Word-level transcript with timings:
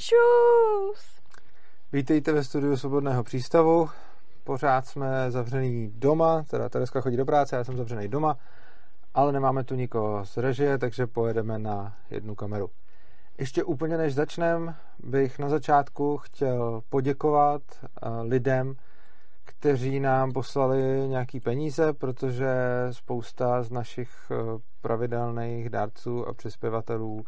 Čus! 0.00 1.20
Vítejte 1.92 2.32
ve 2.32 2.44
studiu 2.44 2.76
Svobodného 2.76 3.24
přístavu. 3.24 3.88
Pořád 4.44 4.86
jsme 4.86 5.30
zavřený 5.30 5.92
doma, 5.94 6.42
teda 6.42 6.68
Tereska 6.68 7.00
chodí 7.00 7.16
do 7.16 7.24
práce, 7.24 7.56
já 7.56 7.64
jsem 7.64 7.76
zavřený 7.76 8.08
doma, 8.08 8.36
ale 9.14 9.32
nemáme 9.32 9.64
tu 9.64 9.74
nikoho 9.74 10.26
z 10.26 10.36
režie, 10.36 10.78
takže 10.78 11.06
pojedeme 11.06 11.58
na 11.58 11.94
jednu 12.10 12.34
kameru. 12.34 12.70
Ještě 13.38 13.64
úplně 13.64 13.96
než 13.96 14.14
začnem, 14.14 14.74
bych 14.98 15.38
na 15.38 15.48
začátku 15.48 16.16
chtěl 16.16 16.82
poděkovat 16.88 17.62
eh, 17.82 18.08
lidem, 18.22 18.74
kteří 19.44 20.00
nám 20.00 20.32
poslali 20.32 20.82
nějaký 21.08 21.40
peníze, 21.40 21.92
protože 21.92 22.48
spousta 22.90 23.62
z 23.62 23.70
našich 23.70 24.10
eh, 24.30 24.34
pravidelných 24.80 25.70
dárců 25.70 26.28
a 26.28 26.34
přispěvatelů 26.34 27.24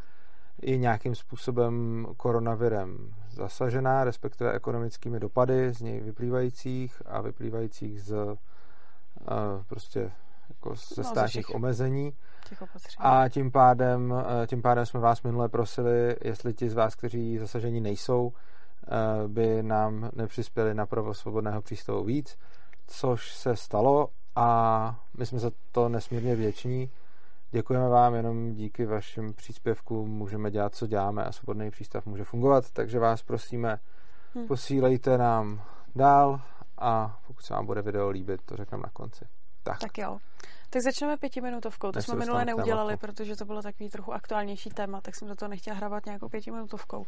je 0.62 0.76
nějakým 0.76 1.14
způsobem 1.14 2.06
koronavirem 2.16 3.14
zasažená, 3.30 4.04
respektive 4.04 4.52
ekonomickými 4.52 5.20
dopady 5.20 5.72
z 5.72 5.80
něj 5.80 6.00
vyplývajících 6.00 7.02
a 7.06 7.20
vyplývajících 7.20 8.02
z 8.02 8.12
uh, 8.12 8.36
prostě 9.66 10.12
jako 10.48 10.74
ze 10.74 11.02
no, 11.02 11.04
státních 11.04 11.48
no, 11.48 11.54
omezení. 11.54 12.12
A 12.98 13.28
tím 13.28 13.50
pádem, 13.50 14.14
eh, 14.42 14.46
tím 14.46 14.62
pádem 14.62 14.86
jsme 14.86 15.00
vás 15.00 15.22
minule 15.22 15.48
prosili, 15.48 16.16
jestli 16.24 16.54
ti 16.54 16.68
z 16.68 16.74
vás, 16.74 16.94
kteří 16.94 17.38
zasažení 17.38 17.80
nejsou, 17.80 18.32
eh, 18.32 19.28
by 19.28 19.62
nám 19.62 20.10
nepřispěli 20.14 20.74
na 20.74 20.86
provoz 20.86 21.18
svobodného 21.18 21.62
přístavu 21.62 22.04
víc, 22.04 22.38
což 22.86 23.34
se 23.34 23.56
stalo 23.56 24.08
a 24.36 25.00
my 25.18 25.26
jsme 25.26 25.38
za 25.38 25.50
to 25.72 25.88
nesmírně 25.88 26.36
věční 26.36 26.90
Děkujeme 27.54 27.88
vám, 27.88 28.14
jenom 28.14 28.52
díky 28.52 28.86
vašim 28.86 29.34
příspěvkům 29.34 30.10
můžeme 30.10 30.50
dělat, 30.50 30.74
co 30.74 30.86
děláme 30.86 31.24
a 31.24 31.32
svobodný 31.32 31.70
přístav 31.70 32.06
může 32.06 32.24
fungovat, 32.24 32.70
takže 32.70 32.98
vás 32.98 33.22
prosíme, 33.22 33.78
hmm. 34.34 34.46
posílejte 34.46 35.18
nám 35.18 35.62
dál 35.96 36.40
a 36.78 37.20
pokud 37.26 37.42
se 37.42 37.54
vám 37.54 37.66
bude 37.66 37.82
video 37.82 38.10
líbit, 38.10 38.40
to 38.44 38.56
řekneme 38.56 38.82
na 38.82 38.90
konci. 38.92 39.24
Tak. 39.62 39.78
tak 39.78 39.98
jo. 39.98 40.18
Tak 40.70 40.82
začneme 40.82 41.16
pětiminutovkou. 41.16 41.92
To 41.92 41.98
Než 41.98 42.04
jsme 42.04 42.14
minule 42.14 42.44
neudělali, 42.44 42.96
protože 42.96 43.36
to 43.36 43.44
bylo 43.44 43.62
takový 43.62 43.90
trochu 43.90 44.12
aktuálnější 44.12 44.70
téma, 44.70 45.00
tak 45.00 45.14
jsem 45.14 45.28
do 45.28 45.34
toho 45.34 45.48
nechtěla 45.48 45.76
hrabat 45.76 46.06
nějakou 46.06 46.28
pětiminutovkou. 46.28 47.06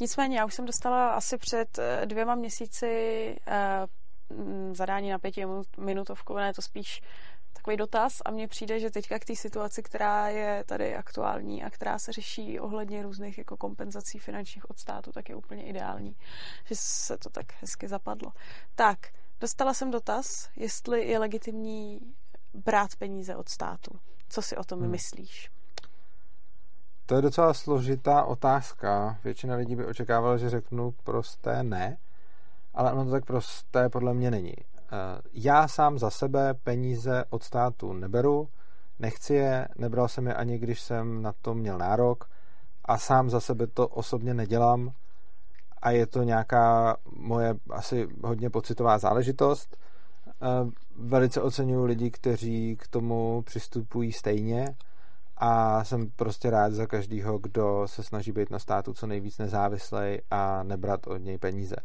Nicméně, 0.00 0.38
já 0.38 0.44
už 0.44 0.54
jsem 0.54 0.64
dostala 0.64 1.10
asi 1.10 1.38
před 1.38 1.78
eh, 1.78 2.06
dvěma 2.06 2.34
měsíci 2.34 2.86
eh, 3.46 3.86
zadání 4.72 5.10
na 5.10 5.18
pětiminutovku, 5.18 6.34
ne, 6.34 6.52
to 6.54 6.62
spíš 6.62 7.02
takový 7.56 7.76
dotaz 7.76 8.22
a 8.24 8.30
mně 8.30 8.48
přijde, 8.48 8.80
že 8.80 8.90
teďka 8.90 9.18
k 9.18 9.24
té 9.24 9.36
situaci, 9.36 9.82
která 9.82 10.28
je 10.28 10.64
tady 10.64 10.96
aktuální 10.96 11.64
a 11.64 11.70
která 11.70 11.98
se 11.98 12.12
řeší 12.12 12.60
ohledně 12.60 13.02
různých 13.02 13.38
jako 13.38 13.56
kompenzací 13.56 14.18
finančních 14.18 14.70
od 14.70 14.78
státu, 14.78 15.12
tak 15.12 15.28
je 15.28 15.34
úplně 15.34 15.64
ideální, 15.64 16.16
že 16.64 16.74
se 16.78 17.18
to 17.18 17.30
tak 17.30 17.46
hezky 17.60 17.88
zapadlo. 17.88 18.32
Tak, 18.74 18.98
dostala 19.40 19.74
jsem 19.74 19.90
dotaz, 19.90 20.48
jestli 20.56 21.08
je 21.08 21.18
legitimní 21.18 22.00
brát 22.54 22.96
peníze 22.98 23.36
od 23.36 23.48
státu. 23.48 23.98
Co 24.28 24.42
si 24.42 24.56
o 24.56 24.64
tom 24.64 24.80
hmm. 24.80 24.90
myslíš? 24.90 25.50
To 27.06 27.16
je 27.16 27.22
docela 27.22 27.54
složitá 27.54 28.24
otázka. 28.24 29.18
Většina 29.24 29.56
lidí 29.56 29.76
by 29.76 29.86
očekávala, 29.86 30.36
že 30.36 30.50
řeknu 30.50 30.94
prosté 31.04 31.62
ne, 31.62 31.98
ale 32.74 32.92
ono 32.92 33.04
to 33.04 33.10
tak 33.10 33.24
prosté 33.24 33.88
podle 33.88 34.14
mě 34.14 34.30
není. 34.30 34.54
Eh, 34.92 35.20
já 35.32 35.68
sám 35.68 35.98
za 35.98 36.10
sebe 36.10 36.54
peníze 36.54 37.24
od 37.30 37.42
státu 37.42 37.92
neberu, 37.92 38.48
nechci 38.98 39.34
je, 39.34 39.68
nebral 39.78 40.08
jsem 40.08 40.26
je 40.26 40.34
ani 40.34 40.58
když 40.58 40.80
jsem 40.80 41.22
na 41.22 41.32
to 41.42 41.54
měl 41.54 41.78
nárok 41.78 42.30
a 42.84 42.98
sám 42.98 43.30
za 43.30 43.40
sebe 43.40 43.66
to 43.66 43.88
osobně 43.88 44.34
nedělám 44.34 44.92
a 45.82 45.90
je 45.90 46.06
to 46.06 46.22
nějaká 46.22 46.96
moje 47.16 47.54
asi 47.70 48.08
hodně 48.24 48.50
pocitová 48.50 48.98
záležitost. 48.98 49.76
Eh, 50.26 50.70
velice 50.96 51.42
oceňuji 51.42 51.84
lidi, 51.84 52.10
kteří 52.10 52.76
k 52.76 52.88
tomu 52.88 53.42
přistupují 53.42 54.12
stejně 54.12 54.76
a 55.36 55.84
jsem 55.84 56.10
prostě 56.10 56.50
rád 56.50 56.72
za 56.72 56.86
každého, 56.86 57.38
kdo 57.38 57.82
se 57.86 58.02
snaží 58.02 58.32
být 58.32 58.50
na 58.50 58.58
státu 58.58 58.92
co 58.92 59.06
nejvíc 59.06 59.38
nezávislej 59.38 60.20
a 60.30 60.62
nebrat 60.62 61.06
od 61.06 61.16
něj 61.16 61.38
peníze. 61.38 61.76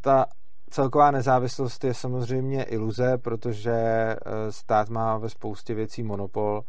Ta 0.00 0.26
celková 0.72 1.10
nezávislost 1.10 1.84
je 1.84 1.94
samozřejmě 1.94 2.62
iluze, 2.62 3.18
protože 3.18 3.72
eh, 3.72 4.16
stát 4.50 4.88
má 4.88 5.18
ve 5.18 5.28
spoustě 5.28 5.74
věcí 5.74 6.02
monopol, 6.02 6.64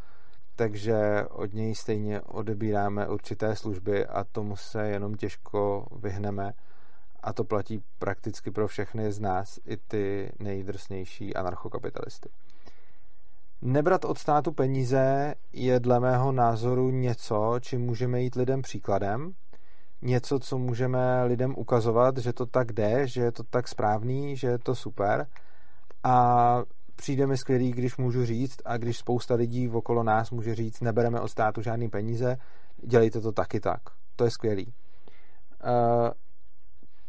takže 0.56 1.24
od 1.30 1.54
něj 1.54 1.74
stejně 1.74 2.20
odebíráme 2.20 3.08
určité 3.08 3.56
služby 3.56 4.06
a 4.06 4.24
tomu 4.24 4.56
se 4.56 4.88
jenom 4.88 5.14
těžko 5.14 5.86
vyhneme. 5.96 6.52
A 7.22 7.32
to 7.32 7.44
platí 7.44 7.82
prakticky 7.98 8.50
pro 8.50 8.68
všechny 8.68 9.12
z 9.12 9.20
nás, 9.20 9.58
i 9.66 9.76
ty 9.76 10.32
nejdrsnější 10.38 11.34
anarchokapitalisty. 11.34 12.28
Nebrat 13.62 14.04
od 14.04 14.18
státu 14.18 14.52
peníze 14.52 15.34
je 15.52 15.80
dle 15.80 16.00
mého 16.00 16.32
názoru 16.32 16.90
něco, 16.90 17.54
čím 17.60 17.80
můžeme 17.80 18.22
jít 18.22 18.34
lidem 18.34 18.62
příkladem, 18.62 19.32
něco, 20.04 20.38
co 20.38 20.58
můžeme 20.58 21.24
lidem 21.24 21.54
ukazovat, 21.56 22.18
že 22.18 22.32
to 22.32 22.46
tak 22.46 22.72
jde, 22.72 23.08
že 23.08 23.20
je 23.20 23.32
to 23.32 23.42
tak 23.42 23.68
správný, 23.68 24.36
že 24.36 24.46
je 24.46 24.58
to 24.58 24.74
super 24.74 25.26
a 26.04 26.62
přijde 26.96 27.26
mi 27.26 27.36
skvělý, 27.36 27.70
když 27.70 27.96
můžu 27.96 28.24
říct 28.26 28.58
a 28.64 28.76
když 28.76 28.98
spousta 28.98 29.34
lidí 29.34 29.68
okolo 29.68 30.02
nás 30.02 30.30
může 30.30 30.54
říct, 30.54 30.80
nebereme 30.80 31.20
od 31.20 31.28
státu 31.28 31.62
žádný 31.62 31.88
peníze, 31.88 32.36
dělejte 32.76 33.20
to 33.20 33.32
taky 33.32 33.60
tak. 33.60 33.80
To 34.16 34.24
je 34.24 34.30
skvělý. 34.30 34.66
Uh, 34.66 36.10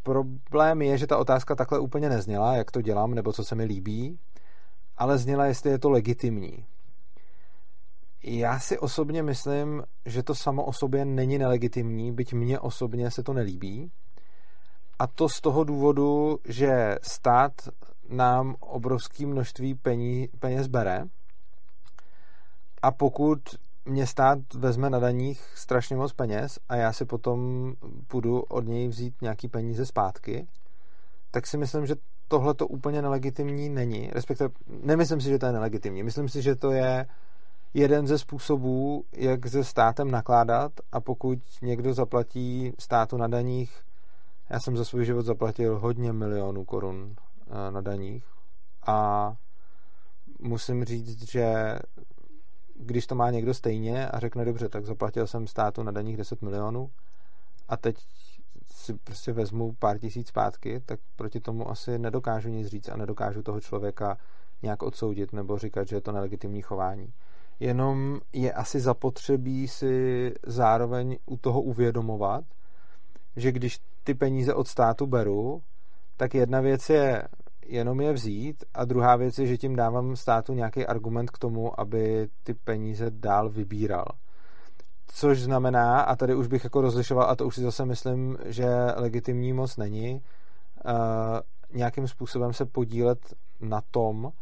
problém 0.02 0.82
je, 0.82 0.98
že 0.98 1.06
ta 1.06 1.18
otázka 1.18 1.54
takhle 1.54 1.78
úplně 1.78 2.08
nezněla, 2.08 2.56
jak 2.56 2.70
to 2.70 2.82
dělám, 2.82 3.14
nebo 3.14 3.32
co 3.32 3.44
se 3.44 3.54
mi 3.54 3.64
líbí, 3.64 4.18
ale 4.96 5.18
zněla, 5.18 5.46
jestli 5.46 5.70
je 5.70 5.78
to 5.78 5.90
legitimní. 5.90 6.66
Já 8.28 8.60
si 8.60 8.78
osobně 8.78 9.22
myslím, 9.22 9.82
že 10.06 10.22
to 10.22 10.34
samo 10.34 10.64
o 10.64 10.72
sobě 10.72 11.04
není 11.04 11.38
nelegitimní, 11.38 12.12
byť 12.12 12.32
mně 12.32 12.60
osobně 12.60 13.10
se 13.10 13.22
to 13.22 13.32
nelíbí. 13.32 13.90
A 14.98 15.06
to 15.06 15.28
z 15.28 15.40
toho 15.40 15.64
důvodu, 15.64 16.38
že 16.48 16.96
stát 17.02 17.52
nám 18.08 18.54
obrovské 18.60 19.26
množství 19.26 19.74
pení, 19.74 20.28
peněz 20.38 20.66
bere 20.66 21.04
a 22.82 22.90
pokud 22.90 23.40
mě 23.84 24.06
stát 24.06 24.38
vezme 24.54 24.90
na 24.90 24.98
daních 24.98 25.40
strašně 25.54 25.96
moc 25.96 26.12
peněz 26.12 26.58
a 26.68 26.76
já 26.76 26.92
si 26.92 27.04
potom 27.04 27.72
půjdu 28.06 28.40
od 28.40 28.66
něj 28.66 28.88
vzít 28.88 29.22
nějaký 29.22 29.48
peníze 29.48 29.86
zpátky, 29.86 30.46
tak 31.30 31.46
si 31.46 31.58
myslím, 31.58 31.86
že 31.86 31.94
tohle 32.28 32.54
to 32.54 32.66
úplně 32.66 33.02
nelegitimní 33.02 33.68
není. 33.68 34.10
Respektive 34.12 34.50
nemyslím 34.68 35.20
si, 35.20 35.28
že 35.28 35.38
to 35.38 35.46
je 35.46 35.52
nelegitimní. 35.52 36.02
Myslím 36.02 36.28
si, 36.28 36.42
že 36.42 36.56
to 36.56 36.70
je 36.70 37.06
jeden 37.76 38.06
ze 38.06 38.18
způsobů, 38.18 39.04
jak 39.12 39.46
se 39.46 39.64
státem 39.64 40.10
nakládat 40.10 40.72
a 40.92 41.00
pokud 41.00 41.38
někdo 41.62 41.94
zaplatí 41.94 42.72
státu 42.78 43.16
na 43.16 43.28
daních, 43.28 43.82
já 44.50 44.60
jsem 44.60 44.76
za 44.76 44.84
svůj 44.84 45.04
život 45.04 45.22
zaplatil 45.22 45.78
hodně 45.78 46.12
milionů 46.12 46.64
korun 46.64 47.16
eh, 47.18 47.70
na 47.70 47.80
daních. 47.80 48.24
A 48.86 49.32
musím 50.38 50.84
říct, 50.84 51.30
že 51.30 51.78
když 52.74 53.06
to 53.06 53.14
má 53.14 53.30
někdo 53.30 53.54
stejně 53.54 54.08
a 54.08 54.18
řekne 54.18 54.44
dobře, 54.44 54.68
tak 54.68 54.84
zaplatil 54.84 55.26
jsem 55.26 55.46
státu 55.46 55.82
na 55.82 55.92
daních 55.92 56.16
10 56.16 56.42
milionů 56.42 56.90
a 57.68 57.76
teď 57.76 57.96
si 58.70 58.94
prostě 58.94 59.32
vezmu 59.32 59.72
pár 59.78 59.98
tisíc 59.98 60.28
zpátky, 60.28 60.80
tak 60.86 61.00
proti 61.16 61.40
tomu 61.40 61.70
asi 61.70 61.98
nedokážu 61.98 62.48
nic 62.48 62.68
říct 62.68 62.88
a 62.88 62.96
nedokážu 62.96 63.42
toho 63.42 63.60
člověka 63.60 64.18
nějak 64.62 64.82
odsoudit 64.82 65.32
nebo 65.32 65.58
říkat, 65.58 65.88
že 65.88 65.96
je 65.96 66.00
to 66.00 66.12
nelegitimní 66.12 66.62
chování 66.62 67.12
jenom 67.60 68.20
je 68.32 68.52
asi 68.52 68.80
zapotřebí 68.80 69.68
si 69.68 70.34
zároveň 70.46 71.16
u 71.26 71.36
toho 71.36 71.62
uvědomovat, 71.62 72.44
že 73.36 73.52
když 73.52 73.78
ty 74.04 74.14
peníze 74.14 74.54
od 74.54 74.68
státu 74.68 75.06
beru, 75.06 75.62
tak 76.16 76.34
jedna 76.34 76.60
věc 76.60 76.90
je 76.90 77.22
jenom 77.66 78.00
je 78.00 78.12
vzít 78.12 78.64
a 78.74 78.84
druhá 78.84 79.16
věc 79.16 79.38
je, 79.38 79.46
že 79.46 79.56
tím 79.56 79.76
dávám 79.76 80.16
státu 80.16 80.54
nějaký 80.54 80.86
argument 80.86 81.30
k 81.30 81.38
tomu, 81.38 81.80
aby 81.80 82.28
ty 82.42 82.54
peníze 82.54 83.10
dál 83.10 83.50
vybíral. 83.50 84.06
Což 85.06 85.42
znamená, 85.42 86.00
a 86.00 86.16
tady 86.16 86.34
už 86.34 86.46
bych 86.46 86.64
jako 86.64 86.80
rozlišoval, 86.80 87.30
a 87.30 87.36
to 87.36 87.46
už 87.46 87.54
si 87.54 87.60
zase 87.60 87.84
myslím, 87.84 88.38
že 88.44 88.66
legitimní 88.96 89.52
moc 89.52 89.76
není, 89.76 90.22
uh, 90.84 90.92
nějakým 91.74 92.08
způsobem 92.08 92.52
se 92.52 92.66
podílet 92.66 93.18
na 93.60 93.80
tom, 93.90 94.32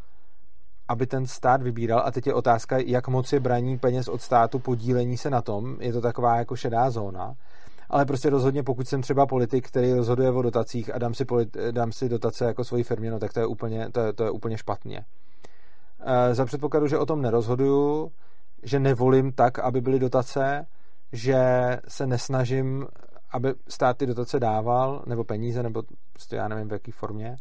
aby 0.89 1.07
ten 1.07 1.27
stát 1.27 1.63
vybíral. 1.63 2.03
A 2.05 2.11
teď 2.11 2.27
je 2.27 2.35
otázka, 2.35 2.79
jak 2.79 3.09
moc 3.09 3.33
je 3.33 3.41
braní 3.41 3.79
peněz 3.79 4.09
od 4.09 4.23
státu 4.23 4.59
podílení 4.59 5.17
se 5.17 5.31
na 5.31 5.43
tom. 5.43 5.77
Je 5.81 5.93
to 5.93 6.01
taková 6.01 6.37
jako 6.37 6.57
šedá 6.57 6.91
zóna. 6.91 7.35
Ale 7.91 8.05
prostě 8.05 8.31
rozhodně, 8.31 8.63
pokud 8.63 8.89
jsem 8.89 9.03
třeba 9.03 9.27
politik, 9.27 9.69
který 9.69 9.93
rozhoduje 9.93 10.31
o 10.31 10.43
dotacích 10.43 10.95
a 10.95 10.99
dám 10.99 11.15
si, 11.15 11.25
politi- 11.25 11.73
dám 11.73 11.93
si 11.93 12.09
dotace 12.09 12.45
jako 12.45 12.65
svoji 12.65 12.83
firmě, 12.83 13.11
no 13.11 13.19
tak 13.19 13.33
to 13.33 13.41
je 13.41 13.47
úplně, 13.47 13.91
to 13.93 14.01
je, 14.01 14.13
to 14.13 14.25
je 14.25 14.31
úplně 14.31 14.59
špatně. 14.59 15.05
E, 16.01 16.35
za 16.35 16.45
předpokladu, 16.45 16.87
že 16.87 16.99
o 16.99 17.07
tom 17.07 17.23
nerozhoduju, 17.23 18.13
že 18.63 18.81
nevolím 18.81 19.33
tak, 19.33 19.59
aby 19.59 19.81
byly 19.81 19.99
dotace, 19.99 20.67
že 21.13 21.39
se 21.89 22.07
nesnažím 22.07 22.87
aby 23.35 23.55
stát 23.69 23.97
ty 23.97 24.07
dotace 24.07 24.41
dával, 24.41 25.03
nebo 25.07 25.25
peníze, 25.25 25.63
nebo 25.63 25.83
prostě 26.13 26.37
já 26.37 26.49
nevím 26.49 26.69
v 26.69 26.73
jaký 26.73 26.91
formě, 26.91 27.37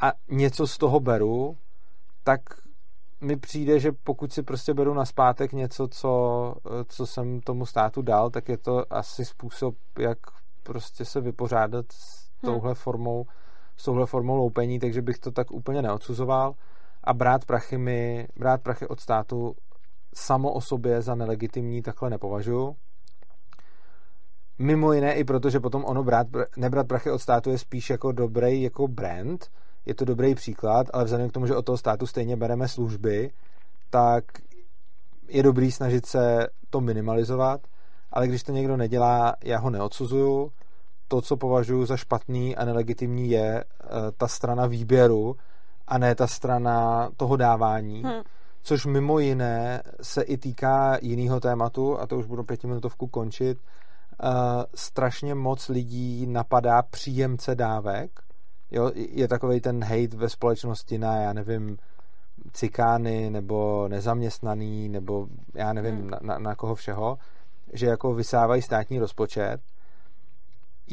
a 0.00 0.12
něco 0.30 0.66
z 0.66 0.78
toho 0.78 1.00
beru, 1.00 1.56
tak 2.28 2.40
mi 3.20 3.36
přijde, 3.36 3.80
že 3.80 3.92
pokud 3.92 4.32
si 4.32 4.42
prostě 4.42 4.74
beru 4.74 4.94
na 4.94 5.04
zpátek 5.04 5.52
něco, 5.52 5.88
co, 5.88 6.54
co 6.88 7.06
jsem 7.06 7.40
tomu 7.40 7.66
státu 7.66 8.02
dal, 8.02 8.30
tak 8.30 8.48
je 8.48 8.58
to 8.58 8.92
asi 8.92 9.24
způsob, 9.24 9.74
jak 9.98 10.18
prostě 10.62 11.04
se 11.04 11.20
vypořádat 11.20 11.86
s 11.92 12.28
hm. 12.42 12.46
touhle 12.46 12.74
formou, 12.74 13.26
s 13.76 13.84
touhle 13.84 14.06
formou 14.06 14.36
loupení, 14.36 14.78
takže 14.78 15.02
bych 15.02 15.18
to 15.18 15.30
tak 15.30 15.50
úplně 15.50 15.82
neodsuzoval 15.82 16.54
a 17.04 17.14
brát 17.14 17.44
prachy 17.44 17.78
mi, 17.78 18.28
brát 18.36 18.62
prachy 18.62 18.86
od 18.86 19.00
státu 19.00 19.54
samo 20.14 20.52
o 20.52 20.60
sobě 20.60 21.02
za 21.02 21.14
nelegitimní 21.14 21.82
takhle 21.82 22.10
nepovažuji. 22.10 22.76
Mimo 24.58 24.92
jiné 24.92 25.14
i 25.14 25.24
proto, 25.24 25.50
že 25.50 25.60
potom 25.60 25.84
ono 25.84 26.04
brát, 26.04 26.26
nebrat 26.56 26.88
prachy 26.88 27.10
od 27.10 27.18
státu 27.18 27.50
je 27.50 27.58
spíš 27.58 27.90
jako 27.90 28.12
dobrý 28.12 28.62
jako 28.62 28.88
brand, 28.88 29.50
je 29.86 29.94
to 29.94 30.04
dobrý 30.04 30.34
příklad, 30.34 30.86
ale 30.92 31.04
vzhledem 31.04 31.30
k 31.30 31.32
tomu, 31.32 31.46
že 31.46 31.56
od 31.56 31.64
toho 31.64 31.78
státu 31.78 32.06
stejně 32.06 32.36
bereme 32.36 32.68
služby, 32.68 33.30
tak 33.90 34.24
je 35.28 35.42
dobrý 35.42 35.72
snažit 35.72 36.06
se 36.06 36.46
to 36.70 36.80
minimalizovat, 36.80 37.60
ale 38.12 38.28
když 38.28 38.42
to 38.42 38.52
někdo 38.52 38.76
nedělá, 38.76 39.34
já 39.44 39.58
ho 39.58 39.70
neodsuzuju. 39.70 40.52
To, 41.08 41.20
co 41.20 41.36
považuji 41.36 41.86
za 41.86 41.96
špatný 41.96 42.56
a 42.56 42.64
nelegitimní, 42.64 43.30
je 43.30 43.64
uh, 43.64 43.90
ta 44.16 44.28
strana 44.28 44.66
výběru 44.66 45.36
a 45.86 45.98
ne 45.98 46.14
ta 46.14 46.26
strana 46.26 47.08
toho 47.16 47.36
dávání. 47.36 48.02
Hmm. 48.02 48.22
Což 48.62 48.86
mimo 48.86 49.18
jiné 49.18 49.82
se 50.02 50.22
i 50.22 50.36
týká 50.36 50.98
jiného 51.02 51.40
tématu, 51.40 52.00
a 52.00 52.06
to 52.06 52.18
už 52.18 52.26
budu 52.26 52.44
pětiminutovku 52.44 53.06
končit. 53.06 53.58
Uh, 53.58 54.28
strašně 54.74 55.34
moc 55.34 55.68
lidí 55.68 56.26
napadá 56.26 56.82
příjemce 56.82 57.54
dávek, 57.54 58.20
Jo, 58.70 58.92
je 58.94 59.28
takový 59.28 59.60
ten 59.60 59.84
hate 59.84 60.16
ve 60.16 60.28
společnosti 60.28 60.98
na, 60.98 61.16
já 61.16 61.32
nevím, 61.32 61.78
cikány 62.52 63.30
nebo 63.30 63.88
nezaměstnaný 63.88 64.88
nebo 64.88 65.26
já 65.54 65.72
nevím 65.72 65.94
hmm. 65.94 66.10
na, 66.10 66.18
na, 66.22 66.38
na 66.38 66.54
koho 66.54 66.74
všeho, 66.74 67.18
že 67.72 67.86
jako 67.86 68.14
vysávají 68.14 68.62
státní 68.62 68.98
rozpočet. 68.98 69.60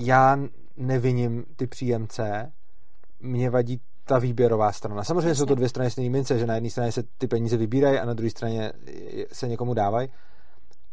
Já 0.02 0.40
neviním 0.78 1.46
ty 1.56 1.68
příjemce, 1.68 2.52
mě 3.20 3.50
vadí 3.50 3.82
ta 4.06 4.20
výběrová 4.20 4.72
strana. 4.72 5.04
Samozřejmě 5.04 5.28
Jasně. 5.28 5.40
jsou 5.40 5.46
to 5.46 5.56
dvě 5.56 5.70
strany 5.70 5.92
stejné 5.92 6.10
mince, 6.10 6.40
že 6.40 6.46
na 6.46 6.56
jedné 6.56 6.70
straně 6.70 6.92
se 6.92 7.04
ty 7.18 7.28
peníze 7.28 7.58
vybírají 7.58 8.00
a 8.00 8.06
na 8.06 8.14
druhé 8.14 8.30
straně 8.30 8.72
se 9.32 9.48
někomu 9.48 9.74
dávají, 9.74 10.10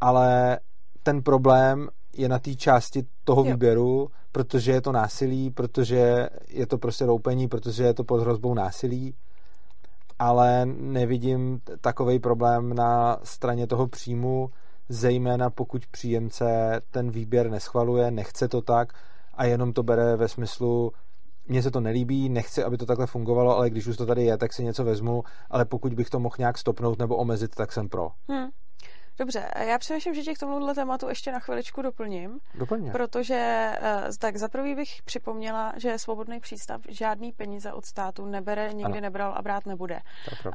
ale 0.01 0.59
ten 1.03 1.23
problém 1.23 1.89
je 2.17 2.29
na 2.29 2.39
té 2.39 2.55
části 2.55 3.03
toho 3.25 3.45
jo. 3.45 3.53
výběru, 3.53 4.09
protože 4.33 4.73
je 4.73 4.81
to 4.81 4.93
násilí, 4.93 5.51
protože 5.51 6.29
je 6.49 6.67
to 6.67 6.79
prostě 6.79 7.07
roupení, 7.07 7.49
protože 7.49 7.85
je 7.85 7.95
to 7.95 8.05
pod 8.05 8.21
hrozbou 8.21 8.55
násilí, 8.55 9.15
ale 10.19 10.67
nevidím 10.67 11.61
takový 11.81 12.19
problém 12.19 12.75
na 12.75 13.19
straně 13.23 13.67
toho 13.67 13.89
příjmu, 13.89 14.51
zejména 14.89 15.51
pokud 15.51 15.87
příjemce 15.87 16.81
ten 16.91 17.11
výběr 17.11 17.51
neschvaluje, 17.51 18.11
nechce 18.11 18.49
to 18.49 18.63
tak 18.63 18.93
a 19.35 19.45
jenom 19.45 19.73
to 19.73 19.83
bere 19.83 20.17
ve 20.17 20.29
smyslu 20.29 20.93
mně 21.49 21.63
se 21.63 21.71
to 21.71 21.81
nelíbí, 21.81 22.29
nechci, 22.29 22.65
aby 22.65 22.77
to 22.77 22.87
takhle 22.87 23.07
fungovalo, 23.07 23.57
ale 23.57 23.71
když 23.71 23.87
už 23.87 23.97
to 23.97 24.07
tady 24.07 24.25
je, 24.25 24.39
tak 24.39 24.53
si 24.53 24.65
něco 24.65 24.85
vezmu, 24.85 25.25
ale 25.51 25.65
pokud 25.65 25.95
bych 25.95 26.11
to 26.11 26.21
mohl 26.21 26.35
nějak 26.39 26.59
stopnout 26.59 26.99
nebo 26.99 27.17
omezit, 27.17 27.55
tak 27.55 27.73
jsem 27.73 27.89
pro. 27.89 28.09
Hmm. 28.29 28.49
Dobře, 29.19 29.49
já 29.59 29.79
přemýšlím, 29.79 30.15
že 30.15 30.23
tě 30.23 30.35
k 30.35 30.39
tomuhle 30.39 30.75
tématu 30.75 31.09
ještě 31.09 31.33
na 31.33 31.39
chviličku 31.39 31.83
doplním. 31.83 32.41
Doplně. 32.55 32.91
Protože 32.91 33.73
uh, 33.81 34.13
tak 34.19 34.37
za 34.37 34.49
prvý 34.49 34.75
bych 34.75 35.03
připomněla, 35.05 35.73
že 35.77 35.99
svobodný 35.99 36.41
přístav 36.41 36.81
žádný 36.89 37.33
peníze 37.33 37.73
od 37.73 37.85
státu 37.85 38.27
nebere, 38.27 38.69
nikdy 38.73 38.93
ano. 38.93 39.01
nebral 39.01 39.35
a 39.37 39.43
brát 39.43 39.67
nebude. 39.67 40.01
Uh, 40.47 40.53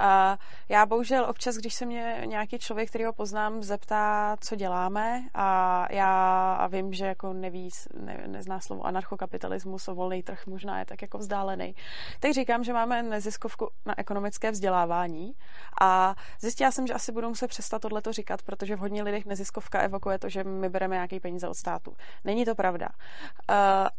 já 0.69 0.85
bohužel 0.85 1.25
občas, 1.29 1.55
když 1.55 1.73
se 1.73 1.85
mě 1.85 2.21
nějaký 2.25 2.59
člověk, 2.59 2.89
který 2.89 3.03
ho 3.03 3.13
poznám, 3.13 3.63
zeptá, 3.63 4.35
co 4.39 4.55
děláme 4.55 5.21
a 5.33 5.87
já 5.93 6.67
vím, 6.67 6.93
že 6.93 7.05
jako 7.05 7.33
neví, 7.33 7.69
ne, 7.93 8.23
nezná 8.27 8.59
slovo 8.59 8.85
anarchokapitalismus, 8.85 9.87
volný 9.87 10.23
trh 10.23 10.47
možná 10.47 10.79
je 10.79 10.85
tak 10.85 11.01
jako 11.01 11.17
vzdálený, 11.17 11.75
tak 12.19 12.31
říkám, 12.31 12.63
že 12.63 12.73
máme 12.73 13.03
neziskovku 13.03 13.69
na 13.85 13.99
ekonomické 13.99 14.51
vzdělávání 14.51 15.33
a 15.81 16.15
zjistila 16.41 16.71
jsem, 16.71 16.87
že 16.87 16.93
asi 16.93 17.11
budu 17.11 17.27
muset 17.27 17.47
přestat 17.47 17.81
tohleto 17.81 18.13
říkat, 18.13 18.41
protože 18.47 18.75
v 18.75 18.79
hodně 18.79 19.03
lidech 19.03 19.25
neziskovka 19.25 19.81
evokuje 19.81 20.19
to, 20.19 20.29
že 20.29 20.43
my 20.43 20.69
bereme 20.69 20.95
nějaké 20.95 21.19
peníze 21.19 21.47
od 21.47 21.53
státu. 21.53 21.95
Není 22.23 22.45
to 22.45 22.55
pravda. 22.55 22.89
Eh, 23.49 23.53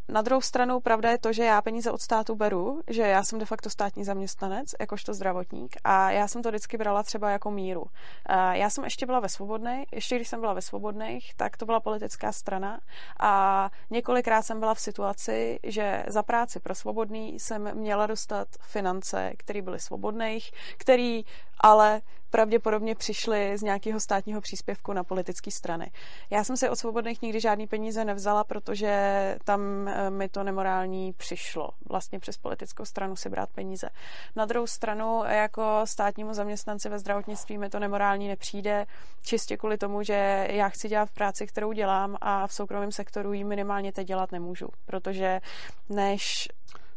na 0.09 0.23
druhou 0.23 0.41
stranu 0.41 0.81
pravda 0.81 1.11
je 1.11 1.19
to, 1.19 1.33
že 1.33 1.45
já 1.45 1.63
peníze 1.63 1.91
od 1.91 2.01
státu 2.01 2.35
beru, 2.35 2.81
že 2.89 3.03
já 3.03 3.25
jsem 3.25 3.39
de 3.39 3.45
facto 3.45 3.71
státní 3.71 4.05
zaměstnanec, 4.05 4.75
jakožto 4.81 5.15
zdravotník 5.15 5.77
a 5.85 6.11
já 6.11 6.29
jsem 6.29 6.43
to 6.43 6.49
vždycky 6.49 6.77
brala 6.79 7.03
třeba 7.03 7.31
jako 7.31 7.51
míru. 7.51 7.85
Eh, 8.29 8.59
já 8.59 8.71
jsem 8.71 8.85
ještě 8.85 9.07
byla 9.07 9.21
ve 9.21 9.29
svobodnej, 9.29 9.87
ještě 9.93 10.17
když 10.17 10.29
jsem 10.29 10.41
byla 10.41 10.53
ve 10.53 10.63
svobodných, 10.63 11.35
tak 11.35 11.57
to 11.57 11.67
byla 11.67 11.81
politická 11.81 12.33
strana 12.33 12.81
a 13.21 13.71
několikrát 13.91 14.43
jsem 14.43 14.61
byla 14.61 14.75
v 14.75 14.81
situaci, 14.81 15.59
že 15.63 16.05
za 16.07 16.23
práci 16.23 16.61
pro 16.61 16.75
svobodný 16.75 17.41
jsem 17.41 17.75
měla 17.75 18.07
dostat 18.07 18.49
finance, 18.61 19.33
které 19.37 19.63
byly 19.63 19.81
svobodných, 19.81 20.51
který 20.79 21.25
ale 21.61 22.01
pravděpodobně 22.31 22.95
přišly 22.95 23.59
z 23.59 23.63
nějakého 23.63 24.01
státního 24.01 24.41
příspěvku 24.41 24.93
na 24.93 25.05
politické 25.05 25.51
strany. 25.51 25.91
Já 26.31 26.45
jsem 26.45 26.57
si 26.57 26.69
od 26.69 26.77
svobodných 26.77 27.23
nikdy 27.23 27.41
žádný 27.41 27.67
peníze 27.67 28.05
nevzala, 28.05 28.45
protože 28.45 29.37
tam 29.45 29.89
eh, 29.89 30.11
mi 30.11 30.29
to 30.29 30.43
nemorální 30.43 31.13
přišlo. 31.13 31.71
Vlastně 31.89 32.19
přes 32.19 32.37
politickou 32.37 32.85
stranu 32.85 33.17
si 33.17 33.29
brát 33.29 33.51
peníze. 33.51 33.89
Na 34.37 34.45
druhou 34.45 34.67
stranu, 34.67 35.23
jako 35.25 35.81
státnímu 35.85 36.35
zaměstnanci 36.35 36.89
ve 36.89 36.99
zdravotnictví 36.99 37.59
mi 37.59 37.71
to 37.71 37.79
nemorální 37.79 38.29
nepřijde, 38.29 38.87
čistě 39.23 39.57
kvůli 39.57 39.79
tomu, 39.79 40.03
že 40.03 40.49
já 40.51 40.69
chci 40.69 40.89
dělat 40.89 41.11
práci, 41.11 41.47
kterou 41.47 41.73
dělám 41.73 42.17
a 42.21 42.47
v 42.47 42.53
soukromém 42.53 42.93
sektoru 42.93 43.33
ji 43.33 43.45
minimálně 43.45 43.93
teď 43.93 44.07
dělat 44.07 44.33
nemůžu, 44.33 44.69
protože 44.87 45.41
než 45.89 46.49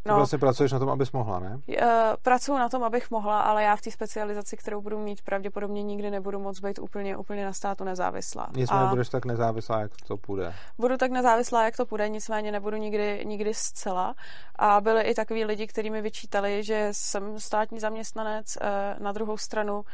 No, 0.06 0.15
vlastně 0.15 0.39
pracuješ 0.39 0.71
na 0.71 0.80
tom, 0.80 0.89
abys 0.89 1.12
mohla, 1.12 1.39
ne? 1.39 1.50
Uh, 1.68 1.86
pracuji 2.21 2.57
na 2.57 2.69
tom, 2.69 2.83
abych 2.83 3.12
mohla, 3.12 3.42
ale 3.42 3.63
já 3.63 3.75
v 3.75 3.81
té 3.81 3.92
specializaci, 3.92 4.57
kterou 4.57 4.81
budu 4.81 5.00
mít, 5.00 5.21
pravděpodobně 5.21 5.83
nikdy 5.83 6.12
nebudu 6.12 6.39
moc 6.39 6.59
být 6.59 6.80
úplně, 6.80 7.18
úplně 7.18 7.45
na 7.45 7.53
státu 7.53 7.83
nezávislá. 7.83 8.48
Nicméně 8.56 8.83
a 8.83 8.89
budeš 8.89 9.09
tak 9.09 9.25
nezávislá, 9.25 9.80
jak 9.80 9.92
to 10.07 10.18
půjde. 10.18 10.53
Budu 10.77 10.98
tak 10.98 11.12
nezávislá, 11.12 11.65
jak 11.65 11.77
to 11.77 11.86
půjde, 11.86 12.09
nicméně 12.09 12.51
nebudu 12.51 12.77
nikdy, 12.77 13.25
nikdy 13.25 13.53
zcela. 13.53 14.15
A 14.56 14.81
byli 14.81 15.02
i 15.02 15.14
takový 15.14 15.45
lidi, 15.45 15.68
kteří 15.68 15.90
mi 15.90 16.02
vyčítali, 16.02 16.64
že 16.64 16.90
jsem 16.92 17.40
státní 17.40 17.80
zaměstnanec 17.80 18.57
uh, 18.61 19.04
na 19.04 19.11
druhou 19.11 19.37
stranu. 19.37 19.76
Uh, 19.76 19.85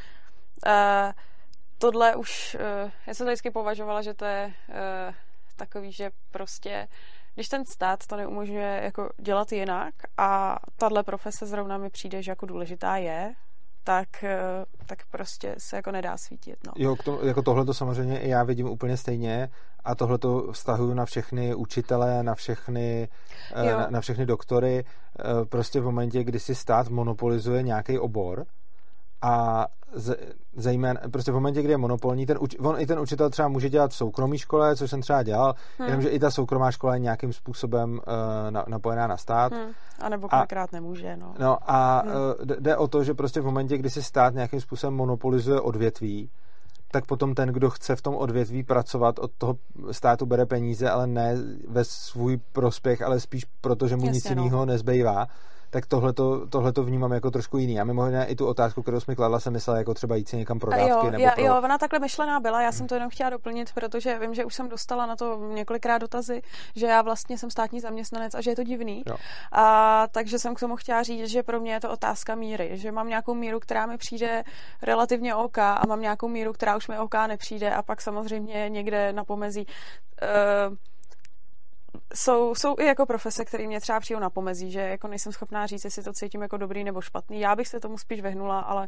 tohle 1.78 2.16
už, 2.16 2.58
uh, 2.60 2.92
já 3.08 3.14
jsem 3.14 3.26
to 3.26 3.30
vždycky 3.30 3.52
považovala, 3.52 4.02
že 4.02 4.14
to 4.14 4.26
je 4.26 4.54
uh, 4.70 5.14
takový, 5.56 5.92
že 5.92 6.12
prostě 6.32 6.88
když 7.38 7.50
ten 7.50 7.66
stát 7.66 8.08
to 8.08 8.18
neumožňuje 8.18 8.82
jako 8.84 9.10
dělat 9.22 9.52
jinak 9.52 9.94
a 10.18 10.60
tahle 10.76 11.04
profese 11.04 11.46
zrovna 11.46 11.78
mi 11.78 11.90
přijde, 11.90 12.24
že 12.24 12.32
jako 12.32 12.46
důležitá 12.46 12.98
je, 12.98 13.34
tak, 13.84 14.24
eh, 14.24 14.66
tak 14.86 15.00
prostě 15.12 15.56
se 15.58 15.76
jako 15.76 15.92
nedá 15.92 16.18
svítit. 16.18 16.56
No. 16.68 16.74
Jo, 16.76 16.96
to, 17.04 17.26
jako 17.26 17.42
tohle 17.42 17.66
to 17.66 17.74
samozřejmě 17.74 18.20
i 18.20 18.30
já 18.30 18.44
vidím 18.44 18.68
úplně 18.68 18.98
stejně 18.98 19.50
a 19.84 19.96
tohle 19.96 20.18
to 20.18 20.52
vztahuju 20.52 20.94
na 20.94 21.06
všechny 21.06 21.56
učitele, 21.56 22.24
na 22.24 22.36
všechny, 22.36 23.10
eh, 23.56 23.66
na, 23.66 23.88
na 23.90 24.02
všechny 24.02 24.26
doktory. 24.26 24.84
Eh, 25.20 25.46
prostě 25.46 25.80
v 25.80 25.86
momentě, 25.86 26.24
kdy 26.24 26.40
si 26.40 26.56
stát 26.56 26.90
monopolizuje 26.90 27.64
nějaký 27.64 28.00
obor, 28.00 28.46
a 29.22 29.66
z, 29.94 30.16
zejména, 30.56 31.02
prostě 31.12 31.32
v 31.32 31.34
momentě, 31.34 31.62
kdy 31.62 31.72
je 31.74 31.78
monopolní, 31.78 32.26
ten, 32.26 32.38
on 32.60 32.80
i 32.80 32.86
ten 32.86 33.00
učitel 33.00 33.30
třeba 33.30 33.48
může 33.48 33.70
dělat 33.70 33.92
v 33.92 33.96
soukromé 33.96 34.38
škole, 34.38 34.76
což 34.76 34.90
jsem 34.90 35.02
třeba 35.02 35.24
dělal, 35.24 35.54
hmm. 35.78 35.88
jenomže 35.88 36.10
i 36.10 36.20
ta 36.20 36.32
soukromá 36.32 36.72
škola 36.72 36.94
je 36.94 37.00
nějakým 37.00 37.34
způsobem 37.34 37.92
uh, 37.92 38.02
na, 38.50 38.66
napojená 38.68 39.08
na 39.08 39.18
stát. 39.18 39.54
Hmm. 39.54 39.72
A 40.00 40.10
nebo 40.10 40.30
kolikrát 40.30 40.70
a, 40.74 40.76
nemůže, 40.76 41.18
no. 41.18 41.34
No 41.40 41.58
a 41.72 42.02
hmm. 42.06 42.12
uh, 42.12 42.56
jde 42.60 42.78
o 42.78 42.88
to, 42.88 43.04
že 43.04 43.14
prostě 43.14 43.42
v 43.42 43.46
momentě, 43.46 43.78
kdy 43.78 43.90
si 43.90 44.04
stát 44.04 44.34
nějakým 44.34 44.62
způsobem 44.62 44.94
monopolizuje 44.94 45.62
odvětví, 45.62 46.30
tak 46.92 47.06
potom 47.06 47.36
ten, 47.36 47.50
kdo 47.50 47.70
chce 47.70 47.96
v 47.96 48.02
tom 48.02 48.16
odvětví 48.16 48.64
pracovat, 48.64 49.20
od 49.20 49.32
toho 49.38 49.56
státu 49.92 50.26
bere 50.26 50.46
peníze, 50.46 50.90
ale 50.90 51.08
ne 51.08 51.36
ve 51.68 51.84
svůj 51.84 52.38
prospěch, 52.38 53.02
ale 53.02 53.20
spíš 53.20 53.46
proto, 53.62 53.88
že 53.88 53.96
mu 53.96 54.06
Jasně, 54.06 54.16
nic 54.16 54.30
no. 54.36 54.44
jiného 54.44 54.66
nezbývá 54.66 55.28
tak 55.70 55.86
tohle 56.50 56.74
to 56.74 56.84
vnímám 56.84 57.12
jako 57.12 57.32
trošku 57.32 57.58
jiný. 57.58 57.80
A 57.80 57.84
mimo 57.84 58.06
jiné 58.06 58.26
i 58.26 58.36
tu 58.36 58.48
otázku, 58.48 58.82
kterou 58.82 59.00
jsme 59.00 59.16
kladla, 59.16 59.40
jsem 59.40 59.54
myslela 59.54 59.78
jako 59.78 59.94
třeba 59.94 60.16
jít 60.16 60.30
si 60.30 60.38
někam 60.38 60.60
pro 60.60 60.72
dávky. 60.72 60.90
Jo, 60.90 61.12
nebo 61.12 61.24
já, 61.24 61.32
pro... 61.32 61.44
jo, 61.46 61.62
ona 61.64 61.78
takhle 61.78 62.00
myšlená 62.00 62.40
byla, 62.40 62.62
já 62.62 62.72
jsem 62.72 62.88
to 62.88 62.96
jenom 62.96 63.10
chtěla 63.10 63.30
doplnit, 63.30 63.74
protože 63.74 64.20
vím, 64.20 64.34
že 64.34 64.46
už 64.46 64.56
jsem 64.56 64.70
dostala 64.70 65.06
na 65.06 65.16
to 65.16 65.50
několikrát 65.54 65.98
dotazy, 65.98 66.42
že 66.76 66.86
já 66.86 67.02
vlastně 67.02 67.38
jsem 67.38 67.50
státní 67.50 67.80
zaměstnanec 67.80 68.36
a 68.36 68.42
že 68.42 68.52
je 68.52 68.56
to 68.56 68.64
divný. 68.64 69.04
Jo. 69.08 69.16
A 69.52 70.08
takže 70.12 70.40
jsem 70.40 70.56
k 70.56 70.60
tomu 70.60 70.76
chtěla 70.76 71.04
říct, 71.04 71.30
že 71.30 71.44
pro 71.44 71.60
mě 71.60 71.74
je 71.74 71.80
to 71.80 71.92
otázka 71.92 72.36
míry, 72.36 72.70
že 72.74 72.92
mám 72.92 73.10
nějakou 73.10 73.34
míru, 73.34 73.60
která 73.60 73.86
mi 73.86 73.98
přijde 73.98 74.44
relativně 74.82 75.36
OK 75.36 75.58
a 75.58 75.82
mám 75.88 76.02
nějakou 76.02 76.28
míru, 76.28 76.54
která 76.54 76.78
už 76.78 76.88
mi 76.88 77.00
OK 77.00 77.14
nepřijde 77.28 77.74
a 77.74 77.82
pak 77.82 78.02
samozřejmě 78.02 78.70
někde 78.70 79.14
na 79.14 79.24
pomezí 79.24 79.66
uh, 79.68 80.76
jsou, 82.14 82.56
jsou 82.56 82.76
i 82.80 82.86
jako 82.86 83.06
profese, 83.06 83.46
které 83.46 83.68
mě 83.68 83.82
třeba 83.82 84.00
přijou 84.00 84.20
na 84.20 84.30
pomezí, 84.30 84.72
že 84.72 84.80
jako 84.80 85.08
nejsem 85.08 85.32
schopná 85.32 85.68
říct, 85.68 85.86
jestli 85.86 86.04
to 86.04 86.14
cítím 86.14 86.42
jako 86.42 86.58
dobrý 86.58 86.84
nebo 86.84 87.02
špatný. 87.02 87.40
Já 87.40 87.56
bych 87.56 87.68
se 87.68 87.80
tomu 87.80 87.98
spíš 87.98 88.22
vyhnula, 88.22 88.60
ale 88.60 88.88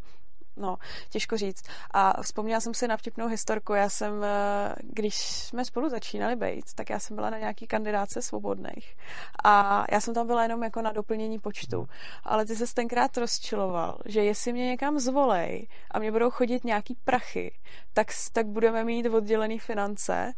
no, 0.59 0.77
těžko 1.09 1.37
říct. 1.37 1.63
A 1.91 2.21
vzpomněla 2.21 2.59
jsem 2.59 2.73
si 2.73 2.87
na 2.87 2.97
vtipnou 2.97 3.27
historku. 3.27 3.73
Já 3.73 3.89
jsem, 3.89 4.23
eh, 4.23 4.75
když 4.83 5.15
jsme 5.17 5.65
spolu 5.65 5.89
začínali 5.89 6.35
být, 6.35 6.65
tak 6.75 6.89
já 6.89 6.99
jsem 6.99 7.15
byla 7.15 7.29
na 7.29 7.37
nějaký 7.37 7.67
kandidáce 7.67 8.21
svobodných. 8.21 8.95
A 9.43 9.85
já 9.91 10.01
jsem 10.01 10.13
tam 10.13 10.27
byla 10.27 10.43
jenom 10.43 10.63
jako 10.63 10.81
na 10.81 10.91
doplnění 10.91 11.39
počtu. 11.39 11.87
Ale 12.23 12.45
ty 12.45 12.55
se 12.55 12.73
tenkrát 12.73 13.17
rozčiloval, 13.17 13.99
že 14.05 14.23
jestli 14.23 14.53
mě 14.53 14.67
někam 14.67 14.99
zvolej 14.99 15.67
a 15.91 15.99
mě 15.99 16.11
budou 16.11 16.29
chodit 16.29 16.63
nějaký 16.63 16.95
prachy, 17.05 17.59
tak, 17.93 18.07
tak 18.33 18.47
budeme 18.47 18.83
mít 18.83 19.05
oddělený 19.05 19.59
finance 19.59 20.33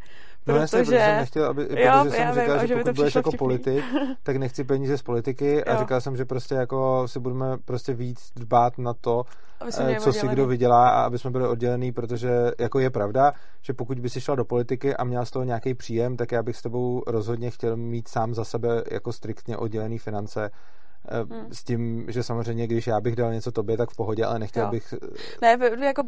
No 0.47 0.55
jasně, 0.55 0.79
protože 0.79 0.99
jsem 0.99 1.17
nechtěl, 1.17 1.45
aby, 1.45 1.65
protože 1.65 1.81
jo, 1.81 2.05
jsem 2.09 2.13
já 2.13 2.33
říkal, 2.33 2.59
vím, 2.59 2.67
že 2.67 2.75
pokud 2.75 2.95
budeš 2.95 3.15
jako 3.15 3.31
politik, 3.31 3.85
tak 4.23 4.37
nechci 4.37 4.63
peníze 4.63 4.97
z 4.97 5.01
politiky 5.01 5.63
a 5.63 5.73
jo. 5.73 5.79
říkal 5.79 6.01
jsem, 6.01 6.17
že 6.17 6.25
prostě 6.25 6.55
jako 6.55 7.07
si 7.07 7.19
budeme 7.19 7.57
prostě 7.65 7.93
víc 7.93 8.31
dbát 8.35 8.77
na 8.77 8.93
to, 8.93 9.23
eh, 9.77 9.95
co 9.99 10.13
si 10.13 10.27
kdo 10.27 10.47
vydělá 10.47 10.89
a 10.89 11.01
aby 11.01 11.19
jsme 11.19 11.31
byli 11.31 11.47
oddělený, 11.47 11.91
protože 11.91 12.51
jako 12.59 12.79
je 12.79 12.89
pravda, 12.89 13.33
že 13.61 13.73
pokud 13.73 13.99
by 13.99 14.09
si 14.09 14.21
šla 14.21 14.35
do 14.35 14.45
politiky 14.45 14.95
a 14.95 15.03
měla 15.03 15.25
z 15.25 15.31
toho 15.31 15.45
nějaký 15.45 15.73
příjem, 15.73 16.17
tak 16.17 16.31
já 16.31 16.43
bych 16.43 16.57
s 16.57 16.61
tebou 16.61 17.03
rozhodně 17.07 17.51
chtěl 17.51 17.77
mít 17.77 18.07
sám 18.07 18.33
za 18.33 18.43
sebe 18.43 18.83
jako 18.91 19.13
striktně 19.13 19.57
oddělený 19.57 19.97
finance, 19.97 20.49
hmm. 21.09 21.47
S 21.53 21.63
tím, 21.63 22.05
že 22.07 22.23
samozřejmě, 22.23 22.67
když 22.67 22.87
já 22.87 23.01
bych 23.01 23.15
dal 23.15 23.33
něco 23.33 23.51
tobě, 23.51 23.77
tak 23.77 23.89
v 23.89 23.95
pohodě, 23.95 24.25
ale 24.25 24.39
nechtěl 24.39 24.63
jo. 24.63 24.71
bych... 24.71 24.93
Ne, 25.41 25.57
jako 25.85 26.03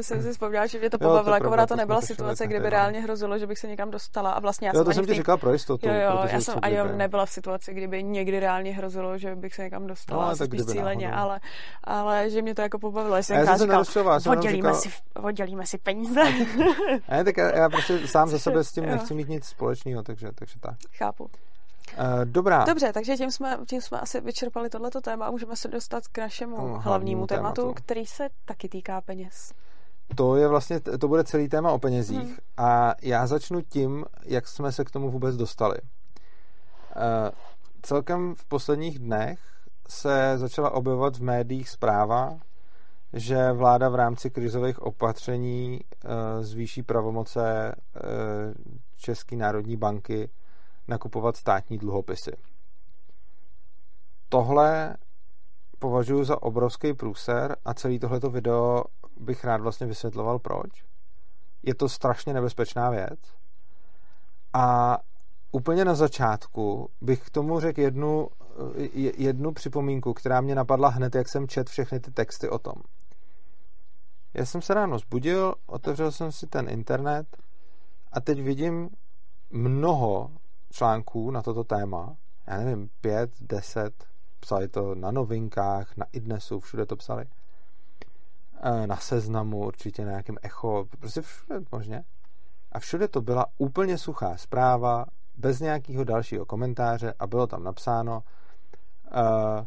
jsem 0.00 0.22
si 0.22 0.32
vzpomněla, 0.32 0.66
že 0.66 0.78
mě 0.78 0.90
to 0.90 0.98
pobavilo, 0.98 1.34
jako 1.34 1.50
ona 1.50 1.66
to 1.66 1.76
nebyla 1.76 2.00
situace, 2.00 2.46
kde 2.46 2.60
by 2.60 2.70
reálně 2.70 3.00
hrozilo, 3.00 3.38
že 3.38 3.46
bych 3.46 3.58
se 3.58 3.68
někam 3.68 3.90
dostala 3.90 4.30
a 4.30 4.40
vlastně 4.40 4.68
já 4.68 4.72
jo, 4.74 4.78
jsem 4.78 4.84
to 4.84 4.92
jsem 4.92 5.06
ti 5.06 5.14
říkal 5.14 5.38
pro 5.38 5.52
jistotu. 5.52 5.88
Jo, 5.88 5.94
jo, 5.94 6.20
já 6.32 6.40
jsem 6.40 6.54
ani 6.62 6.76
nebyla 6.96 7.26
v 7.26 7.30
situaci, 7.30 7.74
kdyby 7.74 8.02
někdy 8.02 8.40
reálně 8.40 8.72
hrozilo, 8.72 9.18
že 9.18 9.36
bych 9.36 9.54
se 9.54 9.62
někam 9.62 9.86
dostala, 9.86 10.30
no, 10.30 10.36
tak 10.36 10.48
spíš 10.48 10.64
cíleně, 10.64 11.12
ale, 11.12 11.40
ale 11.84 12.30
že 12.30 12.42
mě 12.42 12.54
to 12.54 12.62
jako 12.62 12.78
pobavilo. 12.78 13.16
Jsem 13.16 13.36
já 13.36 13.56
jsem 13.56 13.70
říkal, 13.70 13.84
oddělíme, 14.30 14.74
si, 14.74 14.88
oddělíme 15.22 15.66
si 15.66 15.78
peníze. 15.78 16.20
ne, 17.10 17.24
tak 17.24 17.36
já, 17.36 17.56
já 17.56 17.68
prostě 17.68 18.08
sám 18.08 18.28
za 18.28 18.38
sebe 18.38 18.64
s 18.64 18.72
tím 18.72 18.86
nechci 18.90 19.14
mít 19.14 19.28
nic 19.28 19.44
společného, 19.44 20.02
takže, 20.02 20.28
takže 20.34 20.54
tak. 20.60 20.76
Chápu. 20.96 21.30
Uh, 21.98 22.24
dobrá. 22.24 22.64
Dobře, 22.64 22.92
takže 22.92 23.16
tím 23.16 23.30
jsme, 23.30 23.58
tím 23.66 23.80
jsme 23.80 24.00
asi 24.00 24.20
vyčerpali 24.20 24.70
tohleto 24.70 25.00
téma 25.00 25.26
a 25.26 25.30
můžeme 25.30 25.56
se 25.56 25.68
dostat 25.68 26.08
k 26.08 26.18
našemu 26.18 26.56
uh, 26.56 26.82
hlavnímu 26.82 27.26
tématu, 27.26 27.62
tématu, 27.62 27.74
který 27.74 28.06
se 28.06 28.28
taky 28.44 28.68
týká 28.68 29.00
peněz. 29.00 29.52
To 30.14 30.36
je 30.36 30.48
vlastně, 30.48 30.80
to 30.80 31.08
bude 31.08 31.24
celý 31.24 31.48
téma 31.48 31.72
o 31.72 31.78
penězích 31.78 32.18
hmm. 32.18 32.36
a 32.56 32.94
já 33.02 33.26
začnu 33.26 33.60
tím, 33.62 34.04
jak 34.24 34.48
jsme 34.48 34.72
se 34.72 34.84
k 34.84 34.90
tomu 34.90 35.10
vůbec 35.10 35.36
dostali. 35.36 35.78
Uh, 35.80 37.02
celkem 37.82 38.34
v 38.34 38.44
posledních 38.44 38.98
dnech 38.98 39.38
se 39.88 40.32
začala 40.36 40.70
objevovat 40.70 41.16
v 41.16 41.22
médiích 41.22 41.68
zpráva, 41.68 42.38
že 43.12 43.52
vláda 43.52 43.88
v 43.88 43.94
rámci 43.94 44.30
krizových 44.30 44.82
opatření 44.82 45.80
uh, 45.80 46.10
zvýší 46.44 46.82
pravomoce 46.82 47.74
uh, 47.74 48.02
České 48.96 49.36
národní 49.36 49.76
banky 49.76 50.30
nakupovat 50.88 51.36
státní 51.36 51.78
dluhopisy. 51.78 52.32
Tohle 54.28 54.96
považuji 55.78 56.24
za 56.24 56.42
obrovský 56.42 56.94
průser 56.94 57.56
a 57.64 57.74
celý 57.74 57.98
tohleto 57.98 58.30
video 58.30 58.84
bych 59.16 59.44
rád 59.44 59.60
vlastně 59.60 59.86
vysvětloval 59.86 60.38
proč. 60.38 60.84
Je 61.62 61.74
to 61.74 61.88
strašně 61.88 62.34
nebezpečná 62.34 62.90
věc 62.90 63.20
a 64.52 64.98
úplně 65.52 65.84
na 65.84 65.94
začátku 65.94 66.90
bych 67.00 67.22
k 67.22 67.30
tomu 67.30 67.60
řekl 67.60 67.80
jednu, 67.80 68.28
jednu 69.16 69.52
připomínku, 69.52 70.14
která 70.14 70.40
mě 70.40 70.54
napadla 70.54 70.88
hned, 70.88 71.14
jak 71.14 71.28
jsem 71.28 71.48
čet 71.48 71.68
všechny 71.68 72.00
ty 72.00 72.10
texty 72.10 72.48
o 72.48 72.58
tom. 72.58 72.74
Já 74.34 74.46
jsem 74.46 74.62
se 74.62 74.74
ráno 74.74 74.98
zbudil, 74.98 75.54
otevřel 75.66 76.12
jsem 76.12 76.32
si 76.32 76.46
ten 76.46 76.68
internet 76.68 77.36
a 78.12 78.20
teď 78.20 78.42
vidím 78.42 78.90
mnoho 79.50 80.30
článků 80.70 81.30
na 81.30 81.42
toto 81.42 81.64
téma, 81.64 82.16
já 82.46 82.58
nevím, 82.58 82.90
pět, 83.00 83.30
deset, 83.40 84.04
psali 84.40 84.68
to 84.68 84.94
na 84.94 85.10
novinkách, 85.10 85.96
na 85.96 86.06
idnesu, 86.12 86.60
všude 86.60 86.86
to 86.86 86.96
psali. 86.96 87.24
E, 88.62 88.86
na 88.86 88.96
seznamu, 88.96 89.58
určitě 89.58 90.04
na 90.04 90.10
nějakém 90.10 90.36
echo, 90.42 90.86
prostě 90.98 91.22
všude 91.22 91.60
možně. 91.72 92.04
A 92.72 92.78
všude 92.78 93.08
to 93.08 93.20
byla 93.20 93.46
úplně 93.58 93.98
suchá 93.98 94.36
zpráva, 94.36 95.06
bez 95.36 95.60
nějakého 95.60 96.04
dalšího 96.04 96.46
komentáře 96.46 97.14
a 97.18 97.26
bylo 97.26 97.46
tam 97.46 97.64
napsáno, 97.64 98.22
e, 99.12 99.66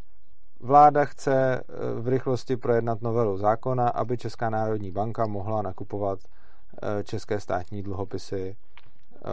vláda 0.60 1.06
chce 1.06 1.56
e, 1.56 1.64
v 2.02 2.08
rychlosti 2.08 2.58
projednat 2.58 3.02
novelu 3.02 3.38
zákona, 3.38 3.90
aby 3.90 4.18
Česká 4.18 4.50
národní 4.50 4.92
banka 4.92 5.26
mohla 5.28 5.62
nakupovat 5.62 6.20
české 7.04 7.40
státní 7.40 7.84
dluhopisy 7.84 8.56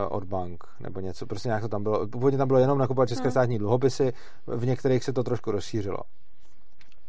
od 0.09 0.25
bank 0.25 0.64
nebo 0.80 1.00
něco. 1.00 1.26
Prostě 1.26 1.49
nějak 1.49 1.62
to 1.62 1.68
tam 1.68 1.83
bylo. 1.83 2.07
Původně 2.09 2.38
tam 2.38 2.49
bylo 2.49 2.59
jenom 2.59 2.78
nakupovat 2.78 3.09
české 3.09 3.23
hmm. 3.23 3.30
státní 3.30 3.59
dluhopisy, 3.59 4.12
v 4.47 4.66
některých 4.66 5.04
se 5.04 5.12
to 5.12 5.23
trošku 5.23 5.50
rozšířilo. 5.50 5.99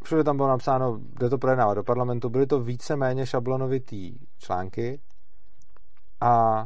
Všude 0.04 0.24
tam 0.24 0.38
bylo 0.38 0.48
napsáno, 0.48 1.00
jde 1.20 1.30
to 1.30 1.38
projednávat 1.38 1.74
do 1.74 1.84
parlamentu, 1.84 2.30
byly 2.30 2.48
to 2.48 2.60
víceméně 2.60 3.26
šablonovitý 3.26 4.16
články 4.38 5.00
a 6.22 6.66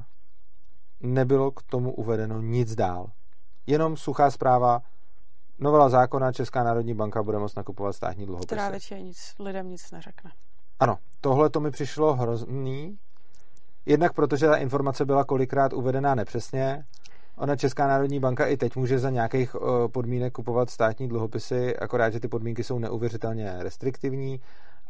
nebylo 1.01 1.51
k 1.51 1.63
tomu 1.63 1.93
uvedeno 1.93 2.41
nic 2.41 2.75
dál. 2.75 3.08
Jenom 3.67 3.98
suchá 3.98 4.32
zpráva, 4.32 4.82
novela 5.60 5.89
zákona 5.89 6.32
Česká 6.32 6.63
národní 6.63 6.93
banka 6.93 7.24
bude 7.24 7.39
moct 7.39 7.55
nakupovat 7.55 7.93
státní 7.93 8.25
dluhopisy. 8.25 8.48
Která 8.48 8.70
většině 8.70 9.01
nic, 9.01 9.34
lidem 9.39 9.70
nic 9.70 9.91
neřekne. 9.91 10.32
Ano, 10.79 10.98
tohle 11.22 11.50
to 11.50 11.60
mi 11.60 11.72
přišlo 11.72 12.15
hrozný, 12.15 12.98
Jednak 13.86 14.13
protože 14.13 14.48
ta 14.48 14.56
informace 14.56 15.06
byla 15.06 15.24
kolikrát 15.24 15.74
uvedená 15.74 16.16
nepřesně. 16.16 16.86
Ona 17.38 17.56
Česká 17.56 17.88
národní 17.88 18.20
banka 18.20 18.46
i 18.46 18.58
teď 18.58 18.75
může 18.75 19.00
za 19.00 19.10
nějakých 19.10 19.56
eh, 19.56 19.88
podmínek 19.88 20.34
kupovat 20.34 20.70
státní 20.70 21.08
dluhopisy, 21.08 21.78
akorát, 21.78 22.10
že 22.10 22.20
ty 22.20 22.28
podmínky 22.28 22.63
jsou 22.63 22.80
neuvěřitelně 22.80 23.56
restriktivní 23.60 24.40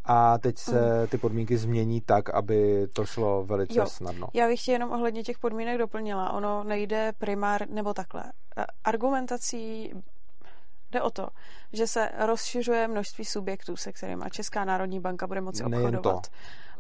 a 0.05 0.37
teď 0.37 0.57
se 0.57 1.01
mm. 1.01 1.07
ty 1.07 1.17
podmínky 1.17 1.57
změní 1.57 2.01
tak, 2.01 2.29
aby 2.29 2.87
to 2.93 3.05
šlo 3.05 3.43
velice 3.43 3.79
jo. 3.79 3.85
snadno. 3.85 4.27
Já 4.33 4.47
bych 4.47 4.67
jenom 4.67 4.91
ohledně 4.91 5.23
těch 5.23 5.39
podmínek 5.39 5.77
doplnila. 5.77 6.33
Ono 6.33 6.63
nejde 6.63 7.11
primár, 7.17 7.69
nebo 7.69 7.93
takhle. 7.93 8.23
Eh, 8.57 8.65
argumentací 8.83 9.93
Jde 10.93 11.01
o 11.01 11.09
to, 11.09 11.27
že 11.73 11.87
se 11.87 12.09
rozšiřuje 12.25 12.87
množství 12.87 13.25
subjektů, 13.25 13.75
se 13.75 13.91
kterými 13.91 14.25
Česká 14.31 14.65
národní 14.65 14.99
banka 14.99 15.27
bude 15.27 15.41
moci 15.41 15.63
obchodovat. 15.63 15.91
Nejen 15.91 16.01
to. 16.01 16.21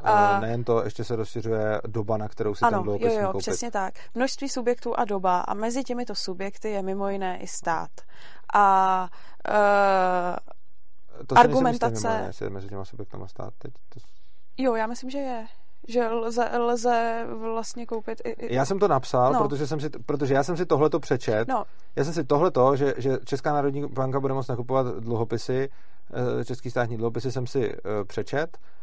A... 0.03 0.39
Nejen 0.39 0.63
to, 0.63 0.83
ještě 0.83 1.03
se 1.03 1.15
rozšiřuje 1.15 1.81
doba, 1.87 2.17
na 2.17 2.27
kterou 2.27 2.55
si 2.55 2.65
ano, 2.65 2.77
ten 2.77 2.83
dluhopis 2.83 3.13
jo, 3.13 3.19
jo, 3.19 3.25
koupit. 3.25 3.41
přesně 3.41 3.71
tak. 3.71 3.93
Množství 4.15 4.49
subjektů 4.49 4.99
a 4.99 5.05
doba 5.05 5.39
a 5.39 5.53
mezi 5.53 5.83
těmito 5.83 6.15
subjekty 6.15 6.69
je 6.69 6.83
mimo 6.83 7.09
jiné 7.09 7.39
i 7.39 7.47
stát. 7.47 7.89
A 8.53 9.07
uh, 9.49 11.25
to 11.27 11.37
argumentace... 11.37 12.07
Mimo 12.07 12.31
jiné, 12.41 12.49
mezi 12.49 12.67
těma 12.67 12.85
subjektama 12.85 13.27
stát 13.27 13.53
teď. 13.57 13.73
To... 13.73 13.99
Jo, 14.57 14.75
já 14.75 14.87
myslím, 14.87 15.09
že 15.09 15.17
je 15.17 15.45
že 15.87 16.07
lze, 16.07 16.57
lze 16.57 17.25
vlastně 17.53 17.85
koupit 17.85 18.21
i, 18.25 18.29
i... 18.29 18.55
Já 18.55 18.65
jsem 18.65 18.79
to 18.79 18.87
napsal, 18.87 19.33
no. 19.33 19.39
protože, 19.39 19.67
jsem 19.67 19.79
si, 19.79 19.89
protože 19.89 20.33
já 20.33 20.43
jsem 20.43 20.57
si 20.57 20.65
tohleto 20.65 20.99
přečet. 20.99 21.47
No. 21.47 21.63
Já 21.95 22.03
jsem 22.03 22.13
si 22.13 22.23
tohleto, 22.23 22.75
že, 22.75 22.93
že 22.97 23.17
Česká 23.25 23.53
národní 23.53 23.87
banka 23.87 24.19
bude 24.19 24.33
moct 24.33 24.47
nakupovat 24.47 24.87
dluhopisy, 24.87 25.69
eh, 26.39 26.45
český 26.45 26.69
státní 26.69 26.97
dluhopisy 26.97 27.31
jsem 27.31 27.47
si 27.47 27.75
přečet 28.07 28.57
Eh, 28.57 28.82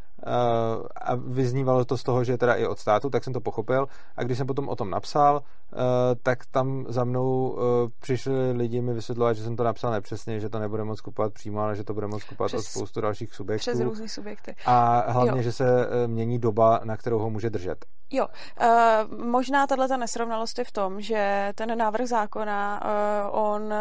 a 0.97 1.15
vyznívalo 1.15 1.85
to 1.85 1.97
z 1.97 2.03
toho, 2.03 2.25
že 2.25 2.33
je 2.33 2.39
teda 2.39 2.55
i 2.55 2.67
od 2.67 2.79
státu, 2.79 3.11
tak 3.11 3.25
jsem 3.25 3.33
to 3.33 3.41
pochopil. 3.41 3.87
A 4.17 4.23
když 4.23 4.39
jsem 4.39 4.47
potom 4.47 4.69
o 4.69 4.77
tom 4.77 4.91
napsal, 4.91 5.43
eh, 5.73 5.77
tak 6.23 6.47
tam 6.47 6.85
za 6.89 7.05
mnou 7.05 7.59
eh, 7.59 7.91
přišli 8.01 8.53
lidi 8.53 8.81
mi 8.81 8.95
vysvětlovat, 8.95 9.33
že 9.33 9.43
jsem 9.43 9.57
to 9.57 9.65
napsal 9.65 9.91
nepřesně, 9.91 10.41
že 10.41 10.49
to 10.49 10.59
nebude 10.59 10.85
moc 10.85 11.01
kupovat 11.01 11.33
přímo, 11.33 11.61
ale 11.61 11.77
že 11.77 11.85
to 11.85 11.95
bude 11.95 12.07
moc 12.07 12.25
kupovat 12.25 12.49
přes, 12.49 12.61
od 12.61 12.71
spoustu 12.71 13.01
dalších 13.01 13.35
subjektů. 13.35 13.71
Přes 13.71 13.81
různý 13.81 14.09
subjekty. 14.09 14.55
A 14.67 15.05
hlavně, 15.13 15.39
jo. 15.39 15.43
že 15.43 15.53
se 15.53 15.89
mění 16.07 16.39
doba, 16.39 16.81
na 16.85 16.97
kterou 16.97 17.19
ho 17.19 17.31
může 17.31 17.51
držet. 17.51 17.85
Jo, 18.13 18.27
uh, 18.61 19.25
možná 19.25 19.67
tato 19.67 19.97
nesrovnalost 19.97 20.59
je 20.59 20.65
v 20.65 20.73
tom, 20.73 21.01
že 21.01 21.53
ten 21.55 21.79
návrh 21.79 22.07
zákona, 22.07 22.83
uh, 23.31 23.45
on 23.45 23.75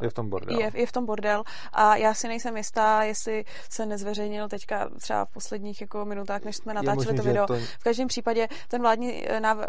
je 0.00 0.10
v 0.10 0.14
tom 0.14 0.30
bordel. 0.30 0.60
Je, 0.60 0.70
je 0.74 0.86
v 0.86 0.92
tom 0.92 1.06
bordel 1.06 1.42
a 1.72 1.96
já 1.96 2.14
si 2.14 2.28
nejsem 2.28 2.56
jistá, 2.56 3.02
jestli 3.02 3.44
se 3.70 3.86
nezveřejnil 3.86 4.48
teďka 4.48 4.90
třeba 5.00 5.24
v 5.24 5.30
posledních 5.74 5.80
jako 5.80 6.04
minutách, 6.04 6.44
než 6.44 6.56
jsme 6.56 6.74
natáčeli 6.74 6.96
možný, 6.96 7.16
to 7.16 7.22
video. 7.22 7.46
To... 7.46 7.54
V 7.56 7.84
každém 7.84 8.08
případě 8.08 8.48
ten 8.68 8.82
vládní 8.82 9.24
návrh, 9.38 9.68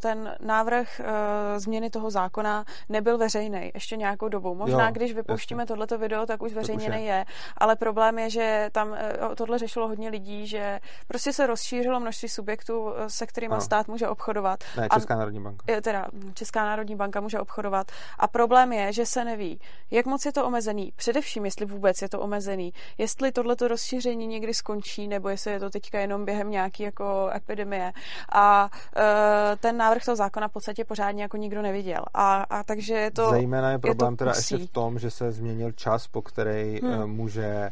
ten 0.00 0.36
návrh 0.40 1.00
uh, 1.00 1.58
změny 1.58 1.90
toho 1.90 2.10
zákona 2.10 2.64
nebyl 2.88 3.18
veřejný 3.18 3.70
ještě 3.74 3.96
nějakou 3.96 4.28
dobu. 4.28 4.54
Možná, 4.54 4.86
jo, 4.86 4.92
když 4.92 5.14
vypouštíme 5.14 5.62
jasně. 5.62 5.68
tohleto 5.68 5.98
video, 5.98 6.26
tak 6.26 6.42
už 6.42 6.52
veřejněný 6.52 7.06
je. 7.06 7.12
je, 7.12 7.24
ale 7.56 7.76
problém 7.76 8.18
je, 8.18 8.30
že 8.30 8.68
tam 8.72 8.88
uh, 8.88 9.34
tohle 9.34 9.58
řešilo 9.58 9.88
hodně 9.88 10.08
lidí, 10.08 10.46
že 10.46 10.80
prostě 11.08 11.32
se 11.32 11.46
rozšířilo 11.46 12.00
množství 12.00 12.28
subjektů, 12.28 12.92
se 13.06 13.26
kterými 13.26 13.46
kterými 13.46 13.60
stát 13.60 13.88
může 13.88 14.08
obchodovat. 14.08 14.64
Ne, 14.76 14.88
Česká 14.94 15.14
a, 15.14 15.16
národní 15.16 15.40
banka. 15.40 15.80
Teda 15.82 16.06
Česká 16.34 16.64
národní 16.64 16.96
banka 16.96 17.20
může 17.20 17.40
obchodovat. 17.40 17.92
A 18.18 18.28
problém 18.28 18.72
je, 18.72 18.92
že 18.92 19.06
se 19.06 19.24
neví, 19.24 19.60
jak 19.90 20.06
moc 20.06 20.26
je 20.26 20.32
to 20.32 20.46
omezený. 20.46 20.92
Především, 20.96 21.44
jestli 21.44 21.66
vůbec 21.66 22.02
je 22.02 22.08
to 22.08 22.20
omezený. 22.20 22.72
Jestli 22.98 23.32
tohleto 23.32 23.68
rozšíření 23.68 24.26
někdy 24.26 24.54
skončí, 24.54 25.08
nebo 25.08 25.28
jestli 25.28 25.45
je 25.50 25.60
to 25.60 25.70
teďka 25.70 26.00
jenom 26.00 26.24
během 26.24 26.50
nějaký 26.50 26.82
jako 26.82 27.30
epidemie. 27.34 27.92
A 28.32 28.70
e, 28.96 29.56
ten 29.56 29.76
návrh 29.76 30.04
toho 30.04 30.16
zákona 30.16 30.48
v 30.48 30.52
podstatě 30.52 30.84
pořádně 30.84 31.22
jako 31.22 31.36
nikdo 31.36 31.62
neviděl. 31.62 32.04
A, 32.14 32.42
a 32.42 32.64
takže 32.64 32.94
je 32.94 33.10
to. 33.10 33.30
Zejména 33.30 33.70
je 33.70 33.78
problém 33.78 34.12
je 34.12 34.16
teda 34.16 34.32
ještě 34.36 34.58
v 34.58 34.70
tom, 34.70 34.98
že 34.98 35.10
se 35.10 35.32
změnil 35.32 35.72
čas, 35.72 36.06
po 36.06 36.22
který 36.22 36.80
hmm. 36.82 37.10
může 37.10 37.70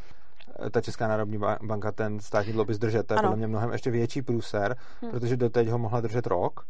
ta 0.71 0.81
Česká 0.81 1.09
národní 1.09 1.39
banka 1.63 1.93
ten 1.93 2.21
státní 2.21 2.53
dluhopis 2.53 2.79
držet. 2.79 3.07
To 3.07 3.15
je 3.15 3.19
ano. 3.19 3.29
podle 3.29 3.37
mě 3.37 3.47
mnohem 3.47 3.73
ještě 3.73 3.91
větší 3.91 4.23
průser, 4.23 4.77
hmm. 5.03 5.11
protože 5.11 5.37
doteď 5.37 5.69
ho 5.69 5.79
mohla 5.79 6.01
držet 6.01 6.27
rok 6.27 6.65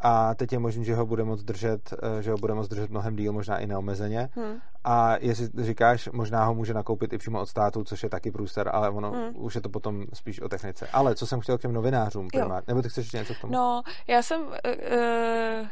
a 0.00 0.34
teď 0.34 0.52
je 0.52 0.58
možné, 0.58 0.84
že 0.84 0.94
ho 0.94 1.06
bude 1.06 1.24
moct 1.24 1.42
držet, 1.42 1.94
eh, 2.02 2.22
že 2.22 2.30
ho 2.30 2.38
bude 2.38 2.54
moct 2.54 2.68
držet 2.68 2.90
mnohem 2.90 3.16
díl, 3.16 3.32
možná 3.32 3.58
i 3.58 3.66
neomezeně. 3.66 4.28
Hmm. 4.34 4.58
A 4.84 5.16
jestli 5.20 5.48
říkáš, 5.58 6.08
možná 6.12 6.44
ho 6.44 6.54
může 6.54 6.74
nakoupit 6.74 7.12
i 7.12 7.18
přímo 7.18 7.40
od 7.40 7.46
státu, 7.46 7.84
což 7.84 8.02
je 8.02 8.08
taky 8.08 8.30
průser, 8.30 8.70
ale 8.72 8.90
ono 8.90 9.10
hmm. 9.10 9.32
už 9.34 9.54
je 9.54 9.60
to 9.60 9.68
potom 9.68 10.04
spíš 10.12 10.40
o 10.40 10.48
technice. 10.48 10.88
Ale 10.92 11.14
co 11.14 11.26
jsem 11.26 11.40
chtěl 11.40 11.58
k 11.58 11.60
těm 11.60 11.72
novinářům, 11.72 12.28
primár, 12.28 12.62
nebo 12.66 12.82
ty 12.82 12.88
chceš 12.88 13.04
ještě 13.04 13.16
něco 13.16 13.34
k 13.34 13.40
tomu? 13.40 13.52
No, 13.52 13.82
já 14.06 14.22
jsem 14.22 14.40
uh, 14.40 15.66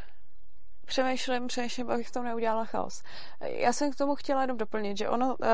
přemýšlím, 0.87 1.47
přemýšlím, 1.47 1.91
abych 1.91 2.09
v 2.09 2.13
tom 2.13 2.25
neudělala 2.25 2.65
chaos. 2.65 3.03
Já 3.41 3.73
jsem 3.73 3.93
k 3.93 3.97
tomu 3.97 4.15
chtěla 4.15 4.41
jenom 4.43 4.57
doplnit, 4.57 4.99
že 4.99 5.09
ono 5.09 5.27
uh, 5.27 5.47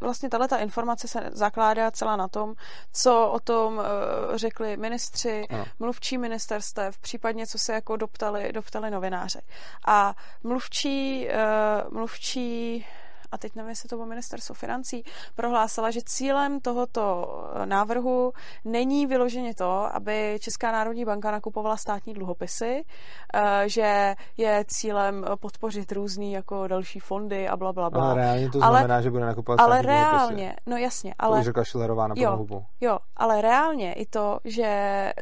vlastně 0.00 0.28
tahle 0.28 0.48
ta 0.48 0.56
informace 0.56 1.08
se 1.08 1.30
zakládá 1.32 1.90
celá 1.90 2.16
na 2.16 2.28
tom, 2.28 2.54
co 2.92 3.28
o 3.28 3.40
tom 3.40 3.80
eh, 3.80 4.38
řekli 4.38 4.76
ministři, 4.76 5.46
ano. 5.50 5.64
mluvčí 5.78 6.18
ministerstev, 6.18 6.98
případně 6.98 7.46
co 7.46 7.58
se 7.58 7.72
jako 7.72 7.96
doptali, 7.96 8.52
doptali 8.52 8.90
novináři. 8.90 9.40
A 9.86 10.14
mluvčí, 10.42 11.28
eh, 11.28 11.36
mluvčí 11.90 12.86
a 13.32 13.38
teď 13.38 13.54
nevím, 13.54 13.68
jestli 13.68 13.88
to 13.88 13.96
bylo 13.96 14.06
ministerstvo 14.06 14.54
financí, 14.54 15.04
prohlásila, 15.34 15.90
že 15.90 16.00
cílem 16.04 16.60
tohoto 16.60 17.26
eh, 17.54 17.66
návrhu 17.66 18.32
není 18.64 19.06
vyloženě 19.06 19.54
to, 19.54 19.96
aby 19.96 20.38
Česká 20.40 20.72
národní 20.72 21.04
banka 21.04 21.30
nakupovala 21.30 21.76
státní 21.76 22.14
dluhopisy, 22.14 22.84
eh, 23.34 23.68
že 23.68 24.14
je 24.36 24.64
cílem 24.68 25.24
podpořit 25.40 25.92
různý 25.92 26.32
jako 26.32 26.66
další 26.66 27.00
fondy 27.00 27.48
a 27.48 27.56
bla, 27.56 27.72
bla, 27.72 27.90
bla. 27.90 28.04
Ale 28.04 28.14
reálně 28.14 28.50
to 28.50 28.58
znamená, 28.58 28.94
ale, 28.94 29.02
že 29.02 29.10
bude 29.10 29.24
nakupovat 29.26 29.60
Ale 29.60 29.82
reálně, 29.82 30.34
dluhopisy. 30.36 30.60
no 30.66 30.76
jasně. 30.76 31.14
Ale, 31.18 31.36
to 31.36 31.40
už 31.40 31.44
řekla 31.44 31.64
Schillerová 31.64 32.06
na 32.08 32.14
jo, 32.18 32.36
hubu. 32.36 32.64
Jo, 32.80 32.98
ale 33.16 33.42
reálně 33.42 33.92
i 33.92 34.06
to, 34.06 34.38
že 34.44 35.12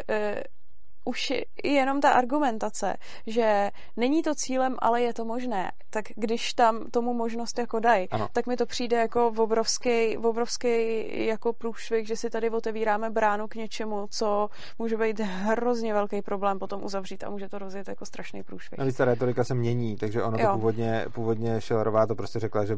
eh, 1.06 1.10
už 1.10 1.32
jenom 1.64 2.00
ta 2.00 2.10
argumentace, 2.10 2.96
že 3.26 3.70
není 3.96 4.22
to 4.22 4.34
cílem, 4.34 4.76
ale 4.78 5.02
je 5.02 5.14
to 5.14 5.24
možné, 5.24 5.72
tak 5.90 6.04
když 6.16 6.54
tam 6.54 6.90
tomu 6.90 7.14
možnost 7.14 7.58
jako 7.58 7.80
dají, 7.80 8.08
tak 8.32 8.46
mi 8.46 8.56
to 8.56 8.66
přijde 8.66 8.96
jako 8.96 9.30
v 9.30 9.40
obrovský, 9.40 10.16
v 10.16 10.26
obrovský 10.26 11.26
jako 11.26 11.52
průšvih, 11.52 12.06
že 12.06 12.16
si 12.16 12.30
tady 12.30 12.50
otevíráme 12.50 13.10
bránu 13.10 13.48
k 13.48 13.54
něčemu, 13.54 14.06
co 14.10 14.48
může 14.78 14.96
být 14.96 15.20
hrozně 15.20 15.94
velký 15.94 16.22
problém 16.22 16.58
potom 16.58 16.84
uzavřít 16.84 17.24
a 17.24 17.30
může 17.30 17.48
to 17.48 17.58
rozjet 17.58 17.88
jako 17.88 18.06
strašný 18.06 18.42
průšvih. 18.42 18.78
Navíc 18.78 18.96
ta 18.96 19.04
retorika 19.04 19.44
se 19.44 19.54
mění, 19.54 19.96
takže 19.96 20.22
ono 20.22 20.38
to 20.38 20.52
původně, 20.52 21.06
původně 21.12 21.60
Schillerová 21.60 22.06
to 22.06 22.14
prostě 22.14 22.38
řekla, 22.38 22.64
že, 22.64 22.76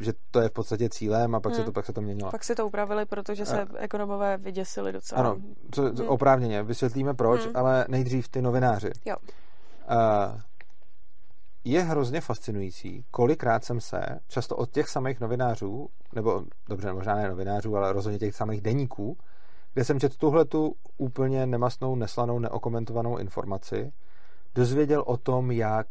že 0.00 0.12
to 0.30 0.40
je 0.40 0.48
v 0.48 0.52
podstatě 0.52 0.88
cílem 0.88 1.34
a 1.34 1.40
pak, 1.40 1.52
hmm. 1.52 1.60
se 1.60 1.64
to, 1.64 1.72
pak 1.72 1.86
se 1.86 1.92
to 1.92 2.00
měnilo. 2.00 2.30
Pak 2.30 2.44
si 2.44 2.54
to 2.54 2.66
upravili, 2.66 3.06
protože 3.06 3.46
se 3.46 3.62
a... 3.62 3.66
ekonomové 3.76 4.36
vyděsili 4.36 4.92
docela. 4.92 5.20
Ano, 5.20 5.36
co, 5.70 5.82
hmm. 5.82 6.08
oprávněně, 6.08 6.62
vysvětlíme 6.62 7.14
proč, 7.14 7.46
hmm 7.46 7.59
ale 7.60 7.84
nejdřív 7.88 8.28
ty 8.28 8.42
novináři. 8.42 8.90
Jo. 9.04 9.16
Uh, 9.90 10.40
je 11.64 11.82
hrozně 11.82 12.20
fascinující, 12.20 13.04
kolikrát 13.10 13.64
jsem 13.64 13.80
se, 13.80 14.00
často 14.28 14.56
od 14.56 14.70
těch 14.70 14.88
samých 14.88 15.20
novinářů, 15.20 15.88
nebo 16.14 16.42
dobře, 16.68 16.92
možná 16.92 17.14
ne 17.14 17.28
novinářů, 17.28 17.76
ale 17.76 17.92
rozhodně 17.92 18.18
těch 18.18 18.34
samých 18.34 18.60
deníků, 18.60 19.16
kde 19.74 19.84
jsem 19.84 20.00
četl 20.00 20.14
tuhle 20.18 20.44
tu 20.44 20.74
úplně 20.98 21.46
nemastnou, 21.46 21.96
neslanou, 21.96 22.38
neokomentovanou 22.38 23.18
informaci, 23.18 23.92
dozvěděl 24.54 25.04
o 25.06 25.16
tom, 25.16 25.50
jak 25.50 25.86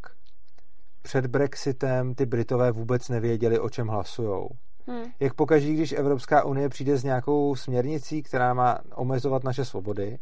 před 1.01 1.25
Brexitem 1.27 2.15
ty 2.15 2.25
Britové 2.25 2.71
vůbec 2.71 3.09
nevěděli, 3.09 3.59
o 3.59 3.69
čem 3.69 3.87
hlasujou. 3.87 4.49
Hmm. 4.87 5.03
Jak 5.19 5.33
pokaží, 5.33 5.73
když 5.73 5.91
Evropská 5.91 6.43
unie 6.43 6.69
přijde 6.69 6.97
s 6.97 7.03
nějakou 7.03 7.55
směrnicí, 7.55 8.23
která 8.23 8.53
má 8.53 8.79
omezovat 8.95 9.43
naše 9.43 9.65
svobody, 9.65 10.19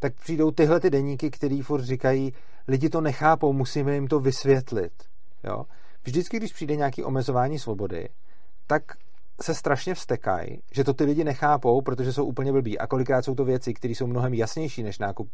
tak 0.00 0.14
přijdou 0.14 0.50
tyhle 0.50 0.80
ty 0.80 0.90
deníky, 0.90 1.30
který 1.30 1.62
furt 1.62 1.82
říkají, 1.82 2.32
lidi 2.68 2.88
to 2.88 3.00
nechápou, 3.00 3.52
musíme 3.52 3.94
jim 3.94 4.06
to 4.08 4.20
vysvětlit. 4.20 4.92
Jo? 5.44 5.64
Vždycky, 6.04 6.36
když 6.36 6.52
přijde 6.52 6.76
nějaké 6.76 7.04
omezování 7.04 7.58
svobody, 7.58 8.08
tak 8.66 8.82
se 9.42 9.54
strašně 9.54 9.94
vstekají, 9.94 10.62
že 10.72 10.84
to 10.84 10.94
ty 10.94 11.04
lidi 11.04 11.24
nechápou, 11.24 11.80
protože 11.80 12.12
jsou 12.12 12.24
úplně 12.24 12.52
blbí. 12.52 12.78
A 12.78 12.86
kolikrát 12.86 13.24
jsou 13.24 13.34
to 13.34 13.44
věci, 13.44 13.74
které 13.74 13.94
jsou 13.94 14.06
mnohem 14.06 14.34
jasnější 14.34 14.82
než 14.82 14.98
nákup 14.98 15.28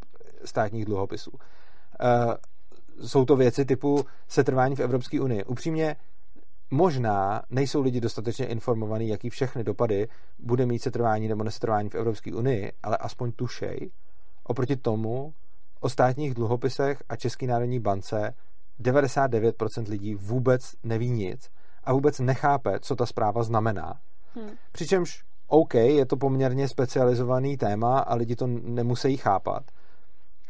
státních 0.45 0.85
dluhopisů. 0.85 1.31
Uh, 1.31 3.07
jsou 3.07 3.25
to 3.25 3.37
věci 3.37 3.65
typu 3.65 4.05
setrvání 4.29 4.77
v 4.77 4.81
Evropské 4.81 5.21
unii. 5.21 5.45
Upřímně, 5.45 5.97
možná 6.71 7.43
nejsou 7.51 7.83
lidi 7.83 8.01
dostatečně 8.01 8.47
informovaní, 8.47 9.09
jaký 9.09 9.31
všechny 9.31 9.65
dopady 9.65 10.09
bude 10.39 10.67
mít 10.67 10.79
setrvání 10.79 11.29
nebo 11.29 11.45
nesetrvání 11.45 11.89
v 11.89 11.95
Evropské 11.95 12.35
unii, 12.35 12.73
ale 12.83 12.97
aspoň 12.97 13.33
tušej, 13.33 13.91
Oproti 14.49 14.77
tomu 14.77 15.35
o 15.81 15.89
státních 15.89 16.35
dluhopisech 16.35 17.03
a 17.09 17.17
České 17.17 17.47
národní 17.47 17.81
bance 17.81 18.35
99% 18.81 19.89
lidí 19.89 20.15
vůbec 20.15 20.75
neví 20.83 21.11
nic 21.11 21.51
a 21.85 21.93
vůbec 21.93 22.21
nechápe, 22.21 22.81
co 22.81 22.97
ta 22.97 23.07
zpráva 23.07 23.43
znamená. 23.43 24.01
Hmm. 24.35 24.51
Přičemž 24.73 25.25
OK, 25.47 25.75
je 25.75 26.07
to 26.07 26.17
poměrně 26.17 26.69
specializovaný 26.69 27.57
téma 27.57 27.99
a 27.99 28.15
lidi 28.15 28.37
to 28.37 28.47
nemusí 28.47 29.17
chápat. 29.17 29.63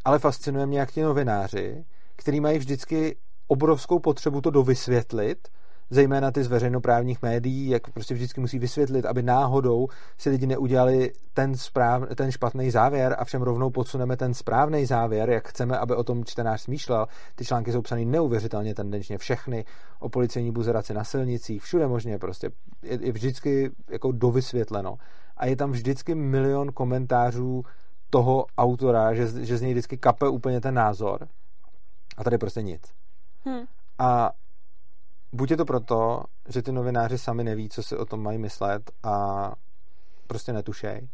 Ale 0.04 0.18
fascinuje 0.18 0.66
mě, 0.66 0.78
jak 0.78 0.92
ti 0.92 1.02
novináři, 1.02 1.84
kteří 2.16 2.40
mají 2.40 2.58
vždycky 2.58 3.16
obrovskou 3.46 3.98
potřebu 3.98 4.40
to 4.40 4.50
dovysvětlit, 4.50 5.48
zejména 5.90 6.30
ty 6.30 6.44
z 6.44 6.46
veřejnoprávních 6.46 7.22
médií, 7.22 7.68
jak 7.68 7.90
prostě 7.90 8.14
vždycky 8.14 8.40
musí 8.40 8.58
vysvětlit, 8.58 9.06
aby 9.06 9.22
náhodou 9.22 9.88
si 10.18 10.30
lidi 10.30 10.46
neudělali 10.46 11.12
ten, 11.34 11.56
správ, 11.56 12.02
ten 12.14 12.32
špatný 12.32 12.70
závěr 12.70 13.16
a 13.18 13.24
všem 13.24 13.42
rovnou 13.42 13.70
podsuneme 13.70 14.16
ten 14.16 14.34
správný 14.34 14.86
závěr, 14.86 15.30
jak 15.30 15.48
chceme, 15.48 15.78
aby 15.78 15.94
o 15.94 16.04
tom 16.04 16.24
čtenář 16.24 16.60
smýšlel. 16.60 17.06
Ty 17.34 17.44
články 17.44 17.72
jsou 17.72 17.82
psané 17.82 18.04
neuvěřitelně 18.04 18.74
tendenčně 18.74 19.18
všechny 19.18 19.64
o 19.98 20.08
policejní 20.08 20.52
buzeraci 20.52 20.94
na 20.94 21.04
silnicích, 21.04 21.62
všude 21.62 21.86
možně 21.86 22.18
prostě. 22.18 22.50
Je, 22.82 22.98
je 23.02 23.12
vždycky 23.12 23.70
jako 23.90 24.12
dovysvětleno. 24.12 24.96
A 25.36 25.46
je 25.46 25.56
tam 25.56 25.70
vždycky 25.70 26.14
milion 26.14 26.72
komentářů 26.72 27.62
toho 28.10 28.46
autora, 28.58 29.14
že, 29.14 29.44
že 29.44 29.58
z 29.58 29.62
něj 29.62 29.72
vždycky 29.72 29.98
kape 29.98 30.28
úplně 30.28 30.60
ten 30.60 30.74
názor. 30.74 31.28
A 32.16 32.24
tady 32.24 32.38
prostě 32.38 32.62
nic. 32.62 32.82
Hmm. 33.44 33.64
A 33.98 34.30
buď 35.36 35.50
je 35.50 35.56
to 35.56 35.64
proto, 35.64 36.22
že 36.48 36.62
ty 36.62 36.72
novináři 36.72 37.18
sami 37.18 37.44
neví, 37.44 37.68
co 37.68 37.82
si 37.82 37.96
o 37.96 38.04
tom 38.04 38.22
mají 38.22 38.38
myslet 38.38 38.90
a 39.02 39.52
prostě 40.26 40.52
netušej. 40.52 41.08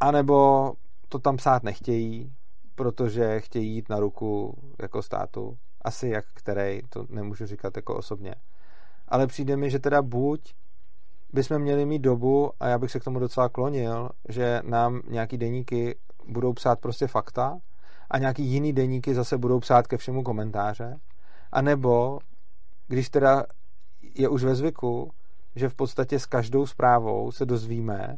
A 0.00 0.10
nebo 0.10 0.72
to 1.08 1.18
tam 1.18 1.36
psát 1.36 1.62
nechtějí, 1.62 2.32
protože 2.74 3.40
chtějí 3.40 3.74
jít 3.74 3.88
na 3.88 4.00
ruku 4.00 4.58
jako 4.82 5.02
státu. 5.02 5.58
Asi 5.82 6.08
jak 6.08 6.24
který, 6.34 6.80
to 6.88 7.06
nemůžu 7.08 7.46
říkat 7.46 7.76
jako 7.76 7.96
osobně. 7.96 8.34
Ale 9.08 9.26
přijde 9.26 9.56
mi, 9.56 9.70
že 9.70 9.78
teda 9.78 10.02
buď 10.02 10.54
bychom 11.32 11.58
měli 11.58 11.86
mít 11.86 11.98
dobu, 11.98 12.52
a 12.60 12.68
já 12.68 12.78
bych 12.78 12.90
se 12.90 13.00
k 13.00 13.04
tomu 13.04 13.18
docela 13.18 13.48
klonil, 13.48 14.08
že 14.28 14.60
nám 14.64 15.00
nějaký 15.08 15.38
deníky 15.38 15.98
budou 16.26 16.52
psát 16.52 16.80
prostě 16.80 17.06
fakta 17.06 17.58
a 18.10 18.18
nějaký 18.18 18.44
jiný 18.44 18.72
deníky 18.72 19.14
zase 19.14 19.38
budou 19.38 19.60
psát 19.60 19.86
ke 19.86 19.96
všemu 19.96 20.22
komentáře, 20.22 21.00
a 21.52 21.62
nebo 21.62 22.18
když 22.88 23.10
teda 23.10 23.44
je 24.14 24.28
už 24.28 24.44
ve 24.44 24.54
zvyku, 24.54 25.10
že 25.56 25.68
v 25.68 25.74
podstatě 25.74 26.18
s 26.18 26.26
každou 26.26 26.66
zprávou 26.66 27.32
se 27.32 27.46
dozvíme 27.46 28.16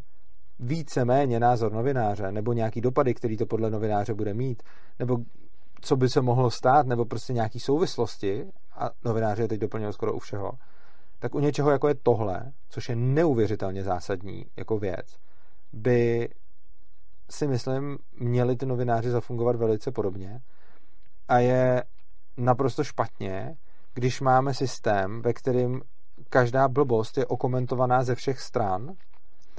více-méně 0.59 1.41
názor 1.41 1.73
novináře, 1.73 2.33
nebo 2.33 2.53
nějaký 2.53 2.81
dopady, 2.81 3.15
který 3.15 3.37
to 3.37 3.47
podle 3.47 3.71
novináře 3.71 4.15
bude 4.15 4.35
mít, 4.35 4.63
nebo 4.99 5.19
co 5.81 5.97
by 5.97 6.09
se 6.09 6.21
mohlo 6.21 6.51
stát, 6.51 6.87
nebo 6.87 7.05
prostě 7.05 7.33
nějaký 7.33 7.61
souvislosti, 7.61 8.47
a 8.73 8.91
novináři 9.05 9.43
je 9.43 9.49
teď 9.49 9.61
doplňují 9.61 9.93
skoro 9.93 10.13
u 10.13 10.19
všeho, 10.19 10.53
tak 11.19 11.35
u 11.35 11.41
něčeho, 11.41 11.71
jako 11.71 11.89
je 11.89 11.95
tohle, 12.03 12.53
což 12.69 12.89
je 12.89 12.97
neuvěřitelně 12.97 13.83
zásadní 13.83 14.47
jako 14.57 14.79
věc, 14.79 15.17
by 15.73 16.29
si 17.31 17.47
myslím, 17.47 17.99
měli 18.21 18.57
ty 18.57 18.67
novináři 18.67 19.11
zafungovat 19.11 19.57
velice 19.57 19.91
podobně 19.91 20.41
a 21.29 21.39
je 21.39 21.85
naprosto 22.37 22.85
špatně, 22.85 23.57
když 23.95 24.21
máme 24.21 24.55
systém, 24.55 25.23
ve 25.23 25.33
kterým 25.33 25.83
každá 26.31 26.69
blbost 26.69 27.19
je 27.19 27.27
okomentovaná 27.27 28.05
ze 28.05 28.15
všech 28.15 28.41
stran 28.41 28.93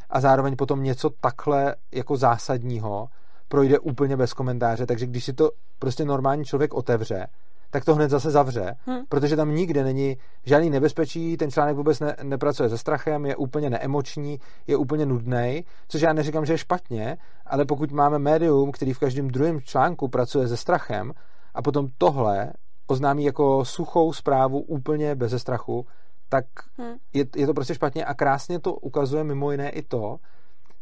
a 0.09 0.21
zároveň 0.21 0.55
potom 0.55 0.83
něco 0.83 1.09
takhle 1.09 1.75
jako 1.91 2.17
zásadního 2.17 3.07
projde 3.47 3.79
úplně 3.79 4.17
bez 4.17 4.33
komentáře, 4.33 4.85
takže 4.85 5.05
když 5.05 5.25
si 5.25 5.33
to 5.33 5.49
prostě 5.79 6.05
normální 6.05 6.45
člověk 6.45 6.73
otevře, 6.73 7.27
tak 7.69 7.85
to 7.85 7.95
hned 7.95 8.09
zase 8.09 8.31
zavře, 8.31 8.75
hmm. 8.85 8.99
protože 9.09 9.35
tam 9.35 9.55
nikde 9.55 9.83
není 9.83 10.17
žádný 10.43 10.69
nebezpečí, 10.69 11.37
ten 11.37 11.51
článek 11.51 11.75
vůbec 11.75 11.99
ne, 11.99 12.15
nepracuje 12.23 12.69
se 12.69 12.77
strachem, 12.77 13.25
je 13.25 13.35
úplně 13.35 13.69
neemoční, 13.69 14.39
je 14.67 14.77
úplně 14.77 15.05
nudný, 15.05 15.65
což 15.87 16.01
já 16.01 16.13
neříkám, 16.13 16.45
že 16.45 16.53
je 16.53 16.57
špatně, 16.57 17.17
ale 17.45 17.65
pokud 17.65 17.91
máme 17.91 18.19
médium, 18.19 18.71
který 18.71 18.93
v 18.93 18.99
každém 18.99 19.27
druhém 19.27 19.61
článku 19.61 20.07
pracuje 20.07 20.47
se 20.47 20.57
strachem 20.57 21.13
a 21.53 21.61
potom 21.61 21.87
tohle 21.97 22.53
oznámí 22.87 23.23
jako 23.23 23.65
suchou 23.65 24.13
zprávu 24.13 24.59
úplně 24.59 25.15
bez 25.15 25.41
strachu, 25.41 25.85
tak 26.29 26.45
hmm. 26.77 26.95
je, 27.13 27.25
je 27.35 27.47
to 27.47 27.53
prostě 27.53 27.75
špatně 27.75 28.05
a 28.05 28.13
krásně 28.13 28.59
to 28.59 28.73
ukazuje 28.73 29.23
mimo 29.23 29.51
jiné 29.51 29.69
i 29.69 29.81
to, 29.81 30.17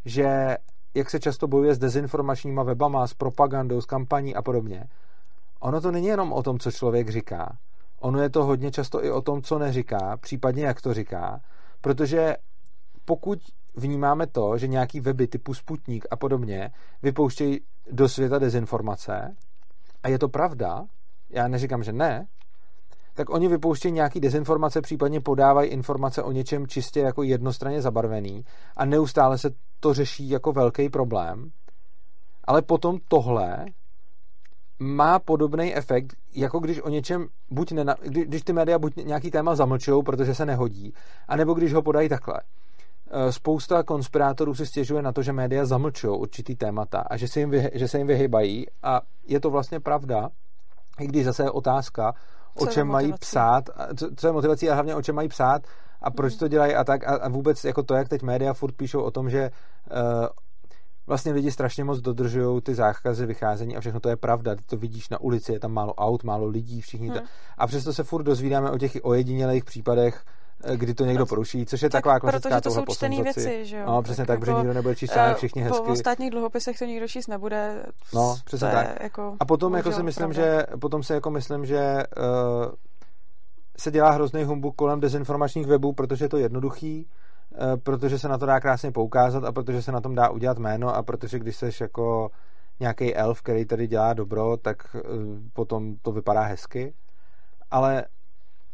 že 0.05 0.57
jak 0.93 1.09
se 1.09 1.19
často 1.19 1.47
bojuje 1.47 1.75
s 1.75 1.79
dezinformačníma 1.79 2.63
webama, 2.63 3.07
s 3.07 3.13
propagandou, 3.13 3.81
s 3.81 3.85
kampaní 3.85 4.35
a 4.35 4.41
podobně, 4.41 4.83
ono 5.59 5.81
to 5.81 5.91
není 5.91 6.07
jenom 6.07 6.33
o 6.33 6.43
tom, 6.43 6.59
co 6.59 6.71
člověk 6.71 7.09
říká. 7.09 7.57
Ono 7.99 8.21
je 8.21 8.29
to 8.29 8.43
hodně 8.43 8.71
často 8.71 9.05
i 9.05 9.11
o 9.11 9.21
tom, 9.21 9.41
co 9.41 9.59
neříká, 9.59 10.17
případně 10.17 10.65
jak 10.65 10.81
to 10.81 10.93
říká, 10.93 11.41
protože 11.81 12.35
pokud 13.05 13.39
vnímáme 13.75 14.27
to, 14.27 14.57
že 14.57 14.67
nějaký 14.67 14.99
weby 14.99 15.27
typu 15.27 15.53
Sputnik 15.53 16.05
a 16.11 16.15
podobně 16.15 16.71
vypouštějí 17.01 17.59
do 17.91 18.09
světa 18.09 18.39
dezinformace, 18.39 19.35
a 20.03 20.07
je 20.07 20.19
to 20.19 20.29
pravda, 20.29 20.85
já 21.33 21.47
neříkám, 21.47 21.83
že 21.83 21.93
ne, 21.93 22.27
tak 23.13 23.29
oni 23.29 23.47
vypouštějí 23.47 23.91
nějaký 23.91 24.19
dezinformace, 24.19 24.81
případně 24.81 25.21
podávají 25.21 25.69
informace 25.69 26.23
o 26.23 26.31
něčem 26.31 26.67
čistě 26.67 26.99
jako 26.99 27.23
jednostranně 27.23 27.81
zabarvený 27.81 28.45
a 28.77 28.85
neustále 28.85 29.37
se 29.37 29.49
to 29.79 29.93
řeší 29.93 30.29
jako 30.29 30.51
velký 30.51 30.89
problém. 30.89 31.51
Ale 32.43 32.61
potom 32.61 32.97
tohle 33.07 33.65
má 34.79 35.19
podobný 35.19 35.75
efekt, 35.75 36.13
jako 36.35 36.59
když 36.59 36.81
o 36.81 36.89
něčem 36.89 37.27
buď 37.49 37.71
nena, 37.71 37.95
když 38.01 38.41
ty 38.41 38.53
média 38.53 38.79
buď 38.79 38.95
nějaký 38.95 39.31
téma 39.31 39.55
zamlčují, 39.55 40.03
protože 40.03 40.35
se 40.35 40.45
nehodí, 40.45 40.93
anebo 41.27 41.53
když 41.53 41.73
ho 41.73 41.81
podají 41.81 42.09
takhle. 42.09 42.41
E, 43.11 43.31
spousta 43.31 43.83
konspirátorů 43.83 44.55
si 44.55 44.65
stěžuje 44.65 45.01
na 45.01 45.11
to, 45.11 45.21
že 45.21 45.33
média 45.33 45.65
zamlčují 45.65 46.19
určitý 46.19 46.55
témata 46.55 46.99
a 46.99 47.17
že 47.17 47.27
se 47.27 47.39
jim, 47.39 47.49
vyhy, 47.49 47.71
že 47.73 47.87
se 47.87 47.97
jim 47.97 48.07
vyhybají 48.07 48.65
a 48.83 49.01
je 49.27 49.39
to 49.39 49.49
vlastně 49.49 49.79
pravda, 49.79 50.29
i 50.99 51.07
když 51.07 51.25
zase 51.25 51.43
je 51.43 51.51
otázka, 51.51 52.13
o 52.55 52.67
čem 52.67 52.87
mají 52.87 53.13
psát, 53.13 53.69
co, 53.97 54.09
co 54.15 54.27
je 54.27 54.33
motivací 54.33 54.69
a 54.69 54.73
hlavně 54.73 54.95
o 54.95 55.01
čem 55.01 55.15
mají 55.15 55.27
psát 55.27 55.61
a 56.01 56.11
proč 56.11 56.33
hmm. 56.33 56.39
to 56.39 56.47
dělají 56.47 56.75
a 56.75 56.83
tak 56.83 57.07
a, 57.07 57.15
a 57.15 57.29
vůbec 57.29 57.63
jako 57.63 57.83
to, 57.83 57.93
jak 57.93 58.09
teď 58.09 58.21
média 58.21 58.53
furt 58.53 58.75
píšou 58.75 59.01
o 59.01 59.11
tom, 59.11 59.29
že 59.29 59.51
uh, 59.91 60.27
vlastně 61.07 61.31
lidi 61.31 61.51
strašně 61.51 61.83
moc 61.83 61.99
dodržují 61.99 62.61
ty 62.61 62.75
zákazy 62.75 63.25
vycházení 63.25 63.77
a 63.77 63.79
všechno 63.79 63.99
to 63.99 64.09
je 64.09 64.15
pravda. 64.15 64.55
Ty 64.55 64.61
to 64.63 64.77
vidíš 64.77 65.09
na 65.09 65.21
ulici, 65.21 65.53
je 65.53 65.59
tam 65.59 65.71
málo 65.71 65.93
aut, 65.93 66.23
málo 66.23 66.47
lidí, 66.47 66.81
všichni 66.81 67.07
hmm. 67.07 67.17
to. 67.17 67.25
A 67.57 67.67
přesto 67.67 67.93
se 67.93 68.03
furt 68.03 68.23
dozvídáme 68.23 68.71
o 68.71 68.77
těch 68.77 68.97
ojedinělých 69.03 69.65
případech, 69.65 70.23
kdy 70.75 70.93
to 70.93 71.05
někdo 71.05 71.25
poruší, 71.25 71.65
což 71.65 71.81
je 71.81 71.89
tak, 71.89 72.03
taková 72.03 72.19
klasická 72.19 72.61
to 72.61 72.71
jsou 72.71 72.85
čtený 72.91 73.21
věci, 73.21 73.65
že 73.65 73.77
jo? 73.77 73.85
No, 73.85 74.01
přesně 74.01 74.25
tak, 74.25 74.27
tak 74.27 74.39
protože 74.39 74.51
jako, 74.51 74.59
nikdo 74.59 74.73
nebude 74.73 74.95
číst 74.95 75.15
uh, 75.15 75.33
všichni 75.33 75.61
hezky. 75.61 75.77
Po 75.85 75.91
ostatních 75.91 76.31
dluhopisech 76.31 76.79
to 76.79 76.85
nikdo 76.85 77.07
číst 77.07 77.27
nebude. 77.27 77.85
No, 78.13 78.37
přesně 78.45 78.67
tak. 78.67 79.03
Jako, 79.03 79.35
a 79.39 79.45
potom 79.45 79.73
jako 79.73 79.91
si 79.91 80.03
myslím, 80.03 80.29
pravda. 80.33 80.57
že 80.57 80.65
potom 80.79 81.03
si 81.03 81.13
jako 81.13 81.29
myslím, 81.29 81.65
že 81.65 82.03
uh, 82.17 82.71
se 83.77 83.91
dělá 83.91 84.11
hrozný 84.11 84.43
humbuk 84.43 84.75
kolem 84.75 84.99
dezinformačních 84.99 85.67
webů, 85.67 85.93
protože 85.93 86.25
je 86.25 86.29
to 86.29 86.37
jednoduchý, 86.37 87.07
Eh, 87.55 87.77
protože 87.77 88.19
se 88.19 88.27
na 88.27 88.37
to 88.37 88.45
dá 88.45 88.59
krásně 88.59 88.91
poukázat 88.91 89.43
a 89.43 89.51
protože 89.51 89.81
se 89.81 89.91
na 89.91 90.01
tom 90.01 90.15
dá 90.15 90.29
udělat 90.29 90.57
jméno 90.57 90.95
a 90.95 91.03
protože 91.03 91.39
když 91.39 91.55
seš 91.55 91.81
jako 91.81 92.31
nějaký 92.79 93.15
elf, 93.15 93.41
který 93.41 93.65
tady 93.65 93.87
dělá 93.87 94.13
dobro, 94.13 94.57
tak 94.57 94.95
eh, 94.95 94.99
potom 95.53 95.95
to 96.01 96.11
vypadá 96.11 96.41
hezky. 96.41 96.93
Ale 97.71 98.05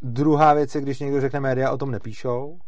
druhá 0.01 0.53
věc 0.53 0.75
je, 0.75 0.81
když 0.81 0.99
někdo 0.99 1.21
řekne, 1.21 1.39
média 1.39 1.71
o 1.71 1.77
tom 1.77 1.91
nepíšou, 1.91 2.59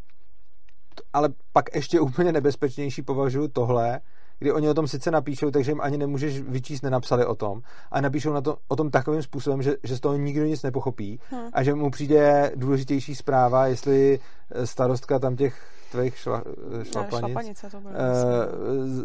ale 1.13 1.29
pak 1.53 1.75
ještě 1.75 1.99
úplně 1.99 2.31
nebezpečnější 2.31 3.01
považuji 3.01 3.47
tohle, 3.47 3.99
kdy 4.39 4.51
oni 4.51 4.69
o 4.69 4.73
tom 4.73 4.87
sice 4.87 5.11
napíšou, 5.11 5.51
takže 5.51 5.71
jim 5.71 5.81
ani 5.81 5.97
nemůžeš 5.97 6.41
vyčíst, 6.41 6.83
nenapsali 6.83 7.25
o 7.25 7.35
tom. 7.35 7.61
A 7.91 8.01
napíšou 8.01 8.33
na 8.33 8.41
to, 8.41 8.57
o 8.67 8.75
tom 8.75 8.91
takovým 8.91 9.23
způsobem, 9.23 9.61
že, 9.61 9.75
že 9.83 9.97
z 9.97 9.99
toho 9.99 10.17
nikdo 10.17 10.45
nic 10.45 10.63
nepochopí 10.63 11.19
hmm. 11.29 11.49
a 11.53 11.63
že 11.63 11.73
mu 11.73 11.91
přijde 11.91 12.51
důležitější 12.55 13.15
zpráva, 13.15 13.67
jestli 13.67 14.19
starostka 14.63 15.19
tam 15.19 15.35
těch 15.35 15.80
tvých 15.91 16.17
šla, 16.17 16.43
šlapanic 16.83 17.65
to 17.71 17.81
bylo, 17.81 17.93
uh, 17.93 17.99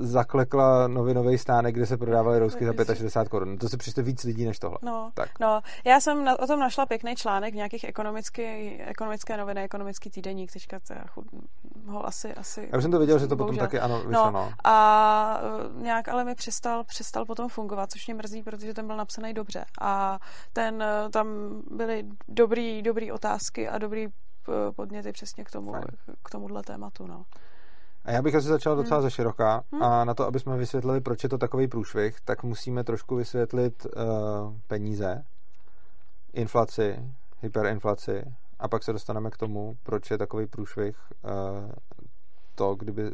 zaklekla 0.01 0.88
novinový 0.88 1.38
stánek, 1.38 1.75
kde 1.75 1.87
se 1.87 1.96
prodávaly 1.96 2.38
rousky 2.38 2.66
za 2.66 2.94
65 2.94 3.29
korun. 3.29 3.59
To 3.59 3.68
se 3.68 3.77
přečte 3.77 4.03
víc 4.03 4.25
lidí 4.25 4.44
než 4.44 4.59
tohle. 4.59 4.79
No, 4.83 5.11
tak. 5.14 5.31
no 5.40 5.61
já 5.85 6.01
jsem 6.01 6.25
na, 6.25 6.38
o 6.38 6.46
tom 6.46 6.61
našla 6.61 6.87
pěkný 6.87 7.16
článek 7.16 7.53
v 7.53 7.57
nějakých 7.57 7.85
ekonomické, 7.85 8.77
ekonomické 8.87 9.37
noviny, 9.37 9.64
ekonomický 9.64 10.11
týdeník, 10.11 10.53
teďka 10.53 10.81
ho 11.87 12.07
asi, 12.07 12.35
asi... 12.35 12.68
Já 12.72 12.79
už 12.79 12.85
jsem 12.85 12.92
to 12.92 12.99
viděl, 12.99 13.18
že 13.18 13.27
to 13.27 13.37
bohužel. 13.37 13.55
potom 13.55 13.66
taky 13.66 13.81
ano, 13.81 13.99
vyšlo, 13.99 14.25
no. 14.25 14.33
no. 14.33 14.53
A 14.64 15.40
uh, 15.75 15.83
nějak 15.83 16.09
ale 16.09 16.25
mi 16.25 16.35
přestal, 16.35 16.85
přestal 16.85 17.25
potom 17.25 17.49
fungovat, 17.49 17.90
což 17.90 18.07
mě 18.07 18.14
mrzí, 18.14 18.42
protože 18.42 18.75
ten 18.75 18.87
byl 18.87 18.96
napsaný 18.96 19.35
dobře. 19.35 19.64
A 19.81 20.18
ten, 20.53 20.85
tam 21.11 21.27
byly 21.70 22.05
dobrý, 22.29 22.83
dobrý 22.83 23.12
otázky 23.12 23.68
a 23.68 23.79
dobrý 23.79 24.09
podněty 24.76 25.12
přesně 25.12 25.44
k 25.44 25.50
tomu, 25.50 25.72
k 26.22 26.30
tomuhle 26.30 26.62
tématu. 26.62 27.06
No. 27.06 27.24
A 28.06 28.12
já 28.12 28.22
bych 28.22 28.35
asi 28.35 28.46
začal 28.46 28.76
docela 28.76 29.00
hmm. 29.00 29.02
ze 29.02 29.11
široká 29.11 29.62
hmm. 29.72 29.82
a 29.82 30.04
na 30.04 30.14
to, 30.14 30.26
aby 30.26 30.40
jsme 30.40 30.56
vysvětlili, 30.56 31.00
proč 31.00 31.22
je 31.22 31.28
to 31.28 31.38
takový 31.38 31.68
průšvih, 31.68 32.20
tak 32.20 32.42
musíme 32.42 32.85
trošku 32.85 33.16
vysvětlit 33.16 33.87
uh, 33.87 33.92
peníze, 34.66 35.24
inflaci, 36.32 37.12
hyperinflaci 37.40 38.24
a 38.59 38.68
pak 38.68 38.82
se 38.82 38.92
dostaneme 38.92 39.30
k 39.30 39.37
tomu, 39.37 39.76
proč 39.82 40.11
je 40.11 40.18
takový 40.18 40.46
průšvih 40.46 40.96
uh, 41.22 41.30
to, 42.54 42.74
kdyby 42.74 43.02
uh, 43.02 43.11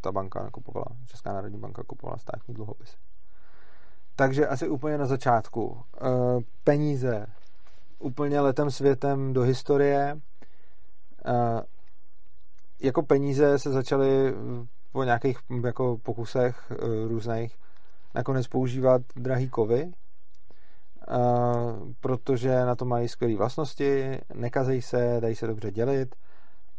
ta 0.00 0.12
banka 0.12 0.42
nakupovala, 0.42 0.86
Česká 1.06 1.32
národní 1.32 1.58
banka 1.58 1.82
kupovala 1.82 2.18
státní 2.18 2.54
dluhopis. 2.54 2.96
Takže 4.16 4.46
asi 4.46 4.68
úplně 4.68 4.98
na 4.98 5.06
začátku. 5.06 5.66
Uh, 5.66 6.42
peníze 6.64 7.26
úplně 7.98 8.40
letem 8.40 8.70
světem 8.70 9.32
do 9.32 9.42
historie. 9.42 10.20
Jako 12.80 13.02
peníze 13.02 13.58
se 13.58 13.72
začaly 13.72 14.34
po 14.92 15.04
nějakých 15.04 15.38
jako 15.64 15.98
pokusech 16.02 16.72
e, 16.72 17.08
různých 17.08 17.58
nakonec 18.14 18.46
používat 18.46 19.02
drahý 19.16 19.48
kovy, 19.48 19.92
protože 22.00 22.64
na 22.64 22.74
to 22.74 22.84
mají 22.84 23.08
skvělé 23.08 23.36
vlastnosti, 23.36 24.18
nekazejí 24.34 24.82
se, 24.82 25.16
dají 25.20 25.34
se 25.34 25.46
dobře 25.46 25.70
dělit 25.70 26.14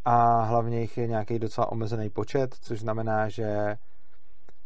a 0.04 0.42
hlavně 0.42 0.80
jich 0.80 0.98
je 0.98 1.06
nějaký 1.06 1.38
docela 1.38 1.72
omezený 1.72 2.10
počet, 2.10 2.54
což 2.60 2.80
znamená, 2.80 3.28
že 3.28 3.76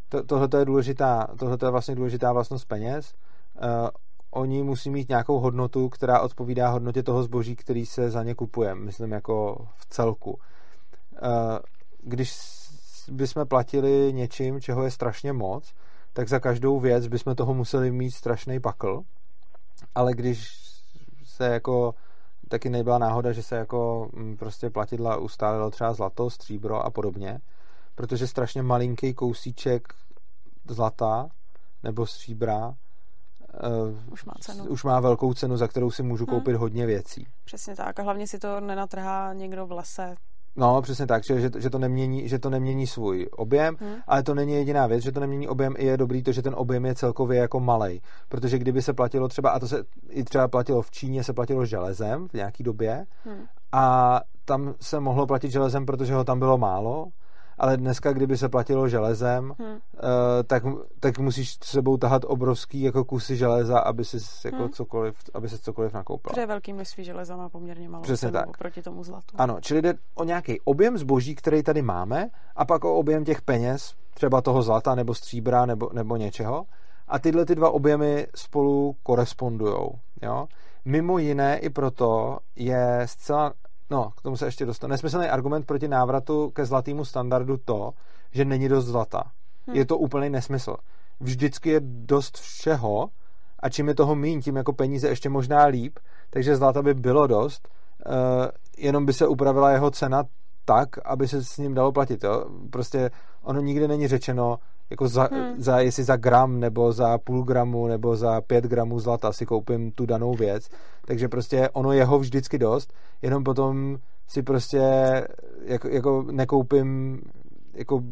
to, 0.09 0.23
tohle 0.23 0.49
je 0.59 0.65
důležitá, 0.65 1.27
tohle 1.39 1.59
je 1.65 1.71
vlastně 1.71 1.95
důležitá 1.95 2.33
vlastnost 2.33 2.69
peněz. 2.69 3.15
Oni 4.31 4.63
musí 4.63 4.91
mít 4.91 5.09
nějakou 5.09 5.39
hodnotu, 5.39 5.89
která 5.89 6.21
odpovídá 6.21 6.69
hodnotě 6.69 7.03
toho 7.03 7.23
zboží, 7.23 7.57
který 7.57 7.87
se 7.87 8.11
za 8.11 8.23
ně 8.23 8.35
kupuje, 8.35 8.75
myslím 8.75 9.13
jako 9.13 9.67
v 9.77 9.87
celku. 9.87 10.39
Eh, 11.17 11.59
když 12.03 12.33
bychom 13.11 13.47
platili 13.47 14.13
něčím, 14.13 14.61
čeho 14.61 14.85
je 14.85 14.91
strašně 14.91 15.33
moc, 15.33 15.75
tak 16.13 16.29
za 16.29 16.41
každou 16.41 16.81
věc 16.81 17.07
bychom 17.07 17.35
toho 17.35 17.55
museli 17.55 17.91
mít 17.91 18.11
strašný 18.11 18.61
pakl, 18.61 19.03
ale 19.95 20.15
když 20.15 20.49
se 21.25 21.47
jako 21.47 21.95
taky 22.49 22.71
nebyla 22.71 22.99
náhoda, 22.99 23.33
že 23.33 23.43
se 23.43 23.57
jako 23.57 24.09
mm, 24.13 24.37
prostě 24.37 24.71
platidla 24.71 25.17
ustálilo 25.17 25.71
třeba 25.71 25.93
zlato, 25.93 26.31
stříbro 26.31 26.87
a 26.87 26.91
podobně, 26.91 27.41
protože 27.95 28.27
strašně 28.27 28.63
malinký 28.63 29.15
kousíček 29.15 29.95
zlata 30.69 31.29
nebo 31.83 32.07
stříbra 32.07 32.75
uh, 33.55 34.13
už 34.13 34.25
má 34.25 34.33
cenu. 34.41 34.65
Už 34.65 34.85
má 34.85 35.01
velkou 35.01 35.35
cenu, 35.35 35.57
za 35.57 35.69
kterou 35.69 35.91
si 35.91 36.03
můžu 36.03 36.27
hmm. 36.27 36.35
koupit 36.35 36.51
hmm. 36.51 36.61
hodně 36.61 36.87
věcí. 36.87 37.27
Přesně 37.45 37.77
tak. 37.77 38.01
A 38.01 38.03
hlavně 38.03 38.27
si 38.27 38.39
to 38.39 38.61
nenatrhá 38.61 39.33
někdo 39.33 39.67
v 39.67 39.73
lese. 39.73 40.15
No, 40.57 40.83
přesně 40.83 41.07
tak, 41.07 41.25
že, 41.25 41.51
že, 41.59 41.71
to, 41.71 41.79
nemění, 41.79 42.29
že 42.29 42.39
to 42.39 42.51
nemění 42.51 42.87
svůj 42.87 43.29
objem, 43.33 43.77
hmm. 43.81 43.95
ale 44.07 44.23
to 44.23 44.35
není 44.35 44.53
jediná 44.53 44.87
věc, 44.87 45.03
že 45.03 45.13
to 45.13 45.21
nemění 45.21 45.49
objem 45.49 45.75
i 45.79 45.87
je 45.87 45.97
dobrý 45.97 46.23
to, 46.23 46.33
že 46.33 46.43
ten 46.43 46.55
objem 46.57 46.87
je 46.87 46.95
celkově 46.95 47.39
jako 47.39 47.61
malej. 47.61 48.01
Protože 48.29 48.59
kdyby 48.59 48.83
se 48.83 48.93
platilo 48.93 49.29
třeba, 49.29 49.51
a 49.51 49.59
to 49.59 49.69
se 49.69 49.85
i 50.09 50.25
třeba 50.25 50.49
platilo 50.49 50.83
v 50.83 50.91
Číně, 50.91 51.25
se 51.25 51.33
platilo 51.33 51.67
železem 51.67 52.29
v 52.29 52.35
nějaký 52.35 52.63
době 52.63 53.07
hmm. 53.25 53.45
a 53.73 54.21
tam 54.45 54.75
se 54.81 55.01
mohlo 55.01 55.27
platit 55.27 55.51
železem, 55.51 55.87
protože 55.87 56.15
ho 56.15 56.25
tam 56.25 56.39
bylo 56.39 56.59
málo 56.59 57.07
ale 57.61 57.77
dneska, 57.77 58.13
kdyby 58.13 58.37
se 58.37 58.49
platilo 58.49 58.89
železem, 58.89 59.55
hmm. 59.59 59.71
uh, 59.71 59.79
tak, 60.47 60.63
tak 61.01 61.19
musíš 61.19 61.53
s 61.53 61.59
sebou 61.63 61.97
tahat 61.97 62.23
obrovský 62.27 62.83
jako 62.83 63.05
kusy 63.05 63.37
železa, 63.37 63.79
aby 63.79 64.05
si 64.05 64.17
jako 64.45 64.57
hmm. 64.57 64.69
cokoliv, 64.69 65.15
aby 65.35 65.49
se 65.49 65.59
cokoliv 65.59 65.93
nakoupil. 65.93 66.31
Protože 66.31 66.47
velký 66.47 66.73
množství 66.73 67.05
železa 67.05 67.37
má 67.37 67.49
poměrně 67.49 67.89
malou 67.89 68.03
Přesně 68.03 68.29
cenu 68.29 68.33
tak. 68.33 68.59
proti 68.59 68.83
tomu 68.83 69.05
zlatu. 69.05 69.37
Ano, 69.37 69.57
čili 69.61 69.83
jde 69.83 69.95
o 70.15 70.25
nějaký 70.25 70.61
objem 70.61 70.99
zboží, 70.99 71.35
který 71.35 71.63
tady 71.63 71.83
máme, 71.83 72.29
a 72.57 72.65
pak 72.65 72.85
o 72.85 72.95
objem 72.95 73.25
těch 73.25 73.43
peněz, 73.43 73.95
třeba 74.15 74.41
toho 74.41 74.63
zlata 74.63 74.95
nebo 74.95 75.15
stříbra 75.15 75.67
nebo, 75.67 75.91
nebo 75.93 76.17
něčeho. 76.17 76.67
A 77.09 77.19
tyhle 77.19 77.47
ty 77.47 77.55
dva 77.55 77.71
objemy 77.71 78.27
spolu 78.37 78.97
korespondujou. 79.03 79.95
Jo? 80.23 80.47
Mimo 80.85 81.19
jiné 81.19 81.59
i 81.59 81.71
proto 81.71 82.39
je 82.57 83.03
zcela 83.05 83.53
no, 83.91 84.11
k 84.17 84.23
tomu 84.23 84.37
se 84.37 84.47
ještě 84.47 84.67
dostanu. 84.67 84.91
Nesmyslný 84.91 85.27
argument 85.27 85.67
proti 85.67 85.89
návratu 85.89 86.51
ke 86.51 86.67
zlatému 86.67 87.05
standardu 87.05 87.57
to, 87.57 87.93
že 88.33 88.45
není 88.45 88.69
dost 88.69 88.87
zlata. 88.87 89.23
Hmm. 89.67 89.77
Je 89.77 89.87
to 89.87 89.99
úplný 89.99 90.31
nesmysl. 90.31 90.77
Vždycky 91.21 91.71
je 91.71 91.81
dost 91.85 92.39
všeho 92.39 93.09
a 93.59 93.69
čím 93.69 93.89
je 93.89 93.95
toho 93.95 94.15
míň, 94.15 94.41
tím 94.43 94.57
jako 94.57 94.73
peníze 94.73 95.09
ještě 95.09 95.29
možná 95.29 95.65
líp, 95.65 95.99
takže 96.31 96.57
zlata 96.57 96.83
by 96.83 96.95
bylo 96.95 97.27
dost, 97.27 97.69
uh, 98.07 98.13
jenom 98.79 99.07
by 99.07 99.13
se 99.13 99.27
upravila 99.27 99.71
jeho 99.71 99.91
cena 99.91 100.23
tak, 100.65 100.89
aby 101.05 101.29
se 101.29 101.45
s 101.45 101.59
ním 101.59 101.75
dalo 101.75 101.93
platit. 101.93 102.25
Jo? 102.25 102.45
Prostě 102.71 103.11
ono 103.43 103.61
nikdy 103.61 103.89
není 103.89 104.09
řečeno, 104.09 104.59
jako 104.91 105.09
za, 105.09 105.29
hmm. 105.33 105.55
za, 105.59 105.79
jestli 105.79 106.05
za 106.05 106.17
gram 106.17 106.61
nebo 106.61 106.93
za 106.93 107.19
půl 107.19 107.43
gramu 107.43 107.87
nebo 107.87 108.17
za 108.17 108.41
pět 108.41 108.65
gramů 108.65 109.01
zlata 109.01 109.33
si 109.33 109.47
koupím 109.47 109.93
tu 109.93 110.07
danou 110.07 110.35
věc. 110.35 110.69
Takže 111.07 111.29
prostě 111.29 111.69
ono 111.69 111.93
jeho 111.93 112.19
vždycky 112.19 112.59
dost, 112.59 112.93
jenom 113.23 113.45
potom 113.45 113.99
si 114.27 114.43
prostě 114.43 114.81
jako, 115.65 115.89
jako 115.89 116.25
nekoupím 116.31 117.21
jako 117.75 118.03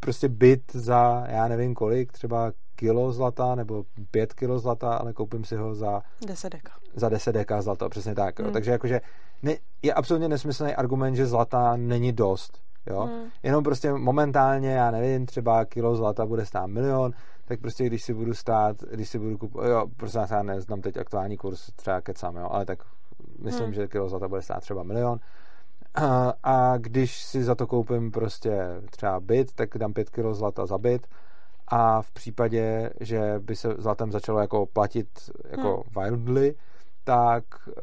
prostě 0.00 0.28
byt 0.28 0.72
za 0.72 1.24
já 1.28 1.48
nevím 1.48 1.74
kolik, 1.74 2.12
třeba 2.12 2.52
kilo 2.76 3.12
zlata 3.12 3.54
nebo 3.54 3.84
pět 4.10 4.34
kilo 4.34 4.58
zlata, 4.58 4.94
ale 4.94 5.12
koupím 5.12 5.44
si 5.44 5.56
ho 5.56 5.74
za 5.74 6.02
10 6.26 6.52
deka. 6.52 6.72
Za 6.94 7.08
10 7.08 7.32
deka 7.32 7.62
zlata, 7.62 7.88
přesně 7.88 8.14
tak. 8.14 8.40
Hmm. 8.40 8.52
Takže 8.52 8.70
jakože 8.70 9.00
ne, 9.42 9.56
je 9.82 9.94
absolutně 9.94 10.28
nesmyslný 10.28 10.74
argument, 10.74 11.14
že 11.14 11.26
zlata 11.26 11.76
není 11.76 12.12
dost. 12.12 12.65
Jo? 12.86 13.00
Hmm. 13.00 13.28
Jenom 13.42 13.64
prostě 13.64 13.92
momentálně, 13.92 14.70
já 14.70 14.90
nevím, 14.90 15.26
třeba 15.26 15.64
kilo 15.64 15.96
zlata 15.96 16.26
bude 16.26 16.46
stát 16.46 16.66
milion, 16.66 17.12
tak 17.44 17.60
prostě 17.60 17.86
když 17.86 18.02
si 18.02 18.14
budu 18.14 18.34
stát, 18.34 18.76
když 18.92 19.08
si 19.08 19.18
budu 19.18 19.38
kupovat, 19.38 19.68
jo, 19.68 19.86
prostě 19.96 20.18
já 20.30 20.42
neznám 20.42 20.80
teď 20.80 20.96
aktuální 20.96 21.36
kurz, 21.36 21.72
třeba 21.76 22.00
kecám, 22.00 22.36
jo, 22.36 22.48
ale 22.50 22.64
tak 22.64 22.78
myslím, 23.38 23.64
hmm. 23.64 23.74
že 23.74 23.88
kilo 23.88 24.08
zlata 24.08 24.28
bude 24.28 24.42
stát 24.42 24.60
třeba 24.60 24.82
milion. 24.82 25.18
A, 25.94 26.32
a 26.42 26.76
když 26.78 27.22
si 27.22 27.44
za 27.44 27.54
to 27.54 27.66
koupím 27.66 28.10
prostě 28.10 28.66
třeba 28.90 29.20
byt, 29.20 29.52
tak 29.52 29.78
dám 29.78 29.92
pět 29.92 30.10
kilo 30.10 30.34
zlata 30.34 30.66
za 30.66 30.78
byt 30.78 31.06
a 31.68 32.02
v 32.02 32.10
případě, 32.10 32.90
že 33.00 33.34
by 33.38 33.56
se 33.56 33.74
zlatem 33.78 34.12
začalo 34.12 34.40
jako 34.40 34.66
platit 34.66 35.08
jako 35.50 35.68
hmm. 35.68 36.04
wildly, 36.04 36.54
tak 37.06 37.44
uh, 37.66 37.82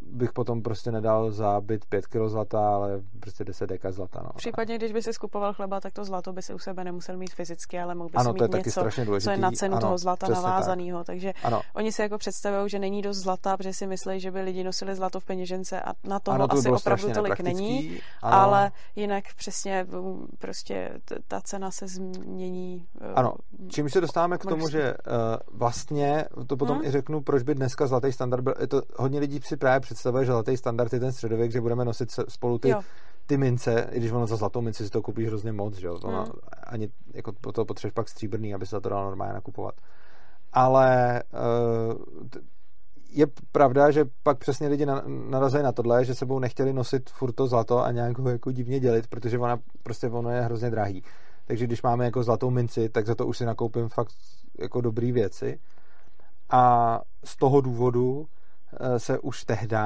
bych 0.00 0.32
potom 0.32 0.62
prostě 0.62 0.92
nedal 0.92 1.30
za 1.30 1.60
byt 1.60 1.84
5 1.84 2.06
kg 2.06 2.26
zlata, 2.26 2.74
ale 2.74 3.02
prostě 3.20 3.44
10 3.44 3.66
deka 3.66 3.92
zlata. 3.92 4.20
No. 4.24 4.30
Případně, 4.36 4.76
když 4.76 4.92
by 4.92 5.02
si 5.02 5.12
skupoval 5.12 5.54
chleba, 5.54 5.80
tak 5.80 5.92
to 5.92 6.04
zlato 6.04 6.32
by 6.32 6.42
si 6.42 6.54
u 6.54 6.58
sebe 6.58 6.84
nemusel 6.84 7.16
mít 7.16 7.34
fyzicky, 7.34 7.80
ale 7.80 7.94
mohl 7.94 8.08
by 8.08 8.14
ano, 8.14 8.32
si 8.32 8.38
to 8.38 8.44
mít 8.44 8.48
je 8.48 8.48
taky 8.48 8.68
něco, 8.68 9.04
důležitý. 9.04 9.24
co 9.24 9.30
je 9.30 9.36
na 9.36 9.50
cenu 9.50 9.74
ano, 9.74 9.80
toho 9.80 9.98
zlata 9.98 10.28
navázaného. 10.28 10.98
Tak. 10.98 11.06
Takže 11.06 11.32
ano. 11.42 11.60
oni 11.74 11.92
si 11.92 12.02
jako 12.02 12.18
představují, 12.18 12.70
že 12.70 12.78
není 12.78 13.02
dost 13.02 13.16
zlata, 13.16 13.56
protože 13.56 13.72
si 13.72 13.86
myslí, 13.86 14.20
že 14.20 14.30
by 14.30 14.40
lidi 14.40 14.64
nosili 14.64 14.94
zlato 14.94 15.20
v 15.20 15.24
peněžence 15.24 15.80
a 15.80 15.92
na 16.04 16.20
toho 16.20 16.34
ano, 16.34 16.48
to 16.48 16.56
asi 16.56 16.70
opravdu 16.70 17.12
tolik 17.12 17.40
není. 17.40 18.00
Ano. 18.22 18.36
Ale 18.36 18.70
jinak 18.96 19.24
přesně 19.36 19.86
prostě 20.38 20.90
ta 21.28 21.40
cena 21.40 21.70
se 21.70 21.86
změní. 21.86 22.86
Eh, 23.00 23.14
ano, 23.14 23.34
čím 23.68 23.90
se 23.90 24.00
dostáváme 24.00 24.38
k 24.38 24.46
tomu, 24.46 24.68
že 24.68 24.94
uh, 24.94 25.58
vlastně, 25.58 26.24
to 26.46 26.56
potom 26.56 26.76
hmm? 26.76 26.86
i 26.86 26.90
řeknu, 26.90 27.20
proč 27.20 27.42
by 27.42 27.54
dneska 27.54 27.86
zlatý 27.86 28.12
standard 28.18 28.42
byl, 28.42 28.54
to 28.68 28.82
hodně 28.96 29.20
lidí 29.20 29.40
si 29.44 29.56
právě 29.56 29.80
představuje, 29.80 30.24
že 30.24 30.32
zlatý 30.32 30.56
standard 30.56 30.92
je 30.92 31.00
ten 31.00 31.12
středověk, 31.12 31.52
že 31.52 31.60
budeme 31.60 31.84
nosit 31.84 32.10
spolu 32.28 32.58
ty, 32.58 32.74
ty 33.26 33.36
mince, 33.36 33.88
i 33.92 33.98
když 33.98 34.12
ono 34.12 34.26
za 34.26 34.36
zlatou 34.36 34.60
minci 34.60 34.84
si 34.84 34.90
to 34.90 35.02
koupíš 35.02 35.26
hrozně 35.26 35.52
moc, 35.52 35.74
že 35.74 35.86
jo? 35.86 35.98
Hmm. 36.06 36.26
ani 36.66 36.88
jako 37.14 37.32
po 37.40 37.52
to 37.52 37.64
potřebuješ 37.64 37.94
pak 37.94 38.08
stříbrný, 38.08 38.54
aby 38.54 38.66
se 38.66 38.80
to 38.80 38.88
dalo 38.88 39.04
normálně 39.04 39.32
nakupovat. 39.32 39.74
Ale 40.52 41.22
uh, 41.32 42.28
je 43.10 43.26
pravda, 43.52 43.90
že 43.90 44.04
pak 44.22 44.38
přesně 44.38 44.68
lidi 44.68 44.86
narazí 45.28 45.62
na 45.62 45.72
tohle, 45.72 46.04
že 46.04 46.14
sebou 46.14 46.38
nechtěli 46.38 46.72
nosit 46.72 47.10
furt 47.10 47.32
to 47.32 47.46
zlato 47.46 47.84
a 47.84 47.92
nějak 47.92 48.18
ho 48.18 48.30
jako 48.30 48.52
divně 48.52 48.80
dělit, 48.80 49.06
protože 49.06 49.38
ona, 49.38 49.58
prostě 49.82 50.08
ono 50.08 50.30
je 50.30 50.40
hrozně 50.40 50.70
drahý. 50.70 51.02
Takže 51.46 51.66
když 51.66 51.82
máme 51.82 52.04
jako 52.04 52.22
zlatou 52.22 52.50
minci, 52.50 52.88
tak 52.88 53.06
za 53.06 53.14
to 53.14 53.26
už 53.26 53.38
si 53.38 53.44
nakoupím 53.44 53.88
fakt 53.88 54.14
jako 54.58 54.80
dobrý 54.80 55.12
věci. 55.12 55.58
A 56.50 57.00
z 57.24 57.36
toho 57.36 57.60
důvodu 57.60 58.28
Eh, 58.72 58.98
se 58.98 59.18
už 59.18 59.44
tehdy, 59.44 59.76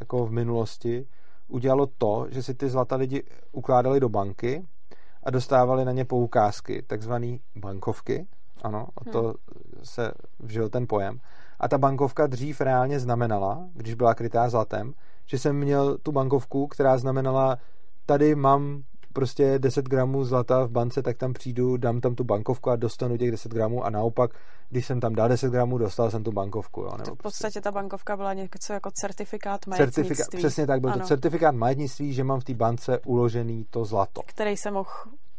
jako 0.00 0.26
v 0.26 0.30
minulosti, 0.30 1.06
udělalo 1.48 1.86
to, 1.98 2.26
že 2.30 2.42
si 2.42 2.54
ty 2.54 2.68
zlata 2.68 2.96
lidi 2.96 3.22
ukládali 3.52 4.00
do 4.00 4.08
banky 4.08 4.66
a 5.22 5.30
dostávali 5.30 5.84
na 5.84 5.92
ně 5.92 6.04
poukázky, 6.04 6.82
takzvané 6.82 7.38
bankovky. 7.56 8.26
Ano, 8.62 8.88
o 8.94 9.04
to 9.04 9.22
hmm. 9.22 9.34
se 9.82 10.12
vžil 10.40 10.68
ten 10.68 10.86
pojem. 10.88 11.20
A 11.60 11.68
ta 11.68 11.78
bankovka 11.78 12.26
dřív 12.26 12.60
reálně 12.60 13.00
znamenala, 13.00 13.68
když 13.74 13.94
byla 13.94 14.14
krytá 14.14 14.48
zlatem, 14.48 14.94
že 15.26 15.38
jsem 15.38 15.56
měl 15.56 15.98
tu 15.98 16.12
bankovku, 16.12 16.66
která 16.66 16.98
znamenala, 16.98 17.58
tady 18.06 18.34
mám 18.34 18.82
prostě 19.12 19.58
10 19.58 19.84
gramů 19.84 20.24
zlata 20.24 20.64
v 20.64 20.70
bance, 20.70 21.02
tak 21.02 21.16
tam 21.16 21.32
přijdu, 21.32 21.76
dám 21.76 22.00
tam 22.00 22.14
tu 22.14 22.24
bankovku 22.24 22.70
a 22.70 22.76
dostanu 22.76 23.16
těch 23.16 23.30
10 23.30 23.52
gramů 23.52 23.84
a 23.84 23.90
naopak, 23.90 24.30
když 24.68 24.86
jsem 24.86 25.00
tam 25.00 25.14
dal 25.14 25.28
10 25.28 25.50
gramů, 25.50 25.78
dostal 25.78 26.10
jsem 26.10 26.24
tu 26.24 26.32
bankovku. 26.32 26.80
Jo, 26.80 26.90
nebo 26.98 27.14
v 27.14 27.18
podstatě 27.18 27.42
prostě... 27.42 27.60
ta 27.60 27.72
bankovka 27.72 28.16
byla 28.16 28.34
něco 28.34 28.72
jako 28.72 28.90
certifikát 28.90 29.66
majetnictví. 29.66 30.02
Certifika- 30.02 30.36
přesně 30.38 30.66
tak, 30.66 30.80
byl 30.80 30.90
ano. 30.90 31.00
to 31.00 31.06
certifikát 31.06 31.54
majetnictví, 31.54 32.12
že 32.12 32.24
mám 32.24 32.40
v 32.40 32.44
té 32.44 32.54
bance 32.54 32.98
uložený 32.98 33.66
to 33.70 33.84
zlato. 33.84 34.20
Který 34.26 34.56
se 34.56 34.70
mohl 34.70 34.90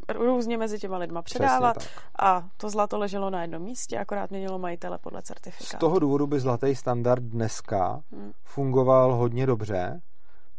různě 0.10 0.58
mezi 0.58 0.80
těma 0.80 0.98
lidma 0.98 1.22
předávat 1.22 1.78
a 2.20 2.48
to 2.58 2.70
zlato 2.70 2.98
leželo 2.98 3.30
na 3.30 3.42
jednom 3.42 3.62
místě, 3.62 3.98
akorát 3.98 4.32
měnilo 4.32 4.60
majitele 4.60 4.98
podle 4.98 5.22
certifikátu. 5.22 5.78
Z 5.78 5.80
toho 5.80 6.00
důvodu 6.00 6.28
by 6.28 6.40
zlatý 6.40 6.76
standard 6.76 7.24
dneska 7.24 8.02
hmm. 8.12 8.32
fungoval 8.44 9.16
hodně 9.16 9.46
dobře, 9.46 10.02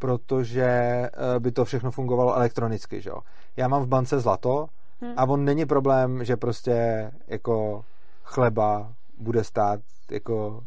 protože 0.05 0.65
eh, 0.65 1.11
by 1.41 1.53
to 1.53 1.65
všechno 1.65 1.91
fungovalo 1.91 2.35
elektronicky, 2.35 3.01
že 3.01 3.11
jo. 3.11 3.19
Já 3.57 3.69
mám 3.69 3.83
v 3.83 3.87
bance 3.87 4.21
zlato 4.21 4.67
hmm. 5.01 5.13
a 5.17 5.25
on 5.25 5.45
není 5.45 5.67
problém, 5.67 6.25
že 6.25 6.37
prostě 6.37 7.11
jako 7.27 7.85
chleba 8.23 8.93
bude 9.19 9.45
stát 9.45 9.81
jako 10.11 10.65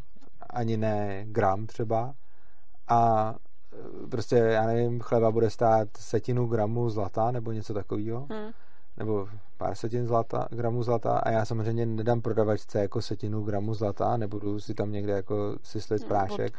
ani 0.50 0.76
ne 0.76 1.24
gram 1.26 1.66
třeba 1.66 2.14
a 2.88 3.34
eh, 3.72 4.06
prostě, 4.10 4.36
já 4.36 4.66
nevím, 4.66 5.00
chleba 5.00 5.30
bude 5.30 5.50
stát 5.50 5.88
setinu 5.98 6.46
gramu 6.46 6.90
zlata 6.90 7.30
nebo 7.30 7.52
něco 7.52 7.74
takového. 7.74 8.26
Hmm. 8.30 8.50
Nebo 8.96 9.28
pár 9.56 9.74
setin 9.74 10.06
zlata, 10.06 10.48
gramů 10.50 10.82
zlata 10.82 11.18
a 11.18 11.30
já 11.30 11.44
samozřejmě 11.44 11.86
nedám 11.86 12.20
prodavačce 12.20 12.80
jako 12.80 13.02
setinu 13.02 13.42
gramu 13.42 13.74
zlata, 13.74 14.16
nebudu 14.16 14.60
si 14.60 14.74
tam 14.74 14.92
někde 14.92 15.12
jako 15.12 15.56
syslit 15.62 16.04
prášek, 16.04 16.52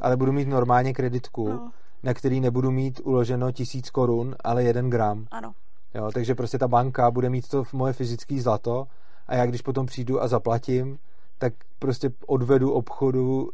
ale 0.00 0.16
budu 0.16 0.32
mít 0.32 0.48
normálně 0.48 0.92
kreditku, 0.92 1.48
no 1.48 1.70
na 2.02 2.14
který 2.14 2.40
nebudu 2.40 2.70
mít 2.70 3.00
uloženo 3.04 3.52
tisíc 3.52 3.90
korun, 3.90 4.34
ale 4.44 4.64
jeden 4.64 4.90
gram. 4.90 5.26
Ano. 5.30 5.52
Jo, 5.94 6.10
takže 6.14 6.34
prostě 6.34 6.58
ta 6.58 6.68
banka 6.68 7.10
bude 7.10 7.30
mít 7.30 7.48
to 7.48 7.64
v 7.64 7.72
moje 7.72 7.92
fyzické 7.92 8.40
zlato 8.40 8.86
a 9.26 9.34
já 9.34 9.46
když 9.46 9.62
potom 9.62 9.86
přijdu 9.86 10.22
a 10.22 10.28
zaplatím, 10.28 10.98
tak 11.38 11.52
prostě 11.78 12.10
odvedu 12.26 12.72
obchodu 12.72 13.50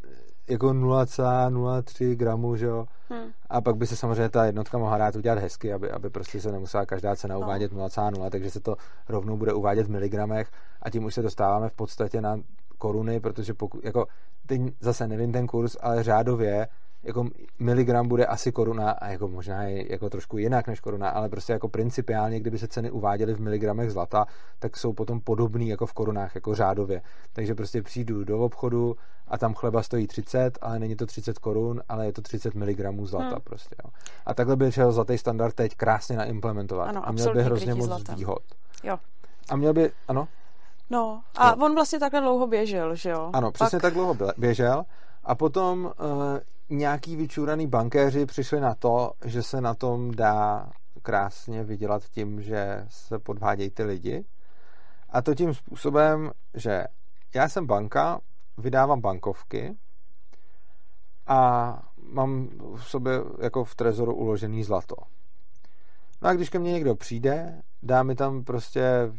jako 0.49 0.67
0,03 0.67 2.15
gramů, 2.15 2.55
že 2.55 2.65
jo. 2.65 2.85
Hmm. 3.09 3.31
A 3.49 3.61
pak 3.61 3.75
by 3.75 3.87
se 3.87 3.95
samozřejmě 3.95 4.29
ta 4.29 4.45
jednotka 4.45 4.77
mohla 4.77 4.97
dát 4.97 5.15
udělat 5.15 5.39
hezky, 5.39 5.73
aby, 5.73 5.91
aby 5.91 6.09
prostě 6.09 6.41
se 6.41 6.51
nemusela 6.51 6.85
každá 6.85 7.15
cena 7.15 7.35
no. 7.35 7.41
uvádět 7.41 7.73
0,0, 7.73 8.29
takže 8.29 8.51
se 8.51 8.59
to 8.59 8.75
rovnou 9.09 9.37
bude 9.37 9.53
uvádět 9.53 9.87
v 9.87 9.89
miligramech 9.89 10.51
a 10.81 10.89
tím 10.89 11.03
už 11.03 11.13
se 11.13 11.21
dostáváme 11.21 11.69
v 11.69 11.73
podstatě 11.73 12.21
na 12.21 12.39
koruny, 12.77 13.19
protože 13.19 13.53
pokud, 13.53 13.83
jako, 13.83 14.07
teď 14.45 14.61
zase 14.79 15.07
nevím 15.07 15.31
ten 15.31 15.47
kurz, 15.47 15.77
ale 15.81 16.03
řádově 16.03 16.67
jako 17.03 17.27
miligram 17.59 18.07
bude 18.07 18.25
asi 18.25 18.51
koruna 18.51 18.91
a 18.91 19.07
jako 19.07 19.27
možná 19.27 19.63
je 19.63 19.91
jako 19.91 20.09
trošku 20.09 20.37
jinak 20.37 20.67
než 20.67 20.79
koruna, 20.79 21.09
ale 21.09 21.29
prostě 21.29 21.53
jako 21.53 21.69
principiálně, 21.69 22.39
kdyby 22.39 22.59
se 22.59 22.67
ceny 22.67 22.91
uváděly 22.91 23.33
v 23.33 23.39
miligramech 23.39 23.91
zlata, 23.91 24.25
tak 24.59 24.77
jsou 24.77 24.93
potom 24.93 25.21
podobný 25.21 25.69
jako 25.69 25.85
v 25.85 25.93
korunách, 25.93 26.35
jako 26.35 26.55
řádově. 26.55 27.01
Takže 27.33 27.55
prostě 27.55 27.81
přijdu 27.81 28.23
do 28.23 28.39
obchodu 28.39 28.95
a 29.27 29.37
tam 29.37 29.53
chleba 29.53 29.83
stojí 29.83 30.07
30, 30.07 30.57
ale 30.61 30.79
není 30.79 30.95
to 30.95 31.05
30 31.05 31.39
korun, 31.39 31.81
ale 31.89 32.05
je 32.05 32.13
to 32.13 32.21
30 32.21 32.55
miligramů 32.55 33.05
zlata 33.05 33.27
hmm. 33.27 33.41
prostě. 33.43 33.75
Jo. 33.85 33.91
A 34.25 34.33
takhle 34.33 34.55
by 34.55 34.71
šel 34.71 34.91
zlatý 34.91 35.17
standard 35.17 35.55
teď 35.55 35.75
krásně 35.75 36.17
naimplementovat. 36.17 36.89
Ano, 36.89 37.07
a 37.07 37.11
měl 37.11 37.33
by 37.33 37.43
hrozně 37.43 37.73
moc 37.73 37.85
zlatem. 37.85 38.15
výhod. 38.15 38.43
Jo. 38.83 38.97
A 39.49 39.55
měl 39.55 39.73
by, 39.73 39.91
ano? 40.07 40.27
No, 40.89 41.21
a 41.35 41.55
no. 41.55 41.65
on 41.65 41.75
vlastně 41.75 41.99
takhle 41.99 42.21
dlouho 42.21 42.47
běžel, 42.47 42.95
že 42.95 43.09
jo? 43.09 43.29
Ano, 43.33 43.51
přesně 43.51 43.75
Pak... 43.75 43.81
tak 43.81 43.93
dlouho 43.93 44.17
běžel. 44.37 44.85
A 45.23 45.35
potom 45.35 45.85
uh, 45.85 45.91
nějaký 46.69 47.15
vyčúraný 47.15 47.67
bankéři 47.67 48.25
přišli 48.25 48.61
na 48.61 48.75
to, 48.75 49.11
že 49.25 49.43
se 49.43 49.61
na 49.61 49.73
tom 49.73 50.11
dá 50.11 50.69
krásně 51.01 51.63
vydělat 51.63 52.03
tím, 52.03 52.41
že 52.41 52.85
se 52.89 53.19
podvádějí 53.19 53.69
ty 53.69 53.83
lidi. 53.83 54.25
A 55.09 55.21
to 55.21 55.35
tím 55.35 55.53
způsobem, 55.53 56.31
že 56.53 56.83
já 57.33 57.49
jsem 57.49 57.67
banka, 57.67 58.19
vydávám 58.57 59.01
bankovky 59.01 59.77
a 61.27 61.71
mám 62.11 62.49
v 62.75 62.83
sobě 62.83 63.13
jako 63.41 63.63
v 63.63 63.75
trezoru 63.75 64.15
uložený 64.15 64.63
zlato. 64.63 64.95
No 66.21 66.29
a 66.29 66.33
když 66.33 66.49
ke 66.49 66.59
mně 66.59 66.71
někdo 66.71 66.95
přijde, 66.95 67.61
dá 67.83 68.03
mi 68.03 68.15
tam 68.15 68.43
prostě 68.43 69.11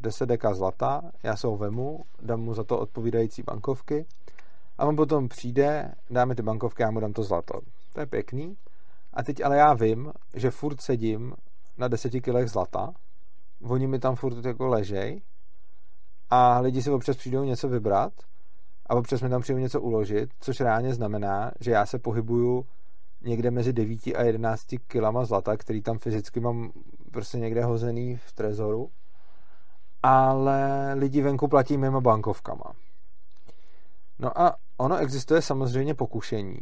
10 0.00 0.26
deka 0.26 0.54
zlata, 0.54 1.02
já 1.22 1.36
se 1.36 1.46
ho 1.46 1.56
vemu, 1.56 2.04
dám 2.22 2.40
mu 2.40 2.54
za 2.54 2.64
to 2.64 2.78
odpovídající 2.78 3.42
bankovky 3.42 4.06
a 4.78 4.86
on 4.86 4.96
potom 4.96 5.28
přijde, 5.28 5.94
dá 6.10 6.24
mi 6.24 6.34
ty 6.34 6.42
bankovky 6.42 6.82
já 6.82 6.90
mu 6.90 7.00
dám 7.00 7.12
to 7.12 7.22
zlato. 7.22 7.60
To 7.92 8.00
je 8.00 8.06
pěkný. 8.06 8.56
A 9.12 9.22
teď 9.22 9.44
ale 9.44 9.56
já 9.56 9.74
vím, 9.74 10.12
že 10.34 10.50
furt 10.50 10.80
sedím 10.80 11.34
na 11.78 11.88
10 11.88 12.10
kilech 12.20 12.48
zlata, 12.48 12.92
oni 13.62 13.86
mi 13.86 13.98
tam 13.98 14.16
furt 14.16 14.44
jako 14.44 14.66
ležej 14.66 15.22
a 16.30 16.60
lidi 16.60 16.82
si 16.82 16.90
občas 16.90 17.16
přijdou 17.16 17.44
něco 17.44 17.68
vybrat 17.68 18.12
a 18.86 18.94
občas 18.94 19.22
mi 19.22 19.28
tam 19.28 19.40
přijdou 19.42 19.58
něco 19.58 19.80
uložit, 19.80 20.30
což 20.40 20.60
reálně 20.60 20.94
znamená, 20.94 21.52
že 21.60 21.70
já 21.70 21.86
se 21.86 21.98
pohybuju 21.98 22.66
někde 23.20 23.50
mezi 23.50 23.72
9 23.72 24.06
a 24.06 24.22
11 24.22 24.66
kilama 24.86 25.24
zlata, 25.24 25.56
který 25.56 25.82
tam 25.82 25.98
fyzicky 25.98 26.40
mám 26.40 26.72
prostě 27.10 27.38
někde 27.38 27.64
hozený 27.64 28.16
v 28.16 28.32
trezoru, 28.32 28.90
ale 30.02 30.94
lidi 30.94 31.22
venku 31.22 31.48
platí 31.48 31.76
mimo 31.76 32.00
bankovkama. 32.00 32.72
No 34.18 34.40
a 34.40 34.56
ono 34.76 34.96
existuje 34.96 35.42
samozřejmě 35.42 35.94
pokušení, 35.94 36.58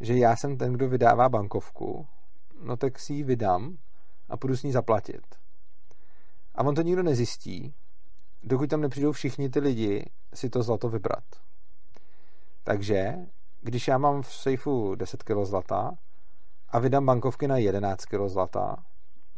že 0.00 0.14
já 0.14 0.36
jsem 0.36 0.58
ten, 0.58 0.72
kdo 0.72 0.88
vydává 0.88 1.28
bankovku, 1.28 2.06
no 2.62 2.76
tak 2.76 2.98
si 2.98 3.12
ji 3.12 3.22
vydám 3.22 3.76
a 4.28 4.36
půjdu 4.36 4.56
s 4.56 4.62
ní 4.62 4.72
zaplatit. 4.72 5.22
A 6.54 6.62
on 6.62 6.74
to 6.74 6.82
nikdo 6.82 7.02
nezjistí, 7.02 7.74
dokud 8.42 8.70
tam 8.70 8.80
nepřijdou 8.80 9.12
všichni 9.12 9.48
ty 9.48 9.60
lidi 9.60 10.10
si 10.34 10.50
to 10.50 10.62
zlato 10.62 10.88
vybrat. 10.88 11.24
Takže, 12.64 13.14
když 13.60 13.88
já 13.88 13.98
mám 13.98 14.22
v 14.22 14.32
sejfu 14.32 14.94
10 14.94 15.22
kg 15.22 15.36
zlata 15.42 15.98
a 16.68 16.78
vydám 16.78 17.06
bankovky 17.06 17.48
na 17.48 17.58
11 17.58 18.04
kg 18.04 18.20
zlata, 18.26 18.84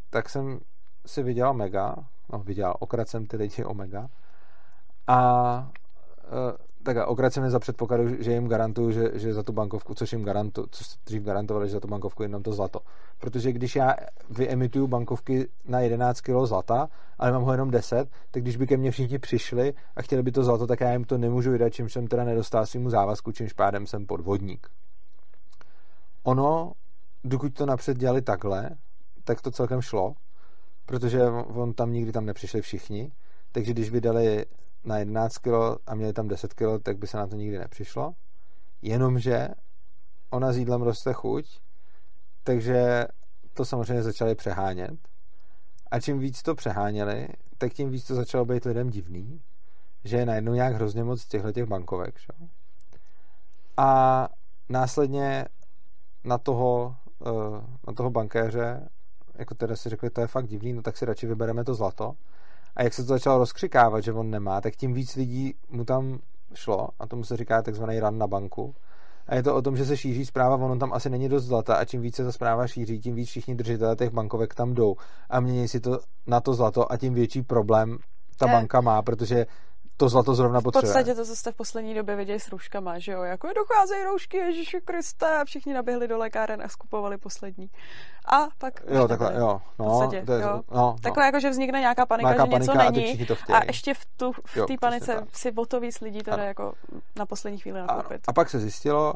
tak 0.09 0.29
jsem 0.29 0.59
si 1.05 1.23
vydělal 1.23 1.53
mega, 1.53 1.95
no 2.33 2.39
vydělal, 2.39 2.75
okrat 2.79 3.09
jsem 3.09 3.25
ty 3.25 3.37
lidi 3.37 3.63
o 3.63 3.73
mega 3.73 4.09
a 5.07 5.71
e, 6.23 6.68
tak 6.83 7.07
okraceme 7.07 7.49
za 7.49 7.59
předpokladu, 7.59 8.23
že 8.23 8.31
jim 8.31 8.47
garantuju, 8.47 8.91
že, 8.91 9.11
že 9.13 9.33
za 9.33 9.43
tu 9.43 9.53
bankovku, 9.53 9.93
což 9.93 10.11
jim 10.11 10.23
garantuju, 10.23 10.67
co 10.71 10.83
dřív 11.05 11.23
garantovali, 11.23 11.67
že 11.67 11.73
za 11.73 11.79
tu 11.79 11.87
bankovku 11.87 12.23
jenom 12.23 12.43
to 12.43 12.53
zlato. 12.53 12.79
Protože 13.19 13.51
když 13.51 13.75
já 13.75 13.95
vyemituju 14.29 14.87
bankovky 14.87 15.47
na 15.65 15.79
11 15.79 16.21
kg 16.21 16.45
zlata, 16.45 16.89
ale 17.17 17.31
mám 17.31 17.43
ho 17.43 17.51
jenom 17.51 17.71
10, 17.71 18.09
tak 18.31 18.43
když 18.43 18.57
by 18.57 18.67
ke 18.67 18.77
mně 18.77 18.91
všichni 18.91 19.19
přišli 19.19 19.73
a 19.95 20.01
chtěli 20.01 20.23
by 20.23 20.31
to 20.31 20.43
zlato, 20.43 20.67
tak 20.67 20.81
já 20.81 20.91
jim 20.91 21.03
to 21.03 21.17
nemůžu 21.17 21.51
vydat, 21.51 21.69
čímž 21.69 21.93
jsem 21.93 22.07
teda 22.07 22.23
nedostal 22.23 22.65
svým 22.65 22.89
závazku, 22.89 23.31
čímž 23.31 23.53
pádem 23.53 23.87
jsem 23.87 24.05
podvodník. 24.05 24.67
Ono, 26.23 26.71
dokud 27.23 27.53
to 27.53 27.65
napřed 27.65 27.97
dělali 27.97 28.21
takhle, 28.21 28.69
tak 29.23 29.41
to 29.41 29.51
celkem 29.51 29.81
šlo, 29.81 30.13
protože 30.85 31.23
on 31.55 31.73
tam 31.73 31.93
nikdy 31.93 32.11
tam 32.11 32.25
nepřišli 32.25 32.61
všichni, 32.61 33.11
takže 33.51 33.71
když 33.71 33.89
vydali 33.89 34.45
na 34.83 34.97
11 34.97 35.37
kg 35.37 35.51
a 35.87 35.95
měli 35.95 36.13
tam 36.13 36.27
10 36.27 36.53
kg, 36.53 36.83
tak 36.83 36.97
by 36.97 37.07
se 37.07 37.17
na 37.17 37.27
to 37.27 37.35
nikdy 37.35 37.57
nepřišlo. 37.57 38.13
Jenomže 38.81 39.47
ona 40.29 40.51
s 40.51 40.57
jídlem 40.57 40.81
roste 40.81 41.13
chuť, 41.13 41.59
takže 42.43 43.05
to 43.53 43.65
samozřejmě 43.65 44.03
začali 44.03 44.35
přehánět. 44.35 45.09
A 45.91 45.99
čím 45.99 46.19
víc 46.19 46.41
to 46.41 46.55
přeháněli, 46.55 47.27
tak 47.57 47.73
tím 47.73 47.89
víc 47.89 48.07
to 48.07 48.15
začalo 48.15 48.45
být 48.45 48.65
lidem 48.65 48.89
divný, 48.89 49.41
že 50.03 50.17
je 50.17 50.25
najednou 50.25 50.53
nějak 50.53 50.73
hrozně 50.73 51.03
moc 51.03 51.25
těchto 51.25 51.51
těch 51.51 51.65
bankovek. 51.65 52.17
Šo? 52.17 52.33
A 53.77 54.29
následně 54.69 55.45
na 56.23 56.37
toho, 56.37 56.95
eh, 57.25 57.61
na 57.87 57.93
toho 57.93 58.09
bankéře, 58.09 58.89
jako 59.35 59.55
teda 59.55 59.75
si 59.75 59.89
řekli, 59.89 60.09
to 60.09 60.21
je 60.21 60.27
fakt 60.27 60.47
divný, 60.47 60.73
no 60.73 60.81
tak 60.81 60.97
si 60.97 61.05
radši 61.05 61.27
vybereme 61.27 61.63
to 61.63 61.73
zlato. 61.73 62.13
A 62.75 62.83
jak 62.83 62.93
se 62.93 63.03
to 63.03 63.07
začalo 63.07 63.37
rozkřikávat, 63.37 64.03
že 64.03 64.13
on 64.13 64.29
nemá, 64.29 64.61
tak 64.61 64.75
tím 64.75 64.93
víc 64.93 65.15
lidí 65.15 65.53
mu 65.69 65.85
tam 65.85 66.19
šlo 66.53 66.87
a 66.99 67.07
tomu 67.07 67.23
se 67.23 67.37
říká 67.37 67.61
takzvaný 67.61 67.99
run 67.99 68.17
na 68.17 68.27
banku. 68.27 68.75
A 69.27 69.35
je 69.35 69.43
to 69.43 69.55
o 69.55 69.61
tom, 69.61 69.77
že 69.77 69.85
se 69.85 69.97
šíří 69.97 70.25
zpráva, 70.25 70.55
ono 70.55 70.77
tam 70.77 70.93
asi 70.93 71.09
není 71.09 71.29
dost 71.29 71.45
zlata 71.45 71.75
a 71.75 71.85
čím 71.85 72.01
více 72.01 72.23
ta 72.23 72.31
zpráva 72.31 72.67
šíří, 72.67 72.99
tím 72.99 73.15
víc 73.15 73.29
všichni 73.29 73.55
držitelé 73.55 73.95
těch 73.95 74.09
bankovek 74.09 74.55
tam 74.55 74.73
jdou 74.73 74.95
a 75.29 75.39
mění 75.39 75.67
si 75.67 75.79
to 75.79 75.99
na 76.27 76.41
to 76.41 76.53
zlato 76.53 76.91
a 76.91 76.97
tím 76.97 77.13
větší 77.13 77.41
problém 77.41 77.97
ta 78.37 78.47
banka 78.47 78.81
má, 78.81 79.01
protože 79.01 79.45
to 79.99 80.09
zlato 80.09 80.35
zrovna 80.35 80.61
potřebuje. 80.61 80.91
V 80.91 80.95
podstatě 80.95 81.15
to, 81.15 81.25
co 81.25 81.35
jste 81.35 81.51
v 81.51 81.55
poslední 81.55 81.93
době 81.93 82.15
viděli 82.15 82.39
s 82.39 82.49
rouškama, 82.49 82.99
že 82.99 83.11
jo, 83.11 83.23
jako 83.23 83.47
docházejí 83.55 84.03
roušky, 84.03 84.37
Ježíši 84.37 84.81
Kriste, 84.85 85.37
a 85.37 85.45
všichni 85.45 85.73
naběhli 85.73 86.07
do 86.07 86.17
lékáren 86.17 86.61
a 86.61 86.67
skupovali 86.67 87.17
poslední. 87.17 87.69
A 88.25 88.47
pak... 88.57 88.73
Jo, 88.87 89.07
takhle, 89.07 89.33
jo. 89.39 89.61
No, 89.79 89.85
podstatě, 89.85 90.25
to 90.25 90.33
je, 90.33 90.41
jo. 90.41 90.61
No, 90.71 90.95
Takové 91.01 91.21
no. 91.21 91.25
jako, 91.25 91.39
že 91.39 91.49
vznikne 91.49 91.79
nějaká 91.79 92.05
panika, 92.05 92.29
nějaká 92.29 92.45
že 92.45 92.59
něco 92.59 92.71
panika 92.73 92.91
není 92.91 93.27
a, 93.53 93.57
a 93.57 93.63
ještě 93.63 93.93
v 93.93 94.05
tu 94.17 94.31
v 94.31 94.65
té 94.67 94.73
panice 94.81 95.15
tak. 95.15 95.37
si 95.37 95.51
o 95.51 95.65
to 95.65 95.79
víc 95.79 95.99
lidí 96.01 96.19
to 96.23 96.35
jde 96.35 96.45
jako 96.45 96.73
na 97.15 97.25
poslední 97.25 97.59
chvíli 97.59 97.79
nakoupit. 97.79 98.21
A, 98.27 98.31
a 98.31 98.33
pak 98.33 98.49
se 98.49 98.59
zjistilo, 98.59 99.13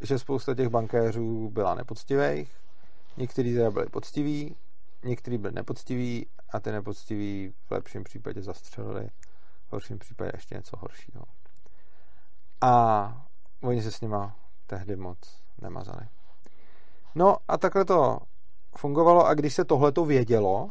že 0.00 0.18
spousta 0.18 0.54
těch 0.54 0.68
bankéřů 0.68 1.50
byla 1.50 1.74
nepoctivých, 1.74 2.52
někteří 3.16 3.54
teda 3.54 3.70
byli 3.70 3.86
poctiví, 3.86 4.56
někteří 5.04 5.38
byli 5.38 5.54
nepoctiví 5.54 6.26
a 6.52 6.60
ty 6.60 6.72
nepoctiví 6.72 7.52
v 7.68 7.70
lepším 7.70 8.04
případě 8.04 8.42
zastřelili 8.42 9.08
v 9.68 9.72
horším 9.72 9.98
případě 9.98 10.30
ještě 10.34 10.54
něco 10.54 10.76
horšího. 10.76 11.22
A 12.60 13.26
oni 13.62 13.82
se 13.82 13.90
s 13.90 14.00
nima 14.00 14.36
tehdy 14.66 14.96
moc 14.96 15.18
nemazali. 15.60 16.06
No 17.14 17.36
a 17.48 17.58
takhle 17.58 17.84
to 17.84 18.18
fungovalo 18.76 19.26
a 19.26 19.34
když 19.34 19.54
se 19.54 19.64
tohle 19.64 19.92
to 19.92 20.04
vědělo, 20.04 20.70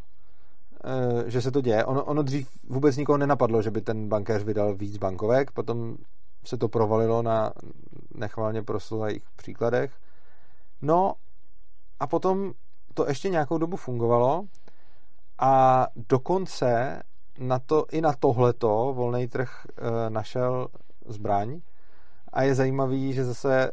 eh, 0.86 1.32
že 1.32 1.42
se 1.42 1.52
to 1.52 1.62
děje, 1.62 1.86
ono, 1.86 2.04
ono 2.04 2.24
dřív 2.24 2.50
vůbec 2.64 2.98
nikoho 2.98 3.18
nenapadlo, 3.18 3.62
že 3.62 3.72
by 3.72 3.82
ten 3.82 4.10
bankéř 4.10 4.44
vydal 4.44 4.76
víc 4.76 4.98
bankovek, 4.98 5.52
potom 5.52 5.98
se 6.46 6.58
to 6.58 6.70
provalilo 6.70 7.22
na 7.22 7.54
nechvalně 8.16 8.64
proslulých 8.64 9.24
příkladech. 9.36 9.92
No 10.82 11.14
a 12.00 12.08
potom 12.08 12.54
to 12.94 13.08
ještě 13.08 13.30
nějakou 13.30 13.58
dobu 13.58 13.78
fungovalo 13.78 14.44
a 15.40 15.86
dokonce 15.96 17.02
na 17.40 17.60
to, 17.60 17.86
i 17.92 18.02
na 18.02 18.14
tohleto 18.14 18.94
volný 18.94 19.28
trh 19.28 19.50
e, 19.66 20.10
našel 20.10 20.68
zbraň 21.06 21.60
a 22.34 22.44
je 22.44 22.56
zajímavý, 22.56 23.14
že 23.14 23.26
zase 23.26 23.72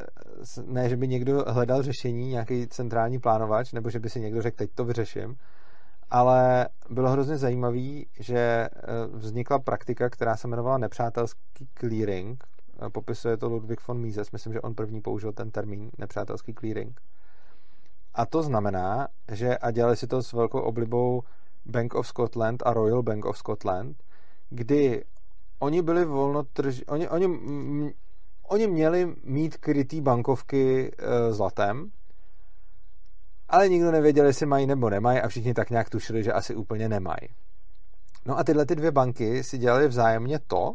ne, 0.65 0.89
že 0.89 0.97
by 0.97 1.07
někdo 1.07 1.43
hledal 1.47 1.83
řešení, 1.83 2.29
nějaký 2.29 2.67
centrální 2.67 3.19
plánovač, 3.19 3.73
nebo 3.73 3.89
že 3.89 3.99
by 3.99 4.09
si 4.09 4.19
někdo 4.19 4.41
řekl, 4.41 4.57
teď 4.57 4.71
to 4.75 4.85
vyřeším, 4.85 5.37
ale 6.09 6.67
bylo 6.89 7.09
hrozně 7.09 7.37
zajímavý, 7.37 8.07
že 8.19 8.39
e, 8.39 8.69
vznikla 9.13 9.59
praktika, 9.59 10.09
která 10.09 10.37
se 10.37 10.47
jmenovala 10.47 10.77
nepřátelský 10.77 11.67
clearing. 11.79 12.43
E, 12.85 12.89
popisuje 12.89 13.37
to 13.37 13.49
Ludwig 13.49 13.87
von 13.87 14.01
Mises, 14.01 14.31
myslím, 14.31 14.53
že 14.53 14.61
on 14.61 14.75
první 14.75 15.01
použil 15.01 15.31
ten 15.31 15.51
termín 15.51 15.91
nepřátelský 15.97 16.53
clearing. 16.53 17.01
A 18.13 18.25
to 18.25 18.43
znamená, 18.43 19.07
že 19.31 19.57
a 19.57 19.71
dělali 19.71 19.95
si 19.95 20.07
to 20.07 20.23
s 20.23 20.33
velkou 20.33 20.59
oblibou 20.59 21.23
Bank 21.65 21.95
of 21.95 22.07
Scotland 22.07 22.63
a 22.65 22.73
Royal 22.73 23.03
Bank 23.03 23.25
of 23.25 23.37
Scotland, 23.37 24.03
kdy 24.49 25.05
oni 25.59 25.81
byli 25.81 26.05
volnotrž... 26.05 26.81
Oni, 26.87 27.09
oni, 27.09 27.27
oni 28.47 28.67
měli 28.67 29.15
mít 29.23 29.57
krytý 29.57 30.01
bankovky 30.01 30.91
e, 30.97 31.33
zlatem, 31.33 31.91
ale 33.49 33.69
nikdo 33.69 33.91
nevěděl, 33.91 34.25
jestli 34.25 34.45
mají 34.45 34.67
nebo 34.67 34.89
nemají 34.89 35.19
a 35.19 35.27
všichni 35.27 35.53
tak 35.53 35.69
nějak 35.69 35.89
tušili, 35.89 36.23
že 36.23 36.33
asi 36.33 36.55
úplně 36.55 36.89
nemají. 36.89 37.29
No 38.25 38.37
a 38.37 38.43
tyhle 38.43 38.65
ty 38.65 38.75
dvě 38.75 38.91
banky 38.91 39.43
si 39.43 39.57
dělali 39.57 39.87
vzájemně 39.87 40.39
to, 40.39 40.73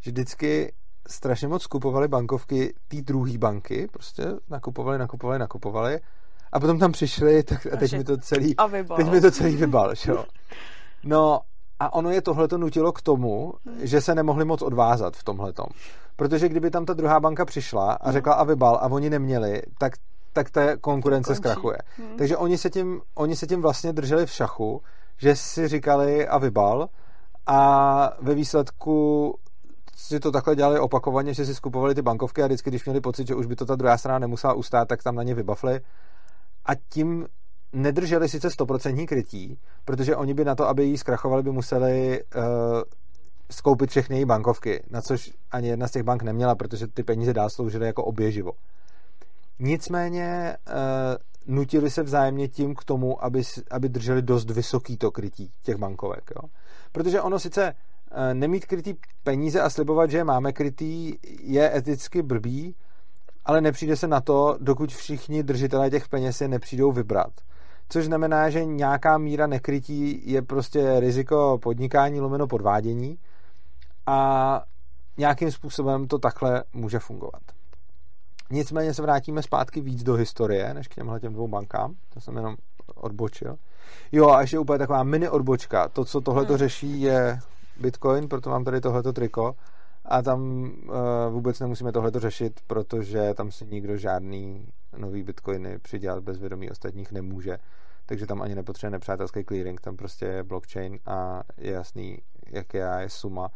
že 0.00 0.10
vždycky 0.10 0.72
strašně 1.08 1.48
moc 1.48 1.66
kupovali 1.66 2.08
bankovky 2.08 2.74
té 2.88 3.02
druhé 3.02 3.38
banky, 3.38 3.88
prostě 3.92 4.24
nakupovali, 4.48 4.98
nakupovali, 4.98 5.38
nakupovali 5.38 6.00
a 6.52 6.60
potom 6.60 6.78
tam 6.78 6.92
přišli, 6.92 7.42
tak 7.42 7.66
a 7.72 7.76
teď 7.76 7.92
mi 7.92 8.04
to 8.04 8.16
celý, 8.16 8.56
a 8.56 8.66
vybal. 8.66 8.96
teď 8.96 9.10
mi 9.10 9.20
to 9.20 9.30
celý 9.30 9.56
vybal, 9.56 9.92
jo. 10.06 10.24
No 11.04 11.40
a 11.80 11.92
ono 11.92 12.10
je 12.10 12.22
tohle 12.22 12.48
to 12.48 12.58
nutilo 12.58 12.92
k 12.92 13.02
tomu, 13.02 13.54
hmm. 13.66 13.86
že 13.86 14.00
se 14.00 14.14
nemohli 14.14 14.44
moc 14.44 14.62
odvázat 14.62 15.16
v 15.16 15.24
tomhletom. 15.24 15.66
Protože 16.16 16.48
kdyby 16.48 16.70
tam 16.70 16.84
ta 16.84 16.92
druhá 16.92 17.20
banka 17.20 17.44
přišla 17.44 17.92
a 17.92 18.04
hmm. 18.04 18.12
řekla 18.12 18.34
a 18.34 18.44
vybal 18.44 18.74
a 18.74 18.86
oni 18.86 19.10
neměli, 19.10 19.62
tak, 19.78 19.92
tak 20.32 20.50
ta 20.50 20.76
konkurence 20.76 21.34
zkrachuje. 21.34 21.78
Hmm. 21.96 22.16
Takže 22.18 22.36
oni 22.36 22.58
se, 22.58 22.70
tím, 22.70 23.00
oni 23.14 23.36
se 23.36 23.46
tím 23.46 23.62
vlastně 23.62 23.92
drželi 23.92 24.26
v 24.26 24.30
šachu, 24.30 24.82
že 25.18 25.36
si 25.36 25.68
říkali 25.68 26.28
a 26.28 26.38
vybal 26.38 26.88
a 27.46 28.10
ve 28.20 28.34
výsledku 28.34 29.34
si 29.96 30.20
to 30.20 30.32
takhle 30.32 30.56
dělali 30.56 30.78
opakovaně, 30.78 31.34
že 31.34 31.46
si 31.46 31.54
skupovali 31.54 31.94
ty 31.94 32.02
bankovky 32.02 32.42
a 32.42 32.46
vždycky, 32.46 32.70
když 32.70 32.84
měli 32.84 33.00
pocit, 33.00 33.26
že 33.26 33.34
už 33.34 33.46
by 33.46 33.56
to 33.56 33.66
ta 33.66 33.76
druhá 33.76 33.98
strana 33.98 34.18
nemusela 34.18 34.52
ustát, 34.52 34.88
tak 34.88 35.02
tam 35.02 35.14
na 35.14 35.22
ně 35.22 35.34
vybafli 35.34 35.80
a 36.64 36.74
tím 36.74 37.26
nedrželi 37.72 38.28
sice 38.28 38.50
stoprocentní 38.50 39.06
krytí, 39.06 39.58
protože 39.84 40.16
oni 40.16 40.34
by 40.34 40.44
na 40.44 40.54
to, 40.54 40.68
aby 40.68 40.84
jí 40.84 40.98
zkrachovali, 40.98 41.42
by 41.42 41.50
museli 41.50 42.22
uh, 42.36 42.42
skoupit 43.50 43.90
všechny 43.90 44.16
její 44.16 44.24
bankovky, 44.24 44.82
na 44.90 45.02
což 45.02 45.32
ani 45.50 45.68
jedna 45.68 45.88
z 45.88 45.90
těch 45.90 46.02
bank 46.02 46.22
neměla, 46.22 46.54
protože 46.54 46.86
ty 46.86 47.02
peníze 47.02 47.32
dál 47.32 47.50
sloužily 47.50 47.86
jako 47.86 48.04
oběživo. 48.04 48.52
Nicméně 49.58 50.56
uh, 50.68 51.54
nutili 51.54 51.90
se 51.90 52.02
vzájemně 52.02 52.48
tím 52.48 52.74
k 52.74 52.84
tomu, 52.84 53.24
aby, 53.24 53.42
aby 53.70 53.88
drželi 53.88 54.22
dost 54.22 54.50
vysoký 54.50 54.96
to 54.96 55.10
krytí 55.10 55.50
těch 55.62 55.76
bankovek. 55.76 56.30
Jo? 56.36 56.48
Protože 56.92 57.20
ono 57.20 57.38
sice 57.38 57.72
uh, 57.72 58.34
nemít 58.34 58.66
krytý 58.66 58.94
peníze 59.22 59.60
a 59.60 59.70
slibovat, 59.70 60.10
že 60.10 60.16
je 60.16 60.24
máme 60.24 60.52
krytý, 60.52 61.14
je 61.40 61.76
eticky 61.76 62.22
blbý, 62.22 62.74
ale 63.44 63.60
nepřijde 63.60 63.96
se 63.96 64.08
na 64.08 64.20
to, 64.20 64.56
dokud 64.60 64.92
všichni 64.92 65.42
držitelé 65.42 65.90
těch 65.90 66.08
peněz 66.08 66.40
je 66.40 66.48
nepřijdou 66.48 66.92
vybrat. 66.92 67.32
Což 67.88 68.04
znamená, 68.04 68.50
že 68.50 68.64
nějaká 68.64 69.18
míra 69.18 69.46
nekrytí 69.46 70.30
je 70.30 70.42
prostě 70.42 71.00
riziko 71.00 71.58
podnikání 71.62 72.20
lomeno 72.20 72.46
podvádění 72.46 73.18
a 74.06 74.62
nějakým 75.18 75.50
způsobem 75.50 76.08
to 76.08 76.18
takhle 76.18 76.64
může 76.72 76.98
fungovat. 76.98 77.42
Nicméně 78.50 78.94
se 78.94 79.02
vrátíme 79.02 79.42
zpátky 79.42 79.80
víc 79.80 80.02
do 80.02 80.14
historie, 80.14 80.74
než 80.74 80.88
k 80.88 80.94
těmhle 80.94 81.20
těm 81.20 81.32
dvou 81.32 81.48
bankám. 81.48 81.94
To 82.14 82.20
jsem 82.20 82.36
jenom 82.36 82.56
odbočil. 82.94 83.56
Jo, 84.12 84.30
a 84.30 84.40
ještě 84.40 84.58
úplně 84.58 84.78
taková 84.78 85.02
mini 85.02 85.28
odbočka. 85.28 85.88
To, 85.88 86.04
co 86.04 86.20
tohle 86.20 86.44
to 86.44 86.52
hmm. 86.52 86.58
řeší, 86.58 87.00
je 87.00 87.38
Bitcoin, 87.80 88.28
proto 88.28 88.50
mám 88.50 88.64
tady 88.64 88.80
tohleto 88.80 89.12
triko. 89.12 89.54
A 90.04 90.22
tam 90.22 90.62
uh, 90.62 90.96
vůbec 91.32 91.60
nemusíme 91.60 91.92
tohleto 91.92 92.20
řešit, 92.20 92.60
protože 92.66 93.34
tam 93.34 93.50
si 93.52 93.66
nikdo 93.66 93.96
žádný 93.96 94.68
nový 94.96 95.22
bitcoiny 95.22 95.78
přidělat 95.78 96.24
bez 96.24 96.38
vědomí 96.38 96.70
ostatních 96.70 97.12
nemůže. 97.12 97.58
Takže 98.06 98.26
tam 98.26 98.42
ani 98.42 98.54
nepotřebuje 98.54 98.90
nepřátelský 98.90 99.44
clearing, 99.44 99.80
tam 99.80 99.96
prostě 99.96 100.24
je 100.24 100.42
blockchain 100.42 100.98
a 101.06 101.42
je 101.56 101.72
jasný, 101.72 102.18
jaká 102.46 103.00
je 103.00 103.10
suma 103.10 103.50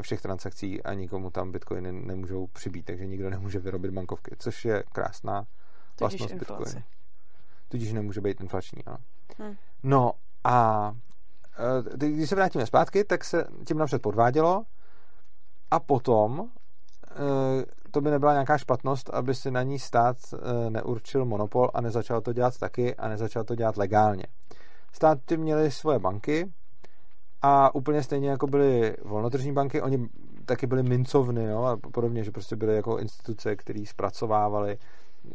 všech 0.00 0.22
transakcí 0.22 0.82
a 0.82 0.94
nikomu 0.94 1.30
tam 1.30 1.52
bitcoiny 1.52 1.92
nemůžou 1.92 2.46
přibít, 2.46 2.84
takže 2.84 3.06
nikdo 3.06 3.30
nemůže 3.30 3.58
vyrobit 3.58 3.90
bankovky, 3.90 4.36
což 4.38 4.64
je 4.64 4.84
krásná 4.92 5.46
vlastnost 6.00 6.34
bitcoinu. 6.34 6.82
Tudíž 7.68 7.92
nemůže 7.92 8.20
být 8.20 8.40
inflační, 8.40 8.84
ano. 8.84 8.98
Hmm. 9.38 9.56
No 9.82 10.12
a 10.44 10.92
e, 11.94 11.96
když 11.96 12.28
se 12.28 12.34
vrátíme 12.34 12.66
zpátky, 12.66 13.04
tak 13.04 13.24
se 13.24 13.44
tím 13.66 13.78
napřed 13.78 14.02
podvádělo 14.02 14.64
a 15.70 15.80
potom 15.80 16.40
e, 16.40 17.64
to 17.90 18.00
by 18.00 18.10
nebyla 18.10 18.32
nějaká 18.32 18.58
špatnost, 18.58 19.10
aby 19.10 19.34
si 19.34 19.50
na 19.50 19.62
ní 19.62 19.78
stát 19.78 20.16
e, 20.32 20.70
neurčil 20.70 21.24
monopol 21.24 21.70
a 21.74 21.80
nezačal 21.80 22.20
to 22.20 22.32
dělat 22.32 22.58
taky 22.58 22.96
a 22.96 23.08
nezačal 23.08 23.44
to 23.44 23.54
dělat 23.54 23.76
legálně. 23.76 24.24
Státy 24.92 25.36
měly 25.36 25.70
svoje 25.70 25.98
banky, 25.98 26.52
a 27.42 27.74
úplně 27.74 28.02
stejně 28.02 28.28
jako 28.28 28.46
byly 28.46 28.96
volnotržní 29.04 29.52
banky, 29.52 29.82
oni 29.82 30.08
taky 30.44 30.66
byly 30.66 30.82
mincovny 30.82 31.44
jo, 31.44 31.62
a 31.62 31.76
podobně, 31.76 32.24
že 32.24 32.30
prostě 32.30 32.56
byly 32.56 32.76
jako 32.76 32.98
instituce, 32.98 33.56
které 33.56 33.84
zpracovávaly, 33.86 34.78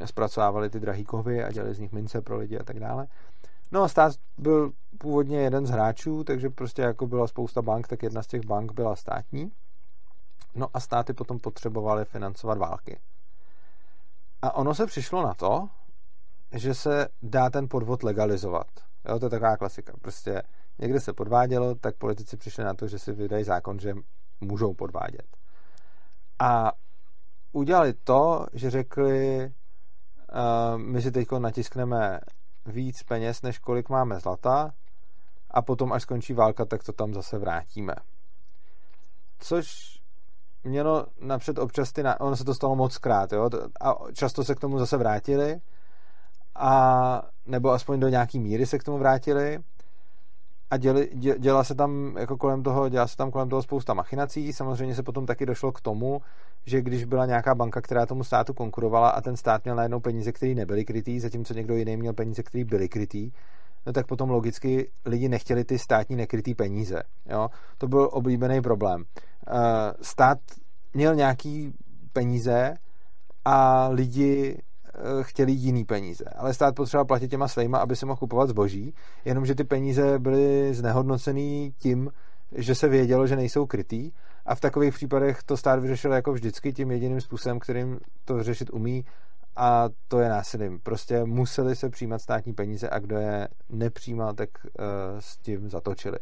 zpracovávaly 0.06 0.70
ty 0.70 0.80
drahý 0.80 1.04
kovy 1.04 1.44
a 1.44 1.52
dělali 1.52 1.74
z 1.74 1.80
nich 1.80 1.92
mince 1.92 2.22
pro 2.22 2.38
lidi 2.38 2.60
a 2.60 2.64
tak 2.64 2.80
dále. 2.80 3.08
No 3.72 3.84
a 3.84 3.88
stát 3.88 4.14
byl 4.38 4.72
původně 4.98 5.40
jeden 5.40 5.66
z 5.66 5.70
hráčů, 5.70 6.24
takže 6.24 6.50
prostě 6.50 6.82
jako 6.82 7.08
byla 7.08 7.28
spousta 7.28 7.62
bank, 7.62 7.88
tak 7.88 8.04
jedna 8.04 8.24
z 8.24 8.28
těch 8.28 8.46
bank 8.46 8.74
byla 8.74 8.96
státní. 8.96 9.52
No 10.56 10.68
a 10.74 10.80
státy 10.80 11.14
potom 11.14 11.40
potřebovaly 11.40 12.06
financovat 12.06 12.58
války. 12.58 13.00
A 14.42 14.56
ono 14.56 14.76
se 14.76 14.86
přišlo 14.86 15.24
na 15.24 15.34
to, 15.34 15.70
že 16.52 16.74
se 16.74 17.08
dá 17.22 17.50
ten 17.50 17.70
podvod 17.70 18.04
legalizovat. 18.04 18.68
Jo, 19.10 19.20
to 19.20 19.26
je 19.26 19.30
taková 19.30 19.58
klasika. 19.58 19.94
Prostě 20.02 20.42
někde 20.80 21.00
se 21.00 21.14
podvádělo, 21.14 21.76
tak 21.76 21.98
politici 21.98 22.38
přišli 22.38 22.64
na 22.64 22.74
to, 22.74 22.88
že 22.88 23.00
si 23.00 23.12
vydají 23.12 23.44
zákon, 23.44 23.80
že 23.80 23.94
můžou 24.42 24.74
podvádět. 24.74 25.38
A 26.40 26.72
udělali 27.52 27.94
to, 27.94 28.46
že 28.54 28.70
řekli, 28.70 29.46
uh, 29.46 30.78
my 30.78 31.02
si 31.02 31.12
teď 31.12 31.32
natiskneme 31.32 32.20
víc 32.66 33.04
peněz, 33.04 33.42
než 33.42 33.60
kolik 33.60 33.90
máme 33.90 34.20
zlata 34.20 34.74
a 35.52 35.62
potom, 35.62 35.94
až 35.94 36.02
skončí 36.02 36.34
válka, 36.34 36.66
tak 36.66 36.84
to 36.84 36.94
tam 36.94 37.14
zase 37.14 37.38
vrátíme. 37.38 37.94
Což 39.40 39.93
mělo 40.64 41.06
napřed 41.22 41.60
občas 41.60 41.92
ty... 41.92 42.04
Ono 42.20 42.36
se 42.36 42.46
to 42.46 42.54
stalo 42.54 42.76
moc 42.76 42.98
krát, 42.98 43.34
jo? 43.34 43.50
A 43.82 43.96
často 44.14 44.44
se 44.44 44.56
k 44.56 44.60
tomu 44.60 44.80
zase 44.80 44.98
vrátili 44.98 45.62
a 46.56 47.22
nebo 47.46 47.72
aspoň 47.72 48.00
do 48.00 48.10
nějaký 48.10 48.40
míry 48.40 48.66
se 48.66 48.80
k 48.80 48.84
tomu 48.84 48.98
vrátili 48.98 49.60
a 50.72 50.78
děli, 50.78 51.10
dě, 51.14 51.36
děla 51.40 51.64
se 51.64 51.76
tam 51.76 52.16
jako 52.20 52.38
kolem 52.38 52.64
toho, 52.64 52.90
dělá 52.90 53.08
se 53.08 53.18
tam 53.18 53.32
kolem 53.32 53.50
toho 53.50 53.62
spousta 53.62 53.94
machinací. 53.94 54.54
Samozřejmě 54.54 54.96
se 54.96 55.04
potom 55.04 55.26
taky 55.26 55.46
došlo 55.46 55.72
k 55.72 55.82
tomu, 55.82 56.22
že 56.66 56.82
když 56.82 57.06
byla 57.06 57.26
nějaká 57.26 57.56
banka, 57.56 57.82
která 57.82 58.06
tomu 58.06 58.24
státu 58.24 58.54
konkurovala 58.54 59.10
a 59.10 59.22
ten 59.22 59.38
stát 59.38 59.64
měl 59.64 59.76
najednou 59.76 60.00
peníze, 60.00 60.32
které 60.32 60.56
nebyly 60.56 60.86
krytý, 60.86 61.20
zatímco 61.20 61.54
někdo 61.54 61.76
jiný 61.76 61.98
měl 61.98 62.14
peníze, 62.14 62.44
které 62.44 62.66
byly 62.66 62.90
krytý, 62.90 63.32
no 63.86 63.94
tak 63.94 64.08
potom 64.08 64.30
logicky 64.30 64.92
lidi 65.06 65.30
nechtěli 65.30 65.64
ty 65.64 65.80
státní 65.80 66.16
nekrytý 66.16 66.56
peníze. 66.56 67.04
Jo? 67.26 67.50
To 67.78 67.88
byl 67.88 68.10
oblíbený 68.12 68.62
problém. 68.62 69.04
Eh, 69.48 69.94
stát 70.02 70.38
měl 70.94 71.16
nějaký 71.16 71.74
peníze 72.14 72.74
a 73.46 73.88
lidi 73.88 74.58
Eh, 74.96 75.24
chtěli 75.24 75.52
jiný 75.52 75.86
peníze, 75.86 76.26
ale 76.36 76.54
stát 76.54 76.76
potřeboval 76.76 77.06
platit 77.06 77.28
těma 77.28 77.48
svýma, 77.48 77.78
aby 77.78 77.96
si 77.96 78.06
mohl 78.06 78.18
kupovat 78.18 78.50
zboží, 78.50 78.94
jenomže 79.26 79.56
ty 79.56 79.64
peníze 79.64 80.20
byly 80.20 80.74
znehodnocený 80.74 81.74
tím, 81.78 82.12
že 82.56 82.76
se 82.76 82.88
vědělo, 82.88 83.28
že 83.28 83.36
nejsou 83.36 83.66
krytý 83.66 84.12
a 84.46 84.56
v 84.56 84.60
takových 84.60 84.94
případech 84.94 85.44
to 85.44 85.58
stát 85.58 85.80
vyřešil 85.80 86.14
jako 86.14 86.34
vždycky 86.34 86.74
tím 86.74 86.92
jediným 86.92 87.22
způsobem, 87.22 87.60
kterým 87.60 88.00
to 88.26 88.36
vyřešit 88.36 88.70
umí 88.74 89.06
a 89.56 89.90
to 90.08 90.20
je 90.20 90.30
násilím. 90.30 90.80
Prostě 90.84 91.24
museli 91.24 91.76
se 91.76 91.90
přijímat 91.90 92.22
státní 92.22 92.54
peníze 92.54 92.90
a 92.90 93.00
kdo 93.00 93.18
je 93.18 93.48
nepřijímal, 93.70 94.34
tak 94.34 94.50
uh, 94.66 94.72
s 95.20 95.38
tím 95.38 95.70
zatočili. 95.70 96.18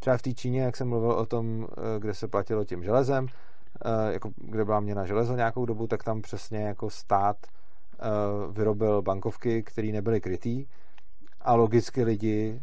Třeba 0.00 0.16
v 0.16 0.22
té 0.22 0.32
Číně, 0.32 0.62
jak 0.62 0.76
jsem 0.76 0.88
mluvil 0.88 1.12
o 1.12 1.26
tom, 1.26 1.58
uh, 1.60 1.66
kde 1.98 2.14
se 2.14 2.28
platilo 2.28 2.64
tím 2.64 2.84
železem, 2.84 3.24
uh, 3.24 4.12
jako 4.12 4.30
kde 4.36 4.64
byla 4.64 4.80
měna 4.80 5.06
železo 5.06 5.36
nějakou 5.36 5.64
dobu, 5.66 5.86
tak 5.86 6.04
tam 6.04 6.22
přesně 6.22 6.58
jako 6.58 6.90
stát 6.90 7.36
Eh, 8.02 8.52
vyrobil 8.52 9.02
bankovky, 9.02 9.62
které 9.62 9.88
nebyly 9.88 10.20
krytý. 10.20 10.66
A 11.40 11.54
logicky 11.54 12.02
lidi 12.02 12.60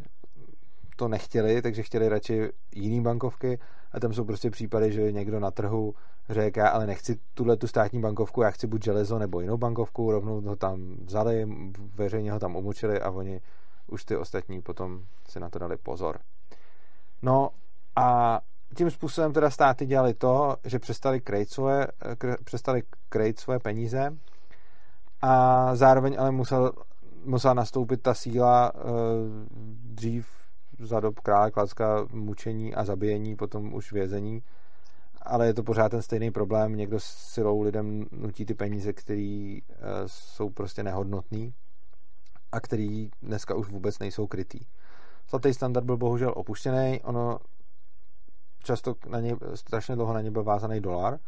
to 0.96 1.08
nechtěli, 1.08 1.62
takže 1.62 1.82
chtěli 1.82 2.08
radši 2.08 2.50
jiný 2.74 3.00
bankovky. 3.00 3.58
A 3.92 4.00
tam 4.00 4.12
jsou 4.12 4.24
prostě 4.24 4.50
případy, 4.50 4.92
že 4.92 5.12
někdo 5.12 5.40
na 5.40 5.50
trhu 5.50 5.94
řekl, 6.28 6.62
ale 6.62 6.86
nechci 6.86 7.18
tuhle 7.34 7.56
tu 7.56 7.66
státní 7.66 8.00
bankovku, 8.00 8.42
já 8.42 8.50
chci 8.50 8.66
buď 8.66 8.84
železo 8.84 9.18
nebo 9.18 9.40
jinou 9.40 9.56
bankovku, 9.56 10.10
rovnou 10.10 10.40
ho 10.40 10.56
tam 10.56 10.96
vzali, 11.04 11.48
veřejně 11.94 12.32
ho 12.32 12.38
tam 12.38 12.56
umučili 12.56 13.00
a 13.00 13.10
oni 13.10 13.40
už 13.86 14.04
ty 14.04 14.16
ostatní 14.16 14.62
potom 14.62 15.02
si 15.28 15.40
na 15.40 15.50
to 15.50 15.58
dali 15.58 15.76
pozor. 15.76 16.18
No 17.22 17.50
a 17.96 18.40
tím 18.76 18.90
způsobem 18.90 19.32
teda 19.32 19.50
státy 19.50 19.86
dělali 19.86 20.14
to, 20.14 20.56
že 20.64 20.78
přestali 20.78 21.20
krejt 21.20 21.50
svoje, 21.50 21.86
přestali 22.44 22.82
krejt 23.08 23.40
svoje 23.40 23.58
peníze 23.58 24.16
a 25.22 25.76
zároveň 25.76 26.16
ale 26.18 26.30
musel, 26.30 26.72
musela 27.24 27.54
nastoupit 27.54 28.02
ta 28.02 28.14
síla 28.14 28.74
uh, 28.74 28.80
dřív 29.94 30.28
za 30.78 31.00
dob 31.00 31.20
krále 31.20 31.50
Klacka 31.50 32.06
mučení 32.12 32.74
a 32.74 32.84
zabíjení, 32.84 33.36
potom 33.36 33.74
už 33.74 33.92
vězení, 33.92 34.42
ale 35.22 35.46
je 35.46 35.54
to 35.54 35.62
pořád 35.62 35.88
ten 35.88 36.02
stejný 36.02 36.30
problém, 36.30 36.76
někdo 36.76 37.00
silou 37.00 37.62
lidem 37.62 38.06
nutí 38.12 38.46
ty 38.46 38.54
peníze, 38.54 38.92
které 38.92 39.58
uh, 39.58 39.86
jsou 40.06 40.50
prostě 40.50 40.82
nehodnotný 40.82 41.54
a 42.52 42.60
který 42.60 43.10
dneska 43.22 43.54
už 43.54 43.68
vůbec 43.68 43.98
nejsou 43.98 44.26
krytý. 44.26 44.60
Zlatý 45.30 45.54
standard 45.54 45.84
byl 45.84 45.96
bohužel 45.96 46.32
opuštěný, 46.36 47.00
ono 47.04 47.38
často 48.64 48.94
na 49.08 49.20
něj, 49.20 49.36
strašně 49.54 49.96
dlouho 49.96 50.12
na 50.12 50.20
něj 50.20 50.30
byl 50.30 50.44
vázaný 50.44 50.80
dolar, 50.80 51.18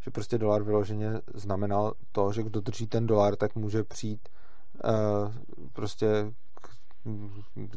že 0.00 0.10
prostě 0.10 0.38
dolar 0.38 0.62
vyloženě 0.62 1.20
znamenal 1.34 1.92
to, 2.12 2.32
že 2.32 2.42
kdo 2.42 2.60
drží 2.60 2.86
ten 2.86 3.06
dolar, 3.06 3.36
tak 3.36 3.54
může 3.54 3.84
přijít 3.84 4.28
uh, 4.84 5.32
prostě 5.72 6.32
k, 6.54 6.68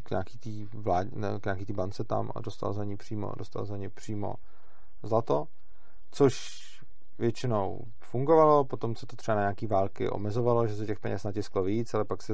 k 0.04 0.12
nějaký 0.12 0.38
tý 0.38 0.66
vlád, 0.66 1.08
ne, 1.12 1.40
k 1.40 1.46
nějaký 1.46 1.66
tý 1.66 1.74
bance 1.74 2.04
tam 2.04 2.32
a 2.36 2.42
dostal 2.42 2.74
za 2.74 2.84
ní 2.84 2.98
přímo, 2.98 3.32
dostal 3.38 3.66
za 3.66 3.78
ní 3.78 3.90
přímo 3.90 4.34
zlato, 5.04 5.48
což 6.12 6.62
většinou 7.20 7.80
fungovalo, 8.00 8.66
potom 8.66 8.96
se 8.96 9.06
to 9.06 9.16
třeba 9.16 9.36
na 9.36 9.42
nějaký 9.42 9.68
války 9.68 10.10
omezovalo, 10.10 10.68
že 10.68 10.76
se 10.76 10.86
těch 10.86 11.00
peněz 11.00 11.24
natisklo 11.24 11.64
víc, 11.64 11.94
ale 11.94 12.06
pak 12.06 12.22
se 12.22 12.34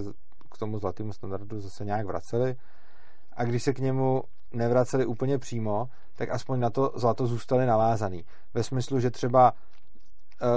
k 0.52 0.58
tomu 0.58 0.80
zlatému 0.80 1.14
standardu 1.14 1.62
zase 1.62 1.86
nějak 1.86 2.06
vraceli 2.06 2.56
a 3.38 3.43
když 3.43 3.63
se 3.63 3.73
k 3.73 3.79
němu 3.79 4.23
nevraceli 4.53 5.05
úplně 5.05 5.38
přímo, 5.38 5.89
tak 6.15 6.29
aspoň 6.29 6.59
na 6.59 6.69
to 6.69 6.91
zlato 6.95 7.27
zůstali 7.27 7.65
navázaný. 7.65 8.25
Ve 8.53 8.63
smyslu, 8.63 8.99
že 8.99 9.11
třeba 9.11 9.51
uh, 9.51 10.47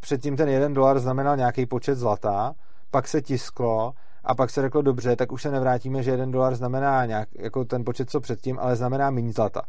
předtím 0.00 0.36
ten 0.36 0.48
jeden 0.48 0.74
dolar 0.74 0.98
znamenal 0.98 1.36
nějaký 1.36 1.66
počet 1.66 1.94
zlata, 1.94 2.54
pak 2.90 3.08
se 3.08 3.22
tisklo 3.22 3.92
a 4.24 4.34
pak 4.34 4.50
se 4.50 4.62
řeklo 4.62 4.82
dobře, 4.82 5.16
tak 5.16 5.32
už 5.32 5.42
se 5.42 5.50
nevrátíme, 5.50 6.02
že 6.02 6.10
jeden 6.10 6.30
dolar 6.30 6.54
znamená 6.54 7.06
nějak, 7.06 7.28
jako 7.32 7.64
ten 7.64 7.84
počet, 7.84 8.10
co 8.10 8.20
předtím, 8.20 8.58
ale 8.58 8.76
znamená 8.76 9.10
méně 9.10 9.32
zlata. 9.32 9.62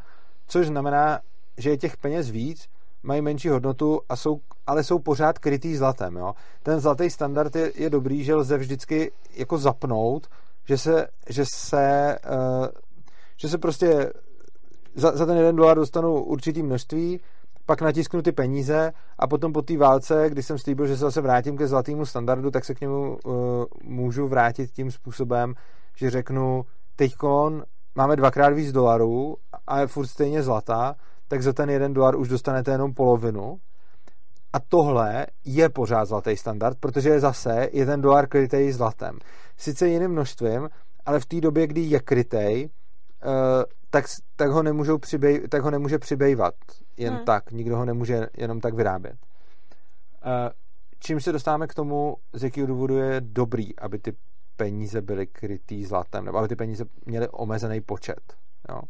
Což 0.47 0.67
znamená, 0.67 1.19
že 1.57 1.69
je 1.69 1.77
těch 1.77 1.97
peněz 1.97 2.29
víc, 2.29 2.67
mají 3.03 3.21
menší 3.21 3.49
hodnotu, 3.49 4.01
a 4.09 4.15
jsou, 4.15 4.39
ale 4.67 4.83
jsou 4.83 4.99
pořád 4.99 5.39
krytý 5.39 5.75
zlatem. 5.75 6.15
Jo? 6.15 6.33
Ten 6.63 6.79
zlatý 6.79 7.09
standard 7.09 7.55
je, 7.55 7.71
je 7.75 7.89
dobrý, 7.89 8.23
že 8.23 8.35
lze 8.35 8.57
vždycky 8.57 9.11
jako 9.35 9.57
zapnout, 9.57 10.27
že 10.65 10.77
se, 10.77 11.07
že 11.29 11.43
se, 11.53 12.17
uh, 12.29 12.67
že 13.37 13.49
se 13.49 13.57
prostě 13.57 14.13
za, 14.95 15.17
za 15.17 15.25
ten 15.25 15.37
jeden 15.37 15.55
dolar 15.55 15.77
dostanu 15.77 16.23
určitý 16.23 16.63
množství, 16.63 17.19
pak 17.65 17.81
natisknu 17.81 18.21
ty 18.21 18.31
peníze 18.31 18.91
a 19.19 19.27
potom 19.27 19.53
po 19.53 19.61
té 19.61 19.77
válce, 19.77 20.25
když 20.29 20.45
jsem 20.45 20.57
slíbil, 20.57 20.87
že 20.87 20.93
se 20.93 20.99
zase 20.99 21.21
vrátím 21.21 21.57
ke 21.57 21.67
zlatému 21.67 22.05
standardu, 22.05 22.51
tak 22.51 22.65
se 22.65 22.75
k 22.75 22.81
němu 22.81 23.17
uh, 23.25 23.33
můžu 23.83 24.27
vrátit 24.27 24.71
tím 24.71 24.91
způsobem, 24.91 25.53
že 25.97 26.09
řeknu, 26.09 26.65
teďkon 26.95 27.63
máme 27.95 28.15
dvakrát 28.15 28.49
víc 28.49 28.71
dolarů 28.71 29.35
a 29.67 29.79
je 29.79 29.87
furt 29.87 30.07
stejně 30.07 30.43
zlata, 30.43 30.95
tak 31.27 31.43
za 31.43 31.53
ten 31.53 31.69
jeden 31.69 31.93
dolar 31.93 32.15
už 32.15 32.27
dostanete 32.27 32.71
jenom 32.71 32.93
polovinu. 32.93 33.59
A 34.53 34.59
tohle 34.59 35.27
je 35.45 35.69
pořád 35.69 36.05
zlatý 36.05 36.37
standard, 36.37 36.77
protože 36.79 37.09
je 37.09 37.19
zase 37.19 37.69
jeden 37.71 38.01
dolar 38.01 38.27
krytej 38.27 38.71
zlatem. 38.71 39.17
Sice 39.57 39.87
jiným 39.87 40.11
množstvím, 40.11 40.69
ale 41.05 41.19
v 41.19 41.25
té 41.25 41.41
době, 41.41 41.67
kdy 41.67 41.81
je 41.81 41.99
krytej, 41.99 42.69
uh, 43.25 43.31
tak, 43.89 44.05
tak, 44.35 44.51
ho 44.51 44.63
nemůžou 44.63 44.97
přibej, 44.97 45.47
tak 45.47 45.63
ho 45.63 45.71
nemůže 45.71 45.99
přibývat 45.99 46.53
jen 46.97 47.13
hmm. 47.13 47.25
tak. 47.25 47.51
Nikdo 47.51 47.77
ho 47.77 47.85
nemůže 47.85 48.27
jenom 48.37 48.59
tak 48.59 48.73
vyrábět. 48.73 49.15
Uh, 50.25 50.49
čím 50.99 51.19
se 51.19 51.31
dostáváme 51.31 51.67
k 51.67 51.73
tomu, 51.73 52.15
z 52.33 52.43
jakého 52.43 52.67
důvodu 52.67 52.97
je 52.97 53.21
dobrý, 53.21 53.79
aby 53.79 53.99
ty 53.99 54.13
peníze 54.55 55.01
byly 55.01 55.27
krytý 55.27 55.85
zlatem, 55.85 56.25
nebo 56.25 56.37
aby 56.37 56.47
ty 56.47 56.55
peníze 56.55 56.85
měly 57.05 57.29
omezený 57.29 57.81
počet. 57.81 58.33
Jo? 58.69 58.81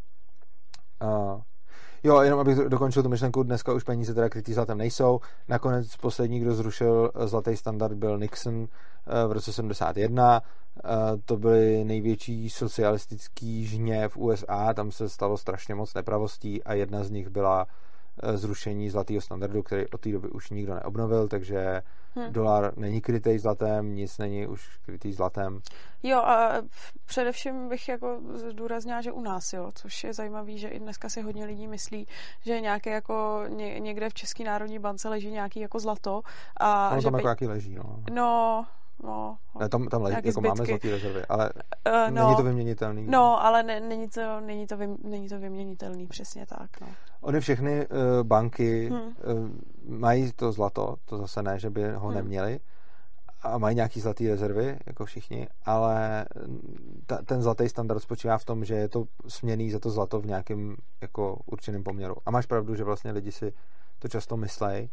Jo, 2.04 2.20
jenom 2.20 2.40
abych 2.40 2.56
dokončil 2.56 3.02
tu 3.02 3.08
myšlenku, 3.08 3.42
dneska 3.42 3.72
už 3.72 3.84
peníze 3.84 4.14
teda 4.14 4.28
krytý 4.28 4.52
zlatem 4.52 4.78
nejsou. 4.78 5.20
Nakonec 5.48 5.96
poslední, 5.96 6.40
kdo 6.40 6.54
zrušil 6.54 7.10
zlatý 7.24 7.56
standard, 7.56 7.94
byl 7.94 8.18
Nixon 8.18 8.68
eh, 9.06 9.26
v 9.26 9.32
roce 9.32 9.52
71. 9.52 10.42
Eh, 10.42 10.88
to 11.24 11.36
byly 11.36 11.84
největší 11.84 12.50
socialistický 12.50 13.66
žně 13.66 14.08
v 14.08 14.16
USA, 14.16 14.74
tam 14.74 14.92
se 14.92 15.08
stalo 15.08 15.36
strašně 15.36 15.74
moc 15.74 15.94
nepravostí 15.94 16.64
a 16.64 16.74
jedna 16.74 17.04
z 17.04 17.10
nich 17.10 17.28
byla 17.28 17.66
Eh, 17.66 17.91
zrušení 18.34 18.90
zlatého 18.90 19.20
standardu, 19.20 19.62
který 19.62 19.88
od 19.88 20.00
té 20.00 20.12
doby 20.12 20.28
už 20.28 20.50
nikdo 20.50 20.74
neobnovil, 20.74 21.28
takže 21.28 21.82
hmm. 22.14 22.32
dolar 22.32 22.72
není 22.76 23.00
krytý 23.00 23.38
zlatem, 23.38 23.94
nic 23.94 24.18
není 24.18 24.46
už 24.46 24.78
krytý 24.84 25.12
zlatem. 25.12 25.60
Jo 26.02 26.18
a 26.18 26.52
především 27.06 27.68
bych 27.68 27.88
jako 27.88 28.20
zdůraznila, 28.34 29.00
že 29.00 29.12
u 29.12 29.20
nás, 29.20 29.52
jo, 29.52 29.70
což 29.74 30.04
je 30.04 30.14
zajímavé, 30.14 30.56
že 30.56 30.68
i 30.68 30.78
dneska 30.78 31.08
si 31.08 31.22
hodně 31.22 31.44
lidí 31.44 31.66
myslí, 31.66 32.06
že 32.44 32.60
nějaké 32.60 32.90
jako 32.90 33.44
ně, 33.48 33.80
někde 33.80 34.08
v 34.08 34.14
České 34.14 34.44
národní 34.44 34.78
bance 34.78 35.08
leží 35.08 35.30
nějaký 35.30 35.60
jako 35.60 35.78
zlato. 35.78 36.22
A 36.56 36.90
ono 36.90 37.00
že 37.00 37.04
tam 37.04 37.14
jako 37.14 37.28
jaký 37.28 37.46
leží, 37.46 37.74
no. 37.74 38.02
No, 38.10 38.66
No, 39.04 39.38
ne, 39.60 39.68
tam, 39.68 39.86
tam 39.86 40.02
leží, 40.02 40.14
jako 40.14 40.30
zbytky. 40.30 40.48
máme 40.48 40.66
zlatý 40.66 40.90
rezervy, 40.90 41.22
ale 41.28 41.50
uh, 41.86 42.10
no, 42.10 42.24
není 42.24 42.36
to 42.36 42.42
vyměnitelný. 42.42 43.06
No, 43.06 43.44
ale 43.44 43.62
ne, 43.62 43.80
není, 43.80 44.08
to, 44.08 44.40
není, 44.40 44.66
to 44.66 44.76
vy, 44.76 44.88
není 45.04 45.28
to 45.28 45.38
vyměnitelný, 45.38 46.06
přesně 46.06 46.46
tak. 46.46 46.80
No. 46.80 46.86
Ony 47.22 47.40
všechny 47.40 47.86
uh, 47.86 48.22
banky 48.22 48.88
hmm. 48.88 49.00
uh, 49.00 49.12
mají 49.84 50.32
to 50.32 50.52
zlato, 50.52 50.96
to 51.04 51.18
zase 51.18 51.42
ne, 51.42 51.58
že 51.58 51.70
by 51.70 51.92
ho 51.92 52.06
hmm. 52.06 52.14
neměli, 52.14 52.60
a 53.42 53.58
mají 53.58 53.76
nějaký 53.76 54.00
zlatý 54.00 54.28
rezervy, 54.28 54.78
jako 54.86 55.04
všichni, 55.04 55.48
ale 55.64 56.24
ta, 57.06 57.22
ten 57.22 57.42
zlatý 57.42 57.68
standard 57.68 58.00
spočívá 58.00 58.38
v 58.38 58.44
tom, 58.44 58.64
že 58.64 58.74
je 58.74 58.88
to 58.88 59.04
směný 59.28 59.70
za 59.70 59.78
to 59.78 59.90
zlato 59.90 60.20
v 60.20 60.26
nějakém 60.26 60.76
jako 61.00 61.38
určeném 61.46 61.82
poměru. 61.82 62.14
A 62.26 62.30
máš 62.30 62.46
pravdu, 62.46 62.74
že 62.74 62.84
vlastně 62.84 63.12
lidi 63.12 63.32
si 63.32 63.52
to 63.98 64.08
často 64.08 64.36
myslejí, 64.36 64.90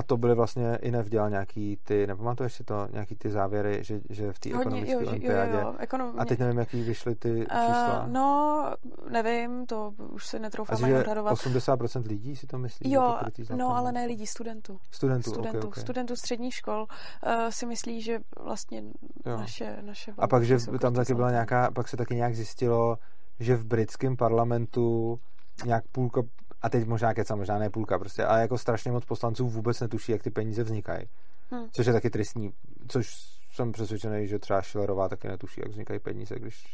a 0.00 0.02
to 0.02 0.16
byly 0.16 0.34
vlastně 0.34 0.78
i 0.82 0.90
nevdělal 0.90 1.30
nějaký 1.30 1.78
ty, 1.84 2.06
nepamatuješ 2.06 2.52
si 2.52 2.64
to, 2.64 2.88
nějaký 2.92 3.16
ty 3.16 3.30
závěry, 3.30 3.84
že, 3.84 4.00
že 4.10 4.32
v 4.32 4.38
té 4.38 4.48
ekonomické 4.48 4.96
olympiádě. 4.96 5.52
Jo, 5.52 5.60
jo, 5.60 5.74
ekonom... 5.78 6.12
A 6.18 6.24
teď 6.24 6.38
nevím, 6.38 6.58
jaký 6.58 6.82
vyšly 6.82 7.14
ty 7.14 7.30
uh, 7.30 7.42
čísla. 7.42 8.06
No, 8.06 8.74
nevím, 9.10 9.66
to 9.66 9.92
už 9.98 10.26
se 10.26 10.38
netroufám 10.38 10.84
ani 10.84 10.96
odhadovat. 10.96 11.34
80% 11.34 12.06
lidí 12.06 12.36
si 12.36 12.46
to 12.46 12.58
myslí? 12.58 12.92
Jo, 12.92 13.18
to 13.48 13.56
no, 13.56 13.76
ale 13.76 13.92
ne 13.92 14.06
lidí, 14.06 14.26
studentů. 14.26 14.78
Studentů, 14.90 15.30
studentů, 15.30 15.58
okay, 15.58 15.68
okay. 15.68 15.82
studentů 15.82 16.16
středních 16.16 16.54
škol 16.54 16.86
uh, 17.26 17.32
si 17.50 17.66
myslí, 17.66 18.02
že 18.02 18.18
vlastně 18.40 18.82
jo. 19.26 19.36
naše, 19.36 19.76
naše 19.82 20.12
A 20.18 20.28
pak, 20.28 20.44
že 20.44 20.58
tam 20.80 20.94
taky 20.94 21.14
byla 21.14 21.30
nějaká, 21.30 21.70
pak 21.70 21.88
se 21.88 21.96
taky 21.96 22.14
nějak 22.14 22.34
zjistilo, 22.34 22.96
že 23.40 23.56
v 23.56 23.64
britském 23.64 24.16
parlamentu 24.16 25.18
nějak 25.64 25.84
půlka 25.92 26.22
a 26.62 26.68
teď 26.68 26.86
možná 26.86 27.14
kecam, 27.14 27.38
možná 27.38 27.58
ne 27.58 27.70
půlka 27.70 27.98
prostě, 27.98 28.24
ale 28.24 28.40
jako 28.40 28.58
strašně 28.58 28.92
moc 28.92 29.04
poslanců 29.04 29.48
vůbec 29.48 29.80
netuší, 29.80 30.12
jak 30.12 30.22
ty 30.22 30.30
peníze 30.30 30.62
vznikají. 30.62 31.08
Hmm. 31.50 31.68
Což 31.72 31.86
je 31.86 31.92
taky 31.92 32.10
tristní, 32.10 32.52
což 32.88 33.14
jsem 33.52 33.72
přesvědčený, 33.72 34.28
že 34.28 34.38
třeba 34.38 34.62
Schillerová 34.62 35.08
taky 35.08 35.28
netuší, 35.28 35.60
jak 35.60 35.70
vznikají 35.70 36.00
peníze, 36.00 36.34
když 36.34 36.64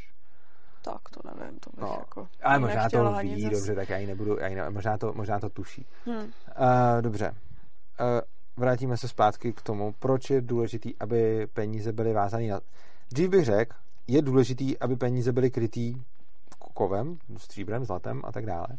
tak 0.87 1.09
to 1.11 1.21
nevím, 1.29 1.59
to 1.59 1.71
bych 1.71 1.81
no, 1.81 1.97
jako... 1.99 2.29
Ale 2.43 2.59
možná 2.59 2.89
to 2.89 3.15
ví, 3.23 3.43
zas... 3.43 3.53
dobře, 3.53 3.75
tak 3.75 3.89
já 3.89 3.99
ji 3.99 4.07
nebudu, 4.07 4.39
já 4.39 4.47
ji 4.47 4.55
ne, 4.55 4.71
možná, 4.71 4.99
to, 4.99 5.13
možná 5.13 5.41
to 5.41 5.49
tuší. 5.49 5.87
Hmm. 6.05 6.17
Uh, 6.17 6.27
dobře. 7.01 7.31
Uh, 7.31 8.21
vrátíme 8.57 8.97
se 8.97 9.09
zpátky 9.09 9.53
k 9.53 9.63
tomu, 9.63 9.95
proč 9.99 10.31
je 10.31 10.41
důležitý, 10.41 10.95
aby 11.01 11.47
peníze 11.47 11.93
byly 11.93 12.13
vázané 12.13 12.47
na... 12.47 12.61
Dřív 13.13 13.31
bych 13.31 13.45
řekl, 13.45 13.77
je 14.07 14.23
důležitý, 14.23 14.79
aby 14.79 14.97
peníze 14.97 15.33
byly 15.33 15.51
krytý 15.51 15.95
kovem, 16.75 17.19
stříbrem, 17.37 17.85
zlatem 17.85 18.23
a 18.25 18.33
tak 18.33 18.47
dále. 18.47 18.67
A, 18.71 18.77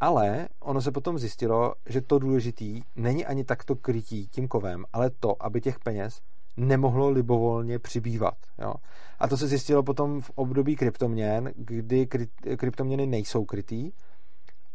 ale 0.00 0.48
ono 0.60 0.80
se 0.80 0.92
potom 0.92 1.18
zjistilo, 1.18 1.74
že 1.86 2.00
to 2.00 2.18
důležitý 2.18 2.82
není 2.96 3.26
ani 3.26 3.44
takto 3.44 3.76
krytí 3.76 4.28
tím 4.28 4.48
kovem, 4.48 4.84
ale 4.92 5.10
to, 5.10 5.42
aby 5.42 5.60
těch 5.60 5.78
peněz 5.78 6.20
nemohlo 6.56 7.10
libovolně 7.10 7.78
přibývat. 7.78 8.34
Jo? 8.58 8.74
A 9.18 9.28
to 9.28 9.36
se 9.36 9.46
zjistilo 9.46 9.82
potom 9.82 10.20
v 10.20 10.30
období 10.34 10.76
kryptoměn, 10.76 11.52
kdy 11.56 12.06
kry, 12.06 12.28
kryptoměny 12.56 13.06
nejsou 13.06 13.44
krytý, 13.44 13.90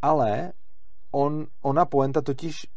ale 0.02 0.54
on, 1.12 1.48
ona 1.62 1.86
poenta 1.86 2.22
totiž 2.22 2.68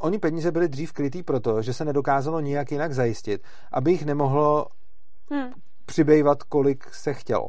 Oni 0.00 0.18
peníze 0.18 0.52
byly 0.52 0.68
dřív 0.68 0.92
krytý 0.92 1.22
proto, 1.22 1.62
že 1.62 1.74
se 1.74 1.84
nedokázalo 1.84 2.40
nijak 2.40 2.72
jinak 2.72 2.94
zajistit, 2.94 3.42
aby 3.72 3.90
jich 3.90 4.04
nemohlo 4.04 4.66
hmm. 5.30 5.52
přibývat, 5.86 6.42
kolik 6.42 6.94
se 6.94 7.14
chtělo. 7.14 7.48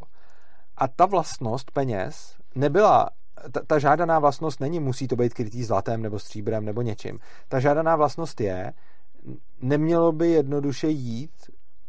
A 0.77 0.87
ta 0.87 1.05
vlastnost 1.05 1.71
peněz 1.71 2.35
nebyla 2.55 3.09
ta, 3.51 3.61
ta 3.67 3.79
žádaná 3.79 4.19
vlastnost 4.19 4.59
není, 4.59 4.79
musí 4.79 5.07
to 5.07 5.15
být 5.15 5.33
krytý 5.33 5.63
zlatem 5.63 6.01
nebo 6.01 6.19
stříbrem 6.19 6.65
nebo 6.65 6.81
něčím. 6.81 7.19
Ta 7.47 7.59
žádaná 7.59 7.95
vlastnost 7.95 8.41
je, 8.41 8.73
nemělo 9.61 10.11
by 10.11 10.31
jednoduše 10.31 10.87
jít 10.87 11.31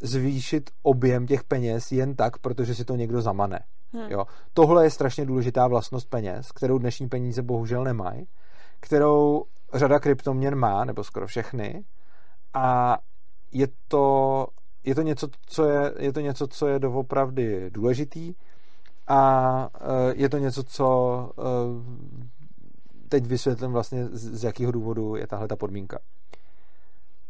zvýšit 0.01 0.71
objem 0.83 1.27
těch 1.27 1.45
peněz 1.45 1.93
jen 1.93 2.17
tak, 2.17 2.39
protože 2.39 2.75
si 2.75 2.85
to 2.85 2.97
někdo 2.97 3.23
zamane. 3.23 3.59
Hmm. 3.93 4.11
Jo. 4.11 4.25
Tohle 4.55 4.85
je 4.85 4.91
strašně 4.91 5.27
důležitá 5.27 5.69
vlastnost 5.69 6.11
peněz, 6.11 6.53
kterou 6.53 6.79
dnešní 6.79 7.09
peníze 7.09 7.43
bohužel 7.43 7.85
nemají, 7.85 8.29
kterou 8.81 9.45
řada 9.75 9.99
kryptoměn 9.99 10.55
má, 10.55 10.85
nebo 10.85 11.05
skoro 11.05 11.27
všechny, 11.27 11.85
a 12.55 12.99
je 13.53 13.69
to, 13.89 14.47
je 14.85 14.95
to 14.95 15.03
něco, 15.03 15.29
co 15.47 15.65
je, 15.65 15.95
je 15.99 16.13
to 16.13 16.21
něco, 16.21 16.47
co 16.47 16.67
je 16.67 16.79
doopravdy 16.79 17.71
důležitý 17.71 18.35
a 19.09 19.71
e, 19.75 20.15
je 20.15 20.29
to 20.29 20.39
něco, 20.39 20.65
co 20.65 21.31
e, 21.39 21.43
teď 23.09 23.27
vysvětlím 23.27 23.73
vlastně, 23.73 24.09
z 24.09 24.45
jakého 24.45 24.73
důvodu 24.73 25.17
je 25.17 25.27
tahle 25.27 25.49
ta 25.49 25.57
podmínka. 25.57 25.99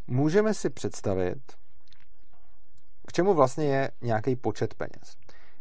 Můžeme 0.06 0.54
si 0.54 0.70
představit, 0.70 1.38
k 3.06 3.12
čemu 3.12 3.34
vlastně 3.34 3.64
je 3.64 3.90
nějaký 4.00 4.36
počet 4.36 4.74
peněz. 4.74 5.16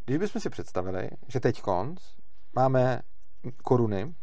Když 0.05 0.17
bychom 0.17 0.41
si 0.41 0.49
představili, 0.49 1.09
že 1.27 1.39
teď 1.39 1.61
konc 1.61 2.01
máme 2.55 3.01
koruny 3.63 4.13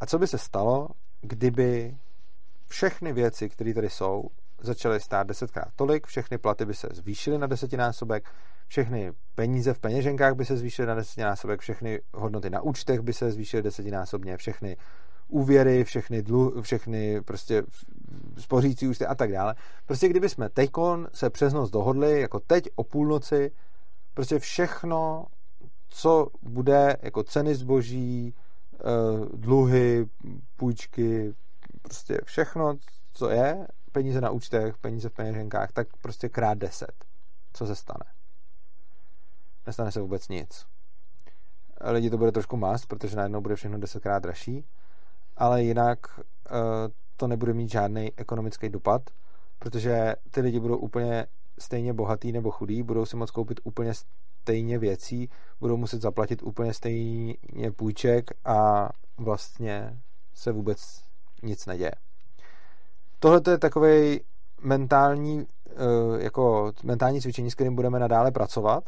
a 0.00 0.06
co 0.06 0.18
by 0.18 0.26
se 0.26 0.38
stalo, 0.38 0.88
kdyby 1.20 1.96
všechny 2.68 3.12
věci, 3.12 3.48
které 3.48 3.74
tady 3.74 3.90
jsou, 3.90 4.28
začaly 4.58 5.00
stát 5.00 5.26
desetkrát 5.26 5.68
tolik, 5.76 6.06
všechny 6.06 6.38
platy 6.38 6.64
by 6.64 6.74
se 6.74 6.88
zvýšily 6.92 7.38
na 7.38 7.46
desetinásobek, 7.46 8.30
všechny 8.72 9.12
peníze 9.34 9.74
v 9.74 9.78
peněženkách 9.78 10.34
by 10.34 10.44
se 10.44 10.56
zvýšily 10.56 10.88
na 10.88 10.94
desetinásobek, 10.94 11.60
všechny 11.60 12.00
hodnoty 12.14 12.50
na 12.50 12.60
účtech 12.60 13.00
by 13.00 13.12
se 13.12 13.32
zvýšily 13.32 13.62
desetinásobně, 13.62 14.36
všechny 14.36 14.76
úvěry, 15.28 15.84
všechny, 15.84 16.22
dlu, 16.22 16.62
všechny 16.62 17.20
prostě 17.22 17.62
spořící 18.38 18.88
účty 18.88 19.06
a 19.06 19.14
tak 19.14 19.32
dále. 19.32 19.54
Prostě 19.86 20.08
kdyby 20.08 20.28
jsme 20.28 20.48
teď 20.48 20.70
se 21.12 21.30
přes 21.30 21.52
noc 21.52 21.70
dohodli, 21.70 22.20
jako 22.20 22.40
teď 22.40 22.68
o 22.74 22.84
půlnoci, 22.84 23.52
prostě 24.14 24.38
všechno, 24.38 25.26
co 25.88 26.26
bude 26.42 26.96
jako 27.02 27.22
ceny 27.22 27.54
zboží, 27.54 28.34
eh, 28.74 28.78
dluhy, 29.36 30.06
půjčky, 30.56 31.34
prostě 31.82 32.18
všechno, 32.24 32.74
co 33.12 33.30
je, 33.30 33.66
peníze 33.92 34.20
na 34.20 34.30
účtech, 34.30 34.78
peníze 34.78 35.08
v 35.08 35.14
peněženkách, 35.14 35.72
tak 35.72 35.88
prostě 36.02 36.28
krát 36.28 36.58
deset. 36.58 37.04
Co 37.52 37.66
se 37.66 37.74
stane? 37.74 38.21
Nestane 39.66 39.92
se 39.92 40.00
vůbec 40.00 40.28
nic. 40.28 40.66
Lidi 41.80 42.10
to 42.10 42.18
bude 42.18 42.32
trošku 42.32 42.56
mást, 42.56 42.86
protože 42.86 43.16
najednou 43.16 43.40
bude 43.40 43.56
všechno 43.56 43.78
desetkrát 43.78 44.22
dražší, 44.22 44.64
ale 45.36 45.62
jinak 45.62 45.98
uh, 46.18 46.24
to 47.16 47.26
nebude 47.26 47.54
mít 47.54 47.70
žádný 47.70 48.12
ekonomický 48.16 48.68
dopad, 48.68 49.02
protože 49.58 50.14
ty 50.30 50.40
lidi 50.40 50.60
budou 50.60 50.76
úplně 50.76 51.26
stejně 51.58 51.92
bohatý 51.92 52.32
nebo 52.32 52.50
chudý, 52.50 52.82
budou 52.82 53.06
si 53.06 53.16
moct 53.16 53.30
koupit 53.30 53.60
úplně 53.64 53.92
stejně 54.42 54.78
věcí, 54.78 55.30
budou 55.60 55.76
muset 55.76 56.02
zaplatit 56.02 56.42
úplně 56.42 56.74
stejně 56.74 57.72
půjček 57.76 58.30
a 58.44 58.88
vlastně 59.16 59.98
se 60.34 60.52
vůbec 60.52 61.02
nic 61.42 61.66
neděje. 61.66 61.92
Tohle 63.18 63.40
je 63.50 63.58
takový 63.58 64.20
mentální, 64.60 65.46
eh, 65.66 66.22
jako 66.22 66.72
mentální 66.82 67.20
cvičení, 67.20 67.50
s 67.50 67.54
kterým 67.54 67.74
budeme 67.74 67.98
nadále 67.98 68.30
pracovat, 68.30 68.84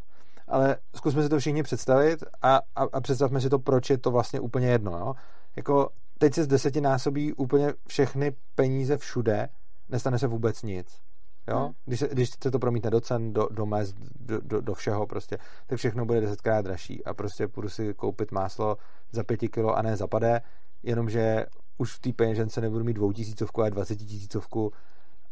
ale 0.55 0.77
zkusme 0.97 1.23
si 1.23 1.29
to 1.29 1.39
všichni 1.39 1.63
představit 1.63 2.25
a, 2.43 2.57
a, 2.57 2.83
a 2.93 3.01
představme 3.01 3.41
si 3.41 3.51
to, 3.51 3.59
proč 3.59 3.91
je 3.91 3.99
to 3.99 4.11
vlastně 4.11 4.41
úplně 4.41 4.69
jedno. 4.69 4.99
Jo? 4.99 5.15
Jako 5.57 5.89
teď 6.19 6.35
se 6.35 6.45
z 6.45 6.47
desetinásobí 6.47 7.33
úplně 7.33 7.73
všechny 7.89 8.37
peníze 8.55 8.97
všude, 8.97 9.49
nestane 9.89 10.19
se 10.19 10.27
vůbec 10.27 10.63
nic. 10.63 11.01
Jo? 11.49 11.59
Hmm. 11.59 11.73
Když, 11.85 12.01
se, 12.01 12.09
když 12.09 12.31
se 12.43 12.51
to 12.51 12.59
promítne 12.59 12.91
do 12.91 13.01
cen, 13.01 13.33
do, 13.33 13.49
do 13.51 13.67
mest, 13.67 13.97
do, 14.21 14.41
do, 14.41 14.61
do 14.61 14.75
všeho 14.75 15.07
prostě, 15.07 15.39
tak 15.67 15.79
všechno 15.79 16.07
bude 16.07 16.21
desetkrát 16.21 16.65
dražší 16.65 17.05
a 17.05 17.15
prostě 17.15 17.49
půjdu 17.49 17.69
si 17.69 17.95
koupit 17.95 18.33
máslo 18.33 18.77
za 19.13 19.25
pěti 19.25 19.49
kilo 19.49 19.77
a 19.77 19.83
ne 19.83 19.97
zapadé, 19.97 20.41
jenomže 20.83 21.47
už 21.79 21.95
v 21.95 21.99
té 21.99 22.13
peněžence 22.13 22.61
nebudu 22.61 22.85
mít 22.85 22.95
dvoutisícovku, 22.95 23.61
ale 23.61 23.71
dvacetitisícovku 23.71 24.73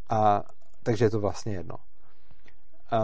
a 0.09 0.43
takže 0.83 1.05
je 1.05 1.09
to 1.09 1.19
vlastně 1.19 1.53
jedno. 1.53 1.75
Uh, 2.93 2.99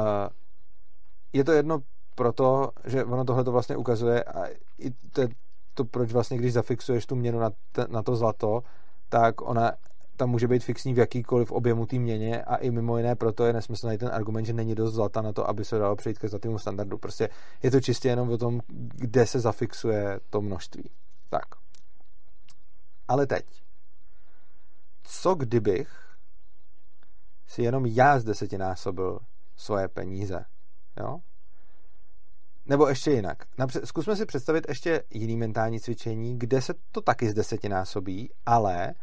je 1.34 1.44
to 1.44 1.52
jedno 1.52 1.80
proto, 2.20 2.72
že 2.86 3.06
ono 3.06 3.24
tohle 3.24 3.44
to 3.44 3.52
vlastně 3.52 3.78
ukazuje 3.78 4.24
a 4.24 4.48
i 4.78 4.92
to, 4.92 5.22
to, 5.74 5.86
proč 5.86 6.12
vlastně, 6.12 6.38
když 6.38 6.54
zafixuješ 6.54 7.06
tu 7.06 7.16
měnu 7.16 7.40
na, 7.40 7.50
te, 7.72 7.86
na 7.90 8.04
to 8.04 8.16
zlato, 8.16 8.64
tak 9.10 9.42
ona 9.42 9.72
tam 10.18 10.30
může 10.30 10.48
být 10.48 10.64
fixní 10.64 10.94
v 10.94 10.98
jakýkoliv 10.98 11.52
objemu 11.52 11.86
té 11.86 12.00
měně 12.00 12.44
a 12.44 12.56
i 12.56 12.72
mimo 12.72 12.98
jiné 12.98 13.16
proto 13.16 13.46
je 13.46 13.54
nesmyslný 13.54 13.98
ten 13.98 14.10
argument, 14.14 14.46
že 14.46 14.54
není 14.54 14.76
dost 14.76 14.94
zlata 14.94 15.22
na 15.22 15.34
to, 15.34 15.50
aby 15.50 15.66
se 15.66 15.78
dalo 15.78 15.96
přejít 15.96 16.20
ke 16.20 16.28
zlatému 16.28 16.60
standardu. 16.60 16.98
Prostě 16.98 17.30
je 17.64 17.72
to 17.72 17.82
čistě 17.82 18.08
jenom 18.08 18.30
o 18.32 18.38
tom, 18.38 18.60
kde 18.96 19.26
se 19.26 19.40
zafixuje 19.40 20.20
to 20.30 20.42
množství. 20.42 20.90
Tak. 21.30 21.46
Ale 23.08 23.28
teď. 23.28 23.46
Co 25.04 25.36
kdybych 25.36 25.90
si 27.48 27.64
jenom 27.64 27.86
já 27.86 28.20
z 28.20 28.24
desetinásobil 28.24 29.20
svoje 29.56 29.88
peníze? 29.88 30.46
Jo? 31.00 31.20
Nebo 32.70 32.88
ještě 32.88 33.12
jinak. 33.12 33.38
Napřed, 33.58 33.88
zkusme 33.88 34.16
si 34.16 34.26
představit 34.26 34.66
ještě 34.68 35.04
jiný 35.14 35.38
mentální 35.38 35.80
cvičení, 35.80 36.40
kde 36.40 36.62
se 36.62 36.74
to 36.92 37.02
taky 37.02 37.30
z 37.30 37.34
desetinásobí, 37.34 38.30
ale 38.46 38.94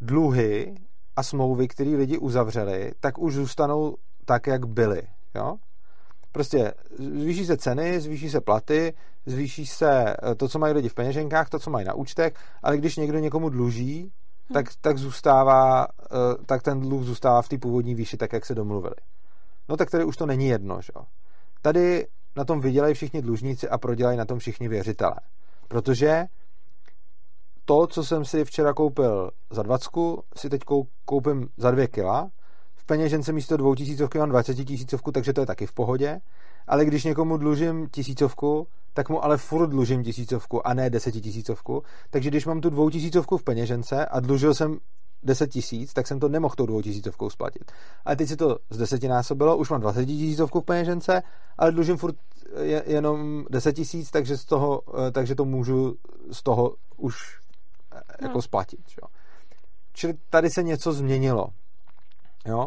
dluhy 0.00 0.74
a 1.16 1.22
smlouvy, 1.22 1.68
které 1.68 1.90
lidi 1.90 2.18
uzavřeli, 2.18 2.92
tak 3.00 3.18
už 3.18 3.34
zůstanou 3.34 3.96
tak, 4.24 4.46
jak 4.46 4.66
byly. 4.66 5.02
Jo? 5.34 5.56
Prostě 6.32 6.74
zvýší 6.98 7.46
se 7.46 7.56
ceny, 7.56 8.00
zvýší 8.00 8.30
se 8.30 8.40
platy, 8.40 8.94
zvýší 9.26 9.66
se 9.66 10.16
eh, 10.22 10.34
to, 10.34 10.48
co 10.48 10.58
mají 10.58 10.74
lidi 10.74 10.88
v 10.88 10.94
peněženkách, 10.94 11.48
to, 11.48 11.58
co 11.58 11.70
mají 11.70 11.86
na 11.86 11.94
účtech, 11.94 12.34
ale 12.62 12.78
když 12.78 12.96
někdo 12.96 13.18
někomu 13.18 13.48
dluží, 13.48 14.00
hmm. 14.00 14.10
tak, 14.54 14.66
tak 14.80 14.98
zůstává, 14.98 15.86
eh, 15.86 16.44
tak 16.46 16.62
ten 16.62 16.80
dluh 16.80 17.02
zůstává 17.02 17.42
v 17.42 17.48
té 17.48 17.58
původní 17.58 17.94
výši, 17.94 18.16
tak, 18.16 18.32
jak 18.32 18.46
se 18.46 18.54
domluvili. 18.54 18.94
No 19.68 19.76
tak 19.76 19.90
tady 19.90 20.04
už 20.04 20.16
to 20.16 20.26
není 20.26 20.48
jedno, 20.48 20.82
že? 20.82 20.92
Tady 21.62 22.06
na 22.36 22.44
tom 22.44 22.60
vydělají 22.60 22.94
všichni 22.94 23.22
dlužníci 23.22 23.68
a 23.68 23.78
prodělají 23.78 24.18
na 24.18 24.24
tom 24.24 24.38
všichni 24.38 24.68
věřitelé. 24.68 25.16
Protože 25.68 26.24
to, 27.64 27.86
co 27.86 28.04
jsem 28.04 28.24
si 28.24 28.44
včera 28.44 28.72
koupil 28.72 29.30
za 29.50 29.62
20, 29.62 29.90
si 30.36 30.50
teď 30.50 30.62
koupím 31.04 31.48
za 31.56 31.70
2 31.70 31.86
kila. 31.86 32.30
V 32.74 32.86
peněžence 32.86 33.32
místo 33.32 33.56
2000 33.56 34.18
mám 34.18 34.28
20 34.28 34.54
tisícovku, 34.54 35.12
takže 35.12 35.32
to 35.32 35.40
je 35.40 35.46
taky 35.46 35.66
v 35.66 35.72
pohodě. 35.72 36.20
Ale 36.66 36.84
když 36.84 37.04
někomu 37.04 37.36
dlužím 37.36 37.88
tisícovku, 37.88 38.66
tak 38.94 39.08
mu 39.08 39.24
ale 39.24 39.36
furt 39.36 39.66
dlužím 39.66 40.02
tisícovku 40.02 40.66
a 40.66 40.74
ne 40.74 40.90
desetitisícovku. 40.90 41.82
Takže 42.10 42.30
když 42.30 42.46
mám 42.46 42.60
tu 42.60 42.70
dvoutisícovku 42.70 43.36
v 43.36 43.44
peněžence 43.44 44.06
a 44.06 44.20
dlužil 44.20 44.54
jsem 44.54 44.78
10 45.22 45.50
tisíc, 45.50 45.92
tak 45.92 46.06
jsem 46.06 46.20
to 46.20 46.28
nemohl 46.28 46.54
tou 46.54 46.66
dvoutisícovkou 46.66 47.30
splatit. 47.30 47.72
Ale 48.04 48.16
teď 48.16 48.28
si 48.28 48.36
to 48.36 48.58
z 48.70 48.76
desetinásobilo, 48.78 49.56
už 49.56 49.70
mám 49.70 49.80
20 49.80 50.06
tisícovku 50.06 50.60
v 50.60 50.64
peněžence, 50.64 51.22
ale 51.58 51.72
dlužím 51.72 51.96
furt 51.96 52.16
jenom 52.86 53.44
10 53.50 53.72
tisíc, 53.72 54.10
takže, 54.10 54.36
z 54.36 54.44
toho, 54.44 54.82
eh, 55.08 55.10
takže 55.10 55.34
to 55.34 55.44
můžu 55.44 55.94
z 56.32 56.42
toho 56.42 56.74
už 56.96 57.14
eh, 57.92 58.00
jako 58.22 58.32
hmm. 58.32 58.42
splatit. 58.42 58.80
Jo. 59.02 59.08
Čili 59.92 60.14
tady 60.30 60.50
se 60.50 60.62
něco 60.62 60.92
změnilo. 60.92 61.46
Jo? 62.46 62.66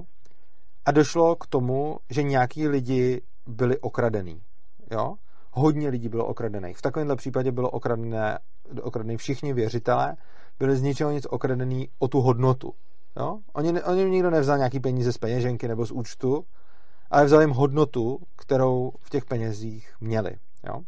A 0.86 0.92
došlo 0.92 1.36
k 1.36 1.48
tomu, 1.48 1.98
že 2.10 2.24
nějaký 2.24 2.68
lidi 2.68 3.22
byli 3.48 3.80
okradený. 3.80 4.42
Jo? 4.92 5.16
Hodně 5.52 5.90
lidí 5.90 6.10
bylo 6.10 6.26
okradených. 6.26 6.78
V 6.78 6.82
takovémhle 6.82 7.16
případě 7.16 7.52
bylo 7.52 7.70
okradené, 7.70 8.40
okradený 8.82 9.18
všichni 9.18 9.54
věřitelé, 9.54 10.16
byli 10.60 10.78
z 10.78 10.82
ničeho 10.82 11.12
nic 11.12 11.26
okradený 11.30 11.90
o 12.00 12.08
tu 12.08 12.22
hodnotu. 12.22 12.74
Jo? 13.18 13.40
Oni, 13.54 13.84
oni 13.84 14.10
nikdo 14.10 14.30
nevzal 14.30 14.58
nějaký 14.58 14.80
peníze 14.80 15.14
z 15.14 15.18
peněženky 15.18 15.68
nebo 15.68 15.86
z 15.86 15.92
účtu, 15.92 16.46
ale 17.10 17.26
vzal 17.26 17.42
jim 17.42 17.50
hodnotu, 17.50 18.20
kterou 18.36 18.92
v 19.00 19.10
těch 19.10 19.26
penězích 19.26 19.94
měli. 20.00 20.38
Jo? 20.68 20.82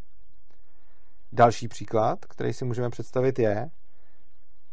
Další 1.32 1.68
příklad, 1.68 2.26
který 2.26 2.54
si 2.54 2.66
můžeme 2.66 2.90
představit, 2.90 3.40
je, 3.40 3.70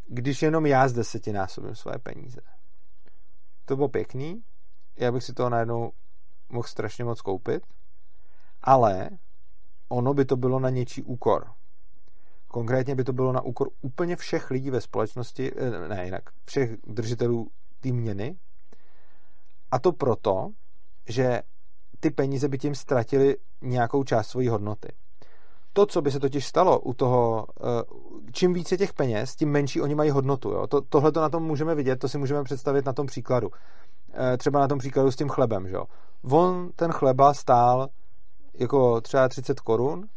když 0.06 0.42
jenom 0.42 0.66
já 0.66 0.88
z 0.88 0.92
desetinásobím 0.92 1.74
své 1.74 1.98
peníze. 1.98 2.40
To 3.64 3.76
bylo 3.76 3.88
pěkný, 3.88 4.42
já 4.96 5.12
bych 5.12 5.24
si 5.24 5.32
toho 5.32 5.50
najednou 5.50 5.92
mohl 6.48 6.68
strašně 6.68 7.04
moc 7.04 7.20
koupit, 7.20 7.62
ale 8.62 9.10
ono 9.88 10.14
by 10.14 10.24
to 10.24 10.36
bylo 10.36 10.60
na 10.60 10.70
něčí 10.70 11.02
úkor. 11.02 11.50
Konkrétně 12.54 12.94
by 12.94 13.04
to 13.04 13.12
bylo 13.12 13.32
na 13.32 13.40
úkor 13.40 13.68
úplně 13.82 14.16
všech 14.16 14.50
lidí 14.50 14.70
ve 14.70 14.80
společnosti, 14.80 15.52
eh, 15.56 15.88
ne 15.88 16.04
jinak, 16.04 16.22
všech 16.44 16.70
držitelů 16.86 17.48
té 17.80 17.92
měny. 17.92 18.36
A 19.70 19.78
to 19.78 19.92
proto, 19.92 20.48
že 21.08 21.42
ty 22.00 22.10
peníze 22.10 22.48
by 22.48 22.58
tím 22.58 22.74
ztratili 22.74 23.36
nějakou 23.62 24.04
část 24.04 24.28
své 24.28 24.50
hodnoty. 24.50 24.88
To, 25.72 25.86
co 25.86 26.02
by 26.02 26.10
se 26.10 26.20
totiž 26.20 26.46
stalo 26.46 26.80
u 26.80 26.94
toho, 26.94 27.46
eh, 27.60 27.64
čím 28.32 28.54
více 28.54 28.76
těch 28.76 28.92
peněz, 28.92 29.36
tím 29.36 29.50
menší 29.50 29.80
oni 29.80 29.94
mají 29.94 30.10
hodnotu. 30.10 30.50
Jo? 30.50 30.66
To, 30.66 30.80
tohle 30.80 31.12
to 31.12 31.20
na 31.20 31.28
tom 31.28 31.42
můžeme 31.42 31.74
vidět, 31.74 31.96
to 31.96 32.08
si 32.08 32.18
můžeme 32.18 32.44
představit 32.44 32.84
na 32.84 32.92
tom 32.92 33.06
příkladu. 33.06 33.50
Eh, 34.12 34.36
třeba 34.36 34.60
na 34.60 34.68
tom 34.68 34.78
příkladu 34.78 35.10
s 35.10 35.16
tím 35.16 35.28
chlebem. 35.28 35.68
Že? 35.68 35.76
On 36.30 36.70
ten 36.76 36.92
chleba 36.92 37.34
stál 37.34 37.88
jako 38.58 39.00
třeba 39.00 39.28
30 39.28 39.60
korun 39.60 40.08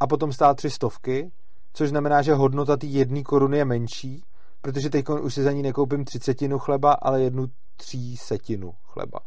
a 0.00 0.06
potom 0.06 0.32
stál 0.32 0.54
tři 0.54 0.70
stovky, 0.70 1.30
což 1.74 1.88
znamená, 1.88 2.22
že 2.22 2.34
hodnota 2.34 2.76
té 2.76 2.86
jedné 2.86 3.22
koruny 3.22 3.58
je 3.58 3.64
menší, 3.64 4.24
protože 4.60 4.90
teď 4.90 5.04
už 5.08 5.34
si 5.34 5.42
za 5.42 5.52
ní 5.52 5.62
nekoupím 5.62 6.04
třicetinu 6.04 6.58
chleba, 6.58 6.92
ale 6.92 7.22
jednu 7.22 7.46
třísetinu 7.76 8.74
chleba. 8.84 9.20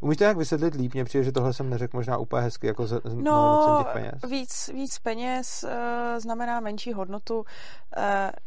Umíš 0.00 0.16
to 0.16 0.24
jak 0.24 0.36
vysvětlit 0.36 0.74
líp? 0.74 0.94
Mně 0.94 1.04
přijde, 1.04 1.24
že 1.24 1.32
tohle 1.32 1.52
jsem 1.52 1.70
neřekl 1.70 1.96
možná 1.96 2.18
úplně 2.18 2.42
hezky, 2.42 2.66
jako 2.66 2.86
z, 2.86 3.00
no, 3.14 3.76
těch 3.78 3.92
peněz. 3.92 4.14
Víc, 4.30 4.70
víc 4.74 4.98
peněz 4.98 5.64
uh, 5.64 5.70
znamená 6.20 6.60
menší 6.60 6.92
hodnotu. 6.92 7.38
Uh, 7.38 7.44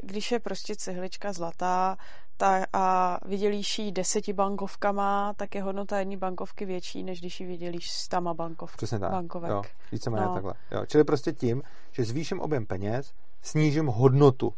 když 0.04 0.32
je 0.32 0.40
prostě 0.40 0.76
cihlička 0.76 1.34
zlatá 1.34 1.98
tak 2.38 2.64
a 2.74 3.18
vydělíš 3.26 3.80
ji 3.80 3.92
deseti 3.92 4.34
bankovkama, 4.34 5.34
tak 5.34 5.56
je 5.56 5.64
hodnota 5.64 6.00
jedné 6.00 6.18
bankovky 6.18 6.66
větší, 6.66 7.04
než 7.04 7.20
když 7.20 7.40
ji 7.40 7.48
vydělíš 7.48 7.92
s 7.92 8.08
tama 8.08 8.34
bankov, 8.34 8.76
Přesně 8.78 9.00
tak. 9.00 9.12
bankovek. 9.12 9.52
Jo, 9.52 9.62
víceméně 9.92 10.26
no. 10.26 10.34
takhle. 10.34 10.54
Jo, 10.72 10.86
čili 10.86 11.04
prostě 11.04 11.34
tím, 11.34 11.64
že 11.92 12.04
zvýším 12.04 12.40
objem 12.40 12.66
peněz, 12.66 13.14
snížím 13.42 13.86
hodnotu 13.86 14.54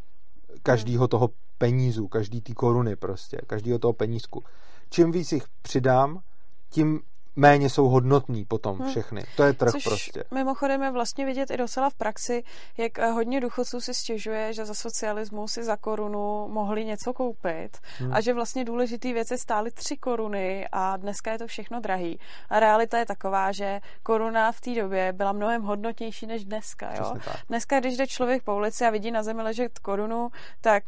každého 0.64 1.08
toho 1.08 1.30
penízu, 1.58 2.08
každý 2.08 2.42
té 2.42 2.54
koruny 2.54 2.96
prostě, 2.96 3.38
každého 3.48 3.80
toho 3.80 3.94
penízku. 3.94 4.44
Čím 4.90 5.12
víc 5.12 5.32
jich 5.32 5.46
přidám, 5.62 6.22
tím 6.70 7.02
méně 7.36 7.70
jsou 7.70 7.88
hodnotní 7.88 8.46
potom 8.46 8.78
hmm. 8.78 8.90
všechny. 8.90 9.24
To 9.36 9.44
je 9.44 9.54
trh 9.54 9.72
Což 9.72 9.84
prostě. 9.84 10.24
mimochodem 10.34 10.84
je 10.84 10.92
vlastně 10.92 11.26
vidět 11.26 11.52
i 11.52 11.58
docela 11.58 11.90
v 11.90 11.94
praxi, 11.94 12.44
jak 12.78 13.00
eh, 13.00 13.12
hodně 13.12 13.42
důchodců 13.42 13.82
si 13.82 13.94
stěžuje, 13.94 14.54
že 14.54 14.66
za 14.66 14.74
socialismu 14.74 15.48
si 15.48 15.64
za 15.64 15.78
korunu 15.78 16.48
mohli 16.48 16.86
něco 16.86 17.14
koupit 17.14 17.78
hmm. 17.98 18.14
a 18.14 18.22
že 18.22 18.34
vlastně 18.34 18.66
důležitý 18.66 19.14
věci 19.14 19.38
stály 19.38 19.72
tři 19.72 19.98
koruny 19.98 20.68
a 20.72 20.98
dneska 20.98 21.32
je 21.32 21.38
to 21.38 21.48
všechno 21.48 21.80
drahý. 21.80 22.20
A 22.50 22.60
realita 22.60 22.98
je 22.98 23.06
taková, 23.06 23.52
že 23.52 23.80
koruna 24.04 24.52
v 24.52 24.62
té 24.62 24.76
době 24.76 25.14
byla 25.14 25.32
mnohem 25.32 25.62
hodnotnější 25.62 26.28
než 26.28 26.46
dneska. 26.46 26.94
Jo? 26.98 27.14
Dneska, 27.50 27.80
když 27.80 27.98
jde 27.98 28.08
člověk 28.08 28.44
po 28.44 28.56
ulici 28.56 28.86
a 28.86 28.90
vidí 28.90 29.12
na 29.12 29.24
zemi 29.24 29.42
ležet 29.42 29.80
korunu, 29.80 30.30
tak 30.62 30.84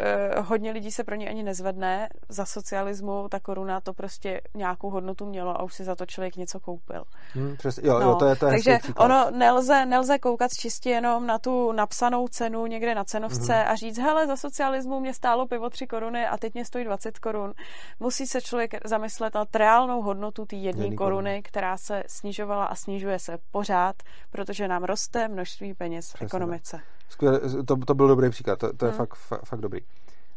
eh, 0.00 0.40
hodně 0.40 0.72
lidí 0.72 0.92
se 0.92 1.04
pro 1.04 1.14
ně 1.14 1.28
ani 1.28 1.42
nezvedne. 1.42 2.08
Za 2.28 2.46
socialismu 2.46 3.28
ta 3.28 3.40
koruna 3.40 3.80
to 3.80 3.92
prostě 3.92 4.40
nějakou 4.54 4.90
hodnotu 4.90 5.26
mělo 5.26 5.60
a 5.60 5.62
už 5.62 5.74
si 5.74 5.83
za 5.84 5.94
to 5.94 6.06
člověk 6.06 6.36
něco 6.36 6.60
koupil. 6.60 7.04
Hmm, 7.34 7.56
přes, 7.56 7.78
jo, 7.78 7.98
no, 7.98 8.06
jo, 8.06 8.14
to 8.14 8.26
je, 8.26 8.36
to 8.36 8.46
je 8.46 8.50
takže 8.52 8.78
ono 8.96 9.30
nelze, 9.30 9.86
nelze 9.86 10.18
koukat 10.18 10.50
čistě 10.52 10.90
jenom 10.90 11.26
na 11.26 11.38
tu 11.38 11.72
napsanou 11.72 12.28
cenu 12.28 12.66
někde 12.66 12.94
na 12.94 13.04
cenovce 13.04 13.52
mm-hmm. 13.52 13.70
a 13.70 13.74
říct, 13.74 13.98
hele, 13.98 14.26
za 14.26 14.36
socialismu 14.36 15.00
mě 15.00 15.14
stálo 15.14 15.46
pivo 15.46 15.70
3 15.70 15.86
koruny 15.86 16.26
a 16.26 16.36
teď 16.36 16.54
mě 16.54 16.64
stojí 16.64 16.84
20 16.84 17.18
korun. 17.18 17.52
Musí 18.00 18.26
se 18.26 18.40
člověk 18.40 18.74
zamyslet 18.84 19.34
nad 19.34 19.56
reálnou 19.56 20.02
hodnotu 20.02 20.44
té 20.44 20.56
jedné 20.56 20.84
koruny, 20.84 20.96
koruny, 20.96 21.42
která 21.42 21.76
se 21.76 22.02
snižovala 22.06 22.64
a 22.64 22.74
snižuje 22.74 23.18
se 23.18 23.38
pořád, 23.50 23.96
protože 24.30 24.68
nám 24.68 24.84
roste 24.84 25.28
množství 25.28 25.74
peněz 25.74 26.06
Přesně 26.08 26.26
v 26.26 26.28
ekonomice. 26.28 26.80
Skvěle, 27.08 27.40
to, 27.66 27.76
to 27.76 27.94
byl 27.94 28.08
dobrý 28.08 28.30
příklad, 28.30 28.58
to, 28.58 28.72
to 28.72 28.86
je 28.86 28.90
hmm. 28.90 28.98
fakt, 28.98 29.14
fakt, 29.14 29.44
fakt 29.44 29.60
dobrý. 29.60 29.80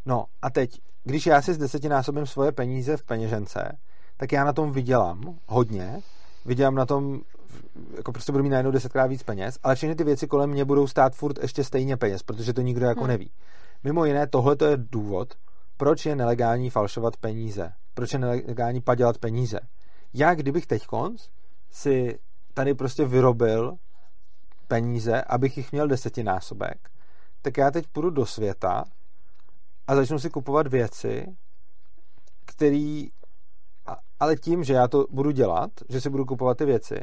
No 0.06 0.24
a 0.42 0.50
teď, 0.50 0.70
když 1.04 1.26
já 1.26 1.42
si 1.42 1.54
z 1.54 1.58
desetinásobím 1.58 2.26
svoje 2.26 2.52
peníze 2.52 2.96
v 2.96 3.04
peněžence, 3.04 3.78
tak 4.18 4.32
já 4.32 4.44
na 4.44 4.52
tom 4.52 4.72
vydělám 4.72 5.38
hodně, 5.46 6.00
vydělám 6.44 6.74
na 6.74 6.86
tom, 6.86 7.20
jako 7.96 8.12
prostě 8.12 8.32
budu 8.32 8.44
mít 8.44 8.50
najednou 8.50 8.70
desetkrát 8.70 9.10
víc 9.10 9.22
peněz, 9.22 9.58
ale 9.62 9.74
všechny 9.74 9.94
ty 9.94 10.04
věci 10.04 10.26
kolem 10.26 10.50
mě 10.50 10.64
budou 10.64 10.86
stát 10.86 11.14
furt 11.14 11.38
ještě 11.42 11.64
stejně 11.64 11.96
peněz, 11.96 12.22
protože 12.22 12.52
to 12.52 12.60
nikdo 12.60 12.86
jako 12.86 13.00
hmm. 13.00 13.08
neví. 13.08 13.30
Mimo 13.84 14.04
jiné, 14.04 14.26
tohle 14.26 14.56
to 14.56 14.64
je 14.64 14.76
důvod, 14.76 15.34
proč 15.76 16.06
je 16.06 16.16
nelegální 16.16 16.70
falšovat 16.70 17.16
peníze, 17.16 17.72
proč 17.94 18.12
je 18.12 18.18
nelegální 18.18 18.80
padělat 18.80 19.18
peníze. 19.18 19.60
Já, 20.14 20.34
kdybych 20.34 20.66
teď 20.66 20.86
konc 20.86 21.28
si 21.70 22.18
tady 22.54 22.74
prostě 22.74 23.04
vyrobil 23.04 23.76
peníze, 24.68 25.22
abych 25.22 25.56
jich 25.56 25.72
měl 25.72 25.88
desetinásobek, 25.88 26.90
tak 27.42 27.56
já 27.56 27.70
teď 27.70 27.86
půjdu 27.86 28.10
do 28.10 28.26
světa 28.26 28.84
a 29.86 29.94
začnu 29.96 30.18
si 30.18 30.30
kupovat 30.30 30.66
věci, 30.66 31.26
které 32.44 33.04
ale 34.20 34.36
tím, 34.36 34.64
že 34.64 34.74
já 34.74 34.88
to 34.88 35.06
budu 35.10 35.30
dělat, 35.30 35.70
že 35.88 36.00
si 36.00 36.10
budu 36.10 36.24
kupovat 36.24 36.58
ty 36.58 36.64
věci, 36.64 37.00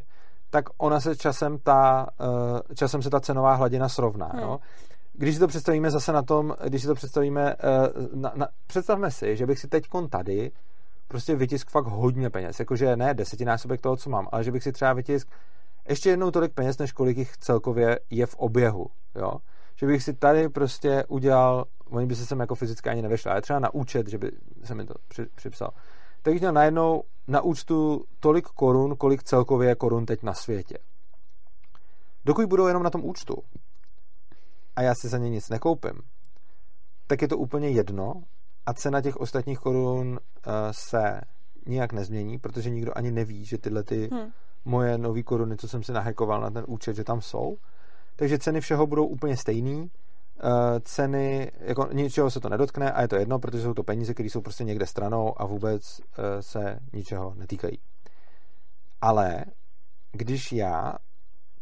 tak 0.50 0.66
ona 0.78 1.00
se 1.00 1.16
časem 1.16 1.58
ta, 1.64 2.08
eh, 2.22 2.76
časem 2.76 3.02
se 3.02 3.10
ta 3.10 3.20
cenová 3.20 3.54
hladina 3.54 3.90
srovná. 3.90 4.28
Hmm. 4.28 4.42
No? 4.42 4.60
Když 5.14 5.34
si 5.34 5.40
to 5.40 5.48
představíme 5.48 5.92
zase 5.92 6.12
na 6.12 6.22
tom, 6.22 6.56
když 6.64 6.82
si 6.82 6.88
to 6.88 6.96
představíme, 6.96 7.54
eh, 7.54 7.56
na, 8.14 8.32
na, 8.36 8.48
představme 8.68 9.12
si, 9.12 9.38
že 9.38 9.46
bych 9.46 9.60
si 9.60 9.68
teď 9.68 9.86
tady 10.10 10.52
prostě 11.08 11.36
vytisk 11.36 11.70
fakt 11.70 11.86
hodně 11.86 12.30
peněz, 12.30 12.60
jakože 12.60 12.96
ne 12.96 13.14
desetinásobek 13.14 13.82
toho, 13.82 13.98
co 13.98 14.10
mám, 14.10 14.28
ale 14.32 14.44
že 14.44 14.52
bych 14.52 14.64
si 14.64 14.72
třeba 14.72 14.94
vytisk 14.94 15.28
ještě 15.90 16.10
jednou 16.10 16.32
tolik 16.32 16.54
peněz, 16.54 16.78
než 16.78 16.92
kolik 16.92 17.18
jich 17.18 17.38
celkově 17.38 18.00
je 18.10 18.26
v 18.26 18.36
oběhu, 18.36 18.88
jo. 19.16 19.32
Že 19.76 19.88
bych 19.88 20.04
si 20.04 20.14
tady 20.14 20.50
prostě 20.50 21.04
udělal, 21.08 21.66
oni 21.90 22.08
by 22.08 22.16
se 22.16 22.26
sem 22.26 22.40
jako 22.40 22.56
fyzicky 22.56 22.90
ani 22.90 23.02
nevešli, 23.02 23.32
ale 23.32 23.42
třeba 23.42 23.60
na 23.60 23.74
účet, 23.74 24.08
že 24.08 24.18
by 24.18 24.32
se 24.64 24.76
mi 24.76 24.86
to 24.86 24.94
při, 25.08 25.26
připsal 25.36 25.70
tak 26.26 26.34
bych 26.34 26.42
měl 26.42 26.54
najednou 26.54 27.04
na 27.28 27.42
účtu 27.42 28.06
tolik 28.20 28.46
korun, 28.46 28.96
kolik 28.96 29.24
celkově 29.24 29.70
je 29.70 29.76
korun 29.76 30.06
teď 30.06 30.24
na 30.24 30.34
světě. 30.34 30.78
Dokud 32.26 32.46
budou 32.46 32.68
jenom 32.68 32.84
na 32.84 32.90
tom 32.90 33.06
účtu 33.06 33.36
a 34.76 34.82
já 34.82 34.94
si 34.96 35.08
za 35.08 35.18
ně 35.18 35.30
nic 35.30 35.50
nekoupím, 35.50 36.02
tak 37.08 37.22
je 37.22 37.28
to 37.28 37.38
úplně 37.38 37.70
jedno 37.70 38.14
a 38.66 38.74
cena 38.74 39.02
těch 39.02 39.18
ostatních 39.18 39.60
korun 39.60 40.08
uh, 40.08 40.54
se 40.72 41.22
nijak 41.66 41.94
nezmění, 41.94 42.40
protože 42.40 42.70
nikdo 42.70 42.98
ani 42.98 43.12
neví, 43.12 43.46
že 43.46 43.58
tyhle 43.58 43.84
ty 43.84 44.10
hmm. 44.12 44.32
moje 44.66 44.98
nové 44.98 45.24
koruny, 45.24 45.58
co 45.58 45.68
jsem 45.68 45.84
si 45.84 45.92
nahekoval 45.92 46.42
na 46.42 46.50
ten 46.50 46.64
účet, 46.68 46.96
že 46.96 47.04
tam 47.04 47.22
jsou. 47.22 47.58
Takže 48.16 48.40
ceny 48.40 48.62
všeho 48.62 48.88
budou 48.88 49.06
úplně 49.06 49.38
stejný 49.38 49.90
Eh, 49.90 50.05
ceny, 50.82 51.52
jako 51.60 51.88
ničeho 51.94 52.32
se 52.32 52.40
to 52.40 52.50
nedotkne 52.50 52.92
a 52.92 53.02
je 53.02 53.08
to 53.08 53.16
jedno, 53.16 53.40
protože 53.40 53.64
jsou 53.64 53.74
to 53.74 53.84
peníze, 53.84 54.14
které 54.14 54.30
jsou 54.30 54.42
prostě 54.42 54.64
někde 54.64 54.86
stranou 54.86 55.42
a 55.42 55.46
vůbec 55.46 56.02
eh, 56.02 56.42
se 56.42 56.80
ničeho 56.94 57.34
netýkají. 57.36 57.80
Ale 59.02 59.46
když 60.12 60.52
já 60.52 60.94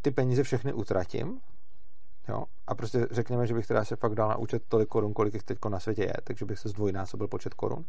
ty 0.01 0.11
peníze 0.11 0.43
všechny 0.43 0.73
utratím, 0.73 1.39
jo, 2.29 2.43
a 2.67 2.75
prostě 2.75 3.07
řekněme, 3.11 3.47
že 3.47 3.53
bych 3.53 3.67
teda 3.67 3.85
se 3.85 3.95
fakt 3.95 4.15
dal 4.15 4.29
na 4.29 4.37
účet 4.37 4.63
tolik 4.67 4.89
korun, 4.89 5.13
kolik 5.13 5.33
jich 5.33 5.43
teď 5.43 5.57
na 5.69 5.79
světě 5.79 6.03
je, 6.03 6.13
takže 6.23 6.45
bych 6.45 6.59
se 6.59 6.69
zdvojnásobil 6.69 7.27
počet 7.27 7.53
korun, 7.53 7.85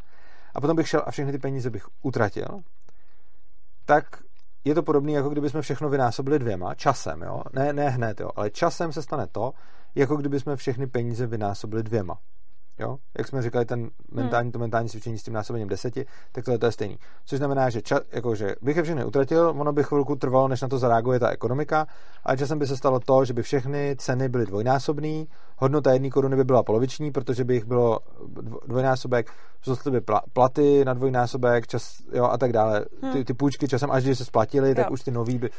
a 0.55 0.61
potom 0.61 0.77
bych 0.77 0.89
šel 0.89 1.03
a 1.07 1.11
všechny 1.11 1.33
ty 1.33 1.39
peníze 1.39 1.71
bych 1.71 1.87
utratil, 2.03 2.61
tak 3.85 4.05
je 4.65 4.75
to 4.75 4.83
podobné, 4.83 5.13
jako 5.13 5.29
kdyby 5.29 5.51
jsme 5.51 5.63
všechno 5.63 5.89
vynásobili 5.89 6.39
dvěma, 6.39 6.75
časem, 6.75 7.23
jo? 7.23 7.43
Ne, 7.53 7.73
ne 7.73 7.91
hned, 7.91 8.21
jo? 8.21 8.31
ale 8.37 8.51
časem 8.51 8.93
se 8.93 9.03
stane 9.03 9.27
to, 9.27 9.53
jako 9.95 10.17
kdyby 10.17 10.41
jsme 10.41 10.57
všechny 10.57 10.87
peníze 10.87 11.27
vynásobili 11.27 11.83
dvěma. 11.83 12.19
Jo? 12.79 12.97
Jak 13.19 13.29
jsme 13.29 13.43
říkali, 13.43 13.65
ten 13.65 13.91
mentální, 14.13 14.47
hmm. 14.47 14.53
to 14.53 14.59
mentální 14.59 14.89
cvičení 14.89 15.19
s 15.19 15.23
tím 15.23 15.35
násobením 15.35 15.69
deseti, 15.69 16.07
tak 16.33 16.45
tohle 16.45 16.59
to 16.59 16.67
je 16.67 16.73
stejný. 16.73 16.99
Což 17.25 17.39
znamená, 17.39 17.71
že, 17.71 17.83
ča, 17.83 18.01
jako, 18.13 18.35
že 18.35 18.55
bych 18.63 18.77
je 18.77 18.83
všechny 18.83 19.05
utratil, 19.05 19.55
ono 19.57 19.73
by 19.73 19.83
chvilku 19.83 20.17
trvalo, 20.17 20.49
než 20.49 20.61
na 20.61 20.69
to 20.69 20.79
zareaguje 20.79 21.21
ta 21.21 21.31
ekonomika, 21.31 21.87
a 22.25 22.37
časem 22.37 22.59
by 22.59 22.67
se 22.67 22.77
stalo 22.77 23.01
to, 23.01 23.25
že 23.25 23.33
by 23.33 23.43
všechny 23.43 23.97
ceny 23.99 24.29
byly 24.29 24.47
dvojnásobné, 24.47 25.25
hodnota 25.57 25.93
jedné 25.93 26.11
koruny 26.11 26.37
by 26.37 26.45
byla 26.45 26.63
poloviční, 26.63 27.11
protože 27.11 27.45
by 27.45 27.55
jich 27.55 27.65
bylo 27.65 27.99
dvojnásobek, 28.67 29.31
vzrostly 29.61 29.91
by 29.91 30.01
platy 30.33 30.85
na 30.85 30.95
dvojnásobek, 30.95 31.67
čas, 31.67 32.03
jo, 32.13 32.25
a 32.25 32.39
tak 32.39 32.53
dále. 32.53 32.85
Hmm. 33.03 33.13
Ty, 33.13 33.25
ty 33.25 33.35
půjčky 33.35 33.69
časem, 33.69 33.91
až 33.91 34.05
když 34.05 34.19
se 34.19 34.25
splatily, 34.25 34.75
tak 34.75 34.91
už 34.91 35.03
ty 35.03 35.11
nový 35.11 35.39
by 35.39 35.51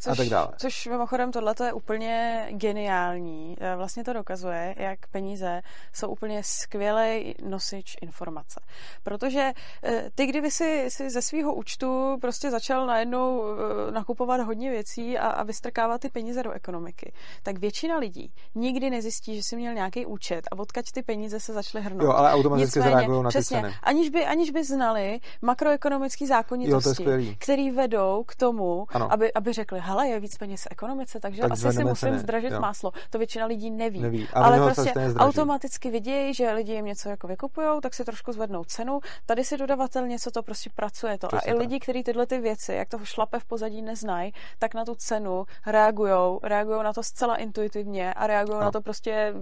Což, 0.00 0.12
a 0.12 0.14
tak 0.14 0.28
dále. 0.28 0.48
Což 0.56 0.86
mimochodem 0.86 1.32
tohle 1.32 1.54
je 1.64 1.72
úplně 1.72 2.46
geniální. 2.50 3.56
E, 3.60 3.76
vlastně 3.76 4.04
to 4.04 4.12
dokazuje, 4.12 4.74
jak 4.78 4.98
peníze 5.06 5.62
jsou 5.92 6.08
úplně 6.08 6.42
skvělý 6.44 7.34
nosič 7.42 7.96
informace. 8.02 8.60
Protože 9.02 9.52
e, 9.84 10.10
ty, 10.14 10.26
kdyby 10.26 10.50
si, 10.50 10.86
si 10.88 11.10
ze 11.10 11.22
svého 11.22 11.54
účtu 11.54 12.18
prostě 12.20 12.50
začal 12.50 12.86
najednou 12.86 13.42
e, 13.88 13.92
nakupovat 13.92 14.40
hodně 14.40 14.70
věcí 14.70 15.18
a, 15.18 15.28
a 15.28 15.42
vystrkávat 15.42 16.00
ty 16.00 16.08
peníze 16.08 16.42
do 16.42 16.50
ekonomiky, 16.50 17.12
tak 17.42 17.58
většina 17.58 17.98
lidí 17.98 18.32
nikdy 18.54 18.90
nezjistí, 18.90 19.36
že 19.36 19.42
si 19.42 19.56
měl 19.56 19.74
nějaký 19.74 20.06
účet 20.06 20.48
a 20.52 20.58
odkaď 20.58 20.84
ty 20.92 21.02
peníze 21.02 21.40
se 21.40 21.52
začaly 21.52 21.84
hrnout. 21.84 22.02
Jo, 22.02 22.12
ale 22.12 22.32
automaticky 22.32 22.80
zareagují 22.80 23.22
na 23.22 23.28
přesně, 23.28 23.56
ty 23.56 23.62
ceny. 23.62 23.74
Aniž 23.82 24.08
by, 24.10 24.26
aniž 24.26 24.50
by 24.50 24.64
znali 24.64 25.20
makroekonomické 25.42 26.26
zákonitosti, 26.26 27.36
které 27.38 27.72
vedou 27.72 28.24
k 28.26 28.34
tomu, 28.34 28.86
aby, 29.08 29.32
aby 29.32 29.52
řekli, 29.52 29.80
hele, 29.90 30.08
je 30.08 30.20
víc 30.20 30.36
peněz 30.36 30.62
v 30.62 30.66
ekonomice, 30.70 31.20
takže 31.20 31.42
tak 31.42 31.52
asi 31.52 31.72
si 31.72 31.84
musím 31.84 32.08
ceny. 32.08 32.18
zdražit 32.18 32.52
jo. 32.52 32.60
máslo. 32.60 32.92
To 33.10 33.18
většina 33.18 33.46
lidí 33.46 33.70
neví. 33.70 34.00
neví. 34.00 34.28
Ale, 34.32 34.58
ale 34.58 34.74
prostě 34.74 34.92
automaticky 35.16 35.90
vidějí, 35.90 36.34
že 36.34 36.52
lidi 36.52 36.72
jim 36.72 36.84
něco 36.84 37.08
jako 37.08 37.26
vykupujou, 37.28 37.80
tak 37.80 37.94
si 37.94 38.04
trošku 38.04 38.32
zvednou 38.32 38.64
cenu. 38.64 39.00
Tady 39.26 39.44
si 39.44 39.56
dodavatel 39.56 40.06
něco 40.06 40.30
to 40.30 40.42
prostě 40.42 40.70
pracuje 40.74 41.18
to. 41.18 41.26
Přesně 41.26 41.52
a 41.52 41.54
i 41.54 41.58
lidi, 41.58 41.80
kteří 41.80 42.02
tyhle 42.02 42.26
ty 42.26 42.38
věci, 42.38 42.72
jak 42.72 42.88
toho 42.88 43.04
šlape 43.04 43.38
v 43.38 43.44
pozadí 43.44 43.82
neznají, 43.82 44.32
tak 44.58 44.74
na 44.74 44.84
tu 44.84 44.94
cenu 44.94 45.44
reagují, 45.66 46.38
reagují 46.42 46.84
na 46.84 46.92
to 46.92 47.02
zcela 47.02 47.36
intuitivně 47.36 48.14
a 48.14 48.26
reagují 48.26 48.58
no. 48.58 48.64
na 48.64 48.70
to 48.70 48.80
prostě 48.80 49.34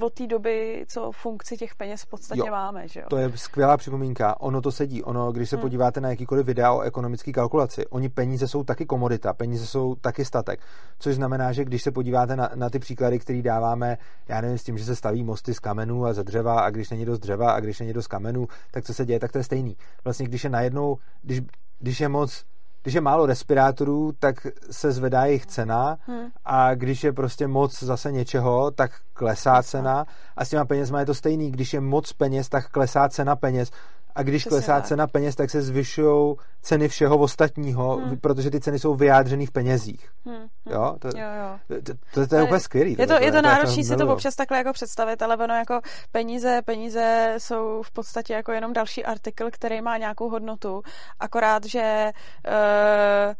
od 0.00 0.14
té 0.14 0.26
doby, 0.26 0.84
co 0.88 1.12
funkci 1.12 1.56
těch 1.56 1.74
peněz 1.74 2.02
v 2.02 2.06
podstatě 2.06 2.40
jo. 2.40 2.50
máme. 2.50 2.88
Že 2.88 3.00
jo? 3.00 3.06
To 3.10 3.16
je 3.16 3.32
skvělá 3.34 3.76
připomínka. 3.76 4.40
Ono 4.40 4.60
to 4.60 4.72
sedí. 4.72 5.02
Ono, 5.02 5.32
když 5.32 5.50
se 5.50 5.56
hmm. 5.56 5.60
podíváte 5.60 6.00
na 6.00 6.10
jakýkoliv 6.10 6.46
videa 6.46 6.72
o 6.72 6.80
ekonomické 6.80 7.32
kalkulaci, 7.32 7.86
oni 7.86 8.08
peníze 8.08 8.48
jsou 8.48 8.64
taky 8.64 8.86
komodita, 8.86 9.32
peníze 9.32 9.66
jsou 9.72 9.94
taky 9.94 10.24
statek. 10.24 10.60
Což 10.98 11.14
znamená, 11.14 11.52
že 11.52 11.64
když 11.64 11.82
se 11.82 11.90
podíváte 11.90 12.36
na, 12.36 12.50
na 12.54 12.70
ty 12.70 12.78
příklady, 12.78 13.18
které 13.18 13.42
dáváme, 13.42 13.98
já 14.28 14.40
nevím, 14.40 14.58
s 14.58 14.62
tím, 14.62 14.78
že 14.78 14.84
se 14.84 14.96
staví 14.96 15.24
mosty 15.24 15.54
z 15.54 15.58
kamenů 15.58 16.06
a 16.06 16.12
ze 16.12 16.24
dřeva 16.24 16.60
a 16.60 16.70
když 16.70 16.90
není 16.90 17.04
dost 17.04 17.18
dřeva 17.18 17.52
a 17.52 17.60
když 17.60 17.80
není 17.80 17.92
dost 17.92 18.06
kamenů, 18.06 18.48
tak 18.70 18.84
co 18.84 18.94
se 18.94 19.06
děje, 19.06 19.20
tak 19.20 19.32
to 19.32 19.38
je 19.38 19.44
stejný. 19.44 19.76
Vlastně, 20.04 20.26
když 20.26 20.44
je 20.44 20.50
najednou, 20.50 20.96
když, 21.22 21.40
když 21.78 22.00
je 22.00 22.08
moc 22.08 22.44
když 22.82 22.94
je 22.94 23.00
málo 23.00 23.26
respirátorů, 23.26 24.12
tak 24.18 24.46
se 24.70 24.92
zvedá 24.92 25.24
jejich 25.24 25.46
cena 25.46 25.98
hmm. 26.06 26.26
a 26.44 26.74
když 26.74 27.04
je 27.04 27.12
prostě 27.12 27.46
moc 27.46 27.82
zase 27.82 28.12
něčeho, 28.12 28.70
tak 28.70 28.90
klesá 29.12 29.62
cena 29.62 30.06
a 30.36 30.44
s 30.44 30.48
těma 30.48 30.64
penězma 30.64 31.00
je 31.00 31.06
to 31.06 31.14
stejný. 31.14 31.50
Když 31.50 31.72
je 31.72 31.80
moc 31.80 32.12
peněz, 32.12 32.48
tak 32.48 32.68
klesá 32.68 33.08
cena 33.08 33.36
peněz 33.36 33.70
a 34.14 34.22
když 34.22 34.42
Přesně 34.42 34.50
klesá 34.50 34.74
tak. 34.76 34.84
cena 34.84 35.06
peněz, 35.06 35.34
tak 35.34 35.50
se 35.50 35.62
zvyšují 35.62 36.36
ceny 36.62 36.88
všeho 36.88 37.18
ostatního, 37.18 37.96
hmm. 37.96 38.16
protože 38.16 38.50
ty 38.50 38.60
ceny 38.60 38.78
jsou 38.78 38.94
vyjádřeny 38.94 39.46
v 39.46 39.50
penězích. 39.50 40.08
Hmm. 40.26 40.36
hmm. 40.36 40.48
Jo? 40.70 40.96
To, 40.98 41.08
jo, 41.08 41.28
jo. 41.40 41.80
To, 41.82 41.94
to, 42.14 42.26
to 42.26 42.36
je 42.36 42.42
úplně 42.42 42.60
skvělý. 42.60 42.96
Je 42.98 43.06
to, 43.06 43.14
je 43.20 43.32
to 43.32 43.42
náročné 43.42 43.84
si 43.84 43.96
to 43.96 44.12
občas 44.12 44.36
takhle 44.36 44.58
jako 44.58 44.72
představit, 44.72 45.22
ale 45.22 45.36
ono 45.36 45.54
jako 45.54 45.80
peníze, 46.12 46.62
peníze 46.64 47.34
jsou 47.38 47.82
v 47.82 47.90
podstatě 47.90 48.32
jako 48.32 48.52
jenom 48.52 48.72
další 48.72 49.04
artikl, 49.04 49.48
který 49.52 49.80
má 49.80 49.96
nějakou 49.96 50.28
hodnotu, 50.28 50.82
akorát, 51.20 51.64
že 51.64 52.12
uh, 52.48 53.34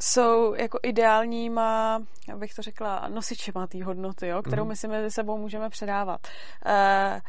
jsou 0.00 0.54
jako 0.54 0.78
ideálníma, 0.82 2.02
jak 2.28 2.38
bych 2.38 2.54
to 2.54 2.62
řekla, 2.62 3.08
nosičema 3.08 3.66
té 3.66 3.84
hodnoty, 3.84 4.26
jo, 4.26 4.42
kterou 4.42 4.62
mm. 4.62 4.68
my 4.68 4.76
si 4.76 4.88
mezi 4.88 5.10
sebou 5.10 5.38
můžeme 5.38 5.70
předávat. 5.70 6.20
Uh, 6.66 7.20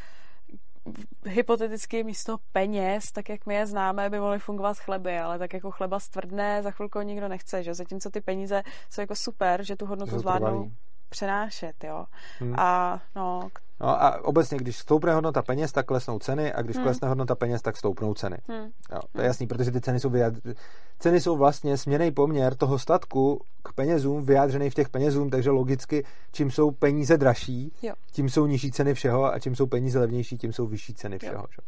hypoteticky 1.25 2.03
místo 2.03 2.37
peněz, 2.51 3.11
tak 3.11 3.29
jak 3.29 3.45
my 3.45 3.55
je 3.55 3.67
známe, 3.67 4.09
by 4.09 4.19
mohly 4.19 4.39
fungovat 4.39 4.77
chleby, 4.77 5.19
ale 5.19 5.39
tak 5.39 5.53
jako 5.53 5.71
chleba 5.71 5.99
stvrdné 5.99 6.63
za 6.63 6.71
chvilku 6.71 7.01
nikdo 7.01 7.27
nechce, 7.27 7.63
že 7.63 7.73
zatímco 7.73 8.09
ty 8.09 8.21
peníze 8.21 8.63
jsou 8.89 9.01
jako 9.01 9.15
super, 9.15 9.63
že 9.63 9.75
tu 9.75 9.85
hodnotu 9.85 10.19
zvládnou 10.19 10.71
přenášet, 11.09 11.83
jo. 11.83 12.05
Hmm. 12.39 12.55
A 12.59 13.01
no, 13.15 13.49
No 13.81 14.03
a 14.03 14.23
obecně, 14.25 14.57
když 14.57 14.77
stoupne 14.77 15.13
hodnota 15.13 15.41
peněz, 15.41 15.71
tak 15.71 15.85
klesnou 15.85 16.19
ceny 16.19 16.53
a 16.53 16.61
když 16.61 16.75
hmm. 16.75 16.85
klesne 16.85 17.07
hodnota 17.07 17.35
peněz, 17.35 17.61
tak 17.61 17.77
stoupnou 17.77 18.13
ceny. 18.13 18.37
Hmm. 18.47 18.63
Jo, 18.63 18.99
to 19.11 19.17
je 19.17 19.21
hmm. 19.21 19.25
jasný, 19.25 19.47
protože 19.47 19.71
ty 19.71 19.81
ceny 19.81 19.99
jsou 19.99 20.09
vyjádřené. 20.09 20.55
Ceny 20.99 21.21
jsou 21.21 21.37
vlastně 21.37 21.77
směný 21.77 22.11
poměr 22.11 22.55
toho 22.55 22.79
statku 22.79 23.41
k 23.63 23.73
penězům 23.73 24.25
vyjádřený 24.25 24.69
v 24.69 24.73
těch 24.73 24.89
penězům, 24.89 25.29
takže 25.29 25.49
logicky, 25.49 26.05
čím 26.31 26.51
jsou 26.51 26.71
peníze 26.71 27.17
dražší, 27.17 27.73
jo. 27.81 27.93
tím 28.11 28.29
jsou 28.29 28.45
nižší 28.45 28.71
ceny 28.71 28.93
všeho 28.93 29.33
a 29.33 29.39
čím 29.39 29.55
jsou 29.55 29.65
peníze 29.65 29.99
levnější, 29.99 30.37
tím 30.37 30.53
jsou 30.53 30.67
vyšší 30.67 30.93
ceny 30.93 31.19
všeho. 31.19 31.45
Jo. 31.57 31.67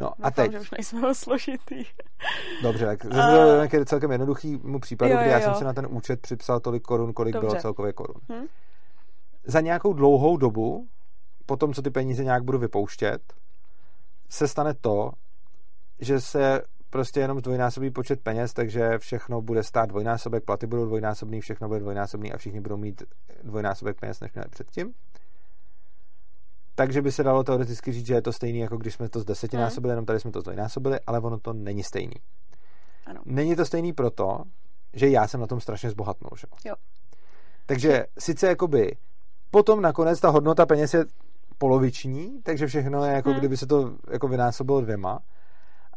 No 0.00 0.12
a 0.22 0.30
teď. 0.30 0.52
že 0.52 0.60
už 0.60 0.70
nejsme 0.70 1.14
složitý. 1.14 1.84
Dobře, 2.62 2.86
tak 2.86 3.04
uh, 3.04 3.74
je 3.74 3.84
celkem 3.84 4.10
jednoduchý 4.12 4.60
případu, 4.80 5.10
jo, 5.10 5.16
jo, 5.16 5.22
kdy 5.22 5.30
já 5.30 5.38
jo. 5.38 5.44
jsem 5.44 5.54
si 5.54 5.64
na 5.64 5.72
ten 5.72 5.86
účet 5.90 6.20
připsal 6.20 6.60
tolik 6.60 6.82
korun, 6.82 7.12
kolik 7.12 7.32
Dobře. 7.32 7.48
bylo 7.48 7.60
celkově 7.60 7.92
korun. 7.92 8.16
Hmm? 8.28 8.46
Za 9.44 9.60
nějakou 9.60 9.92
dlouhou 9.92 10.36
dobu 10.36 10.86
potom, 11.46 11.74
co 11.74 11.82
ty 11.82 11.90
peníze 11.90 12.24
nějak 12.24 12.44
budu 12.44 12.58
vypouštět, 12.58 13.22
se 14.28 14.48
stane 14.48 14.74
to, 14.74 15.10
že 16.00 16.20
se 16.20 16.62
prostě 16.90 17.20
jenom 17.20 17.40
dvojnásobný 17.40 17.90
počet 17.90 18.20
peněz, 18.20 18.52
takže 18.52 18.98
všechno 18.98 19.42
bude 19.42 19.62
stát 19.62 19.88
dvojnásobek, 19.88 20.44
platy 20.44 20.66
budou 20.66 20.86
dvojnásobný, 20.86 21.40
všechno 21.40 21.68
bude 21.68 21.80
dvojnásobný 21.80 22.32
a 22.32 22.38
všichni 22.38 22.60
budou 22.60 22.76
mít 22.76 23.02
dvojnásobek 23.42 24.00
peněz, 24.00 24.20
než 24.20 24.32
měli 24.32 24.48
předtím. 24.48 24.94
Takže 26.74 27.02
by 27.02 27.12
se 27.12 27.22
dalo 27.22 27.44
teoreticky 27.44 27.92
říct, 27.92 28.06
že 28.06 28.14
je 28.14 28.22
to 28.22 28.32
stejný, 28.32 28.58
jako 28.58 28.76
když 28.76 28.94
jsme 28.94 29.08
to 29.08 29.20
z 29.20 29.24
desetinásobili, 29.24 29.92
jenom 29.92 30.06
tady 30.06 30.20
jsme 30.20 30.30
to 30.30 30.40
zdvojnásobili, 30.40 31.00
ale 31.06 31.20
ono 31.20 31.38
to 31.38 31.52
není 31.52 31.82
stejný. 31.82 32.16
Ano. 33.06 33.20
Není 33.24 33.56
to 33.56 33.64
stejný 33.64 33.92
proto, 33.92 34.38
že 34.92 35.08
já 35.08 35.28
jsem 35.28 35.40
na 35.40 35.46
tom 35.46 35.60
strašně 35.60 35.90
zbohatnul. 35.90 36.30
Že? 36.36 36.46
Jo. 36.64 36.74
Takže 37.66 38.04
sice 38.18 38.46
jakoby 38.46 38.96
potom 39.50 39.80
nakonec 39.80 40.20
ta 40.20 40.28
hodnota 40.28 40.66
peněz 40.66 40.94
je 40.94 41.04
poloviční, 41.58 42.40
takže 42.42 42.66
všechno 42.66 43.04
je 43.04 43.12
jako 43.12 43.30
hmm. 43.30 43.38
kdyby 43.38 43.56
se 43.56 43.66
to 43.66 43.92
jako 44.10 44.28
vynásobilo 44.28 44.80
dvěma. 44.80 45.18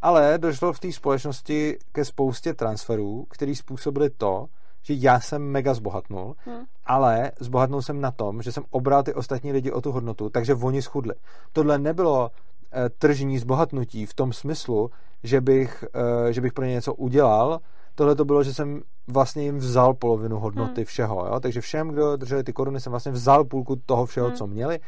Ale 0.01 0.37
došlo 0.37 0.73
v 0.73 0.79
té 0.79 0.91
společnosti 0.91 1.77
ke 1.91 2.05
spoustě 2.05 2.53
transferů, 2.53 3.25
který 3.29 3.55
způsobili 3.55 4.09
to, 4.09 4.45
že 4.81 4.93
já 4.97 5.19
jsem 5.19 5.41
mega 5.41 5.73
zbohatnul, 5.73 6.35
hmm. 6.45 6.63
ale 6.85 7.31
zbohatnul 7.39 7.81
jsem 7.81 8.01
na 8.01 8.11
tom, 8.11 8.41
že 8.41 8.51
jsem 8.51 8.63
obral 8.69 9.03
ty 9.03 9.13
ostatní 9.13 9.51
lidi 9.51 9.71
o 9.71 9.81
tu 9.81 9.91
hodnotu, 9.91 10.29
takže 10.29 10.55
oni 10.55 10.81
schudli. 10.81 11.13
Tohle 11.53 11.79
nebylo 11.79 12.31
e, 12.73 12.89
tržní 12.89 13.39
zbohatnutí 13.39 14.05
v 14.05 14.13
tom 14.13 14.33
smyslu, 14.33 14.91
že 15.23 15.41
bych, 15.41 15.83
e, 16.29 16.33
že 16.33 16.41
bych 16.41 16.53
pro 16.53 16.65
ně 16.65 16.71
něco 16.71 16.93
udělal, 16.93 17.59
tohle 17.95 18.15
to 18.15 18.25
bylo, 18.25 18.43
že 18.43 18.53
jsem 18.53 18.81
vlastně 19.07 19.43
jim 19.43 19.57
vzal 19.57 19.93
polovinu 19.93 20.39
hodnoty 20.39 20.81
hmm. 20.81 20.85
všeho, 20.85 21.25
jo? 21.25 21.39
takže 21.39 21.61
všem, 21.61 21.89
kdo 21.89 22.17
drželi 22.17 22.43
ty 22.43 22.53
koruny, 22.53 22.79
jsem 22.79 22.91
vlastně 22.91 23.11
vzal 23.11 23.43
půlku 23.43 23.75
toho 23.85 24.05
všeho, 24.05 24.27
hmm. 24.27 24.35
co 24.35 24.47
měli 24.47 24.79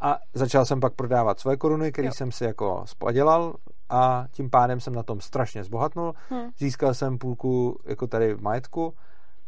a 0.00 0.18
začal 0.34 0.64
jsem 0.64 0.80
pak 0.80 0.94
prodávat 0.94 1.40
svoje 1.40 1.56
koruny, 1.56 1.92
které 1.92 2.12
jsem 2.12 2.32
si 2.32 2.44
jako 2.44 2.82
spodělal 2.84 3.54
a 3.88 4.26
tím 4.30 4.50
pádem 4.50 4.80
jsem 4.80 4.94
na 4.94 5.02
tom 5.02 5.20
strašně 5.20 5.64
zbohatnul. 5.64 6.14
Hmm. 6.30 6.50
Získal 6.58 6.94
jsem 6.94 7.18
půlku 7.18 7.80
jako 7.84 8.06
tady 8.06 8.34
v 8.34 8.42
majetku 8.42 8.94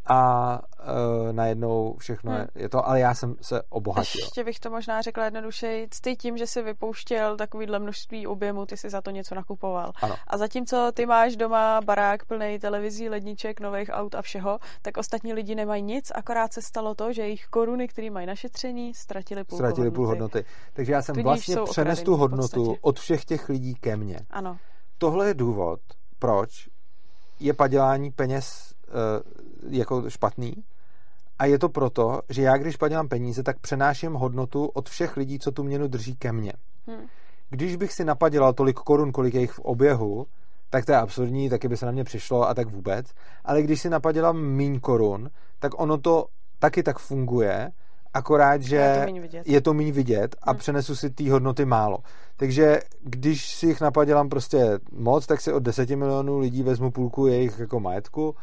a 0.09 0.61
uh, 0.81 1.33
najednou 1.33 1.97
všechno 1.99 2.33
hmm. 2.33 2.41
je, 2.41 2.63
je 2.63 2.69
to, 2.69 2.89
ale 2.89 3.01
já 3.01 3.15
jsem 3.15 3.37
se 3.41 3.63
obohatil. 3.69 4.21
Ještě 4.25 4.45
bych 4.45 4.61
to 4.61 4.71
možná 4.71 5.03
řekla 5.03 5.25
jednoduše, 5.25 5.87
ty 6.01 6.17
tím, 6.17 6.39
že 6.39 6.47
jsi 6.47 6.63
vypouštěl 6.63 7.37
takovýhle 7.37 7.79
množství 7.79 8.27
objemu, 8.27 8.67
ty 8.67 8.77
si 8.77 8.91
za 8.91 9.01
to 9.01 9.11
něco 9.11 9.35
nakupoval. 9.35 9.93
Ano. 10.03 10.17
A 10.27 10.39
zatímco 10.39 10.93
ty 10.95 11.07
máš 11.07 11.37
doma 11.37 11.81
barák 11.81 12.25
plný 12.25 12.59
televizí, 12.59 13.09
ledniček, 13.09 13.61
nových 13.61 13.91
aut 13.93 14.15
a 14.15 14.23
všeho, 14.23 14.59
tak 14.83 14.97
ostatní 14.97 15.33
lidi 15.33 15.55
nemají 15.55 15.83
nic, 15.83 16.13
akorát 16.15 16.53
se 16.53 16.63
stalo 16.63 16.95
to, 16.95 17.13
že 17.13 17.23
jejich 17.23 17.47
koruny, 17.47 17.89
které 17.89 18.11
mají 18.11 18.27
našetření, 18.27 18.95
ztratili 18.95 19.45
půl 19.45 19.59
ztratili 19.59 19.87
hodnoty. 19.87 19.97
půl 19.97 20.07
hodnoty. 20.07 20.45
Takže 20.73 20.93
já 20.93 21.03
jsem 21.03 21.15
Tudíž 21.15 21.25
vlastně 21.25 21.57
přenes 21.71 22.03
tu 22.03 22.17
hodnotu 22.17 22.77
od 22.81 23.01
všech 23.01 23.25
těch 23.25 23.49
lidí 23.49 23.75
ke 23.75 23.97
mně. 23.97 24.21
Ano. 24.31 24.59
Tohle 24.99 25.27
je 25.27 25.35
důvod, 25.35 25.81
proč 26.19 26.69
je 27.41 27.55
padělání 27.55 28.11
peněz 28.11 28.69
Eh, 28.89 29.23
jako 29.69 30.11
špatný. 30.11 30.55
A 31.39 31.45
je 31.45 31.59
to 31.59 31.69
proto, 31.69 32.21
že 32.29 32.43
já, 32.43 32.57
když 32.57 32.77
padělám 32.77 33.09
peníze, 33.09 33.43
tak 33.43 33.59
přenáším 33.59 34.13
hodnotu 34.13 34.67
od 34.67 34.89
všech 34.89 35.17
lidí, 35.17 35.39
co 35.39 35.53
tu 35.53 35.65
měnu 35.65 35.89
drží 35.89 36.17
ke 36.17 36.33
mně. 36.33 36.53
Hmm. 36.87 37.07
Když 37.51 37.77
bych 37.77 37.93
si 37.93 38.05
napadělal 38.05 38.53
tolik 38.53 38.77
korun, 38.77 39.13
kolik 39.13 39.35
je 39.35 39.41
jich 39.41 39.53
v 39.53 39.59
oběhu, 39.59 40.27
tak 40.71 40.85
to 40.85 40.93
je 40.93 40.99
absurdní, 40.99 41.51
taky 41.51 41.69
by 41.69 41.77
se 41.77 41.87
na 41.87 41.93
mě 41.93 42.05
přišlo 42.05 42.49
a 42.49 42.55
tak 42.55 42.69
vůbec. 42.69 43.07
Ale 43.45 43.63
když 43.63 43.81
si 43.81 43.91
napadělám 43.91 44.43
míň 44.43 44.81
korun, 44.81 45.31
tak 45.59 45.81
ono 45.81 45.99
to 45.99 46.27
taky 46.59 46.83
tak 46.83 46.99
funguje, 46.99 47.71
akorát, 48.15 48.63
že 48.63 48.77
je 48.77 48.95
to 48.95 49.07
méně 49.07 49.21
vidět, 49.21 49.49
je 49.49 49.61
to 49.61 49.75
méně 49.75 49.93
vidět 49.93 50.37
a 50.43 50.51
hmm. 50.51 50.59
přenesu 50.59 50.97
si 50.97 51.11
ty 51.11 51.29
hodnoty 51.29 51.65
málo. 51.65 51.99
Takže 52.37 52.81
když 53.01 53.55
si 53.55 53.67
jich 53.67 53.81
napadělám 53.81 54.29
prostě 54.29 54.79
moc, 54.93 55.27
tak 55.27 55.41
si 55.41 55.53
od 55.53 55.63
10 55.63 55.91
milionů 55.91 56.39
lidí 56.39 56.63
vezmu 56.63 56.91
půlku 56.91 57.27
jejich 57.27 57.59
jako 57.59 57.81
majetku 57.81 58.35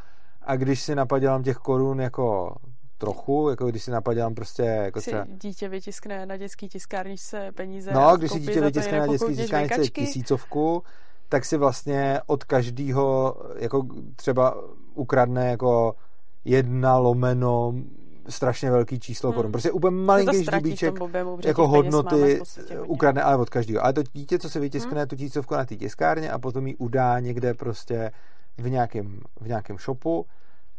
a 0.45 0.55
když 0.55 0.81
si 0.81 0.95
napadělám 0.95 1.43
těch 1.43 1.57
korun 1.57 2.01
jako 2.01 2.55
trochu, 2.97 3.49
jako 3.49 3.67
když 3.67 3.83
si 3.83 3.91
napadělám 3.91 4.35
prostě 4.35 4.61
jako 4.61 5.01
si 5.01 5.09
třeba... 5.09 5.25
dítě 5.29 5.69
vytiskne 5.69 6.25
na 6.25 6.37
dětský 6.37 6.69
tiskárničce 6.69 7.51
peníze 7.51 7.91
No, 7.91 8.17
když 8.17 8.31
si 8.31 8.39
dítě 8.39 8.61
vytiskne 8.61 8.99
na 8.99 9.07
dětský 9.07 9.35
tiskárničce 9.35 9.87
tisícovku, 9.87 10.83
tak 11.29 11.45
si 11.45 11.57
vlastně 11.57 12.19
od 12.25 12.43
každého 12.43 13.35
jako 13.55 13.87
třeba 14.15 14.63
ukradne 14.93 15.49
jako 15.49 15.95
jedna 16.45 16.97
lomeno 16.97 17.73
strašně 18.29 18.71
velký 18.71 18.99
číslo 18.99 19.29
hmm. 19.29 19.35
korun. 19.35 19.51
Prostě 19.51 19.71
úplně 19.71 19.97
malinký 19.97 20.43
ždíbíček 20.43 20.95
jako 21.45 21.67
hodnoty 21.67 22.41
ukradne, 22.85 23.21
ale 23.21 23.37
od 23.37 23.49
každého. 23.49 23.83
Ale 23.83 23.93
to 23.93 24.03
dítě, 24.13 24.39
co 24.39 24.49
si 24.49 24.59
vytiskne 24.59 24.97
hmm. 24.97 25.07
tu 25.07 25.15
tisícovku 25.15 25.53
na 25.53 25.65
té 25.65 25.75
tiskárně 25.75 26.31
a 26.31 26.39
potom 26.39 26.67
ji 26.67 26.75
udá 26.75 27.19
někde 27.19 27.53
prostě 27.53 28.11
v 28.57 28.69
nějakém, 28.69 29.21
v 29.41 29.47
nějakém 29.47 29.77
shopu, 29.77 30.25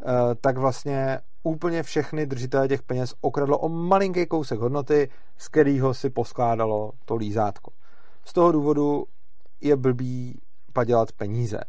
eh, 0.00 0.34
tak 0.40 0.58
vlastně 0.58 1.20
úplně 1.42 1.82
všechny 1.82 2.26
držitele 2.26 2.68
těch 2.68 2.82
peněz 2.82 3.14
okradlo 3.20 3.58
o 3.58 3.68
malinký 3.68 4.26
kousek 4.26 4.58
hodnoty, 4.58 5.08
z 5.36 5.48
kterého 5.48 5.94
si 5.94 6.10
poskládalo 6.10 6.92
to 7.04 7.16
lízátko. 7.16 7.72
Z 8.24 8.32
toho 8.32 8.52
důvodu 8.52 9.04
je 9.60 9.76
blbý 9.76 10.40
padělat 10.72 11.12
peníze. 11.12 11.60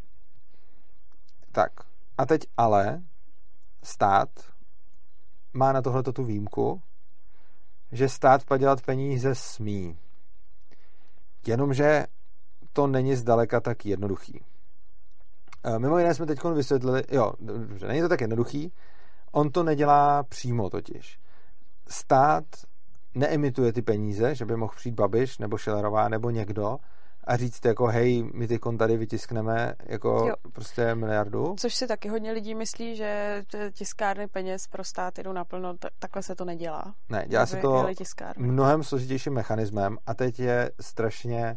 Tak, 1.52 1.72
a 2.18 2.26
teď 2.26 2.42
ale 2.58 3.02
stát 3.84 4.30
má 5.54 5.72
na 5.72 5.82
tohleto 5.82 6.14
tu 6.14 6.24
výjimku, 6.24 6.82
že 7.92 8.10
stát 8.10 8.46
padělat 8.46 8.82
peníze 8.82 9.36
smí. 9.36 9.98
Jenomže 11.48 12.06
to 12.74 12.88
není 12.88 13.16
zdaleka 13.16 13.60
tak 13.60 13.86
jednoduchý. 13.86 14.46
Eh, 15.64 15.80
mimo 15.80 15.98
jiné 15.98 16.14
jsme 16.14 16.26
teď 16.26 16.44
vysvětlili, 16.44 17.04
jo, 17.12 17.34
že 17.76 17.88
není 17.88 18.02
to 18.02 18.10
tak 18.10 18.22
jednoduchý, 18.22 18.74
on 19.32 19.50
to 19.50 19.64
nedělá 19.64 20.24
přímo 20.24 20.70
totiž. 20.70 21.20
Stát 21.88 22.44
neemituje 23.16 23.74
ty 23.74 23.82
peníze, 23.82 24.36
že 24.36 24.46
by 24.46 24.56
mohl 24.56 24.74
přijít 24.76 24.96
Babiš 24.96 25.38
nebo 25.38 25.58
Šelerová 25.58 26.10
nebo 26.10 26.30
někdo 26.30 26.78
a 27.28 27.38
říct 27.38 27.66
jako 27.66 27.86
hej, 27.88 28.30
my 28.34 28.48
ty 28.48 28.60
tady 28.78 28.98
vytiskneme 28.98 29.74
jako 29.86 30.26
jo. 30.28 30.36
prostě 30.54 30.96
miliardu. 30.96 31.56
Což 31.60 31.76
si 31.76 31.88
taky 31.88 32.10
hodně 32.10 32.32
lidí 32.32 32.56
myslí, 32.56 32.96
že 32.96 33.44
tiskárny 33.72 34.28
peněz 34.28 34.68
pro 34.68 34.84
stát 34.84 35.20
jdou 35.20 35.34
naplno, 35.34 35.76
takhle 36.00 36.24
se 36.24 36.36
to 36.36 36.46
nedělá. 36.46 36.94
Ne, 37.10 37.26
dělá 37.28 37.46
se 37.46 37.58
to 37.58 37.88
mnohem 38.38 38.84
složitějším 38.84 39.34
mechanismem 39.34 39.98
a 40.06 40.14
teď 40.14 40.40
je 40.40 40.72
strašně 40.82 41.56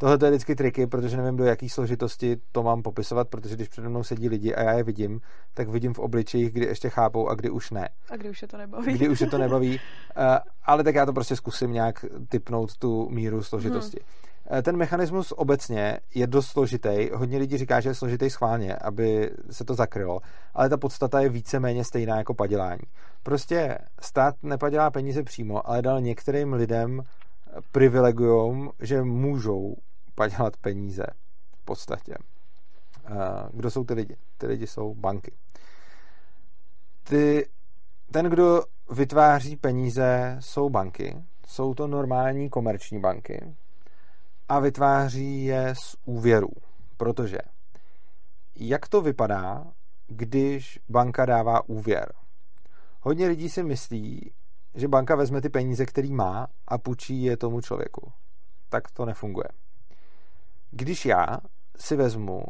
Tohle 0.00 0.18
je 0.22 0.30
vždycky 0.30 0.54
triky, 0.54 0.86
protože 0.86 1.16
nevím, 1.16 1.36
do 1.36 1.44
jaký 1.44 1.68
složitosti 1.68 2.36
to 2.52 2.62
mám 2.62 2.82
popisovat, 2.82 3.28
protože 3.28 3.56
když 3.56 3.68
přede 3.68 3.88
mnou 3.88 4.02
sedí 4.02 4.28
lidi 4.28 4.54
a 4.54 4.62
já 4.62 4.72
je 4.72 4.82
vidím, 4.82 5.20
tak 5.54 5.68
vidím 5.68 5.94
v 5.94 5.98
obličejích, 5.98 6.52
kdy 6.52 6.66
ještě 6.66 6.90
chápou 6.90 7.28
a 7.28 7.34
kdy 7.34 7.50
už 7.50 7.70
ne. 7.70 7.88
A 8.10 8.16
kdy 8.16 8.30
už 8.30 8.42
je 8.42 8.48
to 8.48 8.56
nebaví. 8.56 8.92
Kdy 8.92 9.08
už 9.08 9.20
je 9.20 9.26
to 9.26 9.38
nebaví. 9.44 9.70
Uh, 9.70 10.24
ale 10.64 10.84
tak 10.84 10.94
já 10.94 11.06
to 11.06 11.12
prostě 11.12 11.36
zkusím 11.36 11.72
nějak 11.72 12.04
typnout 12.28 12.76
tu 12.76 13.08
míru 13.10 13.42
složitosti. 13.42 13.98
Hmm. 14.00 14.58
Eh, 14.58 14.62
ten 14.62 14.76
mechanismus 14.76 15.32
obecně 15.36 15.98
je 16.14 16.26
dost 16.26 16.46
složitý. 16.46 17.08
Hodně 17.14 17.38
lidí 17.38 17.58
říká, 17.58 17.80
že 17.80 17.88
je 17.88 17.94
složitý 17.94 18.30
schválně, 18.30 18.76
aby 18.76 19.30
se 19.50 19.64
to 19.64 19.74
zakrylo, 19.74 20.20
ale 20.54 20.68
ta 20.68 20.76
podstata 20.76 21.20
je 21.20 21.28
víceméně 21.28 21.84
stejná 21.84 22.18
jako 22.18 22.34
padělání. 22.34 22.82
Prostě 23.22 23.78
stát 24.00 24.34
nepadělá 24.42 24.90
peníze 24.90 25.22
přímo, 25.22 25.68
ale 25.68 25.82
dal 25.82 26.00
některým 26.00 26.52
lidem 26.52 27.02
privilegium, 27.72 28.70
že 28.80 29.02
můžou 29.02 29.74
padělat 30.20 30.56
peníze 30.56 31.06
v 31.56 31.64
podstatě. 31.64 32.14
Eh, 33.06 33.14
kdo 33.52 33.70
jsou 33.70 33.84
ty 33.84 33.94
lidi? 33.94 34.16
Ty 34.38 34.46
lidi 34.46 34.66
jsou 34.66 34.94
banky. 34.94 35.32
Ty, 37.04 37.48
ten, 38.10 38.26
kdo 38.26 38.62
vytváří 38.90 39.56
peníze, 39.56 40.36
jsou 40.40 40.70
banky. 40.70 41.16
Jsou 41.46 41.74
to 41.74 41.86
normální 41.86 42.50
komerční 42.50 43.00
banky, 43.00 43.54
a 44.48 44.60
vytváří 44.60 45.44
je 45.44 45.74
z 45.74 45.96
úvěrů. 46.04 46.52
Protože 46.96 47.38
jak 48.56 48.88
to 48.88 49.00
vypadá, 49.00 49.66
když 50.06 50.80
banka 50.88 51.26
dává 51.26 51.68
úvěr? 51.68 52.12
Hodně 53.00 53.28
lidí 53.28 53.48
si 53.48 53.62
myslí, 53.62 54.32
že 54.74 54.88
banka 54.88 55.16
vezme 55.16 55.40
ty 55.40 55.48
peníze, 55.48 55.86
který 55.86 56.12
má 56.12 56.46
a 56.68 56.78
půjčí 56.78 57.22
je 57.22 57.36
tomu 57.36 57.60
člověku. 57.60 58.12
Tak 58.68 58.90
to 58.90 59.04
nefunguje. 59.04 59.48
Když 60.70 61.06
já 61.06 61.26
si 61.76 61.96
vezmu 61.96 62.44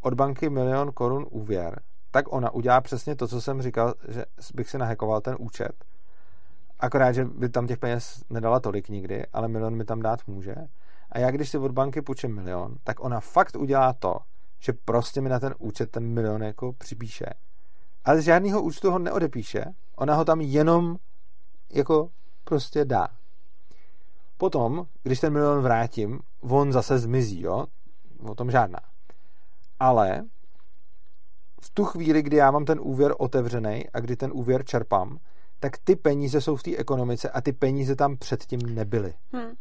od 0.00 0.14
banky 0.14 0.50
milion 0.50 0.92
korun 0.92 1.26
úvěr, 1.30 1.80
tak 2.10 2.32
ona 2.32 2.50
udělá 2.50 2.80
přesně 2.80 3.16
to, 3.16 3.28
co 3.28 3.40
jsem 3.40 3.62
říkal, 3.62 3.94
že 4.08 4.24
bych 4.54 4.70
si 4.70 4.78
nahekoval 4.78 5.20
ten 5.20 5.36
účet. 5.38 5.84
Akorát, 6.80 7.12
že 7.12 7.24
by 7.24 7.48
tam 7.48 7.66
těch 7.66 7.78
peněz 7.78 8.24
nedala 8.30 8.60
tolik 8.60 8.88
nikdy, 8.88 9.26
ale 9.32 9.48
milion 9.48 9.76
mi 9.76 9.84
tam 9.84 10.02
dát 10.02 10.20
může. 10.26 10.54
A 11.12 11.18
já, 11.18 11.30
když 11.30 11.50
si 11.50 11.58
od 11.58 11.72
banky 11.72 12.02
půjčím 12.02 12.34
milion, 12.34 12.76
tak 12.84 13.04
ona 13.04 13.20
fakt 13.20 13.56
udělá 13.56 13.92
to, 13.92 14.16
že 14.60 14.72
prostě 14.84 15.20
mi 15.20 15.28
na 15.28 15.40
ten 15.40 15.54
účet 15.58 15.90
ten 15.90 16.04
milion 16.06 16.42
jako 16.42 16.72
připíše. 16.72 17.26
Ale 18.04 18.20
z 18.20 18.24
žádného 18.24 18.62
účtu 18.62 18.90
ho 18.90 18.98
neodepíše, 18.98 19.64
ona 19.96 20.14
ho 20.14 20.24
tam 20.24 20.40
jenom 20.40 20.96
jako 21.72 22.10
prostě 22.44 22.84
dá. 22.84 23.08
Potom, 24.36 24.86
když 25.02 25.20
ten 25.20 25.32
milion 25.32 25.62
vrátím, 25.62 26.20
on 26.40 26.72
zase 26.72 26.98
zmizí, 26.98 27.40
jo? 27.40 27.66
O 28.28 28.34
tom 28.34 28.50
žádná. 28.50 28.80
Ale 29.80 30.24
v 31.62 31.70
tu 31.70 31.84
chvíli, 31.84 32.22
kdy 32.22 32.36
já 32.36 32.50
mám 32.50 32.64
ten 32.64 32.80
úvěr 32.82 33.14
otevřený 33.18 33.84
a 33.94 34.00
kdy 34.00 34.16
ten 34.16 34.30
úvěr 34.34 34.64
čerpám, 34.64 35.18
tak 35.60 35.78
ty 35.78 35.96
peníze 35.96 36.40
jsou 36.40 36.56
v 36.56 36.62
té 36.62 36.76
ekonomice 36.76 37.30
a 37.30 37.40
ty 37.40 37.52
peníze 37.52 37.96
tam 37.96 38.16
předtím 38.16 38.60
nebyly. 38.60 39.14
Hmm. 39.32 39.52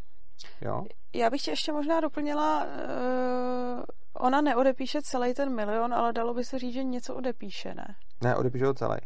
Jo? 0.62 0.84
Já 1.16 1.30
bych 1.30 1.42
tě 1.42 1.52
ještě 1.52 1.72
možná 1.72 2.00
doplnila, 2.02 2.64
uh, 2.66 3.84
ona 4.14 4.42
neodepíše 4.42 5.02
celý 5.02 5.34
ten 5.34 5.56
milion, 5.56 5.94
ale 5.94 6.14
dalo 6.14 6.34
by 6.34 6.44
se 6.44 6.60
říct, 6.60 6.74
že 6.74 6.84
něco 6.84 7.16
odepíše, 7.16 7.74
ne? 7.74 7.96
Ne, 8.22 8.36
odepíše 8.36 8.66
ho 8.66 8.74
celý. 8.74 8.98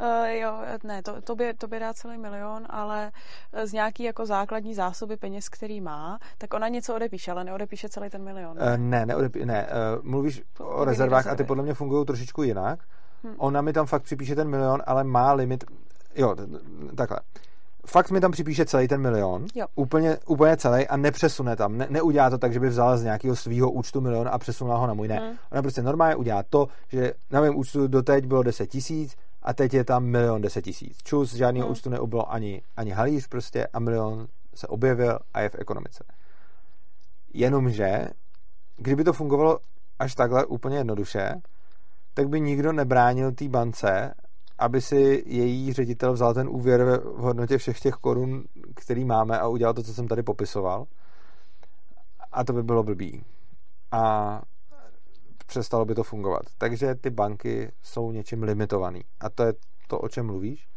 Uh, 0.00 0.26
jo, 0.26 0.58
ne, 0.84 1.02
to, 1.02 1.22
to, 1.22 1.36
by, 1.36 1.54
to 1.54 1.68
by 1.68 1.78
dá 1.78 1.94
celý 1.94 2.18
milion, 2.18 2.66
ale 2.70 3.12
z 3.64 3.72
nějaký 3.72 4.02
jako 4.02 4.26
základní 4.26 4.74
zásoby 4.74 5.16
peněz, 5.16 5.48
který 5.48 5.80
má, 5.80 6.18
tak 6.38 6.54
ona 6.54 6.68
něco 6.68 6.94
odepíše, 6.94 7.30
ale 7.30 7.44
neodepíše 7.44 7.88
celý 7.88 8.10
ten 8.10 8.24
milion. 8.24 8.56
Ne, 8.56 8.72
uh, 8.72 8.78
ne, 8.78 9.06
neodepí, 9.06 9.46
ne. 9.46 9.66
Uh, 9.66 10.04
mluvíš 10.04 10.42
to, 10.52 10.68
o 10.68 10.84
rezervách 10.84 11.18
rezervy. 11.18 11.34
a 11.34 11.36
ty 11.36 11.44
podle 11.44 11.62
mě 11.62 11.74
fungují 11.74 12.06
trošičku 12.06 12.42
jinak. 12.42 12.80
Hmm. 13.24 13.34
Ona 13.38 13.60
mi 13.60 13.72
tam 13.72 13.86
fakt 13.86 14.02
připíše 14.02 14.34
ten 14.34 14.48
milion, 14.48 14.82
ale 14.86 15.04
má 15.04 15.32
limit, 15.32 15.64
jo, 16.14 16.36
takhle 16.96 17.20
fakt 17.86 18.10
mi 18.10 18.20
tam 18.20 18.32
připíše 18.32 18.64
celý 18.64 18.88
ten 18.88 19.00
milion, 19.00 19.46
jo. 19.54 19.66
Úplně, 19.74 20.18
úplně 20.26 20.56
celý 20.56 20.88
a 20.88 20.96
nepřesune 20.96 21.56
tam. 21.56 21.78
Ne, 21.78 21.86
neudělá 21.90 22.30
to 22.30 22.38
tak, 22.38 22.52
že 22.52 22.60
by 22.60 22.68
vzala 22.68 22.96
z 22.96 23.02
nějakého 23.02 23.36
svého 23.36 23.70
účtu 23.70 24.00
milion 24.00 24.28
a 24.32 24.38
přesunula 24.38 24.76
ho 24.76 24.86
na 24.86 24.94
můj. 24.94 25.08
Ne. 25.08 25.16
Hmm. 25.16 25.36
Ona 25.52 25.62
prostě 25.62 25.82
normálně 25.82 26.16
udělá 26.16 26.42
to, 26.50 26.68
že 26.88 27.12
na 27.30 27.40
mém 27.40 27.56
účtu 27.56 27.86
doteď 27.86 28.26
bylo 28.26 28.42
10 28.42 28.66
tisíc 28.66 29.16
a 29.42 29.52
teď 29.54 29.74
je 29.74 29.84
tam 29.84 30.04
milion 30.04 30.40
10 30.40 30.62
tisíc. 30.62 30.98
Čus, 31.02 31.34
žádného 31.34 31.66
hmm. 31.66 31.72
účtu 31.72 31.90
neubylo 31.90 32.32
ani, 32.32 32.62
ani 32.76 32.90
halíř 32.90 33.28
prostě 33.28 33.66
a 33.66 33.78
milion 33.78 34.26
se 34.54 34.66
objevil 34.66 35.18
a 35.34 35.40
je 35.40 35.48
v 35.48 35.54
ekonomice. 35.58 36.04
Jenomže, 37.34 38.08
kdyby 38.76 39.04
to 39.04 39.12
fungovalo 39.12 39.58
až 39.98 40.14
takhle 40.14 40.46
úplně 40.46 40.76
jednoduše, 40.76 41.34
tak 42.14 42.28
by 42.28 42.40
nikdo 42.40 42.72
nebránil 42.72 43.32
té 43.32 43.48
bance, 43.48 44.14
aby 44.58 44.80
si 44.80 45.22
její 45.26 45.72
ředitel 45.72 46.12
vzal 46.12 46.34
ten 46.34 46.48
úvěr 46.48 47.00
v 47.04 47.20
hodnotě 47.20 47.58
všech 47.58 47.80
těch 47.80 47.94
korun, 47.94 48.44
který 48.76 49.04
máme 49.04 49.38
a 49.38 49.48
udělal 49.48 49.74
to, 49.74 49.82
co 49.82 49.94
jsem 49.94 50.08
tady 50.08 50.22
popisoval. 50.22 50.86
A 52.32 52.44
to 52.44 52.52
by 52.52 52.62
bylo 52.62 52.82
blbý. 52.82 53.24
A 53.92 54.42
přestalo 55.50 55.84
by 55.84 55.94
to 55.94 56.02
fungovat. 56.02 56.42
Takže 56.58 56.94
ty 56.94 57.10
banky 57.10 57.72
jsou 57.82 58.12
něčím 58.12 58.42
limitovaný. 58.42 59.00
A 59.20 59.30
to 59.30 59.42
je 59.42 59.52
to, 59.88 59.98
o 59.98 60.08
čem 60.08 60.26
mluvíš. 60.26 60.68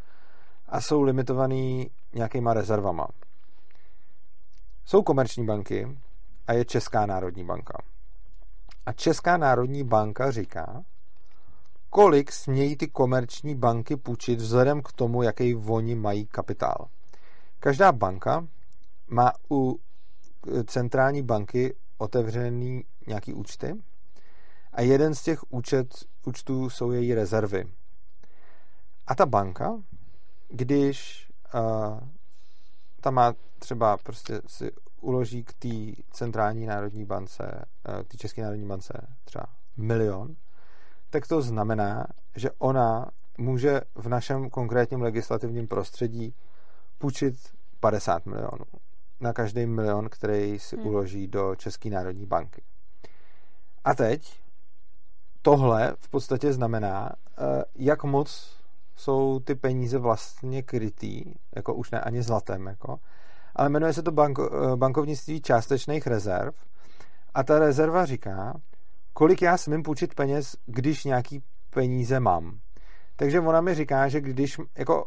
A 0.66 0.82
jsou 0.82 1.02
limitovaný 1.02 1.90
nějakýma 2.14 2.54
rezervama. 2.54 3.08
Jsou 4.86 5.04
komerční 5.04 5.46
banky 5.46 5.98
a 6.48 6.54
je 6.54 6.66
Česká 6.66 7.06
národní 7.06 7.44
banka. 7.44 7.78
A 8.86 8.94
Česká 8.94 9.38
národní 9.38 9.84
banka 9.84 10.32
říká, 10.32 10.84
kolik 11.90 12.32
smějí 12.32 12.78
ty 12.78 12.88
komerční 12.88 13.56
banky 13.56 13.96
půjčit 13.96 14.40
vzhledem 14.40 14.82
k 14.82 14.92
tomu, 14.92 15.24
jaký 15.24 15.56
oni 15.56 15.96
mají 15.96 16.26
kapitál. 16.26 16.88
Každá 17.60 17.92
banka 17.92 18.48
má 19.08 19.32
u 19.52 19.80
centrální 20.66 21.22
banky 21.22 21.76
otevřený 21.98 22.84
nějaký 23.08 23.34
účty 23.34 23.76
a 24.74 24.82
jeden 24.82 25.16
z 25.16 25.24
těch 25.24 25.52
účet, 25.52 25.88
účtů 26.26 26.70
jsou 26.70 26.92
její 26.92 27.14
rezervy. 27.14 27.66
A 29.08 29.16
ta 29.16 29.26
banka, 29.26 29.82
když 30.50 31.28
uh, 31.54 32.00
tam 33.02 33.14
má 33.14 33.34
třeba 33.60 33.98
prostě 33.98 34.42
si 34.48 34.72
uloží 35.02 35.44
k 35.44 35.54
té 35.54 36.02
centrální 36.12 36.66
národní 36.66 37.06
bance, 37.06 37.66
k 38.04 38.08
té 38.08 38.18
české 38.18 38.42
národní 38.42 38.68
bance 38.68 39.08
třeba 39.24 39.46
milion, 39.78 40.36
tak 41.10 41.28
to 41.28 41.42
znamená, 41.42 42.08
že 42.36 42.52
ona 42.52 43.06
může 43.38 43.82
v 43.96 44.10
našem 44.10 44.50
konkrétním 44.50 45.02
legislativním 45.02 45.68
prostředí 45.68 46.36
půjčit 46.98 47.36
50 47.80 48.26
milionů 48.26 48.66
na 49.20 49.34
každý 49.34 49.66
milion, 49.66 50.10
který 50.10 50.60
si 50.60 50.78
hmm. 50.78 50.88
uloží 50.88 51.28
do 51.28 51.56
České 51.56 51.90
národní 51.90 52.26
banky. 52.26 52.62
A 53.84 53.96
teď 53.96 54.43
tohle 55.44 55.96
v 56.00 56.10
podstatě 56.10 56.54
znamená, 56.54 57.10
eh, 57.38 57.64
jak 57.76 58.04
moc 58.04 58.58
jsou 58.96 59.40
ty 59.40 59.56
peníze 59.56 59.98
vlastně 59.98 60.64
krytý, 60.64 61.34
jako 61.56 61.74
už 61.74 61.92
ne 61.92 62.02
ani 62.02 62.24
zlatem, 62.24 62.68
jako, 62.68 63.00
ale 63.56 63.70
jmenuje 63.70 63.94
se 63.94 64.04
to 64.04 64.12
banko, 64.12 64.50
eh, 64.54 64.76
bankovnictví 64.76 65.42
částečných 65.42 66.08
rezerv 66.08 66.54
a 67.34 67.44
ta 67.44 67.60
rezerva 67.60 68.06
říká, 68.06 68.54
kolik 69.14 69.42
já 69.42 69.58
smím 69.58 69.84
půjčit 69.84 70.16
peněz, 70.16 70.56
když 70.66 71.04
nějaký 71.04 71.44
peníze 71.70 72.20
mám. 72.20 72.60
Takže 73.16 73.40
ona 73.40 73.62
mi 73.62 73.76
říká, 73.76 74.08
že 74.08 74.22
když, 74.22 74.58
jako, 74.78 75.06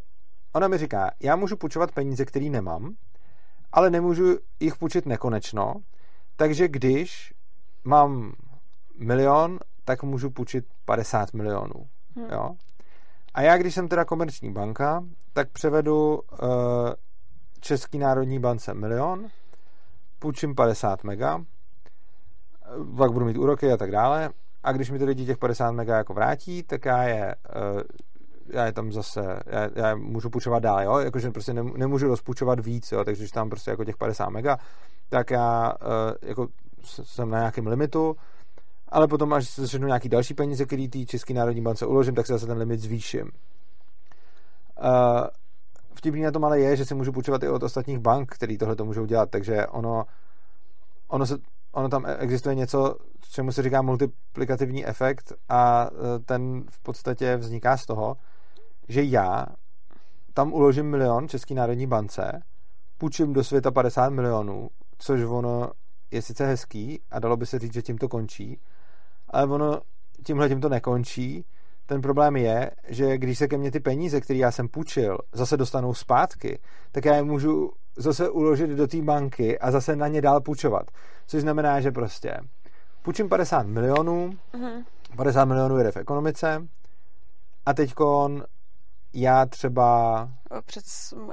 ona 0.52 0.68
mi 0.68 0.78
říká, 0.78 1.10
já 1.20 1.36
můžu 1.36 1.56
půjčovat 1.56 1.92
peníze, 1.92 2.24
které 2.24 2.46
nemám, 2.46 2.94
ale 3.72 3.90
nemůžu 3.90 4.38
jich 4.60 4.76
půjčit 4.76 5.06
nekonečno, 5.06 5.74
takže 6.36 6.68
když 6.68 7.34
mám 7.84 8.32
milion, 8.98 9.58
tak 9.86 10.02
můžu 10.02 10.30
půjčit 10.30 10.64
50 10.84 11.34
milionů. 11.34 11.86
Hmm. 12.16 12.26
Jo? 12.30 12.50
A 13.34 13.42
já, 13.42 13.58
když 13.58 13.74
jsem 13.74 13.88
teda 13.88 14.04
komerční 14.04 14.52
banka, 14.52 15.04
tak 15.32 15.50
převedu 15.50 16.20
uh, 16.32 16.48
Český 17.60 17.98
národní 17.98 18.38
bance 18.38 18.74
milion, 18.74 19.26
půjčím 20.18 20.54
50 20.54 21.04
mega, 21.04 21.44
pak 22.96 23.12
budu 23.12 23.26
mít 23.26 23.36
úroky 23.36 23.72
a 23.72 23.76
tak 23.76 23.90
dále. 23.90 24.30
A 24.62 24.72
když 24.72 24.90
mi 24.90 24.98
ty 24.98 25.04
lidi 25.04 25.26
těch 25.26 25.38
50 25.38 25.70
mega 25.70 25.96
jako 25.96 26.14
vrátí, 26.14 26.62
tak 26.62 26.84
já 26.84 27.02
je, 27.02 27.34
eh, 27.34 27.82
já 28.48 28.66
je 28.66 28.72
tam 28.72 28.92
zase, 28.92 29.40
já, 29.46 29.70
já 29.74 29.88
je 29.88 29.94
můžu 29.94 30.30
půjčovat 30.30 30.62
dál, 30.62 30.82
jo, 30.82 30.98
jakože 30.98 31.30
prostě 31.30 31.52
nemůžu 31.54 32.08
rozpůjčovat 32.08 32.60
víc, 32.60 32.92
jo, 32.92 33.04
takže 33.04 33.22
když 33.22 33.30
tam 33.30 33.50
prostě 33.50 33.70
jako 33.70 33.84
těch 33.84 33.96
50 33.96 34.28
mega, 34.28 34.58
tak 35.08 35.30
já 35.30 35.72
eh, 35.80 36.28
jako 36.28 36.48
jsem 36.82 37.30
na 37.30 37.38
nějakém 37.38 37.66
limitu, 37.66 38.16
ale 38.96 39.08
potom, 39.08 39.32
až 39.32 39.48
se 39.48 39.60
začnu 39.60 39.86
nějaký 39.86 40.08
další 40.08 40.34
peníze, 40.34 40.66
který 40.66 40.88
ty 40.88 41.06
České 41.06 41.34
národní 41.34 41.62
bance 41.62 41.86
uložím, 41.86 42.14
tak 42.14 42.26
se 42.26 42.32
zase 42.32 42.46
ten 42.46 42.58
limit 42.58 42.80
zvýším. 42.80 43.24
Uh, 44.82 45.26
vtipný 45.94 46.22
na 46.22 46.30
tom 46.30 46.44
ale 46.44 46.60
je, 46.60 46.76
že 46.76 46.84
si 46.84 46.94
můžu 46.94 47.12
půjčovat 47.12 47.42
i 47.42 47.48
od 47.48 47.62
ostatních 47.62 47.98
bank, 47.98 48.34
který 48.34 48.58
tohle 48.58 48.76
to 48.76 48.84
můžou 48.84 49.06
dělat, 49.06 49.30
takže 49.30 49.66
ono, 49.66 50.04
ono 51.08 51.26
se 51.26 51.36
ono 51.72 51.88
tam 51.88 52.06
existuje 52.18 52.54
něco, 52.54 52.96
čemu 53.30 53.52
se 53.52 53.62
říká 53.62 53.82
multiplikativní 53.82 54.86
efekt 54.86 55.32
a 55.48 55.86
e, 55.86 56.18
ten 56.18 56.64
v 56.70 56.82
podstatě 56.82 57.36
vzniká 57.36 57.76
z 57.76 57.86
toho, 57.86 58.16
že 58.88 59.02
já 59.02 59.46
tam 60.34 60.52
uložím 60.52 60.90
milion 60.90 61.28
České 61.28 61.54
národní 61.54 61.86
bance, 61.86 62.40
půjčím 62.98 63.32
do 63.32 63.44
světa 63.44 63.70
50 63.70 64.10
milionů, 64.10 64.68
což 64.98 65.22
ono 65.22 65.70
je 66.10 66.22
sice 66.22 66.46
hezký 66.46 67.00
a 67.10 67.18
dalo 67.18 67.36
by 67.36 67.46
se 67.46 67.58
říct, 67.58 67.72
že 67.72 67.82
tím 67.82 67.98
to 67.98 68.08
končí, 68.08 68.60
ale 69.36 69.46
ono 69.46 69.80
tímhle 70.26 70.48
tím 70.48 70.60
to 70.60 70.68
nekončí. 70.68 71.44
Ten 71.86 72.00
problém 72.00 72.36
je, 72.36 72.70
že 72.88 73.18
když 73.18 73.38
se 73.38 73.48
ke 73.48 73.58
mně 73.58 73.70
ty 73.70 73.80
peníze, 73.80 74.20
které 74.20 74.38
já 74.38 74.50
jsem 74.50 74.68
půjčil, 74.68 75.18
zase 75.32 75.56
dostanou 75.56 75.94
zpátky, 75.94 76.58
tak 76.92 77.04
já 77.04 77.14
je 77.14 77.22
můžu 77.22 77.70
zase 77.96 78.30
uložit 78.30 78.70
do 78.70 78.86
té 78.86 79.02
banky 79.02 79.58
a 79.58 79.70
zase 79.70 79.96
na 79.96 80.08
ně 80.08 80.22
dál 80.22 80.40
půjčovat. 80.40 80.90
Což 81.26 81.40
znamená, 81.40 81.80
že 81.80 81.90
prostě 81.90 82.40
půjčím 83.02 83.28
50 83.28 83.66
milionů, 83.66 84.30
uh-huh. 84.54 84.84
50 85.16 85.44
milionů 85.44 85.78
jde 85.78 85.92
v 85.92 85.96
ekonomice 85.96 86.66
a 87.66 87.74
teďkon 87.74 88.44
já 89.14 89.46
třeba... 89.46 90.28
Před, 90.66 90.84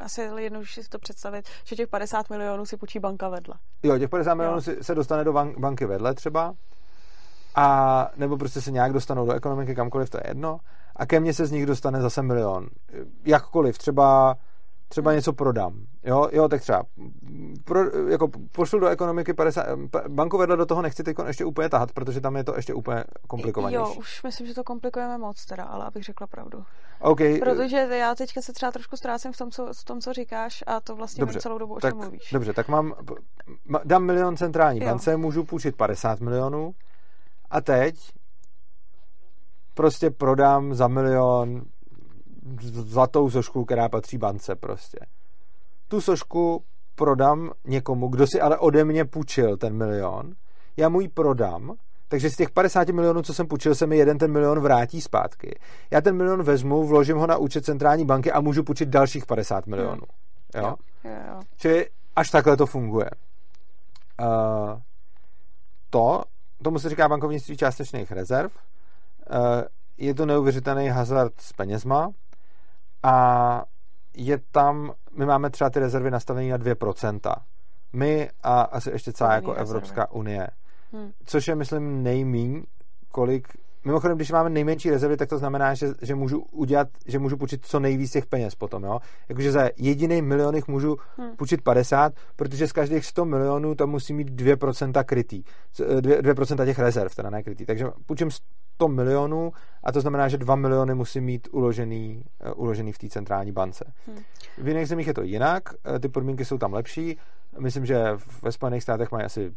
asi 0.03 0.21
je 0.21 0.41
jednodušší 0.41 0.83
si 0.83 0.89
to 0.89 0.99
představit, 0.99 1.49
že 1.65 1.75
těch 1.75 1.87
50 1.87 2.29
milionů 2.29 2.65
si 2.65 2.77
půjčí 2.77 2.99
banka 2.99 3.29
vedle. 3.29 3.55
Jo, 3.83 3.97
těch 3.97 4.09
50 4.09 4.35
milionů 4.35 4.61
si, 4.61 4.77
se 4.81 4.95
dostane 4.95 5.23
do 5.23 5.33
banky 5.57 5.85
vedle 5.85 6.13
třeba 6.13 6.53
a 7.55 8.09
nebo 8.17 8.37
prostě 8.37 8.61
se 8.61 8.71
nějak 8.71 8.93
dostanou 8.93 9.25
do 9.25 9.33
ekonomiky, 9.33 9.75
kamkoliv, 9.75 10.09
to 10.09 10.17
je 10.17 10.23
jedno 10.27 10.59
a 10.95 11.05
ke 11.05 11.19
mně 11.19 11.33
se 11.33 11.45
z 11.45 11.51
nich 11.51 11.65
dostane 11.65 12.01
zase 12.01 12.21
milion. 12.21 12.67
Jakkoliv, 13.25 13.77
třeba 13.77 14.37
třeba 14.93 15.11
hmm. 15.11 15.17
něco 15.17 15.33
prodám. 15.33 15.73
Jo, 16.03 16.29
jo 16.31 16.47
tak 16.47 16.61
třeba 16.61 16.83
pro, 17.63 18.07
jako 18.09 18.27
pošlu 18.51 18.79
do 18.79 18.87
ekonomiky 18.87 19.33
50, 19.33 19.67
banku 20.07 20.37
vedle 20.37 20.57
do 20.57 20.65
toho 20.65 20.81
nechci 20.81 21.03
teď 21.03 21.17
ještě 21.27 21.45
úplně 21.45 21.69
tahat, 21.69 21.91
protože 21.91 22.21
tam 22.21 22.35
je 22.35 22.43
to 22.43 22.55
ještě 22.55 22.73
úplně 22.73 23.03
komplikovanější. 23.27 23.93
Jo, 23.93 23.99
už 23.99 24.23
myslím, 24.23 24.47
že 24.47 24.53
to 24.53 24.63
komplikujeme 24.63 25.17
moc 25.17 25.45
teda, 25.45 25.63
ale 25.63 25.85
abych 25.85 26.03
řekla 26.03 26.27
pravdu. 26.27 26.63
Okay. 26.99 27.39
Protože 27.39 27.77
já 27.77 28.15
teďka 28.15 28.41
se 28.41 28.53
třeba 28.53 28.71
trošku 28.71 28.97
ztrácím 28.97 29.33
v 29.33 29.37
tom, 29.37 29.51
co, 29.51 29.73
v 29.73 29.83
tom, 29.83 30.01
co 30.01 30.13
říkáš 30.13 30.63
a 30.67 30.79
to 30.79 30.95
vlastně 30.95 31.21
dobře, 31.21 31.39
celou 31.39 31.57
dobu, 31.57 31.73
o 31.73 31.81
čem 31.81 31.97
mluvíš. 31.97 32.29
Dobře, 32.31 32.53
tak 32.53 32.67
mám, 32.67 32.93
dám 33.83 34.03
milion 34.03 34.37
centrální 34.37 34.79
jo. 34.79 34.85
bance, 34.85 35.17
můžu 35.17 35.43
půjčit 35.43 35.75
50 35.75 36.19
milionů 36.19 36.73
a 37.53 37.61
teď 37.61 37.95
prostě 39.73 40.09
prodám 40.09 40.73
za 40.73 40.87
milion 40.87 41.61
zlatou 42.61 43.29
sošku, 43.29 43.65
která 43.65 43.89
patří 43.89 44.17
bance 44.17 44.55
prostě. 44.55 44.99
Tu 45.87 46.01
sošku 46.01 46.63
prodám 46.95 47.51
někomu, 47.65 48.07
kdo 48.07 48.27
si 48.27 48.41
ale 48.41 48.57
ode 48.57 48.85
mě 48.85 49.05
půjčil 49.05 49.57
ten 49.57 49.77
milion, 49.77 50.33
já 50.77 50.89
mu 50.89 51.01
ji 51.01 51.07
prodám, 51.07 51.73
takže 52.07 52.29
z 52.29 52.35
těch 52.35 52.51
50 52.51 52.89
milionů, 52.89 53.21
co 53.21 53.33
jsem 53.33 53.47
půjčil, 53.47 53.75
se 53.75 53.87
mi 53.87 53.97
jeden 53.97 54.17
ten 54.17 54.31
milion 54.31 54.59
vrátí 54.59 55.01
zpátky. 55.01 55.59
Já 55.91 56.01
ten 56.01 56.17
milion 56.17 56.43
vezmu, 56.43 56.87
vložím 56.87 57.17
ho 57.17 57.27
na 57.27 57.37
účet 57.37 57.65
centrální 57.65 58.05
banky 58.05 58.31
a 58.31 58.41
můžu 58.41 58.63
půjčit 58.63 58.89
dalších 58.89 59.25
50 59.25 59.67
milionů. 59.67 60.01
Jo? 60.55 60.61
Jo, 60.63 60.75
jo, 61.03 61.17
jo. 61.27 61.39
Čili 61.57 61.89
až 62.15 62.29
takhle 62.29 62.57
to 62.57 62.65
funguje. 62.65 63.09
Uh, 64.21 64.79
to, 65.89 66.23
tomu 66.63 66.79
se 66.79 66.89
říká 66.89 67.09
bankovnictví 67.09 67.57
částečných 67.57 68.11
rezerv. 68.11 68.51
Uh, 69.31 69.37
je 69.97 70.13
to 70.13 70.25
neuvěřitelný 70.25 70.87
hazard 70.87 71.33
s 71.41 71.53
penězma, 71.53 72.11
a 73.03 73.63
je 74.17 74.39
tam, 74.51 74.93
my 75.17 75.25
máme 75.25 75.49
třeba 75.49 75.69
ty 75.69 75.79
rezervy 75.79 76.11
nastavené 76.11 76.51
na 76.51 76.57
2%. 76.57 77.35
My 77.93 78.29
a 78.43 78.61
asi 78.61 78.89
ještě 78.89 79.13
celá 79.13 79.33
jako. 79.33 79.53
Evropská 79.53 80.11
unie. 80.11 80.47
Hmm. 80.91 81.11
Což 81.25 81.47
je, 81.47 81.55
myslím, 81.55 82.03
nejmíň, 82.03 82.63
kolik 83.11 83.47
Mimochodem, 83.85 84.17
když 84.17 84.31
máme 84.31 84.49
nejmenší 84.49 84.89
rezervy, 84.89 85.17
tak 85.17 85.29
to 85.29 85.37
znamená, 85.37 85.73
že, 85.73 85.87
že 86.01 86.15
můžu 86.15 86.39
udělat, 86.39 86.87
že 87.05 87.19
můžu 87.19 87.37
půjčit 87.37 87.65
co 87.65 87.79
nejvíc 87.79 88.11
těch 88.11 88.25
peněz 88.25 88.55
potom, 88.55 88.83
jo. 88.83 88.99
Jakože 89.29 89.51
za 89.51 89.69
jediný 89.77 90.21
milion 90.21 90.55
jich 90.55 90.67
můžu 90.67 90.97
hmm. 91.17 91.35
půjčit 91.35 91.61
50, 91.61 92.13
protože 92.35 92.67
z 92.67 92.71
každých 92.71 93.05
100 93.05 93.25
milionů 93.25 93.75
tam 93.75 93.89
musí 93.89 94.13
mít 94.13 94.29
2% 94.29 95.03
krytý. 95.03 95.43
2%, 95.75 96.21
2% 96.21 96.65
těch 96.65 96.79
rezerv, 96.79 97.15
teda 97.15 97.29
ne 97.29 97.43
krytý. 97.43 97.65
Takže 97.65 97.85
půjčím 98.05 98.31
100 98.31 98.87
milionů 98.87 99.51
a 99.83 99.91
to 99.91 100.01
znamená, 100.01 100.27
že 100.27 100.37
2 100.37 100.55
miliony 100.55 100.95
musí 100.95 101.21
mít 101.21 101.47
uložený, 101.51 102.23
uh, 102.45 102.63
uložený 102.63 102.91
v 102.91 102.97
té 102.97 103.09
centrální 103.09 103.51
bance. 103.51 103.93
Hmm. 104.07 104.17
V 104.57 104.67
jiných 104.67 104.87
zemích 104.87 105.07
je 105.07 105.13
to 105.13 105.21
jinak, 105.21 105.63
uh, 105.73 105.99
ty 105.99 106.09
podmínky 106.09 106.45
jsou 106.45 106.57
tam 106.57 106.73
lepší. 106.73 107.17
Myslím, 107.59 107.85
že 107.85 108.17
ve 108.41 108.51
Spojených 108.51 108.83
státech 108.83 109.11
mají 109.11 109.25
asi 109.25 109.51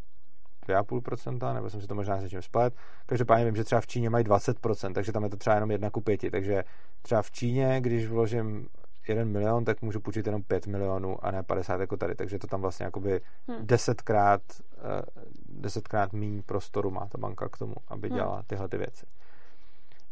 2,5%, 0.68 1.54
nebo 1.54 1.70
jsem 1.70 1.80
si 1.80 1.86
to 1.86 1.94
možná 1.94 2.20
s 2.20 2.22
něčím 2.22 2.42
splet. 2.42 2.74
Každopádně 3.06 3.44
vím, 3.44 3.56
že 3.56 3.64
třeba 3.64 3.80
v 3.80 3.86
Číně 3.86 4.10
mají 4.10 4.24
20%, 4.24 4.92
takže 4.92 5.12
tam 5.12 5.24
je 5.24 5.30
to 5.30 5.36
třeba 5.36 5.54
jenom 5.54 5.70
1 5.70 5.90
ku 5.90 6.00
5. 6.00 6.30
Takže 6.30 6.64
třeba 7.02 7.22
v 7.22 7.30
Číně, 7.30 7.80
když 7.80 8.06
vložím 8.06 8.68
1 9.08 9.24
milion, 9.24 9.64
tak 9.64 9.82
můžu 9.82 10.00
půjčit 10.00 10.26
jenom 10.26 10.42
5 10.42 10.66
milionů 10.66 11.24
a 11.24 11.30
ne 11.30 11.42
50 11.42 11.80
jako 11.80 11.96
tady. 11.96 12.14
Takže 12.14 12.38
to 12.38 12.46
tam 12.46 12.60
vlastně 12.60 12.84
jakoby 12.84 13.20
hmm. 13.48 13.66
desetkrát, 13.66 14.42
uh, 14.60 15.22
desetkrát 15.48 16.12
méně 16.12 16.42
prostoru 16.42 16.90
má 16.90 17.06
ta 17.06 17.18
banka 17.18 17.48
k 17.48 17.58
tomu, 17.58 17.74
aby 17.88 18.08
hmm. 18.08 18.16
dělala 18.16 18.42
tyhle 18.46 18.68
ty 18.68 18.78
věci. 18.78 19.06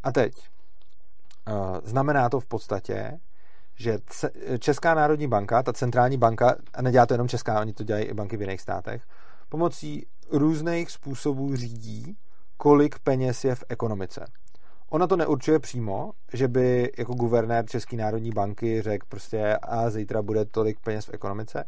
A 0.02 0.12
teď, 0.12 0.48
uh, 1.48 1.78
znamená 1.84 2.28
to 2.28 2.40
v 2.40 2.46
podstatě, 2.46 3.18
že 3.76 3.98
Česká 4.58 4.94
národní 4.94 5.28
banka, 5.28 5.62
ta 5.62 5.72
centrální 5.72 6.18
banka, 6.18 6.56
a 6.74 6.82
nedělá 6.82 7.06
to 7.06 7.14
jenom 7.14 7.28
Česká, 7.28 7.60
oni 7.60 7.72
to 7.72 7.84
dělají 7.84 8.04
i 8.04 8.14
banky 8.14 8.36
v 8.36 8.40
jiných 8.40 8.60
státech, 8.60 9.06
pomocí 9.48 10.06
různých 10.32 10.90
způsobů 10.90 11.56
řídí, 11.56 12.16
kolik 12.56 12.98
peněz 12.98 13.44
je 13.44 13.54
v 13.54 13.64
ekonomice. 13.68 14.26
Ona 14.90 15.06
to 15.06 15.16
neurčuje 15.16 15.58
přímo, 15.58 16.10
že 16.32 16.48
by 16.48 16.92
jako 16.98 17.14
guvernér 17.14 17.66
České 17.66 17.96
národní 17.96 18.30
banky 18.30 18.82
řekl 18.82 19.06
prostě 19.08 19.56
a 19.56 19.90
zítra 19.90 20.22
bude 20.22 20.44
tolik 20.44 20.80
peněz 20.80 21.06
v 21.06 21.14
ekonomice, 21.14 21.64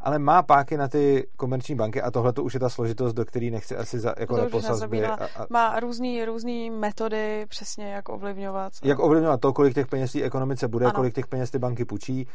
ale 0.00 0.18
má 0.18 0.42
páky 0.42 0.76
na 0.76 0.88
ty 0.88 1.28
komerční 1.36 1.74
banky 1.74 2.02
a 2.02 2.10
tohle 2.10 2.32
to 2.32 2.44
už 2.44 2.54
je 2.54 2.60
ta 2.60 2.68
složitost, 2.68 3.12
do 3.12 3.24
které 3.24 3.50
nechci 3.50 3.76
asi 3.76 3.98
za, 3.98 4.14
jako 4.18 4.36
reposazby. 4.36 5.06
A, 5.06 5.14
a, 5.14 5.46
má 5.50 5.80
různý, 5.80 6.24
různý 6.24 6.70
metody 6.70 7.46
přesně, 7.48 7.92
jak 7.92 8.08
ovlivňovat. 8.08 8.72
Jak 8.84 8.98
ovlivňovat 8.98 9.40
to, 9.40 9.52
kolik 9.52 9.74
těch 9.74 9.86
peněz 9.86 10.12
v 10.12 10.22
ekonomice 10.22 10.68
bude, 10.68 10.84
ano. 10.84 10.94
kolik 10.94 11.14
těch 11.14 11.26
peněz 11.26 11.50
ty 11.50 11.58
banky 11.58 11.84
půjčí. 11.84 12.26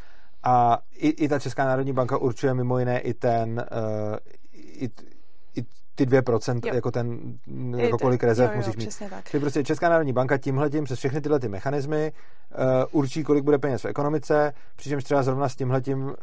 A 0.44 0.80
i, 0.92 1.10
i 1.10 1.28
ta 1.28 1.40
Česká 1.40 1.66
národní 1.66 1.94
banka 1.94 2.18
určuje 2.18 2.54
mimo 2.54 2.80
jiné 2.80 3.00
i 3.00 3.14
ten, 3.14 3.66
uh, 3.72 4.18
i, 4.54 4.90
i 5.58 5.66
ty 5.96 6.06
2%, 6.06 6.62
jo. 6.66 6.76
jako 6.76 6.92
ten, 6.92 7.20
jako 7.78 7.98
kolik 7.98 8.24
rezerv 8.24 8.50
jo, 8.50 8.54
jo, 8.54 8.58
musíš 8.58 8.76
mít. 8.76 9.10
Tak. 9.10 9.30
Čili 9.30 9.42
prostě 9.42 9.64
Česká 9.64 9.90
národní 9.90 10.14
banka 10.14 10.38
tímhletím 10.38 10.84
přes 10.84 11.00
všechny 11.00 11.22
tyhle 11.22 11.40
ty 11.40 11.50
mechanismy 11.50 12.12
uh, 12.12 13.02
určí, 13.02 13.24
kolik 13.24 13.44
bude 13.44 13.58
peněz 13.58 13.82
v 13.82 13.86
ekonomice, 13.86 14.54
přičemž 14.76 15.04
třeba 15.04 15.24
zrovna 15.24 15.50
s 15.50 15.56
tímhletím, 15.56 16.04
uh, 16.04 16.14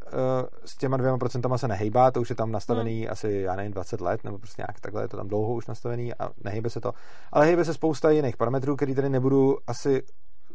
s 0.64 0.76
těma 0.76 0.96
dvěma 0.96 1.18
procentama 1.18 1.58
se 1.58 1.68
nehejbá, 1.68 2.10
to 2.10 2.20
už 2.20 2.30
je 2.30 2.36
tam 2.36 2.52
nastavený 2.52 3.00
hmm. 3.00 3.12
asi, 3.12 3.32
já 3.32 3.56
nevím, 3.56 3.72
20 3.72 4.00
let, 4.00 4.24
nebo 4.24 4.38
prostě 4.38 4.62
nějak 4.62 4.80
takhle 4.80 5.02
je 5.02 5.08
to 5.08 5.16
tam 5.16 5.28
dlouho 5.28 5.54
už 5.54 5.66
nastavený 5.66 6.14
a 6.14 6.30
nehejbe 6.44 6.70
se 6.70 6.80
to. 6.80 6.92
Ale 7.32 7.46
hejbe 7.46 7.64
se 7.64 7.74
spousta 7.74 8.10
jiných 8.10 8.36
parametrů, 8.36 8.76
který 8.76 8.94
tady 8.94 9.08
nebudu 9.08 9.56
asi 9.66 10.02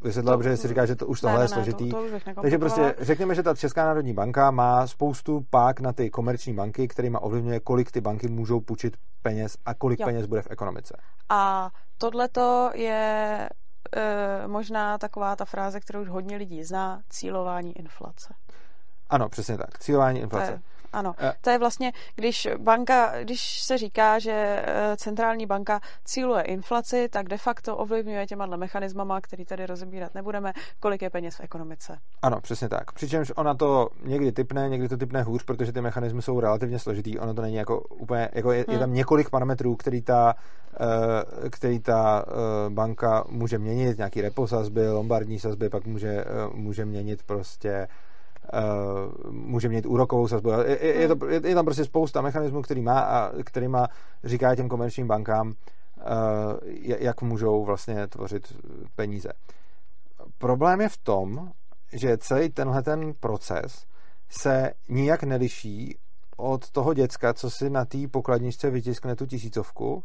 vysvětlila, 0.04 0.38
protože 0.38 0.58
si 0.58 0.68
říká, 0.68 0.86
že 0.86 0.96
to 0.96 1.08
už 1.08 1.22
tohle 1.22 1.38
ne, 1.38 1.44
je 1.44 1.48
složitý. 1.48 1.90
To, 1.90 2.04
to 2.36 2.42
Takže 2.42 2.58
prostě 2.58 2.96
řekněme, 3.00 3.36
že 3.36 3.44
ta 3.44 3.56
Česká 3.56 3.86
národní 3.86 4.14
banka 4.14 4.52
má 4.52 4.88
spoustu 4.88 5.46
pák 5.50 5.80
na 5.80 5.94
ty 5.94 6.10
komerční 6.10 6.54
banky, 6.54 6.88
kterými 6.88 7.18
ovlivňuje, 7.22 7.60
kolik 7.60 7.92
ty 7.92 8.02
banky 8.02 8.28
můžou 8.28 8.60
půjčit 8.60 8.98
peněz 9.22 9.58
a 9.66 9.74
kolik 9.74 10.00
jo. 10.00 10.06
peněz 10.06 10.26
bude 10.26 10.42
v 10.42 10.52
ekonomice. 10.52 10.98
A 11.30 11.70
tohleto 11.98 12.72
je 12.74 13.50
e, 13.96 14.48
možná 14.48 14.98
taková 14.98 15.36
ta 15.36 15.46
fráze, 15.46 15.80
kterou 15.80 16.02
už 16.02 16.10
hodně 16.10 16.38
lidí 16.38 16.64
zná, 16.64 17.02
cílování 17.10 17.78
inflace. 17.78 18.34
Ano, 19.10 19.30
přesně 19.30 19.58
tak. 19.58 19.80
Cílování 19.80 20.20
inflace. 20.20 20.46
To 20.46 20.52
je 20.52 20.62
ano. 20.94 21.16
To 21.42 21.50
je 21.50 21.60
vlastně, 21.60 21.92
když 22.16 22.48
banka, 22.58 23.24
když 23.24 23.62
se 23.62 23.78
říká, 23.78 24.20
že 24.20 24.32
eh, 24.32 24.98
centrální 24.98 25.46
banka 25.46 25.80
cíluje 26.06 26.44
inflaci, 26.44 27.10
tak 27.10 27.30
de 27.30 27.38
facto 27.38 27.78
ovlivňuje 27.78 28.28
těma 28.28 28.46
mechanismama, 28.46 29.22
který 29.22 29.46
tady 29.46 29.66
rozebírat 29.66 30.16
nebudeme, 30.16 30.54
kolik 30.80 31.02
je 31.02 31.10
peněz 31.10 31.36
v 31.36 31.40
ekonomice. 31.40 31.98
Ano, 32.22 32.42
přesně 32.42 32.70
tak. 32.70 32.92
Přičemž 32.92 33.32
ona 33.36 33.54
to 33.54 33.90
někdy 34.04 34.32
typne, 34.32 34.70
někdy 34.70 34.90
to 34.90 34.98
typne 34.98 35.24
hůř, 35.24 35.44
protože 35.44 35.72
ty 35.72 35.82
mechanismy 35.82 36.22
jsou 36.22 36.40
relativně 36.40 36.80
složitý. 36.80 37.20
Ono 37.20 37.34
to 37.34 37.42
není 37.42 37.56
jako 37.56 37.80
úplně, 37.80 38.30
jako 38.34 38.52
je, 38.52 38.66
hmm. 38.68 38.74
je 38.74 38.80
tam 38.80 38.94
několik 38.94 39.30
parametrů, 39.30 39.76
který 39.76 40.02
ta, 40.02 40.36
eh, 41.46 41.50
který 41.50 41.80
ta 41.80 42.26
eh, 42.28 42.70
banka 42.70 43.24
může 43.30 43.60
měnit, 43.60 43.98
nějaký 43.98 44.22
repo 44.22 44.48
sazby, 44.48 44.90
lombardní 44.90 45.40
sazby, 45.40 45.70
pak 45.70 45.86
může, 45.86 46.26
může 46.54 46.86
měnit 46.86 47.24
prostě 47.24 47.88
může 49.30 49.70
mít 49.70 49.86
úrokovou 49.86 50.28
sazbu. 50.28 50.50
Je, 50.50 50.86
je, 50.86 50.94
je, 50.94 51.08
to, 51.08 51.26
je, 51.26 51.42
je 51.48 51.56
tam 51.56 51.66
prostě 51.66 51.86
spousta 51.86 52.22
mechanismů, 52.22 52.62
který 52.62 52.82
má 52.82 53.00
a 53.00 53.32
kterýma 53.44 53.88
říká 54.24 54.56
těm 54.56 54.70
komerčním 54.70 55.08
bankám, 55.08 55.48
uh, 55.48 55.54
jak 56.82 57.22
můžou 57.22 57.66
vlastně 57.66 58.08
tvořit 58.08 58.54
peníze. 58.96 59.30
Problém 60.38 60.82
je 60.82 60.90
v 60.90 60.98
tom, 60.98 61.52
že 61.94 62.18
celý 62.18 62.50
tenhle 62.50 62.84
ten 62.84 63.14
proces 63.20 63.86
se 64.30 64.72
nijak 64.90 65.24
neliší 65.24 65.98
od 66.38 66.72
toho 66.72 66.94
děcka, 66.94 67.34
co 67.34 67.50
si 67.50 67.70
na 67.70 67.86
té 67.86 67.98
pokladničce 68.12 68.70
vytiskne 68.70 69.16
tu 69.16 69.26
tisícovku 69.26 70.04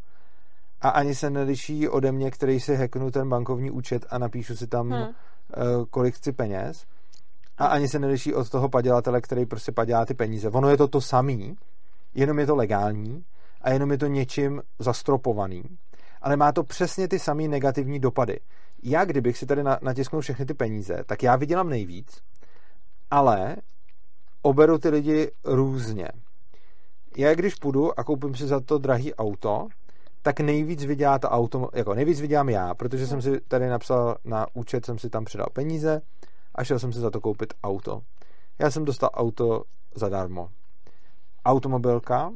a 0.81 0.89
ani 0.89 1.15
se 1.15 1.31
neliší 1.31 1.89
ode 1.89 2.13
mě, 2.13 2.31
který 2.31 2.61
si 2.61 2.77
hacknu 2.77 3.11
ten 3.11 3.29
bankovní 3.29 3.71
účet 3.71 4.07
a 4.11 4.19
napíšu 4.19 4.57
si 4.57 4.67
tam, 4.67 4.91
hmm. 4.91 5.03
uh, 5.03 5.13
kolik 5.91 6.15
chci 6.15 6.33
peněz 6.33 6.87
a 7.59 7.67
ani 7.67 7.89
se 7.89 7.99
neliší 7.99 8.35
od 8.35 8.51
toho 8.51 8.69
padělatele, 8.69 9.21
který 9.21 9.47
prostě 9.47 9.73
padělá 9.73 10.07
ty 10.07 10.15
peníze. 10.15 10.49
Ono 10.49 10.69
je 10.69 10.77
to 10.77 10.89
to 10.89 11.01
samý, 11.01 11.57
jenom 12.15 12.39
je 12.39 12.47
to 12.47 12.57
legální 12.57 13.25
a 13.61 13.71
jenom 13.71 13.91
je 13.91 13.99
to 13.99 14.07
něčím 14.07 14.63
zastropovaný. 14.79 15.63
Ale 16.23 16.37
má 16.37 16.53
to 16.53 16.65
přesně 16.65 17.09
ty 17.09 17.19
samé 17.19 17.49
negativní 17.49 18.01
dopady. 18.01 18.41
Já, 18.83 19.05
kdybych 19.05 19.39
si 19.39 19.47
tady 19.47 19.63
natisknul 19.83 20.23
všechny 20.23 20.47
ty 20.47 20.55
peníze, 20.55 21.05
tak 21.07 21.23
já 21.23 21.37
vydělám 21.37 21.69
nejvíc, 21.69 22.21
ale 23.11 23.57
oberu 24.43 24.79
ty 24.79 24.89
lidi 24.89 25.31
různě. 25.45 26.09
Já, 27.17 27.35
když 27.35 27.55
půjdu 27.55 28.01
a 28.01 28.05
koupím 28.05 28.35
si 28.35 28.47
za 28.47 28.61
to 28.61 28.79
drahý 28.79 29.15
auto, 29.15 29.69
tak 30.23 30.41
nejvíc 30.41 30.85
vydělá 30.85 31.19
to 31.19 31.29
auto, 31.29 31.69
jako 31.75 31.95
nejvíc 31.95 32.21
vydělám 32.21 32.49
já, 32.49 32.75
protože 32.75 33.07
jsem 33.07 33.23
si 33.23 33.41
tady 33.41 33.69
napsal 33.69 34.17
na 34.25 34.47
účet, 34.55 34.87
jsem 34.87 34.99
si 34.99 35.11
tam 35.11 35.25
přidal 35.25 35.47
peníze 35.53 36.01
a 36.55 36.65
šel 36.65 36.79
jsem 36.79 36.93
si 36.93 36.99
za 36.99 37.11
to 37.11 37.21
koupit 37.21 37.55
auto. 37.65 38.01
Já 38.59 38.71
jsem 38.71 38.85
dostal 38.85 39.11
auto 39.15 39.65
zadarmo. 39.95 40.49
Automobilka 41.45 42.33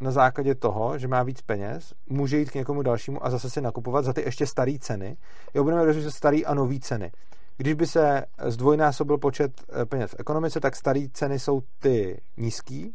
na 0.00 0.10
základě 0.10 0.54
toho, 0.54 0.98
že 0.98 1.08
má 1.08 1.22
víc 1.22 1.42
peněz, 1.42 1.94
může 2.06 2.38
jít 2.38 2.50
k 2.50 2.54
někomu 2.54 2.82
dalšímu 2.82 3.26
a 3.26 3.30
zase 3.30 3.50
si 3.50 3.60
nakupovat 3.60 4.04
za 4.04 4.12
ty 4.12 4.22
ještě 4.22 4.46
staré 4.46 4.78
ceny. 4.80 5.16
Jo, 5.54 5.64
budeme 5.64 5.84
rozlišit 5.84 6.10
starý 6.10 6.46
a 6.46 6.54
nový 6.54 6.80
ceny. 6.80 7.12
Když 7.56 7.74
by 7.74 7.86
se 7.86 8.24
zdvojnásobil 8.44 9.18
počet 9.18 9.52
eh, 9.68 9.86
peněz 9.86 10.10
v 10.10 10.20
ekonomice, 10.20 10.60
tak 10.60 10.76
staré 10.76 11.06
ceny 11.12 11.38
jsou 11.38 11.62
ty 11.78 12.20
nízký 12.36 12.94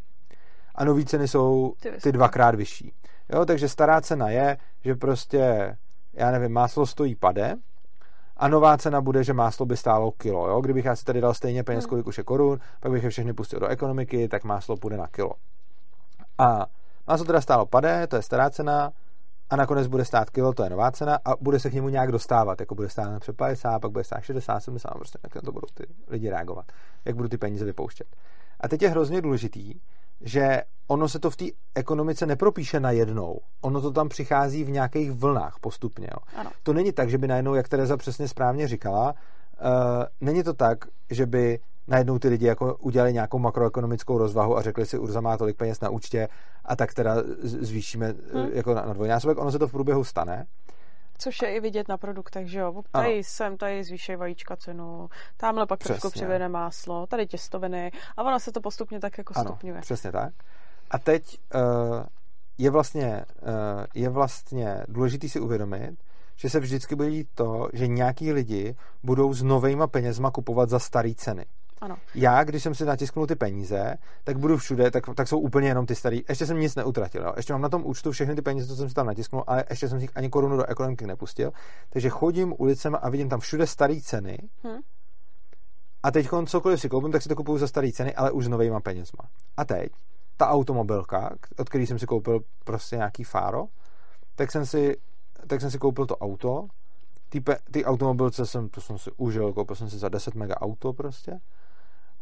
a 0.75 0.85
nový 0.85 1.05
ceny 1.05 1.27
jsou 1.27 1.73
ty 2.03 2.11
dvakrát 2.11 2.55
vyšší. 2.55 2.93
Jo, 3.33 3.45
takže 3.45 3.69
stará 3.69 4.01
cena 4.01 4.29
je, 4.29 4.57
že 4.83 4.95
prostě, 4.95 5.75
já 6.13 6.31
nevím, 6.31 6.51
máslo 6.51 6.85
stojí 6.85 7.15
pade 7.15 7.55
a 8.39 8.47
nová 8.47 8.77
cena 8.77 9.01
bude, 9.01 9.23
že 9.23 9.33
máslo 9.33 9.65
by 9.65 9.77
stálo 9.77 10.11
kilo. 10.11 10.47
Jo? 10.47 10.61
Kdybych 10.61 10.85
já 10.85 10.95
si 10.95 11.05
tady 11.05 11.21
dal 11.21 11.33
stejně 11.33 11.63
peněz, 11.63 11.83
hmm. 11.83 11.89
kolik 11.89 12.07
už 12.07 12.17
je 12.17 12.23
korun, 12.23 12.59
pak 12.79 12.91
bych 12.91 13.03
je 13.03 13.09
všechny 13.09 13.33
pustil 13.33 13.59
do 13.59 13.67
ekonomiky, 13.67 14.27
tak 14.27 14.43
máslo 14.43 14.77
půjde 14.77 14.97
na 14.97 15.07
kilo. 15.07 15.31
A 16.37 16.65
máslo 17.07 17.25
teda 17.25 17.41
stálo 17.41 17.65
pade, 17.65 18.07
to 18.07 18.15
je 18.15 18.21
stará 18.21 18.49
cena, 18.49 18.91
a 19.49 19.55
nakonec 19.55 19.87
bude 19.87 20.05
stát 20.05 20.29
kilo, 20.29 20.53
to 20.53 20.63
je 20.63 20.69
nová 20.69 20.91
cena 20.91 21.19
a 21.25 21.33
bude 21.41 21.59
se 21.59 21.69
k 21.69 21.73
němu 21.73 21.89
nějak 21.89 22.11
dostávat, 22.11 22.59
jako 22.59 22.75
bude 22.75 22.89
stát 22.89 23.11
napřed 23.11 23.37
50, 23.37 23.79
pak 23.79 23.91
bude 23.91 24.03
stát 24.03 24.21
60, 24.21 24.59
70, 24.59 24.89
prostě 24.89 25.19
jak 25.23 25.35
na 25.35 25.41
to 25.41 25.51
budou 25.51 25.67
ty 25.73 25.83
lidi 26.07 26.29
reagovat, 26.29 26.65
jak 27.05 27.15
budou 27.15 27.29
ty 27.29 27.37
peníze 27.37 27.65
vypouštět. 27.65 28.07
A 28.59 28.67
teď 28.67 28.81
je 28.81 28.89
hrozně 28.89 29.21
důležitý, 29.21 29.73
že 30.21 30.61
ono 30.87 31.09
se 31.09 31.19
to 31.19 31.29
v 31.29 31.35
té 31.35 31.45
ekonomice 31.75 32.25
nepropíše 32.25 32.79
najednou. 32.79 33.39
Ono 33.61 33.81
to 33.81 33.91
tam 33.91 34.09
přichází 34.09 34.63
v 34.63 34.69
nějakých 34.69 35.11
vlnách 35.11 35.55
postupně. 35.61 36.07
Jo. 36.11 36.45
To 36.63 36.73
není 36.73 36.91
tak, 36.91 37.09
že 37.09 37.17
by 37.17 37.27
najednou, 37.27 37.53
jak 37.53 37.69
Tereza 37.69 37.97
přesně 37.97 38.27
správně 38.27 38.67
říkala, 38.67 39.13
uh, 39.13 40.03
není 40.21 40.43
to 40.43 40.53
tak, 40.53 40.85
že 41.09 41.25
by 41.25 41.59
najednou 41.87 42.19
ty 42.19 42.27
lidi 42.27 42.45
jako 42.45 42.75
udělali 42.75 43.13
nějakou 43.13 43.39
makroekonomickou 43.39 44.17
rozvahu 44.17 44.57
a 44.57 44.61
řekli 44.61 44.85
si, 44.85 44.97
Urza 44.97 45.21
má 45.21 45.37
tolik 45.37 45.57
peněz 45.57 45.79
na 45.79 45.89
účtě 45.89 46.27
a 46.65 46.75
tak 46.75 46.93
teda 46.93 47.15
zvýšíme 47.43 48.13
hmm. 48.33 48.49
jako 48.53 48.73
na, 48.73 48.85
na 48.85 48.93
dvojnásobek. 48.93 49.37
Ono 49.37 49.51
se 49.51 49.59
to 49.59 49.67
v 49.67 49.71
průběhu 49.71 50.03
stane. 50.03 50.45
Což 51.21 51.41
je 51.41 51.55
i 51.55 51.59
vidět 51.59 51.87
na 51.87 51.97
produktech, 51.97 52.47
že 52.47 52.59
jo. 52.59 52.81
Tady 52.91 53.13
ano. 53.13 53.17
jsem, 53.17 53.57
tady 53.57 53.83
zvýšej 53.83 54.15
vajíčka 54.15 54.55
cenu, 54.55 55.09
tamhle 55.37 55.65
pak 55.65 55.79
přesně. 55.79 55.93
trošku 55.93 56.09
přivěne 56.09 56.49
máslo, 56.49 57.07
tady 57.07 57.27
těstoviny 57.27 57.91
a 58.17 58.23
ono 58.23 58.39
se 58.39 58.51
to 58.51 58.61
postupně 58.61 58.99
tak 58.99 59.17
jako 59.17 59.33
ano, 59.35 59.49
stupňuje. 59.49 59.81
přesně 59.81 60.11
tak. 60.11 60.33
A 60.91 60.99
teď 60.99 61.39
uh, 61.55 61.61
je 62.57 62.69
vlastně, 62.69 63.25
uh, 63.41 63.85
je 63.95 64.09
vlastně 64.09 64.83
důležitý 64.87 65.29
si 65.29 65.39
uvědomit, 65.39 65.97
že 66.35 66.49
se 66.49 66.59
vždycky 66.59 66.95
bude 66.95 67.09
dít 67.09 67.27
to, 67.33 67.69
že 67.73 67.87
nějaký 67.87 68.31
lidi 68.31 68.75
budou 69.03 69.33
s 69.33 69.43
novejma 69.43 69.87
penězma 69.87 70.31
kupovat 70.31 70.69
za 70.69 70.79
staré 70.79 71.13
ceny. 71.15 71.45
Ano. 71.81 71.97
Já, 72.15 72.43
když 72.43 72.63
jsem 72.63 72.75
si 72.75 72.85
natisknul 72.85 73.27
ty 73.27 73.35
peníze, 73.35 73.95
tak 74.23 74.37
budu 74.37 74.57
všude, 74.57 74.91
tak, 74.91 75.03
tak 75.15 75.27
jsou 75.27 75.39
úplně 75.39 75.67
jenom 75.67 75.85
ty 75.85 75.95
starý. 75.95 76.23
Ještě 76.29 76.45
jsem 76.45 76.59
nic 76.59 76.75
neutratil. 76.75 77.23
Jo. 77.23 77.33
Ještě 77.37 77.53
mám 77.53 77.61
na 77.61 77.69
tom 77.69 77.85
účtu 77.85 78.11
všechny 78.11 78.35
ty 78.35 78.41
peníze, 78.41 78.67
co 78.67 78.75
jsem 78.75 78.89
si 78.89 78.95
tam 78.95 79.05
natisknul, 79.05 79.43
ale 79.47 79.63
ještě 79.69 79.89
jsem 79.89 79.99
si 79.99 80.09
ani 80.15 80.29
korunu 80.29 80.57
do 80.57 80.65
ekonomiky 80.65 81.07
nepustil. 81.07 81.51
Takže 81.89 82.09
chodím 82.09 82.53
ulicemi 82.57 82.97
a 83.01 83.09
vidím 83.09 83.29
tam 83.29 83.39
všude 83.39 83.67
staré 83.67 84.01
ceny. 84.01 84.37
Hmm. 84.63 84.79
A 86.03 86.11
teď 86.11 86.27
cokoliv 86.45 86.81
si 86.81 86.89
koupím, 86.89 87.11
tak 87.11 87.21
si 87.21 87.29
to 87.29 87.35
kupuju 87.35 87.57
za 87.57 87.67
staré 87.67 87.91
ceny, 87.91 88.15
ale 88.15 88.31
už 88.31 88.45
s 88.45 88.47
novýma 88.47 88.79
penězma. 88.79 89.23
A 89.57 89.65
teď 89.65 89.91
ta 90.37 90.49
automobilka, 90.49 91.35
od 91.57 91.69
který 91.69 91.87
jsem 91.87 91.99
si 91.99 92.05
koupil 92.05 92.39
prostě 92.63 92.95
nějaký 92.95 93.23
fáro, 93.23 93.65
tak 94.35 94.51
jsem 94.51 94.65
si, 94.65 94.97
tak 95.47 95.61
jsem 95.61 95.71
si 95.71 95.77
koupil 95.77 96.05
to 96.05 96.17
auto, 96.17 96.67
ty, 97.29 97.41
pe, 97.41 97.57
ty 97.71 97.85
automobilce 97.85 98.45
jsem, 98.45 98.69
to 98.69 98.81
jsem 98.81 98.97
si 98.97 99.11
užil, 99.17 99.53
koupil 99.53 99.75
jsem 99.75 99.89
si 99.89 99.97
za 99.97 100.09
10 100.09 100.35
mega 100.35 100.61
auto 100.61 100.93
prostě 100.93 101.39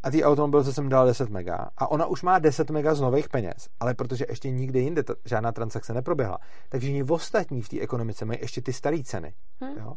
a 0.04 0.12
ty 0.12 0.24
automobilce 0.24 0.74
jsem 0.74 0.90
dal 0.90 1.06
10 1.06 1.30
mega 1.30 1.70
a 1.78 1.92
ona 1.92 2.06
už 2.06 2.24
má 2.24 2.40
10 2.40 2.70
mega 2.70 2.96
z 2.96 3.02
nových 3.02 3.30
peněz, 3.30 3.70
ale 3.80 3.94
protože 3.94 4.26
ještě 4.30 4.52
nikde 4.52 4.80
jinde 4.80 5.04
ta, 5.04 5.14
žádná 5.26 5.52
transakce 5.52 5.94
neproběhla, 5.94 6.38
takže 6.70 6.90
oni 6.90 7.04
ostatní 7.04 7.62
v 7.62 7.70
té 7.70 7.80
ekonomice 7.80 8.26
mají 8.26 8.40
ještě 8.42 8.62
ty 8.62 8.74
staré 8.74 9.04
ceny. 9.04 9.34
Hmm. 9.62 9.78
Jo? 9.78 9.94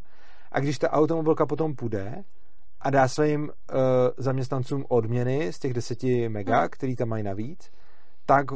A 0.53 0.61
když 0.61 0.79
ta 0.79 0.91
automobilka 0.91 1.47
potom 1.47 1.75
půjde 1.75 2.25
a 2.81 2.91
dá 2.91 3.09
svým 3.09 3.43
uh, 3.43 3.49
zaměstnancům 4.17 4.85
odměny 4.89 5.53
z 5.53 5.59
těch 5.59 5.75
10 5.75 6.03
mega, 6.29 6.61
hmm. 6.61 6.69
který 6.71 6.97
tam 6.97 7.09
mají 7.09 7.23
navíc, 7.23 7.71
tak 8.27 8.47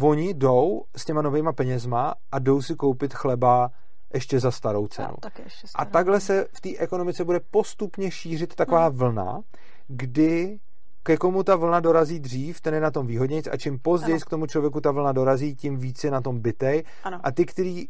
oni 0.00 0.34
jdou 0.34 0.82
s 0.96 1.04
těma 1.04 1.22
novýma 1.22 1.52
penězma 1.52 2.14
a 2.32 2.38
jdou 2.38 2.62
si 2.62 2.74
koupit 2.74 3.14
chleba 3.14 3.70
ještě 4.14 4.40
za 4.40 4.50
starou 4.50 4.86
cenu. 4.86 5.14
A, 5.22 5.42
ještě 5.44 5.66
a 5.74 5.84
takhle 5.84 6.20
se 6.20 6.46
v 6.52 6.60
té 6.60 6.76
ekonomice 6.78 7.24
bude 7.24 7.40
postupně 7.50 8.10
šířit 8.10 8.54
taková 8.54 8.86
hmm. 8.86 8.96
vlna, 8.96 9.40
kdy 9.88 10.58
ke 11.02 11.16
komu 11.16 11.42
ta 11.42 11.56
vlna 11.56 11.80
dorazí 11.80 12.20
dřív, 12.20 12.60
ten 12.60 12.74
je 12.74 12.80
na 12.80 12.90
tom 12.90 13.06
výhodnějc 13.06 13.48
a 13.52 13.56
čím 13.56 13.78
později 13.78 14.20
k 14.20 14.30
tomu 14.30 14.46
člověku 14.46 14.80
ta 14.80 14.90
vlna 14.90 15.12
dorazí, 15.12 15.54
tím 15.54 15.76
více 15.76 16.06
je 16.06 16.10
na 16.10 16.20
tom 16.20 16.40
bytej. 16.40 16.84
Ano. 17.04 17.20
A 17.22 17.32
ty, 17.32 17.46
kteří 17.46 17.88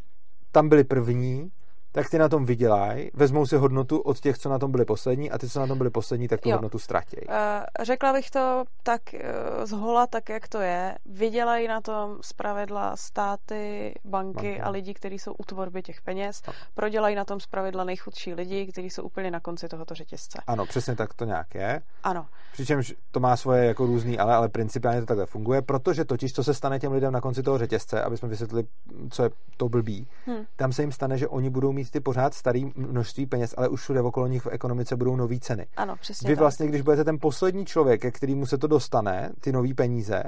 tam 0.52 0.68
byli 0.68 0.84
první, 0.84 1.50
tak 1.92 2.10
ty 2.10 2.18
na 2.18 2.28
tom 2.28 2.44
vydělají, 2.44 3.10
vezmou 3.14 3.46
si 3.46 3.56
hodnotu 3.56 3.98
od 3.98 4.20
těch, 4.20 4.38
co 4.38 4.48
na 4.48 4.58
tom 4.58 4.70
byli 4.70 4.84
poslední 4.84 5.30
a 5.30 5.38
ty, 5.38 5.48
co 5.48 5.60
na 5.60 5.66
tom 5.66 5.78
byli 5.78 5.90
poslední, 5.90 6.28
tak 6.28 6.40
tu 6.40 6.48
jo. 6.48 6.54
hodnotu 6.54 6.78
ztratí. 6.78 7.16
Uh, 7.28 7.34
řekla 7.82 8.12
bych 8.12 8.30
to 8.30 8.64
tak 8.82 9.00
uh, 9.14 9.20
zhola, 9.64 10.06
tak 10.06 10.28
jak 10.28 10.48
to 10.48 10.60
je. 10.60 10.98
Vydělají 11.06 11.68
na 11.68 11.80
tom 11.80 12.18
zpravidla 12.20 12.96
státy, 12.96 13.94
banky, 14.04 14.34
banky. 14.34 14.60
a 14.60 14.70
lidi, 14.70 14.94
kteří 14.94 15.18
jsou 15.18 15.32
u 15.32 15.44
tvorby 15.44 15.82
těch 15.82 16.02
peněz. 16.02 16.42
No. 16.46 16.52
Prodělají 16.74 17.16
na 17.16 17.24
tom 17.24 17.40
zpravidla 17.40 17.84
nejchudší 17.84 18.34
lidi, 18.34 18.66
kteří 18.66 18.90
jsou 18.90 19.02
úplně 19.02 19.30
na 19.30 19.40
konci 19.40 19.68
tohoto 19.68 19.94
řetězce. 19.94 20.38
Ano, 20.46 20.66
přesně 20.66 20.96
tak 20.96 21.14
to 21.14 21.24
nějak 21.24 21.54
je. 21.54 21.82
Ano. 22.02 22.26
Přičemž 22.52 22.94
to 23.10 23.20
má 23.20 23.36
svoje 23.36 23.64
jako 23.64 23.86
různý, 23.86 24.18
ale, 24.18 24.34
ale 24.34 24.48
principiálně 24.48 25.00
to 25.00 25.06
takhle 25.06 25.26
funguje, 25.26 25.62
protože 25.62 26.04
totiž, 26.04 26.32
co 26.32 26.44
se 26.44 26.54
stane 26.54 26.78
těm 26.78 26.92
lidem 26.92 27.12
na 27.12 27.20
konci 27.20 27.42
toho 27.42 27.58
řetězce, 27.58 28.02
aby 28.02 28.16
jsme 28.16 28.28
vysvětlili, 28.28 28.64
co 29.10 29.22
je 29.22 29.30
to 29.56 29.68
blbý, 29.68 30.06
hmm. 30.26 30.44
tam 30.56 30.72
se 30.72 30.82
jim 30.82 30.92
stane, 30.92 31.18
že 31.18 31.28
oni 31.28 31.50
budou 31.50 31.72
mít 31.72 31.81
ty 31.90 32.00
pořád 32.00 32.34
starý 32.34 32.72
množství 32.76 33.26
peněz, 33.26 33.54
ale 33.56 33.68
už 33.68 33.80
všude 33.80 34.00
okolo 34.00 34.26
nich 34.26 34.42
v 34.42 34.48
ekonomice 34.50 34.96
budou 34.96 35.16
nové 35.16 35.38
ceny. 35.38 35.66
Ano, 35.76 35.96
přesně. 36.00 36.28
Vy 36.28 36.34
vlastně, 36.34 36.66
když 36.66 36.82
budete 36.82 37.04
ten 37.04 37.18
poslední 37.20 37.66
člověk, 37.66 38.00
ke 38.00 38.10
kterému 38.10 38.46
se 38.46 38.58
to 38.58 38.66
dostane, 38.66 39.30
ty 39.40 39.52
nové 39.52 39.74
peníze, 39.74 40.22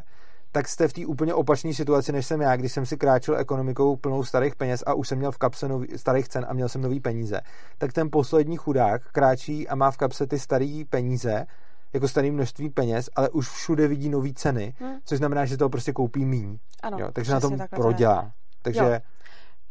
tak 0.53 0.69
jste 0.69 0.89
v 0.89 0.93
té 0.93 1.07
úplně 1.07 1.35
opačné 1.35 1.75
situaci, 1.75 2.13
než 2.13 2.27
jsem 2.27 2.41
já, 2.41 2.57
když 2.57 2.73
jsem 2.73 2.87
si 2.87 2.97
kráčel 2.97 3.37
ekonomikou 3.37 3.97
plnou 3.97 4.25
starých 4.25 4.57
peněz 4.57 4.83
a 4.87 4.95
už 4.95 5.09
jsem 5.09 5.19
měl 5.19 5.33
v 5.33 5.39
kapse 5.39 5.69
nový, 5.69 5.89
starých 5.99 6.29
cen 6.29 6.47
a 6.49 6.53
měl 6.53 6.69
jsem 6.69 6.83
nový 6.83 7.01
peníze. 7.01 7.41
Tak 7.79 7.93
ten 7.93 8.11
poslední 8.11 8.57
chudák 8.57 9.03
kráčí 9.13 9.69
a 9.69 9.75
má 9.75 9.91
v 9.91 9.97
kapse 9.97 10.27
ty 10.27 10.39
staré 10.39 10.83
peníze, 10.91 11.47
jako 11.93 12.09
staré 12.09 12.31
množství 12.31 12.71
peněz, 12.71 13.11
ale 13.17 13.31
už 13.31 13.49
všude 13.51 13.89
vidí 13.89 14.09
nové 14.09 14.33
ceny, 14.35 14.75
hmm. 14.79 14.97
což 15.05 15.19
znamená, 15.19 15.45
že 15.45 15.57
to 15.57 15.69
prostě 15.69 15.93
koupí 15.93 16.25
míň. 16.25 16.59
Ano, 16.83 16.99
jo, 17.01 17.09
takže 17.13 17.33
na 17.33 17.41
tom 17.41 17.59
prodělá. 17.71 18.33
Takže 18.63 18.81
jo. 18.81 19.01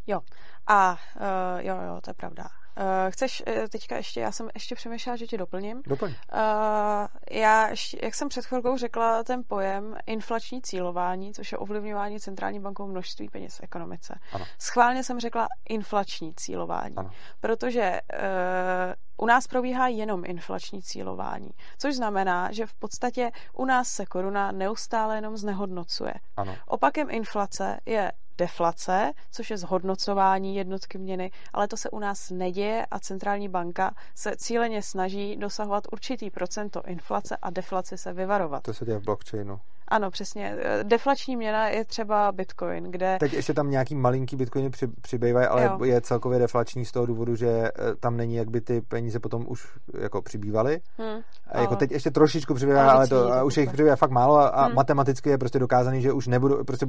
jo. 0.08 0.20
A 0.68 0.92
uh, 1.16 1.66
jo, 1.66 1.76
jo, 1.88 2.02
to 2.02 2.10
je 2.10 2.14
pravda. 2.14 2.44
Uh, 2.78 3.12
chceš 3.12 3.44
uh, 3.48 3.68
teďka 3.68 3.96
ještě, 3.96 4.20
já 4.20 4.32
jsem 4.32 4.50
ještě 4.54 4.76
přemýšlela, 4.76 5.16
že 5.16 5.28
tě 5.28 5.38
doplním. 5.38 5.82
Doplň. 5.88 6.10
Uh, 6.12 7.08
já, 7.32 7.68
ještě, 7.68 8.00
jak 8.04 8.16
jsem 8.16 8.30
před 8.30 8.46
chvilkou 8.46 8.78
řekla, 8.78 9.24
ten 9.24 9.44
pojem 9.48 9.98
inflační 10.06 10.62
cílování, 10.62 11.34
což 11.34 11.52
je 11.52 11.58
ovlivňování 11.58 12.20
centrální 12.20 12.60
bankou 12.60 12.88
množství 12.88 13.30
peněz 13.30 13.58
v 13.58 13.64
ekonomice. 13.64 14.20
Ano. 14.34 14.46
Schválně 14.60 15.04
jsem 15.04 15.20
řekla 15.20 15.48
inflační 15.70 16.34
cílování, 16.36 16.96
ano. 16.96 17.12
protože 17.40 18.00
uh, 18.14 18.94
u 19.18 19.26
nás 19.26 19.48
probíhá 19.48 19.88
jenom 19.88 20.24
inflační 20.26 20.82
cílování, 20.82 21.50
což 21.78 21.96
znamená, 21.96 22.52
že 22.52 22.66
v 22.66 22.74
podstatě 22.74 23.32
u 23.54 23.66
nás 23.66 23.88
se 23.88 24.06
koruna 24.06 24.52
neustále 24.52 25.16
jenom 25.16 25.38
znehodnocuje. 25.38 26.14
Ano. 26.38 26.56
Opakem 26.68 27.10
inflace 27.10 27.80
je 27.86 28.12
deflace, 28.38 29.12
což 29.32 29.50
je 29.50 29.58
zhodnocování 29.58 30.56
jednotky 30.56 30.98
měny, 30.98 31.32
ale 31.54 31.68
to 31.68 31.78
se 31.78 31.90
u 31.90 32.00
nás 32.00 32.30
neděje 32.30 32.86
a 32.92 33.00
centrální 33.00 33.50
banka 33.50 33.96
se 34.16 34.36
cíleně 34.38 34.82
snaží 34.82 35.38
dosahovat 35.38 35.84
určitý 35.92 36.30
procento 36.30 36.82
inflace 36.86 37.38
a 37.42 37.50
deflaci 37.50 37.98
se 37.98 38.14
vyvarovat. 38.14 38.64
To 38.64 38.74
se 38.74 38.86
děje 38.86 38.98
v 38.98 39.04
blockchainu. 39.04 39.60
Ano, 39.88 40.12
přesně. 40.12 40.58
Deflační 40.84 41.38
měna 41.38 41.68
je 41.68 41.86
třeba 41.86 42.32
Bitcoin, 42.32 42.84
kde... 42.84 43.18
Tak 43.20 43.34
ještě 43.34 43.54
tam 43.54 43.70
nějaký 43.70 43.96
malinký 43.96 44.36
Bitcoiny 44.36 44.70
při, 44.70 44.88
přibývají, 44.88 45.48
ale 45.48 45.64
jo. 45.64 45.84
je 45.84 46.02
celkově 46.02 46.40
deflační 46.40 46.86
z 46.86 46.92
toho 46.92 47.06
důvodu, 47.06 47.36
že 47.36 47.48
eh, 47.48 47.72
tam 48.00 48.18
není, 48.18 48.36
jak 48.36 48.50
by 48.50 48.62
ty 48.62 48.82
peníze 48.82 49.20
potom 49.20 49.46
už 49.48 49.68
jako 50.00 50.22
přibývaly. 50.22 50.82
Hmm, 50.98 51.22
a 51.48 51.62
jako 51.62 51.76
teď 51.76 51.92
ještě 51.92 52.12
trošičku 52.12 52.54
přibývá, 52.54 52.92
ale, 52.92 53.08
to, 53.08 53.34
a 53.34 53.44
už 53.44 53.58
jich 53.58 53.70
přibývá 53.74 53.96
fakt 53.96 54.12
málo 54.12 54.36
a, 54.36 54.48
a 54.48 54.66
hmm. 54.66 54.76
matematicky 54.76 55.30
je 55.30 55.38
prostě 55.38 55.60
dokázaný, 55.60 56.02
že 56.02 56.12
už 56.12 56.28
nebudou, 56.28 56.64
prostě 56.64 56.86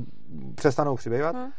přestanou 0.55 0.95
přibývat. 0.95 1.37
Hmm. 1.37 1.51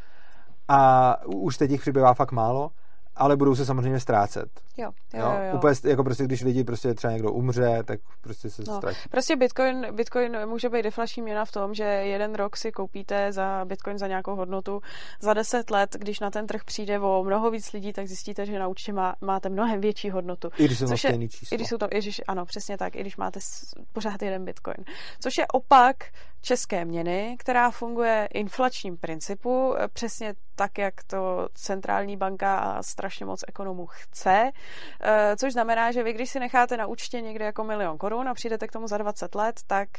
A 0.68 1.16
už 1.26 1.58
teď 1.58 1.72
jich 1.72 1.82
přibývá 1.82 2.14
fakt 2.14 2.32
málo 2.32 2.72
ale 3.16 3.38
budou 3.38 3.56
se 3.56 3.66
samozřejmě 3.66 4.00
ztrácet. 4.00 4.50
Jo, 4.78 4.92
jo, 5.14 5.20
jo. 5.20 5.32
jo. 5.50 5.56
Úplně 5.56 5.74
jako 5.84 6.04
prostě, 6.04 6.24
když 6.24 6.44
lidi 6.44 6.64
prostě 6.64 6.94
třeba 6.94 7.14
někdo 7.14 7.32
umře, 7.32 7.84
tak 7.86 8.00
prostě 8.22 8.50
se 8.50 8.64
no. 8.68 8.78
ztratí. 8.78 9.00
Prostě 9.10 9.36
Bitcoin, 9.36 9.88
Bitcoin 9.96 10.38
může 10.46 10.70
být 10.70 10.84
deflační 10.84 11.24
měna 11.24 11.46
v 11.46 11.52
tom, 11.52 11.74
že 11.74 11.84
jeden 11.84 12.36
rok 12.36 12.58
si 12.58 12.72
koupíte 12.72 13.32
za 13.32 13.66
Bitcoin 13.66 13.98
za 13.98 14.08
nějakou 14.08 14.36
hodnotu, 14.36 14.82
za 15.22 15.34
deset 15.34 15.72
let, 15.72 15.96
když 16.00 16.20
na 16.20 16.32
ten 16.32 16.48
trh 16.48 16.64
přijde 16.64 17.00
o 17.00 17.24
mnoho 17.24 17.52
víc 17.52 17.74
lidí, 17.74 17.94
tak 17.94 18.08
zjistíte, 18.08 18.46
že 18.46 18.60
na 18.60 18.68
účtě 18.68 18.94
má, 18.94 19.16
máte 19.22 19.50
mnohem 19.50 19.82
větší 19.82 20.10
hodnotu. 20.10 20.50
I 20.58 20.66
když 20.66 20.80
jsou 20.80 20.88
to 20.88 20.98
stejný 20.98 21.30
číslo. 21.30 21.56
I 21.56 21.58
když 21.58 21.70
jsou 21.70 21.78
to, 21.78 21.88
ježiš, 21.92 22.22
ano, 22.28 22.46
přesně 22.46 22.78
tak, 22.78 22.96
i 22.96 23.02
když 23.02 23.18
máte 23.18 23.40
pořád 23.94 24.22
jeden 24.22 24.46
Bitcoin. 24.46 24.78
Což 25.20 25.38
je 25.38 25.48
opak 25.48 25.96
české 26.46 26.86
měny, 26.86 27.36
která 27.40 27.72
funguje 27.72 28.28
inflačním 28.34 28.98
principu, 28.98 29.76
přesně 29.94 30.34
tak, 30.56 30.78
jak 30.78 30.94
to 31.08 31.50
centrální 31.54 32.18
banka 32.18 32.58
a 32.58 32.84
strašně 32.84 33.26
moc 33.26 33.44
ekonomů 33.48 33.86
chce, 33.86 34.52
eh, 35.02 35.36
což 35.38 35.54
znamená, 35.54 35.92
že 35.92 36.04
vy, 36.04 36.14
když 36.14 36.30
si 36.30 36.40
necháte 36.40 36.78
na 36.78 36.88
účtě 36.88 37.22
někde 37.22 37.46
jako 37.46 37.64
milion 37.64 37.98
korun 37.98 38.30
a 38.30 38.34
přijdete 38.34 38.68
k 38.68 38.72
tomu 38.72 38.88
za 38.88 38.98
20 38.98 39.36
let, 39.36 39.60
tak 39.68 39.90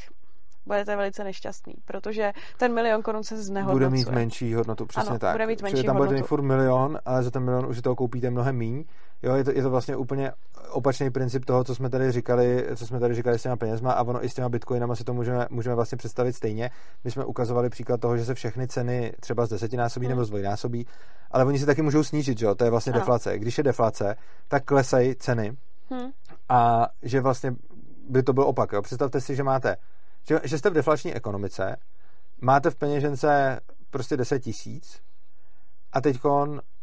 budete 0.66 0.96
velice 0.96 1.24
nešťastný, 1.24 1.74
protože 1.84 2.32
ten 2.58 2.74
milion 2.74 3.02
korun 3.02 3.24
se 3.24 3.42
znehodnocuje. 3.42 3.88
Bude 3.88 3.90
mít 3.90 4.08
menší 4.08 4.54
hodnotu, 4.54 4.86
přesně 4.86 5.10
ano, 5.10 5.18
tak. 5.18 5.34
Bude 5.34 5.46
mít 5.46 5.62
menší 5.62 5.76
Čili 5.76 5.86
tam 5.86 5.96
budete 5.96 6.14
mít 6.14 6.26
furt 6.26 6.42
milion, 6.42 6.98
ale 7.04 7.22
za 7.22 7.30
ten 7.30 7.42
milion 7.42 7.66
už 7.66 7.76
si 7.76 7.82
toho 7.82 7.96
koupíte 7.96 8.30
mnohem 8.30 8.56
míň. 8.56 8.84
Jo, 9.22 9.34
je 9.34 9.44
to, 9.44 9.50
je 9.50 9.62
to 9.62 9.70
vlastně 9.70 9.96
úplně 9.96 10.32
opačný 10.70 11.10
princip 11.10 11.44
toho, 11.44 11.64
co 11.64 11.74
jsme 11.74 11.90
tady 11.90 12.12
říkali, 12.12 12.66
co 12.76 12.86
jsme 12.86 13.00
tady 13.00 13.14
říkali 13.14 13.38
s 13.38 13.42
těma 13.42 13.56
penězma 13.56 13.92
a 13.92 14.02
ono 14.02 14.24
i 14.24 14.28
s 14.28 14.34
těma 14.34 14.48
bitcoinama 14.48 14.96
si 14.96 15.04
to 15.04 15.14
můžeme, 15.14 15.46
můžeme 15.50 15.74
vlastně 15.74 15.98
představit 15.98 16.32
stejně. 16.32 16.70
My 17.04 17.10
jsme 17.10 17.24
ukazovali 17.24 17.70
příklad 17.70 18.00
toho, 18.00 18.16
že 18.16 18.24
se 18.24 18.34
všechny 18.34 18.68
ceny 18.68 19.12
třeba 19.20 19.46
z 19.46 19.48
desetinásobí 19.48 20.06
hmm. 20.06 20.10
nebo 20.10 20.24
z 20.24 20.28
dvojnásobí, 20.28 20.86
ale 21.30 21.44
oni 21.44 21.58
se 21.58 21.66
taky 21.66 21.82
můžou 21.82 22.04
snížit, 22.04 22.38
že 22.38 22.46
jo? 22.46 22.54
To 22.54 22.64
je 22.64 22.70
vlastně 22.70 22.92
ano. 22.92 23.00
deflace. 23.00 23.38
Když 23.38 23.58
je 23.58 23.64
deflace, 23.64 24.16
tak 24.48 24.64
klesají 24.64 25.14
ceny 25.14 25.56
hmm. 25.90 26.10
a 26.48 26.86
že 27.02 27.20
vlastně 27.20 27.54
by 28.08 28.22
to 28.22 28.32
byl 28.32 28.44
opak. 28.44 28.72
Jo? 28.72 28.82
Představte 28.82 29.20
si, 29.20 29.36
že 29.36 29.42
máte 29.42 29.76
že, 30.28 30.40
že 30.44 30.58
jste 30.58 30.70
v 30.70 30.74
deflační 30.74 31.14
ekonomice, 31.14 31.76
máte 32.40 32.70
v 32.70 32.76
peněžence 32.76 33.60
prostě 33.90 34.16
10 34.16 34.38
tisíc 34.40 35.00
a 35.92 36.00
teď 36.00 36.20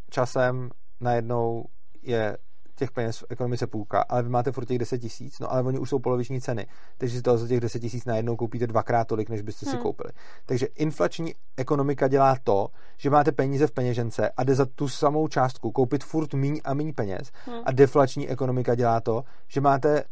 časem 0.10 0.70
najednou 1.00 1.66
je 2.02 2.38
těch 2.76 2.92
peněz 2.92 3.18
v 3.18 3.26
ekonomice 3.30 3.68
půlka, 3.68 4.06
ale 4.10 4.24
vy 4.24 4.30
máte 4.30 4.52
furt 4.52 4.66
těch 4.66 4.78
10 4.78 4.98
tisíc, 4.98 5.40
no 5.40 5.52
ale 5.52 5.64
oni 5.64 5.80
už 5.80 5.90
jsou 5.90 6.00
poloviční 6.00 6.42
ceny, 6.42 6.68
takže 6.98 7.18
si 7.18 7.22
to 7.22 7.38
za 7.38 7.48
těch 7.48 7.60
10 7.60 7.80
tisíc 7.80 8.06
najednou 8.06 8.36
koupíte 8.36 8.68
dvakrát 8.68 9.08
tolik, 9.08 9.30
než 9.30 9.42
byste 9.42 9.66
hmm. 9.66 9.76
si 9.76 9.82
koupili. 9.82 10.14
Takže 10.46 10.66
inflační 10.66 11.34
ekonomika 11.58 12.08
dělá 12.08 12.36
to, 12.44 12.68
že 12.98 13.10
máte 13.10 13.32
peníze 13.32 13.68
v 13.68 13.72
peněžence 13.72 14.30
a 14.38 14.44
jde 14.44 14.56
za 14.56 14.66
tu 14.66 14.88
samou 14.88 15.28
částku 15.28 15.72
koupit 15.72 16.04
furt 16.04 16.34
míň 16.34 16.62
a 16.64 16.74
míň 16.74 16.94
peněz 16.94 17.32
hmm. 17.46 17.62
a 17.66 17.72
deflační 17.72 18.30
ekonomika 18.30 18.76
dělá 18.76 19.02
to, 19.02 19.24
že 19.48 19.62
máte 19.62 20.04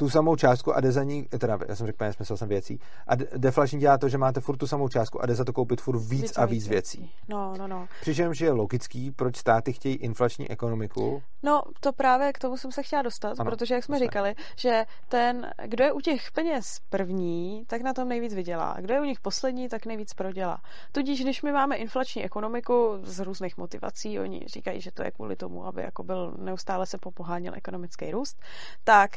tu 0.00 0.10
samou 0.10 0.36
částku 0.36 0.76
a 0.76 0.80
jde 0.80 0.92
za 0.92 1.04
ní, 1.04 1.28
teda 1.38 1.58
já 1.68 1.76
jsem 1.76 1.86
řekl 1.86 1.96
peněz, 1.96 2.18
myslel 2.18 2.36
jsem 2.36 2.48
věcí, 2.48 2.80
a 3.06 3.14
deflační 3.36 3.78
dělá 3.78 3.98
to, 3.98 4.08
že 4.08 4.18
máte 4.18 4.40
furt 4.40 4.56
tu 4.56 4.66
samou 4.66 4.88
částku 4.88 5.22
a 5.22 5.26
jde 5.26 5.34
za 5.34 5.44
to 5.44 5.52
koupit 5.52 5.80
furt 5.80 5.98
víc, 5.98 6.10
víc 6.10 6.38
a 6.38 6.46
víc, 6.46 6.62
víc 6.62 6.68
věcí. 6.68 6.98
věcí. 6.98 7.14
No, 7.28 7.54
no, 7.58 7.68
no. 7.68 7.88
Přičemž 8.00 8.40
je 8.40 8.52
logický, 8.52 9.10
proč 9.10 9.36
státy 9.36 9.72
chtějí 9.72 9.94
inflační 9.94 10.50
ekonomiku. 10.50 11.22
No, 11.42 11.62
to 11.80 11.92
právě 11.92 12.32
k 12.32 12.38
tomu 12.38 12.56
jsem 12.56 12.72
se 12.72 12.82
chtěla 12.82 13.02
dostat, 13.02 13.40
ano, 13.40 13.50
protože 13.50 13.74
jak 13.74 13.84
jsme 13.84 13.98
říkali, 13.98 14.34
že 14.56 14.84
ten, 15.08 15.50
kdo 15.66 15.84
je 15.84 15.92
u 15.92 16.00
těch 16.00 16.32
peněz 16.32 16.80
první, 16.90 17.64
tak 17.66 17.82
na 17.82 17.92
tom 17.92 18.08
nejvíc 18.08 18.34
vydělá. 18.34 18.76
Kdo 18.80 18.94
je 18.94 19.00
u 19.00 19.04
nich 19.04 19.20
poslední, 19.20 19.68
tak 19.68 19.86
nejvíc 19.86 20.14
prodělá. 20.14 20.58
Tudíž, 20.92 21.22
když 21.22 21.42
my 21.42 21.52
máme 21.52 21.76
inflační 21.76 22.24
ekonomiku 22.24 22.98
z 23.02 23.20
různých 23.20 23.56
motivací, 23.56 24.20
oni 24.20 24.44
říkají, 24.46 24.80
že 24.80 24.90
to 24.90 25.02
je 25.02 25.10
kvůli 25.10 25.36
tomu, 25.36 25.66
aby 25.66 25.82
jako 25.82 26.02
byl 26.02 26.34
neustále 26.38 26.86
se 26.86 26.98
popoháněl 26.98 27.52
ekonomický 27.56 28.10
růst, 28.10 28.40
tak 28.84 29.10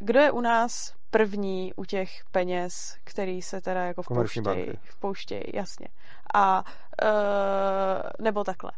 kdo 0.00 0.20
je 0.20 0.30
u 0.30 0.40
nás 0.40 0.94
první 1.10 1.72
u 1.76 1.84
těch 1.84 2.24
peněz, 2.30 2.96
který 3.04 3.42
se 3.42 3.60
teda 3.60 3.84
jako 3.84 4.02
vpouštějí, 4.02 4.72
vpouštějí, 4.82 5.42
jasně. 5.54 5.88
A 6.34 6.64
uh, 7.02 8.24
nebo 8.24 8.44
takhle. 8.44 8.72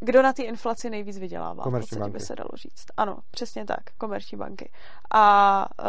Kdo 0.00 0.22
na 0.22 0.32
té 0.32 0.42
inflaci 0.42 0.90
nejvíc 0.90 1.18
vydělává? 1.18 1.62
Komerční 1.62 1.98
banky. 1.98 2.12
by 2.12 2.20
se 2.20 2.34
dalo 2.36 2.50
říct. 2.54 2.86
Ano, 2.96 3.18
přesně 3.30 3.64
tak, 3.64 3.80
komerční 3.98 4.38
banky. 4.38 4.70
A 5.10 5.66
uh, 5.80 5.86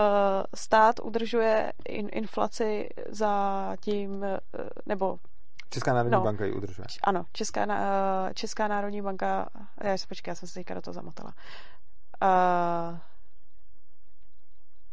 stát 0.55 0.99
udržuje 0.99 1.73
in, 1.85 2.09
inflaci 2.11 2.89
za 3.09 3.75
tím, 3.79 4.11
uh, 4.11 4.27
nebo 4.85 5.19
Česká 5.69 5.93
národní 5.93 6.11
no, 6.11 6.21
banka 6.21 6.45
ji 6.45 6.53
udržuje. 6.53 6.85
Ano, 7.03 7.25
Česká, 7.33 7.65
uh, 7.65 8.33
Česká 8.33 8.67
národní 8.67 9.01
banka, 9.01 9.49
já 9.83 9.97
se 9.97 10.07
počkej, 10.07 10.31
já 10.31 10.35
jsem 10.35 10.47
se 10.47 10.53
teďka 10.53 10.73
do 10.73 10.81
toho 10.81 10.93
zamotala. 10.93 11.33
Uh, 12.23 12.97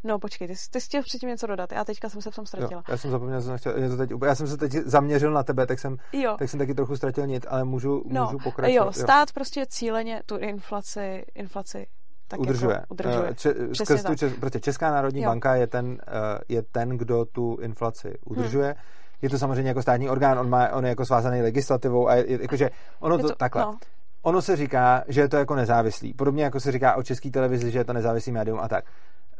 No 0.05 0.19
počkej, 0.19 0.49
ty, 0.49 0.55
ty 0.71 0.81
jsi 0.81 0.87
chtěl 0.87 1.03
předtím 1.03 1.29
něco 1.29 1.47
dodat, 1.47 1.73
já 1.73 1.85
teďka 1.85 2.09
jsem 2.09 2.23
se 2.23 2.31
v 2.31 2.35
tom 2.35 2.47
ztratila. 2.47 2.83
Jo, 2.89 2.93
já 2.93 2.97
jsem 2.97 3.11
zapomněl, 3.11 3.41
že 3.41 3.47
jsem 3.47 3.59
chtěl 3.59 3.81
něco 3.81 3.97
teď, 3.97 4.11
já 4.27 4.35
jsem 4.35 4.49
se 4.49 4.57
teď 4.57 4.73
zaměřil 4.73 5.33
na 5.33 5.43
tebe, 5.43 5.67
tak 5.67 5.79
jsem, 5.79 5.97
jo. 6.13 6.37
tak 6.39 6.51
jsem 6.51 6.59
taky 6.59 6.75
trochu 6.75 6.97
ztratil 6.97 7.27
nic, 7.27 7.47
ale 7.49 7.65
můžu, 7.65 8.03
no, 8.07 8.25
můžu 8.25 8.39
pokračovat. 8.39 8.85
Jo, 8.87 8.93
stát 8.93 9.29
jo. 9.29 9.33
prostě 9.35 9.67
cíleně 9.69 10.23
tu 10.27 10.37
inflaci, 10.37 11.25
inflaci 11.35 11.87
tak 12.29 12.41
udržuje. 12.41 12.75
Jako 12.75 12.87
udržuje. 12.89 13.29
Eh, 13.31 13.35
če, 13.35 13.55
skrz 13.73 14.03
tu, 14.03 14.15
čes, 14.15 14.33
prostě 14.41 14.61
Česká 14.61 14.91
národní 14.91 15.23
jo. 15.23 15.31
banka 15.31 15.55
je 15.55 15.67
ten, 15.67 15.99
eh, 16.07 16.39
je 16.49 16.63
ten, 16.63 16.89
kdo 16.89 17.25
tu 17.25 17.59
inflaci 17.61 18.15
udržuje. 18.25 18.67
Hmm. 18.67 18.83
Je 19.23 19.31
to 19.31 19.39
samozřejmě 19.39 19.69
jako 19.69 19.83
státní 19.83 20.11
orgán, 20.11 20.39
on, 20.39 20.51
má, 20.51 20.69
on 20.69 20.85
je 20.85 20.89
jako 20.89 21.07
svázaný 21.07 21.43
legislativou 21.43 22.09
a 22.09 22.15
je, 22.15 22.31
je, 22.33 22.43
jakože 22.43 22.71
ono 23.01 23.19
to, 23.19 23.29
to 23.29 23.35
takhle. 23.35 23.63
No. 23.63 23.79
Ono 24.23 24.43
se 24.43 24.57
říká, 24.57 25.05
že 25.09 25.21
je 25.21 25.29
to 25.29 25.37
jako 25.37 25.55
nezávislý. 25.55 26.15
Podobně 26.15 26.45
jako 26.45 26.61
se 26.61 26.73
říká 26.73 26.95
o 26.95 27.03
české 27.03 27.31
televizi, 27.31 27.71
že 27.71 27.79
je 27.79 27.85
to 27.85 27.93
nezávislý 27.93 28.33
médium 28.33 28.59
a 28.61 28.69
tak. 28.69 28.85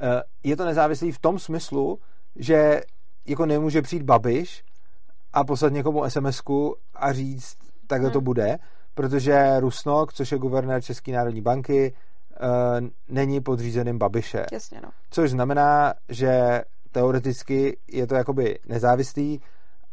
Eh, 0.01 0.23
je 0.43 0.57
to 0.57 0.65
nezávislý 0.65 1.13
v 1.13 1.19
tom 1.19 1.39
smyslu, 1.39 1.99
že 2.37 2.81
jako 3.27 3.47
nemůže 3.47 3.83
přijít 3.83 4.03
Babiš 4.03 4.65
a 5.33 5.45
poslat 5.45 5.73
někomu 5.73 6.11
sms 6.11 6.43
a 6.95 7.13
říct, 7.13 7.57
takhle 7.87 8.09
hmm. 8.09 8.13
to 8.13 8.21
bude, 8.21 8.59
protože 8.95 9.61
Rusnok, 9.61 10.13
což 10.13 10.33
je 10.33 10.39
guvernér 10.39 10.83
České 10.83 11.13
národní 11.13 11.41
banky, 11.41 11.95
eh, 11.95 12.41
není 13.09 13.41
podřízeným 13.41 13.99
Babiše. 13.99 14.47
Jasně, 14.53 14.81
no. 14.83 14.89
Což 15.11 15.31
znamená, 15.31 15.95
že 16.09 16.63
teoreticky 16.93 17.79
je 17.89 18.07
to 18.07 18.15
jakoby 18.15 18.59
nezávislý, 18.67 19.41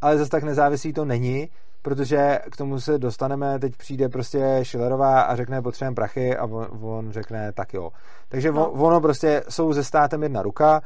ale 0.02 0.18
zase 0.18 0.32
tak 0.32 0.44
nezávislý 0.44 0.94
to 0.94 1.06
není, 1.06 1.50
protože 1.82 2.40
k 2.52 2.58
tomu 2.58 2.80
se 2.80 2.98
dostaneme, 2.98 3.60
teď 3.60 3.76
přijde 3.76 4.10
prostě 4.10 4.60
Schillerová 4.64 5.22
a 5.22 5.36
řekne 5.36 5.62
potřebujeme 5.62 5.96
prachy 5.96 6.38
a 6.38 6.46
on, 6.46 6.68
on 6.82 7.12
řekne 7.12 7.52
tak 7.52 7.74
jo. 7.74 7.90
Takže 8.30 8.52
no. 8.52 8.72
ono 8.72 9.02
prostě 9.02 9.44
jsou 9.50 9.74
ze 9.74 9.84
státem 9.84 10.24
jedna 10.24 10.42
ruka, 10.42 10.82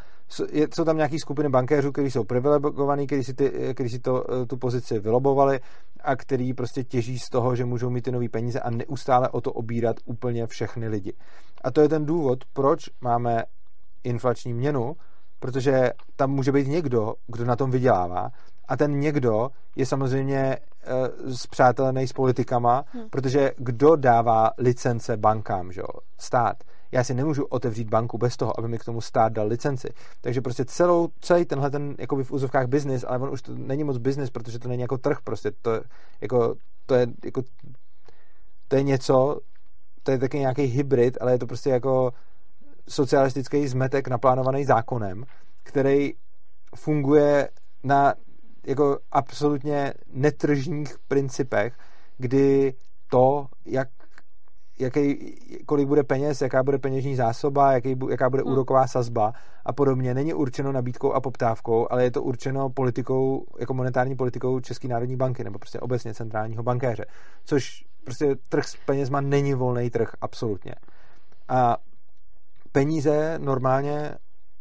jsou 0.73 0.83
tam 0.83 0.97
nějaký 0.97 1.19
skupiny 1.19 1.49
bankéřů, 1.49 1.91
kteří 1.91 2.11
jsou 2.11 2.23
privilegovaní, 2.23 3.07
kteří 3.07 3.23
si, 3.23 3.33
ty, 3.33 3.73
kteří 3.73 3.89
si 3.89 3.99
to, 3.99 4.23
eh, 4.31 4.45
tu 4.45 4.57
pozici 4.57 4.99
vylobovali 4.99 5.59
a 6.03 6.15
který 6.15 6.53
prostě 6.53 6.83
těží 6.83 7.19
z 7.19 7.29
toho, 7.29 7.55
že 7.55 7.65
můžou 7.65 7.89
mít 7.89 8.01
ty 8.01 8.11
nové 8.11 8.29
peníze 8.29 8.59
a 8.59 8.69
neustále 8.69 9.29
o 9.29 9.41
to 9.41 9.53
obírat 9.53 9.95
úplně 10.05 10.47
všechny 10.47 10.87
lidi. 10.87 11.13
A 11.63 11.71
to 11.71 11.81
je 11.81 11.89
ten 11.89 12.05
důvod, 12.05 12.39
proč 12.53 12.89
máme 13.01 13.43
inflační 14.03 14.53
měnu, 14.53 14.95
protože 15.39 15.91
tam 16.15 16.31
může 16.31 16.51
být 16.51 16.67
někdo, 16.67 17.13
kdo 17.27 17.45
na 17.45 17.55
tom 17.55 17.71
vydělává 17.71 18.29
a 18.67 18.77
ten 18.77 18.99
někdo 18.99 19.49
je 19.75 19.85
samozřejmě 19.85 20.57
zpřátelený 21.33 22.03
eh, 22.03 22.07
s 22.07 22.13
politikama, 22.13 22.83
hmm. 22.93 23.09
protože 23.09 23.51
kdo 23.57 23.95
dává 23.95 24.51
licence 24.57 25.17
bankám, 25.17 25.71
že 25.71 25.81
jo? 25.81 25.87
Stát. 26.17 26.63
Já 26.91 27.03
si 27.03 27.13
nemůžu 27.13 27.45
otevřít 27.45 27.89
banku 27.89 28.17
bez 28.17 28.37
toho, 28.37 28.59
aby 28.59 28.67
mi 28.67 28.79
k 28.79 28.85
tomu 28.85 29.01
stát 29.01 29.33
dal 29.33 29.47
licenci. 29.47 29.87
Takže 30.21 30.41
prostě 30.41 30.65
celou, 30.65 31.09
celý 31.21 31.45
tenhle 31.45 31.71
ten 31.71 31.95
jakoby 31.99 32.23
v 32.23 32.31
úzovkách 32.31 32.67
biznis, 32.67 33.05
ale 33.07 33.19
on 33.19 33.29
už 33.29 33.41
to 33.41 33.55
není 33.55 33.83
moc 33.83 33.97
biznis, 33.97 34.29
protože 34.29 34.59
to 34.59 34.69
není 34.69 34.81
jako 34.81 34.97
trh, 34.97 35.17
prostě 35.23 35.51
to, 35.61 35.81
jako, 36.21 36.55
to 36.85 36.95
je 36.95 37.07
jako 37.25 37.41
to 38.67 38.75
je 38.75 38.83
něco, 38.83 39.39
to 40.03 40.11
je 40.11 40.17
taky 40.17 40.39
nějaký 40.39 40.63
hybrid, 40.63 41.17
ale 41.21 41.31
je 41.31 41.39
to 41.39 41.47
prostě 41.47 41.69
jako 41.69 42.13
socialistický 42.89 43.67
zmetek 43.67 44.07
naplánovaný 44.07 44.65
zákonem, 44.65 45.23
který 45.63 46.13
funguje 46.75 47.49
na 47.83 48.13
jako 48.67 48.99
absolutně 49.11 49.93
netržních 50.13 50.95
principech, 51.07 51.77
kdy 52.17 52.73
to, 53.09 53.47
jak 53.65 53.87
jaký, 54.79 55.35
kolik 55.65 55.87
bude 55.87 56.03
peněz, 56.03 56.41
jaká 56.41 56.63
bude 56.63 56.77
peněžní 56.77 57.15
zásoba, 57.15 57.71
jaký, 57.71 57.95
jaká 58.09 58.29
bude 58.29 58.43
hmm. 58.43 58.51
úroková 58.51 58.87
sazba 58.87 59.33
a 59.65 59.73
podobně, 59.73 60.13
není 60.13 60.33
určeno 60.33 60.71
nabídkou 60.71 61.13
a 61.13 61.21
poptávkou, 61.21 61.87
ale 61.89 62.03
je 62.03 62.11
to 62.11 62.23
určeno 62.23 62.69
politikou, 62.69 63.45
jako 63.59 63.73
monetární 63.73 64.15
politikou 64.15 64.59
České 64.59 64.87
národní 64.87 65.15
banky 65.15 65.43
nebo 65.43 65.59
prostě 65.59 65.79
obecně 65.79 66.13
centrálního 66.13 66.63
bankéře. 66.63 67.05
Což 67.45 67.85
prostě 68.03 68.35
trh 68.49 68.67
s 68.67 68.77
penězma 68.85 69.21
není 69.21 69.53
volný 69.53 69.89
trh, 69.89 70.11
absolutně. 70.21 70.75
A 71.47 71.77
peníze 72.71 73.39
normálně 73.39 74.15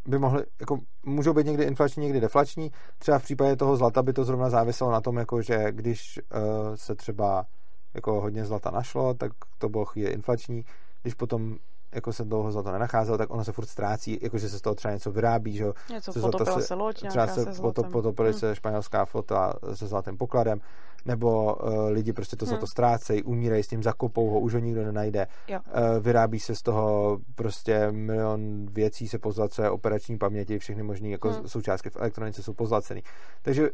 by 0.06 0.18
mohly, 0.18 0.44
jako 0.60 0.78
můžou 1.06 1.32
být 1.32 1.47
někdy 1.47 1.64
inflační, 1.64 2.02
někdy 2.02 2.20
deflační. 2.20 2.70
Třeba 2.98 3.18
v 3.18 3.22
případě 3.22 3.56
toho 3.56 3.76
zlata 3.76 4.02
by 4.02 4.12
to 4.12 4.24
zrovna 4.24 4.51
záviselo 4.51 4.90
na 4.90 5.01
tom, 5.01 5.16
jako 5.16 5.43
že 5.43 5.72
když 5.72 6.18
uh, 6.18 6.74
se 6.74 6.94
třeba 6.94 7.47
jako 7.94 8.20
hodně 8.20 8.44
zlata 8.44 8.70
našlo, 8.70 9.14
tak 9.14 9.32
to 9.59 9.68
bylo 9.68 9.85
chvíli 9.85 10.10
inflační. 10.10 10.64
Když 11.02 11.14
potom 11.14 11.56
jako 11.94 12.12
se 12.12 12.24
dlouho 12.24 12.52
zlato 12.52 12.72
nenacházelo, 12.72 13.18
tak 13.18 13.30
ono 13.30 13.44
se 13.44 13.52
furt 13.52 13.66
ztrácí, 13.66 14.18
jakože 14.22 14.48
se 14.48 14.58
z 14.58 14.60
toho 14.60 14.74
třeba 14.74 14.94
něco 14.94 15.10
vyrábí, 15.12 15.56
že 15.56 15.64
něco 15.90 16.12
se 16.12 16.20
potopila 16.20 16.60
se, 16.60 16.66
se 16.66 16.74
loď, 16.74 17.08
třeba 17.08 17.26
se, 17.26 17.54
se 17.54 17.62
potop, 17.62 17.92
potopili 17.92 18.30
hmm. 18.30 18.38
se 18.38 18.56
španělská 18.56 19.04
flota 19.04 19.52
se 19.74 19.86
zlatým 19.86 20.16
pokladem, 20.18 20.60
nebo 21.04 21.54
uh, 21.54 21.88
lidi 21.88 22.12
prostě 22.12 22.36
to 22.36 22.44
hmm. 22.44 22.50
zlato 22.50 22.66
ztrácejí, 22.66 23.22
umírají 23.22 23.62
s 23.62 23.68
tím, 23.68 23.82
zakopou 23.82 24.30
ho, 24.30 24.40
už 24.40 24.54
ho 24.54 24.60
nikdo 24.60 24.84
nenajde. 24.84 25.26
Uh, 25.50 25.56
vyrábí 26.00 26.40
se 26.40 26.54
z 26.54 26.62
toho 26.62 27.18
prostě 27.34 27.92
milion 27.92 28.66
věcí 28.66 29.08
se 29.08 29.18
pozlacuje, 29.18 29.70
operační 29.70 30.18
paměti, 30.18 30.58
všechny 30.58 30.82
možné 30.82 31.08
jako 31.08 31.30
hmm. 31.30 31.48
součástky 31.48 31.90
v 31.90 31.96
elektronice 31.96 32.42
jsou 32.42 32.52
pozlacený. 32.52 33.02
Takže 33.42 33.70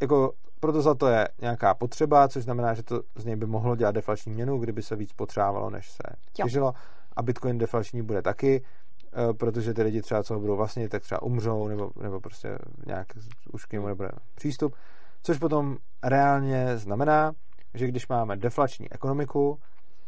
jako 0.00 0.32
proto 0.60 0.82
za 0.82 0.94
to 0.94 1.06
je 1.06 1.28
nějaká 1.40 1.74
potřeba, 1.74 2.28
což 2.28 2.44
znamená, 2.44 2.74
že 2.74 2.82
to 2.82 3.02
z 3.16 3.24
něj 3.24 3.36
by 3.36 3.46
mohlo 3.46 3.76
dělat 3.76 3.94
deflační 3.94 4.32
měnu, 4.32 4.58
kdyby 4.58 4.82
se 4.82 4.96
víc 4.96 5.12
potřebovalo, 5.12 5.70
než 5.70 5.90
se 5.90 6.02
těžilo. 6.32 6.72
A 7.16 7.22
Bitcoin 7.22 7.58
deflační 7.58 8.02
bude 8.02 8.22
taky, 8.22 8.64
eh, 9.12 9.34
protože 9.34 9.74
ty 9.74 9.82
lidi 9.82 10.02
třeba, 10.02 10.22
co 10.22 10.34
ho 10.34 10.40
budou 10.40 10.56
vlastně, 10.56 10.88
tak 10.88 11.02
třeba 11.02 11.22
umřou, 11.22 11.68
nebo, 11.68 11.90
nebo 12.02 12.20
prostě 12.20 12.58
nějak 12.86 13.06
už 13.52 13.64
k 13.64 13.72
němu 13.72 13.86
nebude 13.86 14.10
přístup. 14.34 14.74
Což 15.22 15.38
potom 15.38 15.76
reálně 16.04 16.78
znamená, 16.78 17.32
že 17.74 17.86
když 17.86 18.08
máme 18.08 18.36
deflační 18.36 18.92
ekonomiku, 18.92 19.58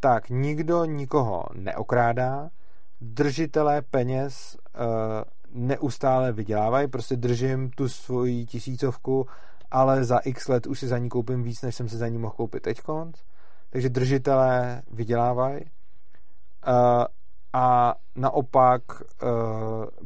tak 0.01 0.31
nikdo 0.31 0.85
nikoho 0.85 1.45
neokrádá, 1.55 2.49
držitelé 3.01 3.83
peněz 3.83 4.57
e, 4.57 4.79
neustále 5.51 6.33
vydělávají, 6.33 6.89
prostě 6.89 7.17
držím 7.17 7.71
tu 7.71 7.89
svoji 7.89 8.47
tisícovku 8.47 9.27
ale 9.71 10.05
za 10.05 10.19
x 10.19 10.49
let 10.49 10.67
už 10.67 10.81
si 10.81 10.89
za 10.89 10.99
ní 10.99 11.09
koupím 11.09 11.43
víc, 11.43 11.63
než 11.63 11.75
jsem 11.75 11.89
se 11.89 11.99
za 11.99 12.09
ní 12.09 12.19
mohl 12.19 12.35
koupit 12.35 12.63
teď. 12.63 12.81
Takže 13.71 13.89
držitelé 13.89 14.83
vydělávají. 14.91 15.61
Uh, 16.69 17.05
a 17.53 17.95
naopak 18.17 18.83
uh, 19.01 19.29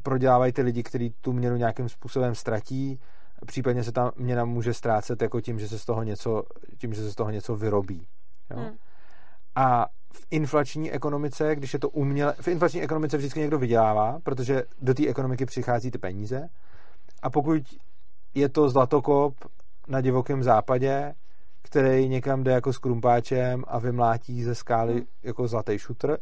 prodělávají 0.02 0.52
ty 0.52 0.62
lidi, 0.62 0.82
kteří 0.82 1.14
tu 1.20 1.32
měnu 1.32 1.56
nějakým 1.56 1.88
způsobem 1.88 2.34
ztratí, 2.34 3.00
případně 3.46 3.84
se 3.84 3.92
ta 3.92 4.12
měna 4.16 4.44
může 4.44 4.74
ztrácet 4.74 5.22
jako 5.22 5.40
tím, 5.40 5.58
že 5.58 5.68
se 5.68 5.78
z 5.78 5.84
toho 5.84 6.02
něco, 6.02 6.42
tím, 6.78 6.94
že 6.94 7.02
se 7.02 7.10
z 7.10 7.14
toho 7.14 7.30
něco 7.30 7.56
vyrobí. 7.56 8.06
Jo? 8.50 8.58
Hmm. 8.58 8.76
A 9.54 9.86
v 10.12 10.26
inflační 10.30 10.92
ekonomice, 10.92 11.56
když 11.56 11.72
je 11.72 11.78
to 11.78 11.88
uměle, 11.88 12.34
v 12.40 12.48
inflační 12.48 12.82
ekonomice 12.82 13.16
vždycky 13.16 13.40
někdo 13.40 13.58
vydělává, 13.58 14.18
protože 14.22 14.62
do 14.80 14.94
té 14.94 15.06
ekonomiky 15.06 15.46
přichází 15.46 15.90
ty 15.90 15.98
peníze 15.98 16.48
a 17.22 17.30
pokud 17.30 17.62
je 18.34 18.48
to 18.48 18.68
zlatokop 18.70 19.34
na 19.88 20.00
divokém 20.00 20.42
západě, 20.42 21.14
který 21.62 22.08
někam 22.08 22.44
jde 22.44 22.52
jako 22.52 22.72
s 22.72 22.78
krumpáčem 22.78 23.64
a 23.68 23.78
vymlátí 23.78 24.42
ze 24.42 24.54
skály 24.54 24.92
hmm. 24.92 25.04
jako 25.22 25.48
zlatý 25.48 25.78
šutr, 25.78 26.18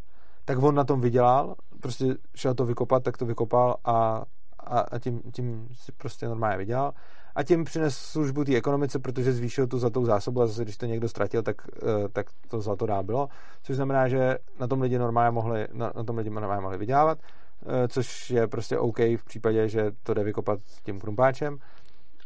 tak 0.51 0.62
on 0.62 0.74
na 0.74 0.85
tom 0.85 1.01
vydělal, 1.01 1.55
prostě 1.81 2.05
šel 2.35 2.55
to 2.55 2.64
vykopat, 2.64 3.02
tak 3.02 3.16
to 3.16 3.27
vykopal 3.27 3.77
a, 3.85 4.24
a, 4.59 4.81
a 4.81 4.98
tím, 4.98 5.22
tím 5.32 5.68
si 5.72 5.93
prostě 5.93 6.28
normálně 6.28 6.56
vydělal. 6.56 6.93
A 7.35 7.43
tím 7.43 7.64
přines 7.64 7.98
službu 7.98 8.44
té 8.44 8.56
ekonomice, 8.56 8.98
protože 8.98 9.32
zvýšil 9.32 9.66
tu 9.66 9.78
zlatou 9.78 10.05
zásobu 10.05 10.43
a 10.43 10.47
zase, 10.47 10.62
když 10.64 10.77
to 10.77 10.86
někdo 10.86 11.09
ztratil, 11.09 11.43
tak, 11.43 11.56
eh, 11.82 12.09
tak 12.09 12.27
to 12.48 12.60
zlato 12.60 12.86
dá 12.86 13.02
bylo. 13.02 13.28
Což 13.62 13.77
znamená, 13.77 14.09
že 14.09 14.39
na 14.60 14.66
tom 14.66 14.81
lidi 14.81 14.98
normálně 14.98 15.31
mohli, 15.31 15.68
na, 15.72 15.93
na 15.97 16.05
tom 16.05 16.18
lidi 16.18 16.31
normálně 16.31 16.62
mohli 16.62 16.78
vydělávat, 16.78 17.18
eh, 17.18 17.89
což 17.89 18.31
je 18.31 18.47
prostě 18.47 18.78
OK 18.78 18.98
v 18.98 19.24
případě, 19.24 19.68
že 19.68 19.93
to 20.02 20.14
jde 20.14 20.24
vykopat 20.24 20.60
tím 20.85 21.01
krumpáčem 21.01 21.59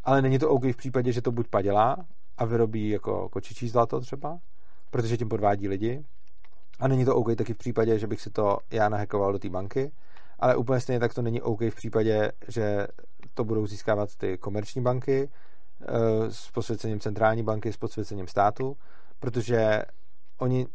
ale 0.04 0.22
není 0.22 0.38
to 0.38 0.50
OK 0.50 0.64
v 0.64 0.76
případě, 0.76 1.12
že 1.12 1.22
to 1.22 1.32
buď 1.32 1.48
padělá 1.48 1.96
a 2.38 2.44
vyrobí 2.44 2.88
jako 2.88 3.28
kočičí 3.28 3.68
zlato 3.68 4.00
třeba, 4.00 4.38
protože 4.90 5.16
tím 5.16 5.28
podvádí 5.28 5.68
lidi. 5.68 6.04
A 6.80 6.88
není 6.88 7.04
to 7.04 7.16
OK 7.16 7.36
taky 7.36 7.54
v 7.54 7.58
případě, 7.58 7.98
že 7.98 8.06
bych 8.06 8.20
si 8.20 8.30
to 8.30 8.58
já 8.70 8.88
nahekoval 8.88 9.32
do 9.32 9.38
té 9.38 9.48
banky, 9.48 9.92
ale 10.38 10.56
úplně 10.56 10.80
stejně 10.80 11.00
tak 11.00 11.14
to 11.14 11.22
není 11.22 11.42
OK 11.42 11.60
v 11.60 11.74
případě, 11.74 12.32
že 12.48 12.86
to 13.34 13.44
budou 13.44 13.66
získávat 13.66 14.08
ty 14.16 14.38
komerční 14.38 14.82
banky 14.82 15.28
eh, 15.82 15.86
s 16.30 16.50
posvěcením 16.50 17.00
centrální 17.00 17.42
banky, 17.42 17.72
s 17.72 17.76
posvěcením 17.76 18.28
státu, 18.28 18.76
protože 19.18 19.82
oni 20.38 20.66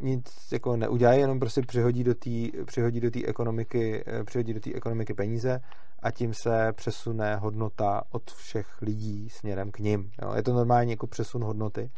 nic 0.00 0.26
jako 0.52 0.76
neudělají, 0.76 1.20
jenom 1.20 1.38
prostě 1.38 1.62
přihodí 1.62 2.04
do 2.04 2.14
té 2.14 2.30
přihodí 2.64 3.00
do 3.00 3.10
ekonomiky, 3.24 4.04
eh, 4.06 4.24
přihodí 4.24 4.54
do 4.54 4.60
té 4.60 4.74
ekonomiky 4.74 5.14
peníze 5.14 5.60
a 6.02 6.10
tím 6.10 6.34
se 6.34 6.72
přesune 6.72 7.36
hodnota 7.36 8.02
od 8.10 8.30
všech 8.30 8.82
lidí 8.82 9.28
směrem 9.30 9.70
k 9.70 9.78
ním. 9.78 10.10
Jo. 10.22 10.32
Je 10.34 10.42
to 10.42 10.52
normálně 10.52 10.92
jako 10.92 11.06
přesun 11.06 11.44
hodnoty. 11.44 11.90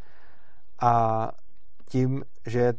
A 0.80 1.30
tím, 1.88 2.24
že 2.46 2.72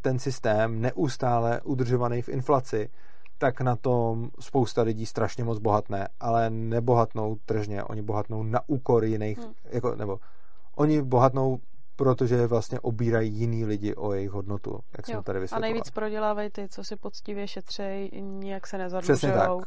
ten 0.00 0.18
systém 0.18 0.80
neustále 0.80 1.60
udržovaný 1.60 2.22
v 2.22 2.28
inflaci, 2.28 2.88
tak 3.38 3.60
na 3.60 3.76
tom 3.76 4.30
spousta 4.40 4.82
lidí 4.82 5.06
strašně 5.06 5.44
moc 5.44 5.58
bohatné, 5.58 6.08
ale 6.20 6.50
nebohatnou 6.50 7.36
tržně, 7.46 7.84
oni 7.84 8.02
bohatnou 8.02 8.42
na 8.42 8.60
úkor 8.66 9.04
jiných, 9.04 9.38
hmm. 9.38 9.52
jako, 9.64 9.94
nebo 9.94 10.18
oni 10.76 11.02
bohatnou 11.02 11.58
protože 12.00 12.46
vlastně 12.46 12.80
obírají 12.80 13.32
jiný 13.32 13.64
lidi 13.64 13.94
o 13.94 14.12
jejich 14.12 14.30
hodnotu, 14.30 14.80
jak 14.96 15.06
jsem 15.06 15.22
tady 15.22 15.48
A 15.52 15.58
nejvíc 15.58 15.90
prodělávají 15.90 16.50
ty, 16.50 16.68
co 16.68 16.84
si 16.84 16.96
poctivě 16.96 17.48
šetřejí, 17.48 18.10
nijak 18.20 18.66
se 18.66 18.78
nezadlužujou 18.78 19.62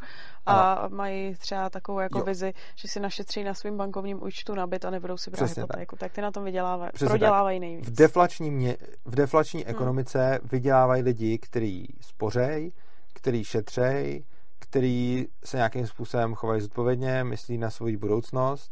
a 0.46 0.74
ano. 0.74 0.96
mají 0.96 1.36
třeba 1.36 1.70
takovou 1.70 2.00
jako 2.00 2.20
jo. 2.20 2.26
vizi, 2.26 2.54
že 2.76 2.88
si 2.88 3.00
našetří 3.00 3.44
na 3.44 3.54
svým 3.54 3.78
bankovním 3.78 4.24
účtu 4.24 4.56
nabit 4.56 4.86
a 4.86 4.90
nebudou 4.90 5.18
si 5.18 5.32
brát 5.32 5.50
hypotéku. 5.50 5.96
Tak. 5.96 6.00
tak 6.00 6.12
ty 6.12 6.22
na 6.22 6.32
tom 6.32 6.44
vydělávají, 6.44 6.92
Přesně 6.94 7.10
prodělávají 7.10 7.60
tak. 7.60 7.62
nejvíc. 7.62 7.88
V 7.88 7.96
deflační, 7.96 8.52
mě, 8.52 8.78
v 9.06 9.16
deflační 9.16 9.62
hmm. 9.62 9.70
ekonomice 9.70 10.40
vydělávají 10.44 11.04
lidi, 11.04 11.38
kteří 11.38 11.88
spořejí, 12.02 12.74
kteří 13.14 13.44
šetřejí, 13.44 14.26
kteří 14.60 15.28
se 15.46 15.58
nějakým 15.58 15.88
způsobem 15.88 16.36
chovají 16.36 16.62
zodpovědně, 16.62 17.24
myslí 17.24 17.58
na 17.58 17.70
svou 17.70 17.98
budoucnost 17.98 18.72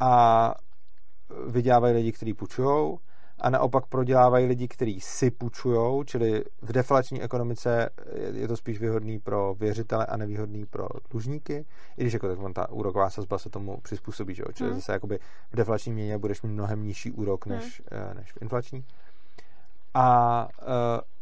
a 0.00 0.54
vydělávají 1.46 1.94
lidi, 1.94 2.12
kteří 2.12 2.34
půjčují 2.34 2.98
a 3.42 3.50
naopak 3.50 3.86
prodělávají 3.86 4.46
lidi, 4.46 4.68
kteří 4.68 5.00
si 5.00 5.30
půjčují, 5.30 6.04
čili 6.06 6.44
v 6.62 6.72
deflační 6.72 7.22
ekonomice 7.22 7.90
je 8.32 8.48
to 8.48 8.56
spíš 8.56 8.80
výhodný 8.80 9.18
pro 9.18 9.54
věřitele 9.54 10.06
a 10.06 10.16
nevýhodný 10.16 10.66
pro 10.66 10.88
dlužníky, 11.10 11.64
i 11.96 12.00
když 12.00 12.12
jako 12.12 12.36
tak 12.36 12.54
ta 12.54 12.70
úroková 12.70 13.10
sazba 13.10 13.38
se 13.38 13.50
tomu 13.50 13.80
přizpůsobí, 13.80 14.34
že 14.34 14.42
jo? 14.42 14.52
čili 14.54 14.70
hmm. 14.70 14.78
zase 14.78 14.92
jakoby 14.92 15.18
v 15.52 15.56
deflační 15.56 15.92
měně 15.92 16.18
budeš 16.18 16.42
mít 16.42 16.50
mnohem 16.50 16.86
nižší 16.86 17.12
úrok 17.12 17.46
než, 17.46 17.82
hmm. 17.90 18.16
než 18.16 18.32
v 18.32 18.42
inflační. 18.42 18.84
A 19.94 20.48
uh, 20.62 20.68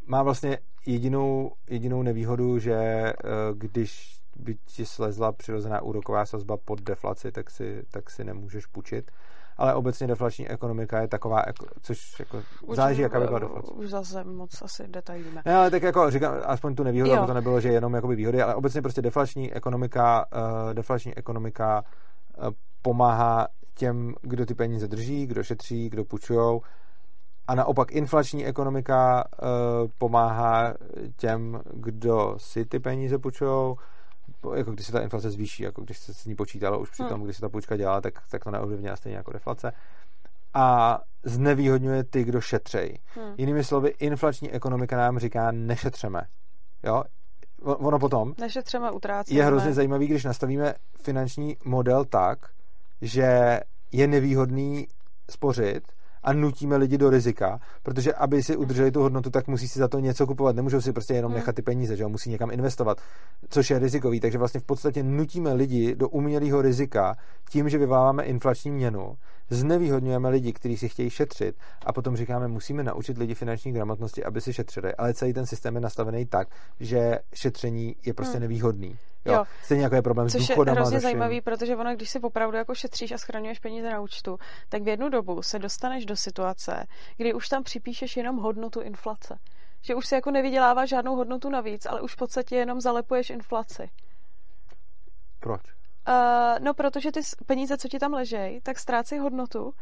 má 0.07 0.23
vlastně 0.23 0.59
jedinou, 0.87 1.53
jedinou 1.70 2.03
nevýhodu, 2.03 2.59
že 2.59 3.12
uh, 3.24 3.59
když 3.59 4.20
by 4.37 4.57
ti 4.66 4.87
slezla 4.87 5.32
přirozená 5.32 5.82
úroková 5.82 6.27
sazba 6.27 6.57
pod 6.57 6.81
deflaci, 6.81 7.32
tak 7.32 7.51
si, 7.51 7.82
tak 7.91 8.11
si 8.11 8.24
nemůžeš 8.24 8.66
půjčit 8.66 9.11
ale 9.61 9.74
obecně 9.74 10.07
deflační 10.07 10.49
ekonomika 10.49 11.01
je 11.01 11.09
taková, 11.09 11.43
jako, 11.47 11.66
což 11.82 12.19
jako 12.19 12.43
už, 12.62 12.77
záleží, 12.77 13.03
jaká 13.03 13.20
by 13.20 13.27
byla 13.27 13.39
deflace. 13.39 13.73
Už 13.73 13.91
zase 13.91 14.24
moc 14.24 14.62
asi 14.62 14.89
detailíme. 14.89 15.43
Ne, 15.45 15.57
ale 15.57 15.70
tak 15.70 15.82
jako 15.82 16.11
říkám, 16.11 16.35
aspoň 16.45 16.74
tu 16.74 16.82
nevýhodu, 16.82 17.12
aby 17.12 17.27
to 17.27 17.35
nebylo, 17.35 17.61
že 17.61 17.69
jenom 17.69 17.95
jakoby 17.95 18.16
výhody, 18.16 18.43
ale 18.43 18.55
obecně 18.55 18.82
prostě 18.82 19.03
deflační 19.03 19.53
ekonomika, 19.53 20.24
uh, 20.32 20.74
deflační 20.74 21.15
ekonomika 21.16 21.82
uh, 21.82 22.49
pomáhá 22.82 23.49
těm, 23.74 24.15
kdo 24.23 24.47
ty 24.47 24.55
peníze 24.55 24.89
drží, 24.89 25.27
kdo 25.27 25.43
šetří, 25.43 25.91
kdo 25.91 26.05
půjčují, 26.05 26.61
a 27.49 27.55
naopak 27.55 27.93
inflační 27.93 28.47
ekonomika 28.47 29.24
uh, 29.43 29.49
pomáhá 29.99 30.74
těm, 31.16 31.61
kdo 31.73 32.35
si 32.37 32.65
ty 32.65 32.78
peníze 32.78 33.19
půjčují, 33.19 33.77
jako 34.54 34.72
když 34.72 34.86
se 34.86 34.92
ta 34.92 35.00
inflace 35.00 35.30
zvýší, 35.30 35.62
jako 35.62 35.82
když 35.82 35.98
se 35.98 36.14
s 36.14 36.24
ní 36.24 36.34
počítalo 36.34 36.78
už 36.78 36.90
při 36.90 37.02
tom, 37.02 37.12
hmm. 37.12 37.24
když 37.24 37.36
se 37.36 37.40
ta 37.40 37.48
půjčka 37.48 37.76
dělala, 37.76 38.00
tak, 38.00 38.14
tak 38.30 38.44
to 38.44 38.50
neovlivňuje 38.50 38.96
stejně 38.96 39.16
jako 39.16 39.32
deflace. 39.32 39.72
A 40.54 40.98
znevýhodňuje 41.24 42.04
ty, 42.04 42.24
kdo 42.24 42.40
šetřejí. 42.40 42.98
Hmm. 43.14 43.34
Jinými 43.38 43.64
slovy, 43.64 43.94
inflační 43.98 44.52
ekonomika 44.52 44.96
nám 44.96 45.18
říká, 45.18 45.50
nešetřeme. 45.52 46.22
Jo? 46.82 47.04
Ono 47.62 47.98
potom 47.98 48.34
nešetřeme, 48.38 48.90
utrácíme. 48.90 49.40
je 49.40 49.44
hrozně 49.44 49.72
zajímavý, 49.72 50.06
když 50.06 50.24
nastavíme 50.24 50.74
finanční 51.02 51.56
model 51.64 52.04
tak, 52.04 52.38
že 53.00 53.60
je 53.92 54.06
nevýhodný 54.06 54.86
spořit 55.30 55.92
a 56.22 56.32
nutíme 56.32 56.76
lidi 56.76 56.98
do 56.98 57.10
rizika, 57.10 57.60
protože 57.82 58.14
aby 58.14 58.42
si 58.42 58.56
udrželi 58.56 58.90
tu 58.90 59.01
hodnotu, 59.01 59.30
tak 59.30 59.48
musí 59.48 59.68
si 59.68 59.78
za 59.78 59.88
to 59.88 59.98
něco 59.98 60.26
kupovat. 60.26 60.56
Nemůžou 60.56 60.80
si 60.80 60.92
prostě 60.92 61.14
jenom 61.14 61.32
hmm. 61.32 61.38
nechat 61.38 61.55
ty 61.55 61.62
peníze, 61.62 61.97
že 61.97 62.02
jo? 62.02 62.09
musí 62.09 62.30
někam 62.30 62.51
investovat, 62.51 62.98
což 63.48 63.70
je 63.70 63.78
rizikový. 63.78 64.20
Takže 64.20 64.38
vlastně 64.38 64.60
v 64.60 64.64
podstatě 64.64 65.02
nutíme 65.02 65.52
lidi 65.52 65.94
do 65.94 66.09
umělého 66.09 66.62
rizika 66.62 67.16
tím, 67.51 67.68
že 67.68 67.78
vyvoláváme 67.78 68.24
inflační 68.24 68.70
měnu, 68.70 69.16
znevýhodňujeme 69.51 70.28
lidi, 70.28 70.52
kteří 70.52 70.77
si 70.77 70.89
chtějí 70.89 71.10
šetřit 71.10 71.56
a 71.86 71.93
potom 71.93 72.16
říkáme, 72.16 72.48
musíme 72.48 72.82
naučit 72.82 73.18
lidi 73.18 73.35
finanční 73.35 73.72
gramotnosti, 73.72 74.24
aby 74.24 74.40
si 74.40 74.52
šetřili. 74.52 74.94
Ale 74.94 75.14
celý 75.14 75.32
ten 75.32 75.47
systém 75.47 75.74
je 75.74 75.81
nastavený 75.81 76.27
tak, 76.27 76.48
že 76.81 77.18
šetření 77.35 77.97
je 78.06 78.14
prostě 78.14 78.36
hmm. 78.36 78.43
nevýhodný. 78.43 78.98
Jo. 79.24 79.35
jo. 79.35 79.44
Stejně 79.62 79.85
jako 79.85 79.94
je 79.94 80.02
problém 80.02 80.28
Což 80.28 80.44
s 80.44 80.48
důchodama. 80.48 80.77
je 80.77 80.81
hrozně 80.81 81.01
zajímavý, 81.01 81.40
protože 81.40 81.77
ono, 81.77 81.94
když 81.94 82.10
si 82.10 82.20
opravdu 82.20 82.56
jako 82.56 82.74
šetříš 82.74 83.12
a 83.12 83.18
schraňuješ 83.18 83.59
peníze 83.59 83.90
na 83.90 84.01
účtu, 84.01 84.39
tak 84.68 84.82
v 84.82 84.89
jednu 84.89 85.09
dobu 85.09 85.43
se 85.43 85.59
dostaneš 85.59 86.06
do 86.06 86.16
situace, 86.16 86.86
kdy 87.16 87.35
už 87.35 87.48
tam 87.48 87.62
připíšeš 87.62 88.16
jenom 88.16 88.36
hodnotu 88.36 88.81
inflace. 88.81 89.39
Že 89.82 89.94
už 89.94 90.06
si 90.06 90.14
jako 90.14 90.31
nevyděláváš 90.31 90.89
žádnou 90.89 91.16
hodnotu 91.16 91.51
navíc, 91.51 91.86
ale 91.86 92.01
už 92.01 92.12
v 92.12 92.16
podstatě 92.16 92.56
jenom 92.56 92.81
zalepuješ 92.81 93.31
inflaci. 93.31 93.90
Proč? 95.40 95.80
Uh, 96.09 96.64
no, 96.64 96.74
protože 96.74 97.12
ty 97.12 97.20
peníze, 97.47 97.78
co 97.78 97.89
ti 97.89 97.98
tam 97.98 98.12
ležejí, 98.12 98.60
tak 98.60 98.78
ztrácejí 98.78 99.20
hodnotu 99.20 99.74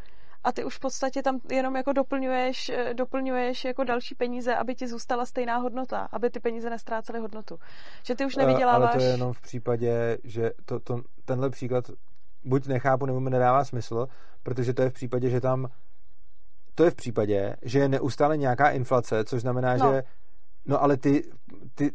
a 0.43 0.51
ty 0.51 0.63
už 0.63 0.75
v 0.75 0.79
podstatě 0.79 1.23
tam 1.23 1.39
jenom 1.51 1.75
jako 1.75 1.93
doplňuješ, 1.93 2.69
eh, 2.69 2.93
doplňuješ 2.93 3.65
jako 3.65 3.83
další 3.83 4.15
peníze, 4.15 4.55
aby 4.55 4.75
ti 4.75 4.87
zůstala 4.87 5.25
stejná 5.25 5.57
hodnota, 5.57 6.07
aby 6.11 6.29
ty 6.29 6.39
peníze 6.39 6.69
nestrácely 6.69 7.19
hodnotu. 7.19 7.59
Že 8.03 8.15
ty 8.15 8.25
už 8.25 8.35
nevyděláváš... 8.35 8.89
Ale 8.89 8.99
to 8.99 9.03
je 9.03 9.11
jenom 9.11 9.33
v 9.33 9.41
případě, 9.41 10.17
že 10.23 10.51
to, 10.65 10.79
to, 10.79 11.01
tenhle 11.25 11.49
příklad 11.49 11.91
buď 12.43 12.67
nechápu, 12.67 13.05
nebo 13.05 13.19
mi 13.19 13.29
nedává 13.29 13.65
smysl, 13.65 14.07
protože 14.43 14.73
to 14.73 14.81
je 14.81 14.89
v 14.89 14.93
případě, 14.93 15.29
že 15.29 15.41
tam 15.41 15.67
to 16.75 16.83
je 16.83 16.91
v 16.91 16.95
případě, 16.95 17.55
že 17.61 17.79
je 17.79 17.89
neustále 17.89 18.37
nějaká 18.37 18.69
inflace, 18.69 19.25
což 19.25 19.41
znamená, 19.41 19.77
no. 19.77 19.93
že 19.93 20.03
no 20.65 20.83
ale 20.83 20.97
ty, 20.97 21.31
ty, 21.75 21.91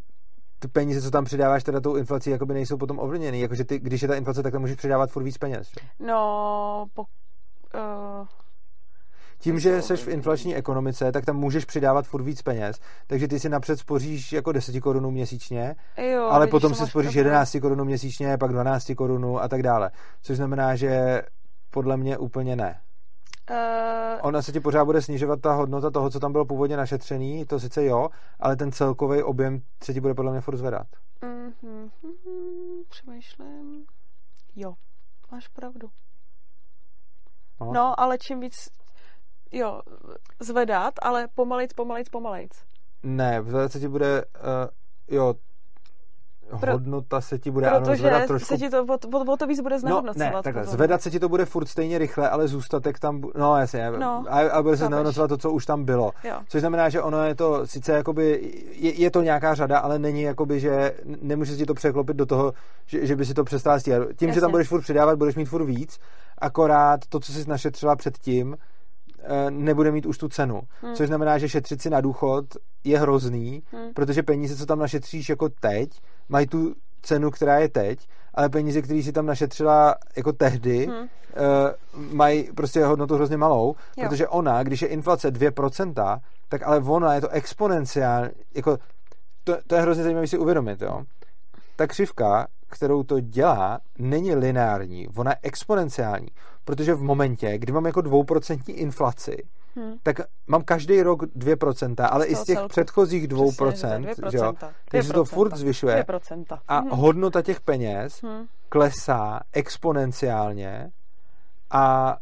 ty 0.65 0.69
peníze, 0.69 1.03
co 1.03 1.11
tam 1.11 1.25
přidáváš 1.25 1.65
teda 1.65 1.81
tou 1.81 1.97
inflací, 1.97 2.31
jakoby 2.31 2.55
nejsou 2.55 2.77
potom 2.77 2.99
ovlivněny. 2.99 3.41
Jakože 3.41 3.65
ty, 3.65 3.79
když 3.79 4.03
je 4.03 4.09
ta 4.09 4.15
inflace, 4.15 4.43
tak 4.43 4.53
tam 4.53 4.61
můžeš 4.61 4.77
přidávat 4.77 5.11
furt 5.11 5.23
víc 5.23 5.39
peněz. 5.39 5.69
Že? 5.69 6.07
No, 6.07 6.87
po, 6.95 7.03
uh, 7.03 8.27
tím, 9.39 9.59
že 9.59 9.83
jsi 9.83 9.97
v 9.97 10.09
inflační 10.09 10.57
ekonomice, 10.57 11.13
tak 11.13 11.25
tam 11.25 11.37
můžeš 11.37 11.65
přidávat 11.65 12.07
furt 12.07 12.23
víc 12.23 12.43
peněz, 12.43 12.81
takže 13.07 13.29
ty 13.29 13.41
si 13.41 13.49
napřed 13.49 13.79
spoříš 13.79 14.33
jako 14.33 14.53
10 14.53 14.81
korunů 14.81 15.11
měsíčně, 15.11 15.77
jo, 16.13 16.23
ale 16.23 16.47
potom 16.47 16.75
si 16.75 16.87
spoříš 16.87 17.15
11 17.15 17.57
korunů 17.63 17.85
měsíčně, 17.85 18.39
pak 18.39 18.53
12 18.53 18.93
korunů 18.97 19.43
a 19.43 19.49
tak 19.49 19.63
dále. 19.63 19.91
Což 20.23 20.37
znamená, 20.37 20.77
že 20.77 21.23
podle 21.71 21.97
mě 21.97 22.19
úplně 22.19 22.57
ne. 22.57 22.81
Uh, 23.51 23.57
Ona 24.23 24.43
se 24.43 24.53
ti 24.53 24.61
pořád 24.61 24.85
bude 24.85 25.03
snižovat 25.03 25.41
ta 25.41 25.53
hodnota 25.53 25.91
toho, 25.91 26.11
co 26.11 26.21
tam 26.21 26.33
bylo 26.33 26.45
původně 26.45 26.77
našetřený, 26.77 27.47
to 27.47 27.61
sice 27.61 27.85
jo, 27.85 28.09
ale 28.41 28.57
ten 28.57 28.73
celkový 28.73 29.23
objem 29.23 29.63
se 29.83 29.95
ti 29.95 30.01
bude 30.01 30.15
podle 30.15 30.33
mě 30.33 30.41
furt 30.41 30.57
zvedat. 30.57 30.87
Uh-huh, 31.23 31.91
uh-huh, 32.03 32.85
přemýšlím. 32.89 33.87
Jo, 34.57 34.75
máš 35.33 35.49
pravdu. 35.49 35.89
No. 37.61 37.73
no, 37.73 38.01
ale 38.01 38.19
čím 38.19 38.41
víc, 38.41 38.69
jo, 39.53 39.81
zvedat, 40.41 40.95
ale 41.03 41.29
pomalejc, 41.35 41.73
pomalejc, 41.73 42.09
pomalejc. 42.09 42.65
Ne, 43.03 43.43
zvedat 43.43 43.73
se 43.73 43.81
ti 43.81 43.89
bude, 43.89 44.25
uh, 44.25 45.17
jo, 45.17 45.35
pro, 46.61 46.73
hodnota 46.73 47.21
se 47.21 47.39
ti 47.39 47.51
bude 47.51 47.71
ano, 47.71 47.97
zvedat 47.97 48.27
trošku... 48.27 48.47
se 48.47 48.59
ti 48.59 48.71
to 48.71 48.85
o, 48.85 48.99
o, 49.19 49.33
o 49.33 49.37
to 49.37 49.47
víc 49.47 49.61
bude 49.61 49.79
znehodnocovat. 49.79 50.33
No, 50.33 50.37
ne, 50.39 50.43
takhle, 50.43 50.65
zvedat 50.65 51.03
se 51.03 51.11
ti 51.11 51.21
to 51.21 51.29
bude 51.29 51.45
furt 51.45 51.67
stejně 51.67 51.99
rychle, 51.99 52.31
ale 52.31 52.49
zůstatek 52.49 52.99
tam, 52.99 53.23
no 53.35 53.57
jasně, 53.57 53.91
no, 53.91 54.25
a, 54.29 54.41
a 54.41 54.63
bude 54.63 54.77
se 54.77 54.87
znehodnocovat 54.87 55.29
to, 55.29 55.39
co 55.39 55.51
už 55.51 55.67
tam 55.67 55.85
bylo. 55.85 56.13
Jo. 56.25 56.35
Což 56.49 56.61
znamená, 56.61 56.89
že 56.89 57.03
ono 57.03 57.25
je 57.25 57.35
to, 57.35 57.67
sice 57.67 57.93
jakoby, 57.93 58.53
je, 58.73 59.01
je 59.01 59.11
to 59.11 59.23
nějaká 59.23 59.55
řada, 59.55 59.79
ale 59.79 59.99
není 59.99 60.23
jakoby, 60.23 60.61
že 60.61 60.95
nemůže 61.23 61.57
si 61.57 61.67
to 61.67 61.75
překlopit 61.75 62.17
do 62.17 62.27
toho, 62.27 62.53
že, 62.87 63.07
že 63.07 63.17
by 63.17 63.25
si 63.25 63.35
to 63.35 63.45
přestal 63.45 63.81
stíhat. 63.81 64.03
Tím, 64.03 64.29
jasně. 64.29 64.35
že 64.35 64.41
tam 64.41 64.51
budeš 64.51 64.69
furt 64.69 64.81
přidávat, 64.81 65.19
budeš 65.19 65.35
mít 65.35 65.45
furt 65.45 65.65
víc, 65.65 65.99
akorát 66.39 67.01
to, 67.09 67.21
co 67.21 67.33
jsi 67.33 67.49
našetřila 67.49 67.97
předtím, 67.97 68.57
nebude 69.51 69.93
mít 69.93 70.07
už 70.07 70.19
tu 70.19 70.29
cenu. 70.29 70.61
Hmm. 70.83 70.95
Což 70.95 71.07
znamená, 71.07 71.39
že 71.39 71.49
šetřit 71.49 71.83
si 71.83 71.91
na 71.91 72.01
důchod 72.01 72.45
je 72.85 72.99
hrozný, 72.99 73.63
hmm. 73.73 73.95
protože 73.95 74.23
peníze, 74.23 74.57
co 74.57 74.67
tam 74.67 74.79
našetříš 74.79 75.29
jako 75.29 75.49
teď, 75.49 75.91
mají 76.29 76.47
tu 76.47 76.75
cenu, 77.03 77.31
která 77.31 77.59
je 77.59 77.69
teď, 77.69 78.09
ale 78.35 78.49
peníze, 78.49 78.83
které 78.83 79.03
si 79.03 79.13
tam 79.13 79.27
našetřila 79.27 79.95
jako 80.17 80.33
tehdy, 80.33 80.87
hmm. 80.87 80.97
uh, 80.97 81.07
mají 82.15 82.53
prostě 82.53 82.85
hodnotu 82.85 83.15
hrozně 83.15 83.37
malou, 83.37 83.75
jo. 83.97 84.09
protože 84.09 84.29
ona, 84.29 84.63
když 84.63 84.83
je 84.83 84.89
inflace 84.89 85.31
2%, 85.31 86.21
tak 86.49 86.63
ale 86.63 86.81
ona 86.81 87.15
je 87.15 87.21
to 87.21 87.29
exponenciální, 87.29 88.31
jako 88.55 88.79
to, 89.45 89.57
to 89.67 89.75
je 89.75 89.81
hrozně 89.81 90.03
zajímavé 90.03 90.27
si 90.27 90.39
uvědomit, 90.39 90.83
jo. 90.83 91.03
Ta 91.77 91.87
křivka, 91.87 92.47
kterou 92.75 93.03
to 93.03 93.21
dělá, 93.21 93.81
není 93.99 94.35
lineární, 94.35 95.09
ona 95.17 95.31
je 95.31 95.37
exponenciální, 95.43 96.29
protože 96.65 96.95
v 96.95 97.03
momentě, 97.03 97.59
kdy 97.59 97.73
mám 97.73 97.87
jako 97.87 98.01
dvouprocentní 98.01 98.75
inflaci, 98.75 99.37
hmm. 99.77 99.95
tak 100.03 100.21
mám 100.47 100.63
každý 100.63 101.03
rok 101.03 101.23
2%, 101.23 102.09
ale 102.11 102.27
i 102.27 102.35
z 102.35 102.45
těch 102.45 102.57
celku. 102.57 102.69
předchozích 102.69 103.29
2%, 103.29 103.71
Přesně, 103.71 104.25
2%, 104.25 104.31
že 104.31 104.39
jo, 104.39 104.53
takže 104.91 105.07
se 105.09 105.13
to 105.13 105.25
furt 105.25 105.57
zvyšuje 105.57 106.05
2%. 106.09 106.59
a 106.69 106.79
hmm. 106.79 106.91
hodnota 106.91 107.43
těch 107.43 107.61
peněz 107.61 108.23
hmm. 108.23 108.47
klesá 108.69 109.41
exponenciálně 109.53 110.91
a 111.71 112.17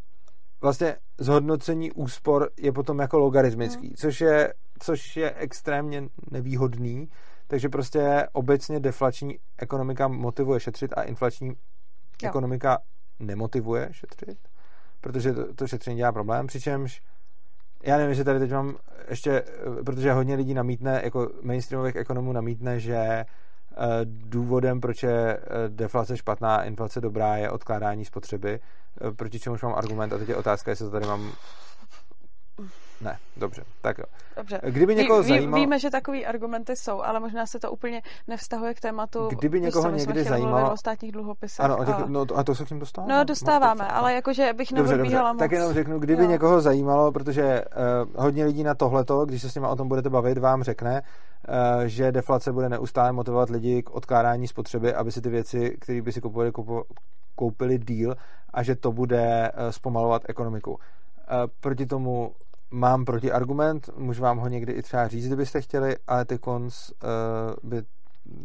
vlastně 0.60 0.96
zhodnocení 1.18 1.92
úspor 1.92 2.50
je 2.58 2.72
potom 2.72 2.98
jako 2.98 3.18
logaritmický, 3.18 3.86
hmm. 3.86 3.96
což 3.96 4.20
je, 4.20 4.54
což 4.78 5.16
je 5.16 5.34
extrémně 5.34 6.08
nevýhodný, 6.30 7.08
takže 7.52 7.68
prostě 7.68 8.28
obecně 8.32 8.80
deflační 8.80 9.38
ekonomika 9.58 10.08
motivuje 10.08 10.60
šetřit 10.60 10.92
a 10.96 11.02
inflační 11.02 11.48
jo. 11.48 12.28
ekonomika 12.28 12.78
nemotivuje 13.20 13.88
šetřit, 13.92 14.38
protože 15.00 15.32
to, 15.32 15.54
to 15.54 15.66
šetření 15.66 15.96
dělá 15.96 16.12
problém, 16.12 16.46
přičemž 16.46 17.02
já 17.82 17.98
nevím, 17.98 18.14
že 18.14 18.24
tady 18.24 18.38
teď 18.38 18.52
mám 18.52 18.76
ještě, 19.10 19.42
protože 19.86 20.12
hodně 20.12 20.34
lidí 20.34 20.54
namítne, 20.54 21.00
jako 21.04 21.30
mainstreamových 21.42 21.96
ekonomů 21.96 22.32
namítne, 22.32 22.80
že 22.80 22.96
eh, 22.96 23.26
důvodem, 24.04 24.80
proč 24.80 25.02
je 25.02 25.36
eh, 25.36 25.40
deflace 25.68 26.16
špatná, 26.16 26.64
inflace 26.64 27.00
dobrá, 27.00 27.36
je 27.36 27.50
odkládání 27.50 28.04
spotřeby, 28.04 28.60
eh, 28.60 29.12
proti 29.12 29.40
čemuž 29.40 29.62
mám 29.62 29.74
argument 29.74 30.12
a 30.12 30.18
teď 30.18 30.28
je 30.28 30.36
otázka, 30.36 30.70
jestli 30.70 30.84
to 30.84 30.90
tady 30.90 31.06
mám 31.06 31.32
ne, 33.02 33.18
dobře, 33.36 33.64
tak 33.80 33.98
jo. 33.98 34.04
Dobře. 34.36 34.60
Kdyby 34.64 34.94
někoho 34.94 35.22
ví, 35.22 35.28
zajímalo... 35.28 35.62
Víme, 35.62 35.78
že 35.78 35.90
takový 35.90 36.26
argumenty 36.26 36.76
jsou, 36.76 37.02
ale 37.02 37.20
možná 37.20 37.46
se 37.46 37.58
to 37.58 37.70
úplně 37.70 38.02
nevztahuje 38.28 38.74
k 38.74 38.80
tématu. 38.80 39.28
Kdyby 39.28 39.60
někoho 39.60 39.92
víš, 39.92 40.06
někdy 40.06 40.24
zajímalo... 40.24 40.72
o 40.72 40.76
státních 40.76 41.12
dluhopisech. 41.12 41.64
Ano, 41.64 41.84
těch, 41.84 41.94
a... 41.94 42.04
No, 42.06 42.26
a 42.34 42.44
to 42.44 42.54
se 42.54 42.64
k 42.64 42.68
tím 42.68 42.78
dostáváme. 42.78 43.14
No, 43.14 43.24
dostáváme, 43.24 43.88
ale 43.88 44.14
jakože 44.14 44.52
bych 44.52 44.72
neodbíhala 44.72 45.32
moc. 45.32 45.38
Tak 45.38 45.52
jenom 45.52 45.72
řeknu, 45.72 45.98
kdyby 45.98 46.22
jo. 46.22 46.30
někoho 46.30 46.60
zajímalo, 46.60 47.12
protože 47.12 47.64
uh, 47.64 48.22
hodně 48.22 48.44
lidí 48.44 48.62
na 48.62 48.74
tohleto, 48.74 49.26
když 49.26 49.42
se 49.42 49.50
s 49.50 49.54
nimi 49.54 49.66
o 49.66 49.76
tom 49.76 49.88
budete 49.88 50.10
bavit, 50.10 50.38
vám 50.38 50.62
řekne, 50.62 51.02
uh, 51.02 51.54
že 51.84 52.12
deflace 52.12 52.52
bude 52.52 52.68
neustále 52.68 53.12
motivovat 53.12 53.50
lidi 53.50 53.82
k 53.82 53.90
odkládání 53.90 54.48
spotřeby, 54.48 54.94
aby 54.94 55.12
si 55.12 55.20
ty 55.20 55.28
věci, 55.28 55.76
které 55.80 56.02
by 56.02 56.12
si 56.12 56.20
kupovali, 56.20 56.52
kupo, 56.52 56.84
koupili 57.34 57.78
díl 57.78 58.14
a 58.54 58.62
že 58.62 58.76
to 58.76 58.92
bude 58.92 59.52
uh, 59.52 59.70
zpomalovat 59.70 60.22
ekonomiku. 60.28 60.72
Uh, 60.72 60.78
proti 61.60 61.86
tomu 61.86 62.32
mám 62.72 63.04
protiargument, 63.04 63.88
můžu 63.96 64.22
vám 64.22 64.38
ho 64.38 64.48
někdy 64.48 64.72
i 64.72 64.82
třeba 64.82 65.08
říct, 65.08 65.26
kdybyste 65.26 65.60
chtěli, 65.60 65.96
ale 66.06 66.24
ty 66.24 66.38
konc 66.38 66.90
uh, 66.90 67.70
by 67.70 67.82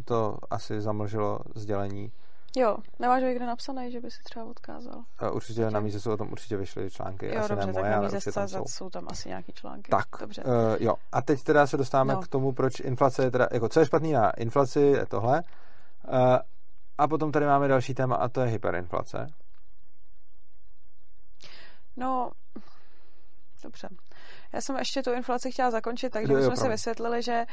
to 0.05 0.37
asi 0.49 0.81
zamlžilo 0.81 1.39
sdělení. 1.55 2.11
Jo, 2.57 2.77
nemáš 2.99 3.21
ho 3.21 3.27
někde 3.29 3.45
napsané, 3.45 3.91
že 3.91 4.01
by 4.01 4.11
si 4.11 4.23
třeba 4.23 4.45
odkázal? 4.45 5.03
Uh, 5.21 5.35
určitě 5.35 5.71
na 5.71 5.79
míze 5.79 5.99
jsou 5.99 6.11
o 6.11 6.17
tom 6.17 6.31
určitě 6.31 6.57
vyšly 6.57 6.91
články. 6.91 7.25
Jo, 7.25 7.39
asi 7.39 7.49
dobře, 7.49 7.67
ne 7.67 7.73
tak 7.73 7.83
moje, 7.83 7.95
na 7.95 8.01
míze 8.01 8.31
tam 8.31 8.47
jsou. 8.47 8.63
jsou 8.67 8.89
tam 8.89 9.07
asi 9.11 9.29
nějaký 9.29 9.53
články. 9.53 9.91
Tak, 9.91 10.05
dobře. 10.19 10.43
Uh, 10.43 10.51
jo. 10.79 10.95
A 11.11 11.21
teď 11.21 11.43
teda 11.43 11.67
se 11.67 11.77
dostáváme 11.77 12.13
no. 12.13 12.21
k 12.21 12.27
tomu, 12.27 12.51
proč 12.51 12.79
inflace 12.79 13.23
je 13.23 13.31
teda, 13.31 13.47
jako 13.51 13.69
co 13.69 13.79
je 13.79 13.85
špatný 13.85 14.11
na 14.11 14.31
inflaci, 14.31 14.79
je 14.79 15.05
tohle. 15.05 15.43
Uh, 16.07 16.13
a 16.97 17.07
potom 17.07 17.31
tady 17.31 17.45
máme 17.45 17.67
další 17.67 17.93
téma 17.93 18.15
a 18.15 18.27
to 18.27 18.41
je 18.41 18.47
hyperinflace. 18.47 19.27
No, 21.97 22.31
dobře. 23.63 23.87
Já 24.53 24.61
jsem 24.61 24.77
ještě 24.77 25.03
tu 25.03 25.13
inflaci 25.13 25.51
chtěla 25.51 25.71
zakončit, 25.71 26.09
takže 26.09 26.41
jsme 26.41 26.57
si 26.57 26.69
vysvětlili, 26.69 27.21
že 27.21 27.45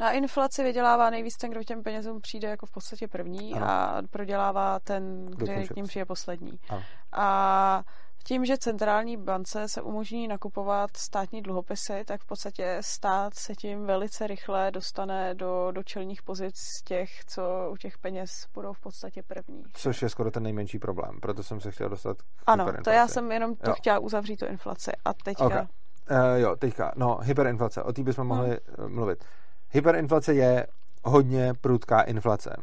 na 0.00 0.10
inflaci 0.10 0.64
vydělává 0.64 1.10
nejvíc 1.10 1.36
ten, 1.36 1.50
kdo 1.50 1.64
těm 1.64 1.82
penězům 1.82 2.20
přijde 2.20 2.48
jako 2.48 2.66
v 2.66 2.70
podstatě 2.70 3.08
první 3.08 3.54
ano. 3.54 3.66
a 3.66 4.02
prodělává 4.10 4.78
ten, 4.80 5.26
kdo 5.26 5.46
k 5.46 5.76
ním 5.76 5.86
přijde 5.86 6.04
poslední. 6.04 6.58
Ano. 6.68 6.82
A 7.12 7.82
Tím, 8.24 8.44
že 8.44 8.58
centrální 8.58 9.16
bance 9.16 9.68
se 9.68 9.82
umožní 9.82 10.28
nakupovat 10.28 10.96
státní 10.96 11.42
dluhopisy, 11.42 12.04
tak 12.06 12.20
v 12.20 12.26
podstatě 12.26 12.78
stát 12.80 13.34
se 13.34 13.54
tím 13.54 13.86
velice 13.86 14.26
rychle 14.26 14.70
dostane 14.70 15.34
do, 15.34 15.70
do 15.70 15.82
čelních 15.82 16.22
pozic 16.22 16.54
těch, 16.84 17.24
co 17.24 17.42
u 17.72 17.76
těch 17.76 17.98
peněz 17.98 18.30
budou 18.54 18.72
v 18.72 18.80
podstatě 18.80 19.22
první. 19.22 19.62
Což 19.72 20.02
je 20.02 20.08
skoro 20.08 20.30
ten 20.30 20.42
nejmenší 20.42 20.78
problém, 20.78 21.20
proto 21.20 21.42
jsem 21.42 21.60
se 21.60 21.70
chtěl 21.70 21.88
dostat 21.88 22.22
k 22.22 22.24
Ano, 22.46 22.66
to 22.84 22.90
já 22.90 23.08
jsem 23.08 23.32
jenom 23.32 23.56
to 23.56 23.70
jo. 23.70 23.74
chtěla 23.74 23.98
uzavřít 23.98 24.36
tu 24.36 24.46
inflaci. 24.46 24.90
A 25.04 25.14
teďka... 25.14 25.46
Okay. 25.46 25.66
Uh, 26.10 26.16
jo, 26.36 26.56
teďka, 26.56 26.92
no, 26.96 27.18
hyperinflace, 27.22 27.82
o 27.82 27.92
té 27.92 28.02
bychom 28.02 28.26
mohli 28.26 28.58
hmm. 28.78 28.94
mluvit. 28.94 29.24
Hyperinflace 29.70 30.34
je 30.34 30.66
hodně 31.04 31.54
prudká 31.60 32.00
inflace. 32.00 32.56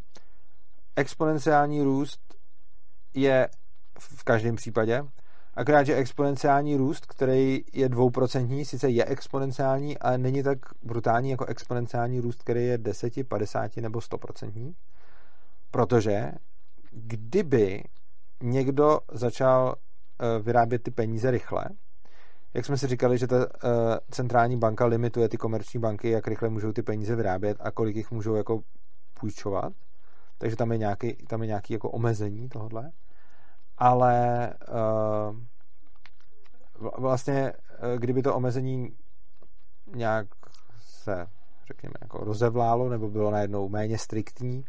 Exponenciální 0.96 1.84
růst 1.84 2.20
je 3.14 3.50
v 4.00 4.24
každém 4.24 4.56
případě, 4.56 5.04
akorát, 5.54 5.84
že 5.84 5.96
exponenciální 5.96 6.76
růst, 6.76 7.06
který 7.06 7.62
je 7.74 7.90
dvouprocentní, 7.90 8.66
sice 8.66 8.90
je 8.90 9.06
exponenciální, 9.06 9.98
ale 9.98 10.18
není 10.18 10.44
tak 10.44 10.60
brutální 10.84 11.30
jako 11.30 11.46
exponenciální 11.46 12.20
růst, 12.20 12.44
který 12.44 12.66
je 12.66 12.78
10, 12.78 13.28
50 13.28 13.78
nebo 13.78 14.00
100%. 14.00 14.74
Protože 15.72 16.32
kdyby 16.92 17.84
někdo 18.44 19.00
začal 19.12 19.76
eh, 19.76 20.40
vyrábět 20.40 20.84
ty 20.84 20.92
peníze 20.92 21.32
rychle, 21.32 21.66
jak 22.54 22.66
jsme 22.66 22.78
si 22.78 22.88
říkali, 22.88 23.18
že 23.18 23.28
ta 23.28 23.38
uh, 23.38 23.46
centrální 24.12 24.58
banka 24.58 24.86
limituje 24.86 25.30
ty 25.30 25.38
komerční 25.38 25.80
banky, 25.80 26.10
jak 26.10 26.28
rychle 26.28 26.50
můžou 26.50 26.72
ty 26.72 26.82
peníze 26.82 27.16
vyrábět 27.16 27.58
a 27.60 27.72
kolik 27.72 27.96
jich 27.96 28.12
můžou 28.12 28.36
jako 28.36 28.62
půjčovat. 29.20 29.74
Takže 30.38 30.56
tam 30.56 30.72
je 30.72 30.78
nějaký, 30.78 31.14
tam 31.14 31.42
je 31.42 31.48
nějaký 31.48 31.74
jako 31.74 31.90
omezení 31.90 32.50
tohle. 32.50 32.92
Ale 33.78 34.50
uh, 35.30 35.38
vlastně, 36.98 37.54
kdyby 37.98 38.22
to 38.22 38.36
omezení 38.36 38.96
nějak 39.96 40.28
se, 40.78 41.28
řekněme, 41.68 41.94
jako 42.02 42.18
rozevlálo 42.18 42.90
nebo 42.90 43.10
bylo 43.10 43.32
najednou 43.32 43.70
méně 43.70 43.98
striktní 43.98 44.66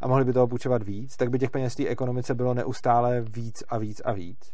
a 0.00 0.08
mohli 0.08 0.24
by 0.24 0.32
toho 0.32 0.48
půjčovat 0.48 0.82
víc, 0.82 1.16
tak 1.16 1.30
by 1.30 1.38
těch 1.38 1.50
peněz 1.50 1.74
té 1.74 1.86
ekonomice 1.86 2.34
bylo 2.34 2.54
neustále 2.54 3.20
víc 3.20 3.62
a 3.68 3.78
víc 3.78 4.02
a 4.04 4.12
víc. 4.12 4.52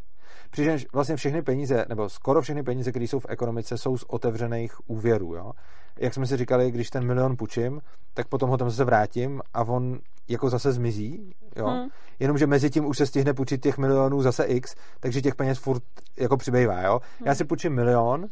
Přičemž 0.50 0.86
vlastně 0.92 1.16
všechny 1.16 1.42
peníze, 1.42 1.84
nebo 1.88 2.08
skoro 2.08 2.42
všechny 2.42 2.62
peníze, 2.62 2.90
které 2.90 3.04
jsou 3.04 3.18
v 3.20 3.26
ekonomice, 3.28 3.78
jsou 3.78 3.98
z 3.98 4.04
otevřených 4.08 4.90
úvěrů. 4.90 5.34
Jo? 5.34 5.52
Jak 5.98 6.14
jsme 6.14 6.26
si 6.26 6.36
říkali, 6.36 6.70
když 6.70 6.90
ten 6.90 7.06
milion 7.06 7.36
půjčím, 7.36 7.80
tak 8.14 8.28
potom 8.28 8.50
ho 8.50 8.56
tam 8.56 8.70
zase 8.70 8.84
vrátím 8.84 9.42
a 9.54 9.62
on 9.64 9.98
jako 10.28 10.50
zase 10.50 10.72
zmizí, 10.72 11.34
jo? 11.56 11.66
Hmm. 11.66 11.88
Jenomže 12.18 12.46
mezi 12.46 12.70
tím 12.70 12.86
už 12.86 12.98
se 12.98 13.06
stihne 13.06 13.34
půjčit 13.34 13.62
těch 13.62 13.78
milionů 13.78 14.22
zase 14.22 14.44
x, 14.44 14.74
takže 15.00 15.22
těch 15.22 15.34
peněz 15.34 15.58
furt 15.58 15.82
jako 16.18 16.36
přibývá, 16.36 16.82
jo? 16.82 17.00
Hmm. 17.18 17.26
Já 17.26 17.34
si 17.34 17.44
půjčím 17.44 17.74
milion, 17.74 18.26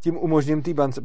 tím 0.00 0.16
umožním 0.16 0.62
té 0.62 0.74
bance, 0.74 1.00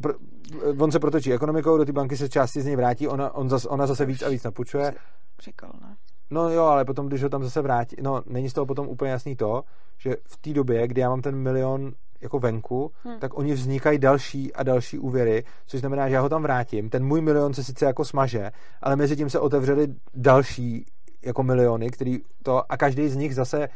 on 0.78 0.92
se 0.92 0.98
protočí 0.98 1.32
ekonomikou, 1.32 1.76
do 1.76 1.84
té 1.84 1.92
banky 1.92 2.16
se 2.16 2.28
části 2.28 2.62
z 2.62 2.66
něj 2.66 2.76
vrátí, 2.76 3.08
ona, 3.08 3.34
on 3.34 3.48
zas, 3.48 3.64
ona 3.64 3.86
zase 3.86 4.04
víc 4.04 4.22
a 4.22 4.28
víc 4.28 4.42
napůjčuje. 4.42 4.94
Říkal, 5.40 5.72
ne? 5.80 5.96
No 6.32 6.50
jo, 6.50 6.64
ale 6.64 6.84
potom, 6.84 7.06
když 7.06 7.22
ho 7.22 7.28
tam 7.28 7.44
zase 7.44 7.62
vrátí, 7.62 7.96
no 8.02 8.22
není 8.26 8.50
z 8.50 8.52
toho 8.52 8.66
potom 8.66 8.88
úplně 8.88 9.10
jasný 9.10 9.36
to, 9.36 9.62
že 9.98 10.16
v 10.24 10.36
té 10.36 10.52
době, 10.52 10.88
kdy 10.88 11.00
já 11.00 11.08
mám 11.08 11.22
ten 11.22 11.36
milion 11.36 11.92
jako 12.20 12.38
venku, 12.38 12.92
hmm. 13.04 13.18
tak 13.18 13.38
oni 13.38 13.52
vznikají 13.54 13.98
další 13.98 14.52
a 14.52 14.62
další 14.62 14.98
úvěry, 14.98 15.44
což 15.66 15.80
znamená, 15.80 16.08
že 16.08 16.14
já 16.14 16.20
ho 16.20 16.28
tam 16.28 16.42
vrátím. 16.42 16.90
Ten 16.90 17.04
můj 17.04 17.20
milion 17.20 17.54
se 17.54 17.64
sice 17.64 17.84
jako 17.84 18.04
smaže, 18.04 18.50
ale 18.82 18.96
mezi 18.96 19.16
tím 19.16 19.30
se 19.30 19.38
otevřely 19.38 19.86
další 20.14 20.86
jako 21.24 21.42
miliony, 21.42 21.90
který 21.90 22.18
to 22.42 22.72
a 22.72 22.76
každý 22.76 23.08
z 23.08 23.16
nich 23.16 23.34
zase 23.34 23.68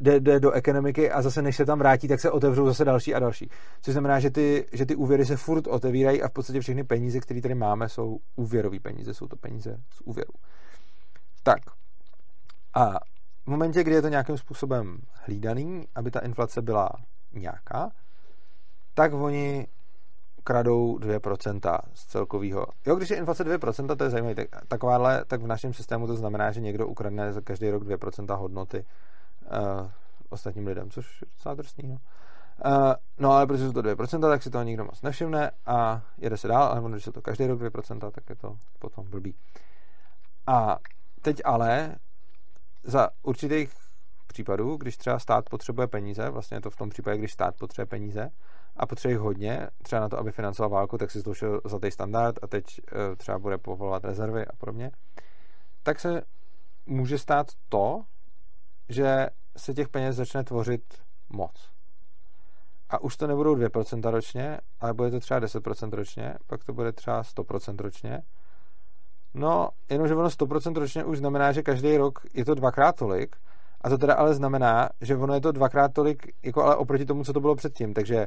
jde, 0.00 0.20
jde 0.20 0.40
do 0.40 0.50
ekonomiky 0.50 1.10
a 1.10 1.22
zase 1.22 1.42
než 1.42 1.56
se 1.56 1.64
tam 1.64 1.78
vrátí, 1.78 2.08
tak 2.08 2.20
se 2.20 2.30
otevřou 2.30 2.66
zase 2.66 2.84
další 2.84 3.14
a 3.14 3.18
další. 3.18 3.50
Což 3.82 3.92
znamená, 3.92 4.20
že 4.20 4.30
ty, 4.30 4.66
že 4.72 4.86
ty 4.86 4.96
úvěry 4.96 5.26
se 5.26 5.36
furt 5.36 5.66
otevírají 5.66 6.22
a 6.22 6.28
v 6.28 6.32
podstatě 6.32 6.60
všechny 6.60 6.84
peníze, 6.84 7.20
které 7.20 7.40
tady 7.40 7.54
máme, 7.54 7.88
jsou 7.88 8.18
úvěrové 8.36 8.80
peníze, 8.80 9.14
jsou 9.14 9.26
to 9.26 9.36
peníze 9.36 9.76
z 9.92 10.00
úvěru. 10.00 10.32
Tak. 11.42 11.79
A 12.74 12.98
v 13.44 13.46
momentě, 13.46 13.84
kdy 13.84 13.94
je 13.94 14.02
to 14.02 14.08
nějakým 14.08 14.38
způsobem 14.38 14.98
hlídaný, 15.24 15.88
aby 15.94 16.10
ta 16.10 16.20
inflace 16.20 16.62
byla 16.62 16.90
nějaká, 17.32 17.90
tak 18.94 19.12
oni 19.12 19.66
kradou 20.44 20.98
2% 20.98 21.78
z 21.94 22.06
celkového. 22.06 22.66
Jo, 22.86 22.96
když 22.96 23.10
je 23.10 23.16
inflace 23.16 23.44
2%, 23.44 23.96
to 23.96 24.04
je 24.04 24.10
zajímavé. 24.10 24.34
Tak, 24.34 24.48
takováhle, 24.68 25.24
tak 25.24 25.42
v 25.42 25.46
našem 25.46 25.72
systému 25.72 26.06
to 26.06 26.16
znamená, 26.16 26.52
že 26.52 26.60
někdo 26.60 26.86
ukradne 26.86 27.32
za 27.32 27.40
každý 27.40 27.70
rok 27.70 27.82
2% 27.82 28.36
hodnoty 28.36 28.84
uh, 28.84 29.90
ostatním 30.30 30.66
lidem, 30.66 30.90
což 30.90 31.22
je 31.22 31.26
docela 31.36 31.54
drsný. 31.54 31.88
No. 31.88 31.96
Uh, 32.66 32.94
no 33.18 33.32
ale 33.32 33.46
protože 33.46 33.66
jsou 33.66 33.72
to 33.72 33.82
2%, 33.82 34.20
tak 34.20 34.42
si 34.42 34.50
toho 34.50 34.64
nikdo 34.64 34.84
moc 34.84 35.02
nevšimne 35.02 35.50
a 35.66 36.02
jede 36.18 36.36
se 36.36 36.48
dál, 36.48 36.62
ale 36.62 36.90
když 36.90 37.06
je 37.06 37.12
to 37.12 37.22
každý 37.22 37.46
rok 37.46 37.60
2%, 37.60 38.10
tak 38.10 38.30
je 38.30 38.36
to 38.36 38.56
potom 38.78 39.10
blbý. 39.10 39.34
A 40.46 40.78
teď 41.22 41.40
ale 41.44 41.94
za 42.82 43.08
určitých 43.22 43.74
případů, 44.26 44.76
když 44.76 44.96
třeba 44.96 45.18
stát 45.18 45.50
potřebuje 45.50 45.86
peníze, 45.86 46.30
vlastně 46.30 46.56
je 46.56 46.60
to 46.60 46.70
v 46.70 46.76
tom 46.76 46.88
případě, 46.88 47.18
když 47.18 47.32
stát 47.32 47.56
potřebuje 47.56 47.86
peníze 47.86 48.30
a 48.76 48.86
potřebuje 48.86 49.14
jich 49.14 49.20
hodně, 49.20 49.68
třeba 49.82 50.00
na 50.00 50.08
to, 50.08 50.18
aby 50.18 50.32
financoval 50.32 50.70
válku, 50.70 50.98
tak 50.98 51.10
si 51.10 51.20
zloušil 51.20 51.60
za 51.64 51.78
ten 51.78 51.90
standard 51.90 52.38
a 52.42 52.46
teď 52.46 52.64
uh, 52.64 53.16
třeba 53.16 53.38
bude 53.38 53.58
povolovat 53.58 54.04
rezervy 54.04 54.46
a 54.46 54.56
podobně, 54.58 54.90
tak 55.82 56.00
se 56.00 56.22
může 56.86 57.18
stát 57.18 57.46
to, 57.68 58.02
že 58.88 59.26
se 59.56 59.74
těch 59.74 59.88
peněz 59.88 60.16
začne 60.16 60.44
tvořit 60.44 61.02
moc. 61.28 61.70
A 62.90 62.98
už 62.98 63.16
to 63.16 63.26
nebudou 63.26 63.54
2% 63.54 64.10
ročně, 64.10 64.58
ale 64.80 64.94
bude 64.94 65.10
to 65.10 65.20
třeba 65.20 65.40
10% 65.40 65.90
ročně, 65.90 66.34
pak 66.46 66.64
to 66.64 66.72
bude 66.72 66.92
třeba 66.92 67.22
100% 67.22 67.76
ročně. 67.76 68.22
No, 69.34 69.68
jenomže 69.90 70.14
ono 70.14 70.28
100% 70.28 70.76
ročně 70.76 71.04
už 71.04 71.18
znamená, 71.18 71.52
že 71.52 71.62
každý 71.62 71.96
rok 71.96 72.18
je 72.34 72.44
to 72.44 72.54
dvakrát 72.54 72.96
tolik, 72.96 73.36
a 73.80 73.88
to 73.88 73.98
teda 73.98 74.14
ale 74.14 74.34
znamená, 74.34 74.88
že 75.00 75.16
ono 75.16 75.34
je 75.34 75.40
to 75.40 75.52
dvakrát 75.52 75.92
tolik, 75.92 76.34
jako 76.42 76.62
ale 76.62 76.76
oproti 76.76 77.04
tomu, 77.04 77.24
co 77.24 77.32
to 77.32 77.40
bylo 77.40 77.56
předtím. 77.56 77.94
Takže 77.94 78.26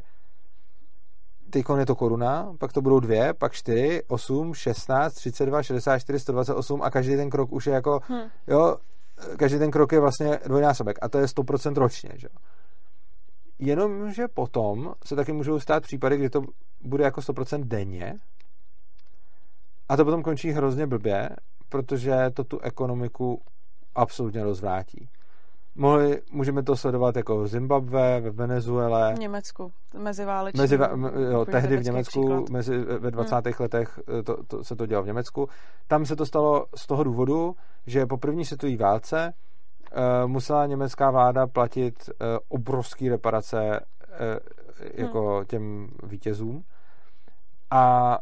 teď 1.50 1.66
je 1.78 1.86
to 1.86 1.96
koruna, 1.96 2.54
pak 2.60 2.74
to 2.74 2.82
budou 2.82 3.00
dvě, 3.00 3.34
pak 3.34 3.54
čtyři, 3.54 4.02
osm, 4.08 4.54
šestnáct, 4.54 5.14
třicet 5.14 5.46
dva, 5.46 5.64
šedesát 5.64 6.00
čtyři, 6.00 6.20
sto 6.20 6.32
dvacet 6.32 6.54
osm 6.54 6.82
a 6.82 6.92
každý 6.92 7.16
ten 7.16 7.30
krok 7.30 7.52
už 7.52 7.68
je 7.68 7.74
jako, 7.74 8.00
hmm. 8.08 8.22
jo, 8.48 8.78
každý 9.38 9.60
ten 9.60 9.72
krok 9.72 9.92
je 9.92 10.00
vlastně 10.00 10.40
dvojnásobek 10.46 11.00
a 11.02 11.10
to 11.10 11.18
je 11.18 11.26
100% 11.26 11.74
ročně, 11.76 12.10
že 12.16 12.28
Jenomže 13.60 14.28
potom 14.28 14.94
se 15.06 15.16
taky 15.16 15.34
můžou 15.34 15.60
stát 15.60 15.84
případy, 15.84 16.18
kdy 16.18 16.30
to 16.30 16.42
bude 16.82 17.04
jako 17.04 17.22
100% 17.22 17.64
denně 17.64 18.20
a 19.90 19.98
to 19.98 20.06
potom 20.06 20.24
končí 20.24 20.52
hrozně 20.52 20.88
blbě, 20.88 21.30
protože 21.70 22.30
to 22.34 22.44
tu 22.44 22.60
ekonomiku 22.60 23.42
absolutně 23.96 24.44
rozvrátí. 24.44 25.10
Mohli, 25.76 26.22
můžeme 26.32 26.64
to 26.64 26.76
sledovat 26.76 27.16
jako 27.16 27.44
v 27.44 27.48
Zimbabwe, 27.48 28.22
ve 28.22 28.32
Venezuele. 28.32 29.14
V 29.16 29.20
Německu, 29.20 29.72
meziválečný. 29.98 30.62
Mezi, 30.62 30.78
jo, 31.32 31.46
tehdy 31.46 31.78
v 31.78 31.84
Německu, 31.84 32.46
mezi, 32.52 32.78
ve 32.78 33.12
20. 33.12 33.36
Hmm. 33.36 33.54
letech 33.60 34.00
eh, 34.20 34.24
to, 34.24 34.44
to, 34.44 34.64
se 34.64 34.76
to 34.76 34.86
dělalo 34.86 35.04
v 35.04 35.08
Německu. 35.08 35.50
Tam 35.88 36.06
se 36.06 36.16
to 36.16 36.26
stalo 36.26 36.66
z 36.76 36.88
toho 36.88 37.04
důvodu, 37.04 37.56
že 37.88 38.06
po 38.06 38.18
první 38.18 38.46
světové 38.46 38.78
válce 38.78 39.34
uh, 39.34 40.28
musela 40.28 40.66
německá 40.66 41.12
vláda 41.12 41.48
platit 41.48 42.10
uh, 42.10 42.38
obrovské 42.48 43.10
reparace 43.10 43.80
uh, 43.80 44.16
jako 44.94 45.36
hmm. 45.36 45.46
těm 45.46 45.88
vítězům. 46.04 46.64
A 47.72 48.18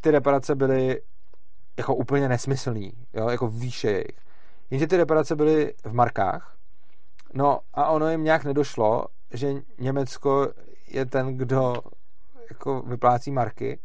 ty 0.00 0.10
reparace 0.10 0.54
byly 0.54 1.00
jako 1.78 1.94
úplně 1.94 2.28
nesmyslný, 2.28 2.92
jo, 3.14 3.28
jako 3.28 3.48
výše 3.48 3.90
jejich. 3.90 4.18
Jenže 4.70 4.86
ty 4.86 4.96
reparace 4.96 5.36
byly 5.36 5.74
v 5.84 5.92
markách 5.92 6.60
No 7.34 7.58
a 7.74 7.88
ono 7.88 8.10
jim 8.10 8.24
nějak 8.24 8.44
nedošlo, 8.44 9.04
že 9.32 9.54
Německo 9.78 10.48
je 10.88 11.06
ten, 11.06 11.36
kdo 11.36 11.74
jako 12.50 12.82
vyplácí 12.82 13.30
marky. 13.30 13.78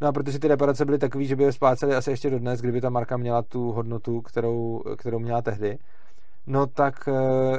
No 0.00 0.08
a 0.08 0.12
protože 0.12 0.38
ty 0.38 0.48
reparace 0.48 0.84
byly 0.84 0.98
takové, 0.98 1.24
že 1.24 1.36
by 1.36 1.44
je 1.44 1.52
spláceli 1.52 1.94
asi 1.94 2.10
ještě 2.10 2.30
dodnes, 2.30 2.60
kdyby 2.60 2.80
ta 2.80 2.90
marka 2.90 3.16
měla 3.16 3.42
tu 3.42 3.72
hodnotu, 3.72 4.20
kterou, 4.20 4.82
kterou 4.98 5.18
měla 5.18 5.42
tehdy, 5.42 5.78
no 6.46 6.66
tak 6.66 7.08
e, 7.08 7.12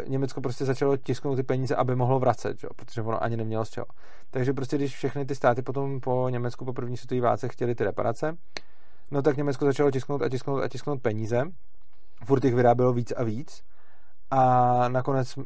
Německo 0.07 0.41
prostě 0.41 0.66
začalo 0.66 0.98
tisknout 0.98 1.38
ty 1.38 1.44
peníze, 1.44 1.76
aby 1.76 1.95
mohlo 1.95 2.20
vracet, 2.20 2.64
jo, 2.64 2.70
protože 2.76 3.02
ono 3.02 3.24
ani 3.24 3.38
nemělo 3.38 3.66
z 3.66 3.70
čeho. 3.70 3.86
Takže 4.32 4.53
prostě 4.53 4.78
když 4.78 4.95
všechny 4.95 5.26
ty 5.26 5.36
státy 5.36 5.62
potom 5.62 5.99
po 5.99 6.30
Německu 6.30 6.66
po 6.66 6.74
první 6.74 6.98
světové 6.98 7.22
válce 7.22 7.48
chtěli 7.48 7.76
ty 7.76 7.84
reparace, 7.84 8.38
no 9.12 9.22
tak 9.22 9.38
Německo 9.38 9.66
začalo 9.66 9.91
tisknout 9.91 10.22
a 10.22 10.30
tisknout 10.30 10.64
a 10.64 10.68
tisknout 10.68 11.02
peníze, 11.02 11.44
furt 12.26 12.44
jich 12.45 12.56
vyrábělo 12.56 12.94
víc 12.94 13.14
a 13.18 13.24
víc 13.24 13.64
a 14.32 14.88
nakonec 14.88 15.40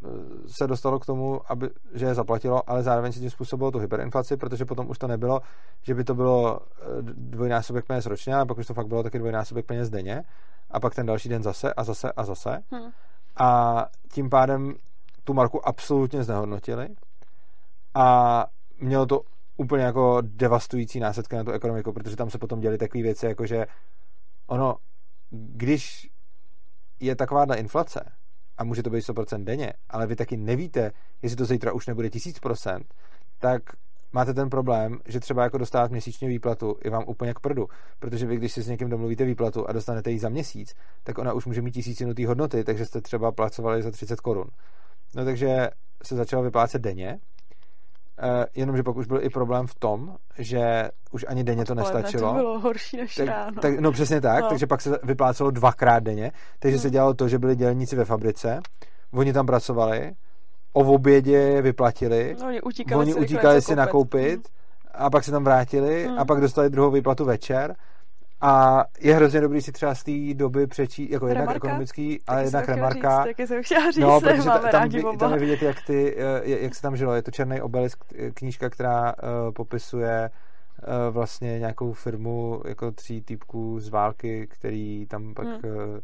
se 0.48 0.68
dostalo 0.68 1.00
k 1.00 1.06
tomu, 1.06 1.42
aby, 1.52 1.70
že 1.94 2.06
je 2.06 2.14
zaplatilo, 2.14 2.70
ale 2.70 2.84
zároveň 2.84 3.12
si 3.12 3.20
tím 3.20 3.30
způsobilo 3.30 3.72
tu 3.72 3.80
hyperinflaci, 3.80 4.38
protože 4.38 4.66
potom 4.66 4.90
už 4.90 4.98
to 4.98 5.08
nebylo, 5.08 5.42
že 5.82 5.96
by 5.96 6.04
to 6.04 6.16
bylo 6.16 6.60
eh, 6.60 6.86
dvojnásobek 7.02 7.86
peněz 7.86 8.06
ročně, 8.06 8.36
ale 8.36 8.46
pak 8.46 8.58
už 8.58 8.68
to 8.68 8.74
fakt 8.74 8.88
bylo 8.88 9.04
taky 9.04 9.20
dvojnásobek 9.20 9.66
peněz 9.66 9.90
denně 9.90 10.24
a 10.72 10.80
pak 10.80 10.96
ten 10.96 11.06
další 11.06 11.30
den 11.30 11.44
zase 11.44 11.74
a 11.74 11.84
zase 11.84 12.12
a 12.12 12.24
zase. 12.24 12.64
Hmm. 12.72 12.92
A 13.36 13.86
tím 14.12 14.30
pádem 14.30 14.76
tu 15.24 15.34
marku 15.34 15.68
absolutně 15.68 16.24
znehodnotili. 16.24 16.88
A 17.94 18.46
mělo 18.80 19.06
to 19.06 19.22
úplně 19.58 19.84
jako 19.84 20.22
devastující 20.22 21.00
následky 21.00 21.36
na 21.36 21.44
tu 21.44 21.52
ekonomiku, 21.52 21.94
protože 21.94 22.16
tam 22.16 22.30
se 22.30 22.38
potom 22.38 22.60
děly 22.60 22.78
takové 22.78 23.04
věci, 23.04 23.26
jako 23.26 23.46
že 23.46 23.66
ono, 24.48 24.76
když 25.32 26.08
je 27.00 27.16
takováhle 27.16 27.58
inflace, 27.58 28.12
a 28.58 28.64
může 28.64 28.84
to 28.84 28.90
být 28.90 29.00
100% 29.00 29.44
denně, 29.44 29.74
ale 29.90 30.08
vy 30.08 30.16
taky 30.16 30.38
nevíte, 30.38 30.92
jestli 31.22 31.36
to 31.36 31.46
zítra 31.46 31.74
už 31.74 31.88
nebude 31.88 32.08
1000%, 32.08 32.82
tak 33.40 33.62
máte 34.14 34.34
ten 34.34 34.50
problém, 34.50 35.00
že 35.08 35.20
třeba 35.20 35.44
jako 35.44 35.58
dostávat 35.58 35.92
měsíčně 35.92 36.28
výplatu 36.28 36.76
je 36.84 36.92
vám 36.92 37.04
úplně 37.08 37.34
k 37.34 37.40
prdu, 37.40 37.68
protože 38.00 38.26
vy, 38.26 38.38
když 38.38 38.54
si 38.54 38.62
s 38.62 38.68
někým 38.68 38.90
domluvíte 38.90 39.26
výplatu 39.26 39.70
a 39.70 39.72
dostanete 39.72 40.12
ji 40.12 40.20
za 40.20 40.30
měsíc, 40.30 40.76
tak 41.04 41.18
ona 41.18 41.34
už 41.34 41.46
může 41.46 41.62
mít 41.62 41.72
tisícinutý 41.72 42.26
hodnoty, 42.26 42.64
takže 42.64 42.86
jste 42.86 43.02
třeba 43.02 43.32
placovali 43.32 43.82
za 43.82 43.92
30 43.92 44.22
korun. 44.22 44.46
No 45.16 45.26
takže 45.26 45.70
se 46.04 46.16
začalo 46.16 46.44
vyplácet 46.44 46.82
denně, 46.82 47.20
Uh, 48.24 48.46
jenomže 48.56 48.84
pak 48.84 48.96
už 48.96 49.08
byl 49.08 49.24
i 49.24 49.30
problém 49.30 49.68
v 49.68 49.76
tom, 49.76 50.16
že 50.38 50.90
už 51.12 51.26
ani 51.28 51.44
denně 51.44 51.66
to 51.66 51.76
nestačilo. 51.76 52.30
to 52.30 52.38
bylo 52.38 52.60
horší 52.60 52.98
než 52.98 53.16
tak, 53.16 53.28
ráno. 53.28 53.62
Tak, 53.62 53.80
no 53.80 53.92
přesně 53.92 54.22
tak, 54.22 54.42
no. 54.42 54.50
takže 54.50 54.68
pak 54.68 54.82
se 54.82 55.00
vyplácelo 55.04 55.52
dvakrát 55.52 56.04
denně, 56.04 56.32
takže 56.60 56.76
hmm. 56.78 56.82
se 56.82 56.90
dělalo 56.90 57.14
to, 57.14 57.28
že 57.28 57.40
byli 57.40 57.56
dělníci 57.56 57.96
ve 57.96 58.06
fabrice, 58.06 58.60
oni 59.12 59.34
tam 59.34 59.46
pracovali, 59.46 60.12
o 60.74 60.80
obědě 60.94 61.62
vyplatili, 61.62 62.36
no, 62.42 62.48
oni 62.48 62.62
utíkali, 62.62 63.02
oni 63.02 63.14
si, 63.14 63.20
utíkali 63.20 63.62
si 63.62 63.76
nakoupit 63.76 64.36
hmm. 64.36 65.06
a 65.06 65.10
pak 65.10 65.24
se 65.24 65.32
tam 65.32 65.44
vrátili 65.44 66.06
hmm. 66.06 66.20
a 66.20 66.26
pak 66.26 66.42
dostali 66.42 66.70
druhou 66.70 66.92
výplatu 66.92 67.26
večer 67.26 67.76
a 68.42 68.86
je 69.00 69.16
hrozně 69.16 69.42
dobrý 69.42 69.62
si 69.62 69.72
třeba 69.72 69.96
z 69.96 70.04
té 70.04 70.34
doby 70.34 70.68
přečíst, 70.68 71.12
jako 71.12 71.28
jednak 71.28 71.56
ekonomický, 71.56 72.20
ale 72.28 72.44
jednak 72.44 72.70
remarka. 72.70 73.24
Taky 73.24 73.48
jsem 73.48 73.64
chtěla 73.64 73.92
říct, 73.92 74.02
no, 74.04 74.22
protože 74.22 74.42
máme 74.42 74.72
tam, 74.72 74.82
rádi 74.82 75.04
tam, 75.04 75.18
tam 75.18 75.34
je 75.34 75.40
vidět, 75.40 75.62
jak, 75.62 75.78
ty, 75.88 76.16
eh, 76.18 76.42
jak 76.46 76.76
se 76.76 76.82
tam 76.82 76.98
žilo. 76.98 77.14
Je 77.14 77.22
to 77.22 77.32
Černý 77.32 77.62
obelisk, 77.62 78.04
knížka, 78.34 78.70
která 78.70 79.14
uh, 79.14 79.54
popisuje 79.54 80.30
uh, 80.30 81.14
vlastně 81.14 81.60
nějakou 81.60 81.94
firmu 81.94 82.62
jako 82.68 82.92
tří 82.92 83.22
týpků 83.22 83.80
z 83.80 83.90
války, 83.90 84.48
který 84.48 85.06
tam 85.06 85.34
pak 85.34 85.48
hmm. 85.48 85.56
uh, 85.56 86.00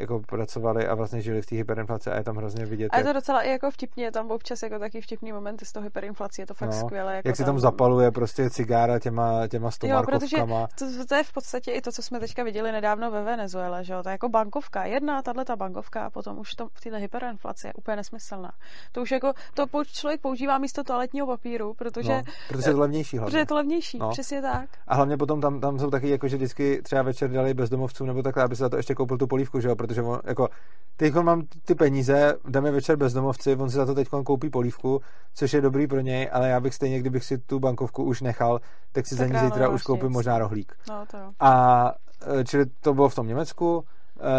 jako 0.00 0.20
pracovali 0.20 0.86
a 0.86 0.94
vlastně 0.94 1.20
žili 1.20 1.42
v 1.42 1.46
té 1.46 1.56
hyperinflaci 1.56 2.10
a 2.10 2.16
je 2.16 2.24
tam 2.24 2.36
hrozně 2.36 2.66
vidět. 2.66 2.88
A 2.92 2.96
je 2.96 3.02
to 3.02 3.08
jak... 3.08 3.16
docela 3.16 3.42
i 3.42 3.50
jako 3.50 3.70
vtipně, 3.70 4.04
je 4.04 4.12
tam 4.12 4.30
občas 4.30 4.62
jako 4.62 4.78
taky 4.78 5.00
vtipný 5.00 5.32
momenty 5.32 5.64
z 5.64 5.72
toho 5.72 5.84
hyperinflace, 5.84 6.42
je 6.42 6.46
to 6.46 6.54
fakt 6.54 6.70
no, 6.70 6.80
skvělé. 6.80 7.16
Jako 7.16 7.28
jak 7.28 7.36
si 7.36 7.44
tam, 7.44 7.54
tam 7.54 7.60
zapaluje 7.60 8.10
prostě 8.10 8.50
cigára 8.50 8.98
těma, 8.98 9.48
těma 9.48 9.70
stomarkovkama. 9.70 10.60
Jo, 10.60 10.66
protože 10.78 10.98
to, 10.98 11.06
to, 11.06 11.14
je 11.14 11.24
v 11.24 11.32
podstatě 11.32 11.72
i 11.72 11.80
to, 11.80 11.92
co 11.92 12.02
jsme 12.02 12.20
teďka 12.20 12.42
viděli 12.44 12.72
nedávno 12.72 13.10
ve 13.10 13.22
Venezuele, 13.22 13.84
že 13.84 13.92
jo, 13.92 14.02
to 14.02 14.08
je 14.08 14.12
jako 14.12 14.28
bankovka, 14.28 14.84
jedna 14.84 15.22
tahle 15.22 15.44
ta 15.44 15.56
bankovka 15.56 16.06
a 16.06 16.10
potom 16.10 16.38
už 16.38 16.54
to 16.54 16.68
v 16.72 16.80
téhle 16.80 16.98
hyperinflaci 16.98 17.66
je 17.66 17.72
úplně 17.72 17.96
nesmyslná. 17.96 18.52
To 18.92 19.02
už 19.02 19.10
jako, 19.10 19.32
to 19.54 19.66
člověk 19.84 20.20
používá 20.20 20.58
místo 20.58 20.84
toaletního 20.84 21.26
papíru, 21.26 21.74
protože... 21.74 22.12
No, 22.12 22.22
protože 22.48 22.70
je 22.70 22.74
to 22.74 22.80
levnější 22.80 23.18
hlavně. 23.18 23.30
Protože 23.30 23.38
je 23.38 23.46
to 23.46 23.54
levnější, 23.54 23.98
no. 23.98 24.10
přesně 24.10 24.42
tak. 24.42 24.68
A 24.86 24.94
hlavně 24.94 25.16
potom 25.16 25.40
tam, 25.40 25.60
tam 25.60 25.78
jsou 25.78 25.90
taky 25.90 26.10
jako, 26.10 26.28
že 26.28 26.36
vždycky 26.36 26.82
třeba 26.82 27.02
večer 27.02 27.30
dali 27.30 27.54
bezdomovcům 27.54 28.06
nebo 28.06 28.22
takhle, 28.22 28.44
aby 28.44 28.56
se 28.56 28.60
za 28.60 28.68
to 28.68 28.76
ještě 28.76 28.94
koupil 28.94 29.18
tu 29.18 29.26
polívku, 29.26 29.60
že 29.60 29.68
jo, 29.68 29.76
protože 29.90 30.02
on, 30.02 30.20
jako 30.24 30.48
teď 30.96 31.14
mám 31.14 31.42
ty 31.64 31.74
peníze, 31.74 32.34
dáme 32.48 32.70
večer 32.70 32.96
bezdomovci, 32.96 33.56
on 33.56 33.70
si 33.70 33.76
za 33.76 33.86
to 33.86 33.94
teď 33.94 34.08
koupí 34.08 34.50
polívku, 34.50 35.00
což 35.34 35.52
je 35.52 35.60
dobrý 35.60 35.86
pro 35.86 36.00
něj, 36.00 36.30
ale 36.32 36.48
já 36.48 36.60
bych 36.60 36.74
stejně, 36.74 37.00
kdybych 37.00 37.24
si 37.24 37.38
tu 37.38 37.58
bankovku 37.58 38.04
už 38.04 38.20
nechal, 38.20 38.60
tak 38.92 39.06
si 39.06 39.16
tak 39.16 39.28
za 39.28 39.34
ní 39.34 39.46
zítra 39.46 39.68
už 39.68 39.82
koupím 39.82 40.08
nic. 40.08 40.14
možná 40.14 40.38
rohlík. 40.38 40.76
No, 40.88 41.06
to 41.10 41.16
jo. 41.16 41.32
A 41.40 41.94
e, 42.40 42.44
čili 42.44 42.66
to 42.66 42.94
bylo 42.94 43.08
v 43.08 43.14
tom 43.14 43.26
Německu, 43.26 43.84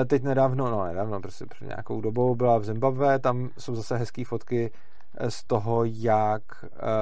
e, 0.02 0.06
teď 0.06 0.24
nedávno, 0.24 0.72
no 0.72 0.86
nedávno, 0.86 1.20
prostě 1.20 1.46
před 1.46 1.66
nějakou 1.66 2.02
dobou 2.02 2.36
byla 2.36 2.58
v 2.58 2.66
Zimbabwe, 2.66 3.20
tam 3.20 3.50
jsou 3.58 3.76
zase 3.76 3.98
hezké 3.98 4.26
fotky 4.26 4.72
e, 5.18 5.32
z 5.32 5.44
toho, 5.44 5.84
jak 5.86 6.44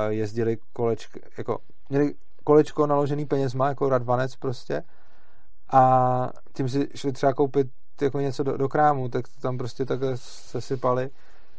jezdili 0.09 0.57
kolečky, 0.73 1.21
jako 1.37 1.57
měli 1.89 2.13
kolečko 2.43 2.87
naložený 2.87 3.25
penězma, 3.25 3.67
jako 3.67 3.89
radvanec 3.89 4.35
prostě, 4.35 4.83
a 5.71 6.29
tím 6.53 6.69
si 6.69 6.87
šli 6.95 7.11
třeba 7.11 7.33
koupit 7.33 7.67
jako 8.01 8.19
něco 8.19 8.43
do, 8.43 8.57
do 8.57 8.69
krámu, 8.69 9.09
tak 9.09 9.27
to 9.27 9.41
tam 9.41 9.57
prostě 9.57 9.85
takhle 9.85 10.17
sesypali, 10.17 11.09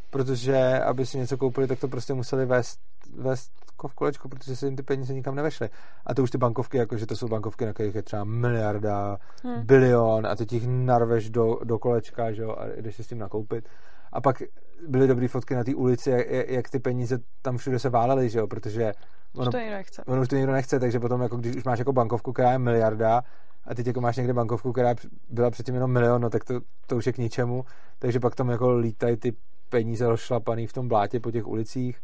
protože 0.09 0.79
aby 0.79 1.05
si 1.05 1.17
něco 1.17 1.37
koupili, 1.37 1.67
tak 1.67 1.79
to 1.79 1.87
prostě 1.87 2.13
museli 2.13 2.45
vést, 2.45 2.79
vést 3.17 3.51
v 3.87 3.95
kolečku, 3.95 4.29
protože 4.29 4.55
se 4.55 4.65
jim 4.65 4.75
ty 4.75 4.83
peníze 4.83 5.13
nikam 5.13 5.35
nevešly. 5.35 5.69
A 6.05 6.13
to 6.13 6.23
už 6.23 6.31
ty 6.31 6.37
bankovky, 6.37 6.77
jakože 6.77 7.05
to 7.05 7.15
jsou 7.15 7.27
bankovky, 7.27 7.65
na 7.65 7.73
kterých 7.73 7.95
je 7.95 8.03
třeba 8.03 8.23
miliarda, 8.23 9.17
hmm. 9.43 9.65
bilion 9.65 10.27
a 10.27 10.35
ty 10.35 10.45
těch 10.45 10.63
narveš 10.67 11.29
do, 11.29 11.59
do 11.63 11.79
kolečka, 11.79 12.31
že 12.31 12.41
jo, 12.41 12.55
a 12.57 12.65
jdeš 12.81 12.95
si 12.95 13.03
s 13.03 13.07
tím 13.07 13.17
nakoupit. 13.17 13.69
A 14.13 14.21
pak 14.21 14.41
byly 14.87 15.07
dobré 15.07 15.27
fotky 15.27 15.55
na 15.55 15.63
té 15.63 15.75
ulici, 15.75 16.09
jak, 16.09 16.49
jak, 16.49 16.69
ty 16.69 16.79
peníze 16.79 17.17
tam 17.41 17.57
všude 17.57 17.79
se 17.79 17.89
válely, 17.89 18.29
že 18.29 18.39
jo, 18.39 18.47
protože 18.47 18.93
ono, 19.35 19.47
už 19.47 19.51
to 19.51 19.57
nikdo 19.57 19.75
nechce. 19.75 20.03
Ono 20.03 20.21
už 20.21 20.27
to 20.27 20.35
nikdo 20.35 20.51
nechce, 20.51 20.79
takže 20.79 20.99
potom, 20.99 21.21
jako 21.21 21.37
když 21.37 21.55
už 21.55 21.63
máš 21.63 21.79
jako 21.79 21.93
bankovku, 21.93 22.33
která 22.33 22.51
je 22.51 22.59
miliarda, 22.59 23.21
a 23.65 23.75
teď 23.75 23.87
jako 23.87 24.01
máš 24.01 24.17
někde 24.17 24.33
bankovku, 24.33 24.71
která 24.71 24.95
byla 25.29 25.51
předtím 25.51 25.75
jenom 25.75 25.91
milion, 25.91 26.21
no 26.21 26.29
tak 26.29 26.43
to, 26.43 26.61
to 26.87 26.97
už 26.97 27.05
je 27.05 27.13
k 27.13 27.17
ničemu, 27.17 27.65
takže 27.99 28.19
pak 28.19 28.35
tam 28.35 28.49
jako 28.49 28.77
lítají 28.77 29.17
ty 29.17 29.33
peníze 29.69 30.07
rozšlapaný 30.07 30.67
v 30.67 30.73
tom 30.73 30.87
blátě 30.87 31.19
po 31.19 31.31
těch 31.31 31.47
ulicích. 31.47 32.01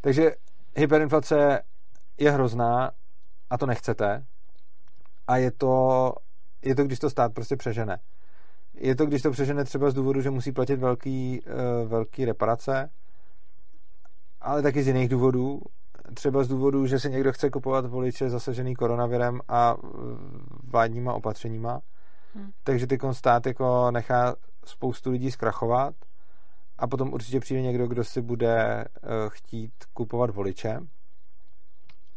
Takže 0.00 0.32
hyperinflace 0.76 1.62
je 2.18 2.30
hrozná 2.30 2.90
a 3.50 3.58
to 3.58 3.66
nechcete. 3.66 4.24
A 5.26 5.36
je 5.36 5.50
to, 5.50 6.12
je 6.62 6.74
to 6.74 6.84
když 6.84 6.98
to 6.98 7.10
stát 7.10 7.34
prostě 7.34 7.56
přežene. 7.56 7.98
Je 8.74 8.96
to, 8.96 9.06
když 9.06 9.22
to 9.22 9.30
přežene 9.30 9.64
třeba 9.64 9.90
z 9.90 9.94
důvodu, 9.94 10.20
že 10.20 10.30
musí 10.30 10.52
platit 10.52 10.76
velký, 10.76 11.40
uh, 11.46 11.88
velký 11.88 12.24
reparace, 12.24 12.90
ale 14.40 14.62
taky 14.62 14.82
z 14.82 14.86
jiných 14.86 15.08
důvodů, 15.08 15.60
třeba 16.14 16.44
z 16.44 16.48
důvodu, 16.48 16.86
že 16.86 17.00
si 17.00 17.10
někdo 17.10 17.32
chce 17.32 17.50
kupovat 17.50 17.86
voliče 17.86 18.30
zasažený 18.30 18.74
koronavirem 18.74 19.40
a 19.48 19.76
vládníma 20.62 21.14
opatřeníma. 21.14 21.80
Hmm. 22.34 22.50
Takže 22.64 22.86
ty 22.86 22.98
stát 23.12 23.46
jako 23.46 23.90
nechá 23.90 24.34
spoustu 24.64 25.10
lidí 25.10 25.30
zkrachovat 25.30 25.94
a 26.78 26.86
potom 26.86 27.12
určitě 27.12 27.40
přijde 27.40 27.62
někdo, 27.62 27.86
kdo 27.86 28.04
si 28.04 28.22
bude 28.22 28.84
uh, 28.84 29.10
chtít 29.28 29.72
kupovat 29.92 30.30
voliče 30.30 30.80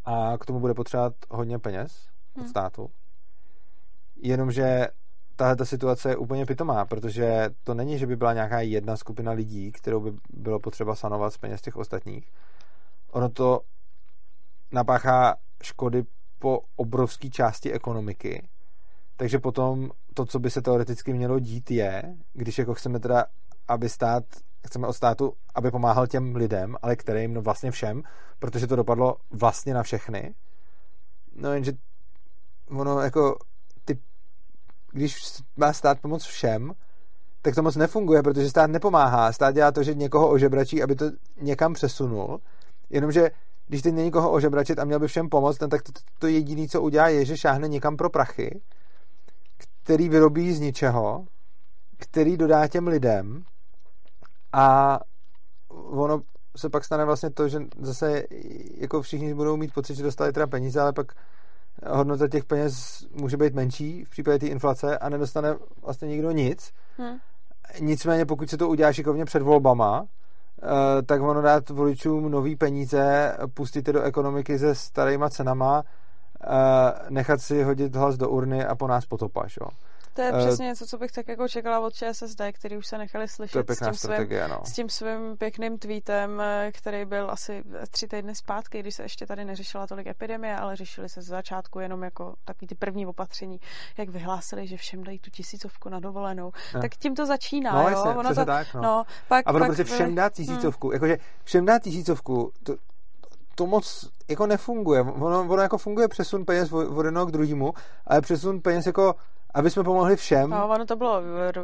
a 0.05 0.37
k 0.39 0.45
tomu 0.45 0.59
bude 0.59 0.73
potřebovat 0.73 1.13
hodně 1.29 1.59
peněz 1.59 2.07
od 2.35 2.41
hmm. 2.41 2.49
státu. 2.49 2.89
Jenomže 4.15 4.87
tahle 5.35 5.55
ta 5.55 5.65
situace 5.65 6.09
je 6.09 6.17
úplně 6.17 6.45
pitomá, 6.45 6.85
protože 6.85 7.49
to 7.63 7.73
není, 7.73 7.97
že 7.97 8.07
by 8.07 8.15
byla 8.15 8.33
nějaká 8.33 8.61
jedna 8.61 8.97
skupina 8.97 9.31
lidí, 9.31 9.71
kterou 9.71 9.99
by 9.99 10.11
bylo 10.29 10.59
potřeba 10.59 10.95
sanovat 10.95 11.33
z 11.33 11.37
peněz 11.37 11.61
těch 11.61 11.75
ostatních. 11.75 12.31
Ono 13.11 13.29
to 13.29 13.61
napáchá 14.71 15.35
škody 15.63 16.03
po 16.39 16.59
obrovské 16.75 17.29
části 17.29 17.71
ekonomiky. 17.71 18.47
Takže 19.15 19.39
potom 19.39 19.91
to, 20.13 20.25
co 20.25 20.39
by 20.39 20.49
se 20.49 20.61
teoreticky 20.61 21.13
mělo 21.13 21.39
dít, 21.39 21.71
je, 21.71 22.15
když 22.33 22.57
jako 22.57 22.73
chceme 22.73 22.99
teda, 22.99 23.25
aby 23.67 23.89
stát, 23.89 24.23
chceme 24.67 24.87
od 24.87 24.93
státu, 24.93 25.33
aby 25.55 25.71
pomáhal 25.71 26.07
těm 26.07 26.35
lidem, 26.35 26.75
ale 26.81 26.95
kterým, 26.95 27.33
no 27.33 27.41
vlastně 27.41 27.71
všem, 27.71 28.03
protože 28.39 28.67
to 28.67 28.75
dopadlo 28.75 29.15
vlastně 29.31 29.73
na 29.73 29.83
všechny. 29.83 30.35
No 31.35 31.53
jenže 31.53 31.71
ono 32.69 32.99
jako 32.99 33.37
ty, 33.85 33.99
když 34.91 35.41
má 35.57 35.73
stát 35.73 35.99
pomoct 35.99 36.23
všem, 36.23 36.73
tak 37.41 37.55
to 37.55 37.63
moc 37.63 37.75
nefunguje, 37.75 38.23
protože 38.23 38.49
stát 38.49 38.69
nepomáhá. 38.71 39.31
Stát 39.31 39.55
dělá 39.55 39.71
to, 39.71 39.83
že 39.83 39.93
někoho 39.93 40.29
ožebračí, 40.29 40.83
aby 40.83 40.95
to 40.95 41.05
někam 41.41 41.73
přesunul, 41.73 42.41
jenomže 42.89 43.31
když 43.71 43.81
teď 43.81 43.93
není 43.93 44.11
koho 44.11 44.31
ožebračit 44.31 44.79
a 44.79 44.85
měl 44.85 44.99
by 44.99 45.07
všem 45.07 45.29
pomoct, 45.29 45.57
tak 45.57 45.81
to, 45.83 45.91
to, 45.91 45.99
to 46.19 46.27
jediné, 46.27 46.67
co 46.67 46.81
udělá, 46.81 47.07
je, 47.07 47.25
že 47.25 47.37
šáhne 47.37 47.67
někam 47.67 47.97
pro 47.97 48.09
prachy, 48.09 48.61
který 49.83 50.09
vyrobí 50.09 50.53
z 50.53 50.59
ničeho, 50.59 51.25
který 51.97 52.37
dodá 52.37 52.67
těm 52.67 52.87
lidem 52.87 53.43
a 54.53 54.99
ono 55.69 56.21
se 56.57 56.69
pak 56.69 56.85
stane 56.85 57.05
vlastně 57.05 57.29
to, 57.29 57.47
že 57.47 57.59
zase 57.79 58.23
jako 58.77 59.01
všichni 59.01 59.33
budou 59.33 59.57
mít 59.57 59.73
pocit, 59.73 59.95
že 59.95 60.03
dostali 60.03 60.33
teda 60.33 60.47
peníze, 60.47 60.81
ale 60.81 60.93
pak 60.93 61.11
hodnota 61.87 62.27
těch 62.27 62.45
peněz 62.45 63.05
může 63.11 63.37
být 63.37 63.53
menší 63.53 64.05
v 64.05 64.09
případě 64.09 64.39
té 64.39 64.47
inflace 64.47 64.97
a 64.97 65.09
nedostane 65.09 65.55
vlastně 65.81 66.07
nikdo 66.07 66.31
nic. 66.31 66.71
Hmm. 66.97 67.17
Nicméně 67.79 68.25
pokud 68.25 68.49
se 68.49 68.57
to 68.57 68.69
udělá 68.69 68.93
šikovně 68.93 69.25
před 69.25 69.41
volbama, 69.41 70.07
tak 71.05 71.21
ono 71.21 71.41
dát 71.41 71.69
voličům 71.69 72.31
nový 72.31 72.55
peníze, 72.55 73.37
pustit 73.53 73.87
je 73.87 73.93
do 73.93 74.01
ekonomiky 74.01 74.59
se 74.59 74.75
starýma 74.75 75.29
cenama, 75.29 75.83
nechat 77.09 77.41
si 77.41 77.63
hodit 77.63 77.95
hlas 77.95 78.17
do 78.17 78.29
urny 78.29 78.65
a 78.65 78.75
po 78.75 78.87
nás 78.87 79.05
potopaš, 79.05 79.57
jo. 79.61 79.67
To 80.13 80.21
je 80.21 80.31
uh, 80.31 80.39
přesně 80.39 80.65
něco, 80.65 80.85
co 80.85 80.97
bych 80.97 81.11
tak 81.11 81.27
jako 81.27 81.47
čekala 81.47 81.79
od 81.79 81.93
ČSSD, 81.93 82.41
který 82.53 82.77
už 82.77 82.87
se 82.87 82.97
nechali 82.97 83.27
slyšet 83.27 83.69
s 83.69 83.79
tím, 83.79 83.93
svým, 83.93 84.27
no. 84.49 84.61
s 84.65 84.71
tím 84.73 84.89
svým 84.89 85.37
pěkným 85.37 85.77
tweetem, 85.77 86.41
eh, 86.41 86.71
který 86.71 87.05
byl 87.05 87.31
asi 87.31 87.63
tři 87.91 88.07
týdny 88.07 88.35
zpátky, 88.35 88.79
když 88.79 88.95
se 88.95 89.03
ještě 89.03 89.25
tady 89.25 89.45
neřešila 89.45 89.87
tolik 89.87 90.07
epidemie, 90.07 90.55
ale 90.55 90.75
řešili 90.75 91.09
se 91.09 91.21
z 91.21 91.25
začátku 91.25 91.79
jenom 91.79 92.03
jako 92.03 92.35
takový 92.45 92.67
ty 92.67 92.75
první 92.75 93.05
opatření, 93.05 93.59
jak 93.97 94.09
vyhlásili, 94.09 94.67
že 94.67 94.77
všem 94.77 95.03
dají 95.03 95.19
tu 95.19 95.29
tisícovku 95.29 95.89
na 95.89 95.99
dovolenou. 95.99 96.51
No. 96.75 96.81
Tak 96.81 96.95
tím 96.95 97.15
to 97.15 97.25
začíná, 97.25 97.73
no, 97.73 97.81
jo? 97.81 97.89
Jasně, 97.89 98.11
ono 98.11 98.35
to, 98.35 98.45
tak, 98.45 98.73
no. 98.73 98.81
no 98.81 99.03
pak, 99.27 99.47
a 99.47 99.53
ono 99.53 99.65
prostě 99.65 99.83
všem 99.83 100.15
dát 100.15 100.33
tisícovku, 100.33 100.87
hmm. 100.87 100.93
jakože 100.93 101.17
všem 101.43 101.65
dát 101.65 101.83
tisícovku, 101.83 102.51
to, 102.63 102.75
to 103.55 103.67
moc 103.67 104.09
jako 104.29 104.47
nefunguje. 104.47 105.01
Ono, 105.01 105.39
ono 105.41 105.61
jako 105.61 105.77
funguje 105.77 106.07
přesun 106.07 106.45
peněz 106.45 106.73
od 106.73 107.05
jednoho 107.05 107.25
k 107.25 107.31
druhému, 107.31 107.73
ale 108.07 108.21
přesun 108.21 108.61
peněz 108.61 108.85
jako 108.85 109.15
aby 109.53 109.69
jsme 109.69 109.83
pomohli 109.83 110.15
všem. 110.15 110.49
No, 110.49 110.67
ono 110.67 110.85
to 110.85 110.95
bylo 110.95 111.21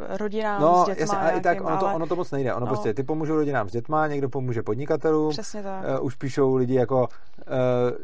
rodinám 0.08 0.60
no, 0.60 0.82
s 0.82 0.86
dětma. 0.86 1.00
Jasně, 1.00 1.18
a 1.18 1.30
i 1.30 1.40
tak 1.40 1.60
ono, 1.60 1.70
ale... 1.70 1.78
to, 1.78 1.86
ono 1.86 2.06
to 2.06 2.16
moc 2.16 2.30
nejde. 2.30 2.54
Ono 2.54 2.66
no. 2.66 2.66
prostě, 2.66 2.94
ty 2.94 3.02
pomůžou 3.02 3.34
rodinám 3.34 3.68
s 3.68 3.72
dětma, 3.72 4.06
někdo 4.06 4.28
pomůže 4.28 4.62
podnikatelům. 4.62 5.30
Přesně 5.30 5.62
tak. 5.62 5.84
Uh, 6.00 6.06
už 6.06 6.14
píšou 6.14 6.54
lidi 6.54 6.74
jako, 6.74 7.00
uh, 7.00 7.06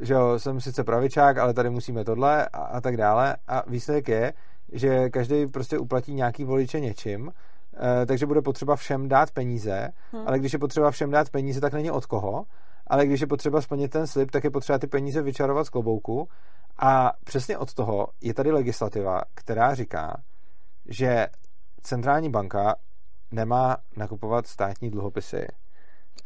že 0.01 0.15
jo, 0.15 0.39
jsem 0.39 0.61
sice 0.61 0.85
pravičák, 0.85 1.39
ale 1.39 1.55
tady 1.55 1.70
musíme 1.70 2.05
tohle 2.05 2.48
a, 2.48 2.59
a 2.59 2.81
tak 2.81 2.97
dále. 2.97 3.36
A 3.48 3.62
výsledek 3.66 4.09
je, 4.09 4.32
že 4.73 5.11
každý 5.11 5.47
prostě 5.47 5.78
uplatí 5.78 6.15
nějaký 6.15 6.44
voliče 6.44 6.81
něčím, 6.81 7.27
uh, 7.27 7.31
takže 8.06 8.27
bude 8.27 8.43
potřeba 8.43 8.77
všem 8.77 9.09
dát 9.09 9.31
peníze, 9.31 9.89
hmm. 10.12 10.23
ale 10.27 10.39
když 10.39 10.52
je 10.52 10.59
potřeba 10.59 10.90
všem 10.90 11.11
dát 11.11 11.31
peníze, 11.31 11.61
tak 11.61 11.73
není 11.73 11.90
od 11.90 12.06
koho 12.06 12.44
ale 12.86 13.06
když 13.06 13.20
je 13.20 13.27
potřeba 13.27 13.61
splnit 13.61 13.90
ten 13.90 14.06
slib, 14.06 14.31
tak 14.31 14.44
je 14.44 14.51
potřeba 14.51 14.78
ty 14.78 14.86
peníze 14.86 15.23
vyčarovat 15.23 15.66
z 15.66 15.70
klobouku. 15.70 16.28
A 16.78 17.12
přesně 17.24 17.59
od 17.59 17.74
toho 17.74 18.09
je 18.20 18.34
tady 18.34 18.52
legislativa, 18.52 19.20
která 19.34 19.74
říká, 19.74 20.22
že 20.86 21.26
centrální 21.82 22.30
banka 22.30 22.76
nemá 23.30 23.76
nakupovat 23.96 24.46
státní 24.46 24.90
dluhopisy, 24.90 25.46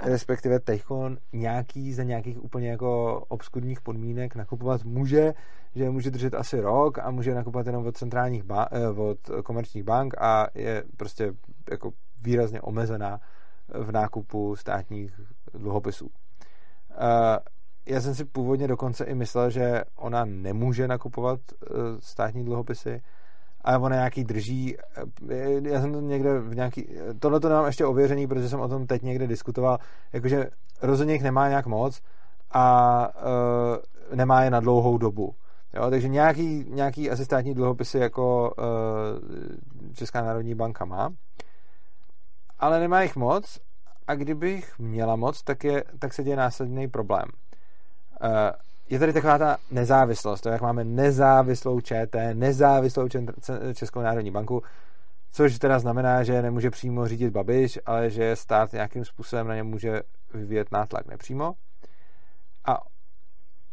respektive 0.05 0.61
teďkon 0.61 1.17
nějaký 1.33 1.95
za 1.95 2.03
nějakých 2.03 2.45
úplně 2.45 2.71
jako 2.71 3.21
obskurních 3.29 3.81
podmínek 3.81 4.35
nakupovat 4.35 4.85
může, 4.85 5.35
že 5.75 5.91
může 5.91 6.11
držet 6.11 6.35
asi 6.35 6.61
rok 6.61 6.99
a 6.99 7.11
může 7.11 7.35
nakupovat 7.35 7.67
jenom 7.67 7.87
od 7.87 7.97
centrálních 7.97 8.43
ba- 8.43 8.69
eh, 8.71 8.89
od 8.89 9.19
komerčních 9.45 9.85
bank 9.85 10.15
a 10.23 10.47
je 10.55 10.85
prostě 10.97 11.33
jako 11.71 11.91
výrazně 12.21 12.61
omezená 12.61 13.21
v 13.69 13.93
nákupu 13.93 14.57
státních 14.57 15.21
dluhopisů. 15.55 16.11
Já 17.89 18.01
jsem 18.01 18.15
si 18.15 18.25
původně 18.25 18.69
dokonce 18.69 19.05
i 19.05 19.15
myslel, 19.15 19.51
že 19.51 19.83
ona 19.97 20.25
nemůže 20.25 20.89
nakupovat 20.89 21.41
uh, 21.51 21.77
státní 22.01 22.45
dluhopisy, 22.45 23.03
ale 23.61 23.79
ona 23.79 23.97
nějaký 23.97 24.25
drží. 24.25 24.77
Eh, 25.31 25.61
já 25.69 25.81
jsem 25.81 25.93
to 25.93 26.01
někde 26.01 26.41
v 26.41 26.55
nějaký... 26.55 26.89
Tohle 27.21 27.41
to 27.41 27.49
nemám 27.49 27.67
ještě 27.67 27.85
ověřený, 27.85 28.27
protože 28.27 28.49
jsem 28.49 28.61
o 28.61 28.69
tom 28.69 28.87
teď 28.87 29.03
někde 29.03 29.27
diskutoval. 29.27 29.79
Jakože 30.13 30.51
rozhodně 30.83 31.15
jich 31.15 31.23
nemá 31.23 31.49
nějak 31.49 31.67
moc 31.67 32.01
a 32.51 33.09
uh, 33.09 34.17
nemá 34.17 34.43
je 34.43 34.51
na 34.51 34.61
dlouhou 34.61 34.99
dobu. 34.99 35.35
Jo, 35.75 35.91
takže 35.91 36.09
nějaký, 36.09 36.65
nějaký 36.69 37.11
asi 37.11 37.25
státní 37.25 37.55
dluhopisy 37.55 37.99
jako 37.99 38.55
uh, 38.59 39.93
Česká 39.95 40.23
národní 40.23 40.55
banka 40.55 40.85
má, 40.85 41.11
ale 42.59 42.81
nemá 42.81 43.03
jich 43.03 43.17
moc 43.17 43.59
a 44.07 44.15
kdybych 44.15 44.79
měla 44.79 45.17
moc, 45.17 45.43
tak, 45.43 45.65
je, 45.65 45.85
tak 45.99 46.13
se 46.13 46.25
děje 46.25 46.37
následný 46.37 46.89
problém. 46.89 47.25
Uh, 48.23 48.29
je 48.89 48.99
tady 48.99 49.13
taková 49.13 49.39
ta 49.39 49.57
nezávislost, 49.71 50.41
to 50.41 50.49
jak 50.49 50.61
máme 50.61 50.85
nezávislou 50.85 51.81
ČT, 51.81 52.35
nezávislou 52.35 53.09
Českou 53.75 54.01
národní 54.01 54.31
banku, 54.31 54.63
což 55.33 55.59
teda 55.59 55.79
znamená, 55.79 56.23
že 56.23 56.43
nemůže 56.43 56.71
přímo 56.71 57.09
řídit 57.09 57.31
Babiš, 57.31 57.79
ale 57.87 58.11
že 58.11 58.37
stát 58.37 58.73
nějakým 58.73 59.05
způsobem 59.05 59.49
na 59.49 59.55
ně 59.55 59.63
může 59.63 60.03
vyvíjet 60.35 60.73
nátlak 60.73 61.07
nepřímo. 61.07 61.55
A 62.67 62.79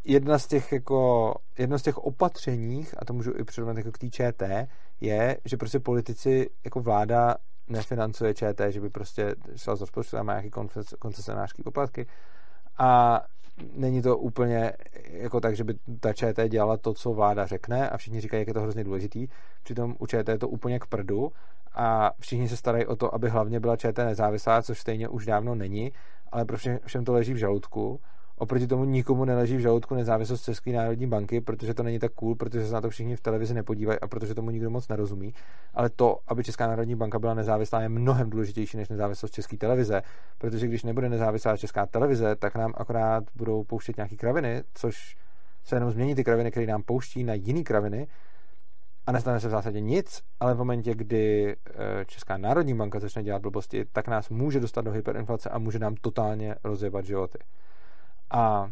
jedna 0.04 0.40
z 0.40 0.48
těch, 0.48 0.72
jako, 0.72 1.34
jedno 1.58 1.80
z 1.80 1.82
těch 1.82 1.98
opatřeních, 1.98 2.96
a 2.98 3.06
to 3.06 3.14
můžu 3.14 3.32
i 3.38 3.44
přirovnat 3.44 3.78
jako 3.78 3.92
k 3.92 3.98
té 3.98 4.10
ČT, 4.10 4.68
je, 5.02 5.38
že 5.46 5.58
prostě 5.58 5.80
politici 5.80 6.50
jako 6.66 6.80
vláda 6.80 7.36
nefinancuje 7.68 8.34
ČT, 8.34 8.72
že 8.72 8.82
by 8.82 8.90
prostě 8.90 9.36
šel 9.56 9.76
z 9.76 9.82
rozpočtu 9.82 10.18
a 10.18 10.24
má 10.24 10.34
nějaký 10.34 10.52
koncesionářský 11.00 11.64
poplatky 11.64 12.08
a 12.78 13.22
není 13.76 14.02
to 14.02 14.18
úplně 14.18 14.74
jako 15.12 15.40
tak, 15.40 15.56
že 15.56 15.64
by 15.64 15.74
ta 16.00 16.14
ČT 16.14 16.50
dělala 16.50 16.78
to, 16.78 16.94
co 16.94 17.14
vláda 17.14 17.46
řekne 17.46 17.90
a 17.90 17.98
všichni 17.98 18.22
říkají, 18.22 18.42
jak 18.42 18.48
je 18.48 18.54
to 18.54 18.62
hrozně 18.62 18.84
důležitý. 18.84 19.28
Přitom 19.64 19.96
u 20.00 20.08
ČT 20.08 20.34
je 20.34 20.40
to 20.40 20.48
úplně 20.48 20.80
k 20.80 20.86
prdu 20.86 21.32
a 21.74 22.12
všichni 22.20 22.50
se 22.50 22.58
starají 22.58 22.86
o 22.86 22.96
to, 22.96 23.16
aby 23.16 23.30
hlavně 23.30 23.60
byla 23.60 23.78
ČT 23.78 24.06
nezávislá, 24.06 24.62
což 24.62 24.80
stejně 24.80 25.10
už 25.10 25.26
dávno 25.26 25.56
není, 25.56 25.92
ale 26.32 26.46
pro 26.46 26.58
všem 26.86 27.06
to 27.06 27.14
leží 27.14 27.34
v 27.34 27.38
žaludku 27.38 28.00
Oproti 28.38 28.68
tomu 28.68 28.86
nikomu 28.86 29.26
neleží 29.26 29.58
v 29.58 29.60
žaludku 29.60 29.96
nezávislost 29.96 30.44
České 30.44 30.72
národní 30.72 31.08
banky, 31.08 31.42
protože 31.42 31.74
to 31.74 31.84
není 31.84 32.00
tak 32.00 32.12
cool, 32.12 32.36
protože 32.36 32.68
se 32.68 32.74
na 32.74 32.82
to 32.82 32.90
všichni 32.90 33.16
v 33.16 33.22
televizi 33.22 33.54
nepodívají 33.54 34.00
a 34.00 34.08
protože 34.08 34.36
tomu 34.36 34.50
nikdo 34.50 34.70
moc 34.70 34.88
nerozumí. 34.88 35.34
Ale 35.74 35.90
to, 35.90 36.20
aby 36.28 36.44
Česká 36.44 36.68
národní 36.68 36.96
banka 36.96 37.20
byla 37.20 37.34
nezávislá, 37.34 37.82
je 37.82 37.90
mnohem 37.90 38.30
důležitější 38.30 38.78
než 38.78 38.90
nezávislost 38.90 39.32
České 39.32 39.58
televize, 39.58 40.02
protože 40.38 40.68
když 40.68 40.84
nebude 40.84 41.10
nezávislá 41.10 41.58
Česká 41.58 41.86
televize, 41.86 42.36
tak 42.36 42.56
nám 42.56 42.74
akorát 42.78 43.24
budou 43.36 43.64
pouštět 43.64 43.98
nějaký 43.98 44.18
kraviny, 44.18 44.64
což 44.74 45.16
se 45.64 45.76
jenom 45.76 45.92
změní 45.92 46.16
ty 46.16 46.24
kraviny, 46.24 46.52
které 46.52 46.68
nám 46.68 46.84
pouští 46.84 47.24
na 47.24 47.34
jiné 47.34 47.64
kraviny 47.64 48.08
a 49.08 49.12
nestane 49.12 49.40
se 49.40 49.48
v 49.48 49.52
zásadě 49.52 49.82
nic, 49.82 50.22
ale 50.40 50.54
v 50.54 50.58
momentě, 50.58 50.96
kdy 50.96 51.56
eh, 51.56 52.06
Česká 52.06 52.38
národní 52.38 52.74
banka 52.74 53.00
začne 53.00 53.24
dělat 53.24 53.42
blbosti, 53.42 53.86
tak 53.94 54.08
nás 54.08 54.30
může 54.30 54.60
dostat 54.60 54.82
do 54.82 54.92
hyperinflace 54.92 55.50
a 55.50 55.58
může 55.58 55.80
nám 55.80 55.96
totálně 55.96 56.56
rozjebat 56.64 57.06
životy. 57.06 57.38
A 58.36 58.72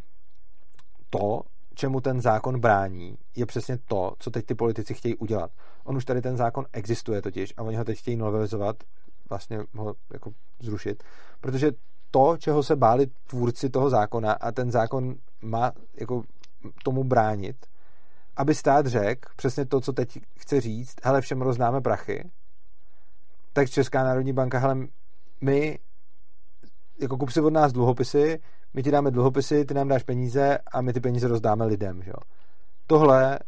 to, 1.09 1.41
čemu 1.75 2.01
ten 2.01 2.21
zákon 2.21 2.59
brání, 2.59 3.17
je 3.35 3.45
přesně 3.45 3.77
to, 3.77 4.13
co 4.19 4.31
teď 4.31 4.45
ty 4.45 4.55
politici 4.55 4.93
chtějí 4.93 5.15
udělat. 5.15 5.51
On 5.83 5.97
už 5.97 6.05
tady 6.05 6.21
ten 6.21 6.37
zákon 6.37 6.65
existuje 6.73 7.21
totiž 7.21 7.53
a 7.57 7.61
oni 7.61 7.77
ho 7.77 7.83
teď 7.83 7.99
chtějí 7.99 8.17
novelizovat, 8.17 8.75
vlastně 9.29 9.59
ho 9.75 9.95
jako 10.13 10.31
zrušit, 10.59 11.03
protože 11.41 11.71
to, 12.11 12.37
čeho 12.37 12.63
se 12.63 12.75
báli 12.75 13.07
tvůrci 13.27 13.69
toho 13.69 13.89
zákona 13.89 14.33
a 14.33 14.51
ten 14.51 14.71
zákon 14.71 15.15
má 15.41 15.71
jako 15.99 16.23
tomu 16.83 17.03
bránit, 17.03 17.65
aby 18.35 18.55
stát 18.55 18.87
řekl 18.87 19.29
přesně 19.35 19.65
to, 19.65 19.81
co 19.81 19.93
teď 19.93 20.19
chce 20.39 20.61
říct, 20.61 20.95
hele, 21.03 21.21
všem 21.21 21.41
rozdáme 21.41 21.81
prachy, 21.81 22.31
tak 23.53 23.69
Česká 23.69 24.03
národní 24.03 24.33
banka, 24.33 24.59
hele, 24.59 24.77
my 25.41 25.79
jako 27.01 27.17
kup 27.17 27.29
si 27.29 27.41
od 27.41 27.53
nás 27.53 27.73
dluhopisy, 27.73 28.39
my 28.73 28.83
ti 28.83 28.91
dáme 28.91 29.11
dluhopisy, 29.11 29.65
ty 29.65 29.73
nám 29.73 29.87
dáš 29.87 30.03
peníze 30.03 30.57
a 30.71 30.81
my 30.81 30.93
ty 30.93 30.99
peníze 30.99 31.27
rozdáme 31.27 31.65
lidem. 31.65 32.03
Že? 32.03 32.11
Tohle 32.87 33.39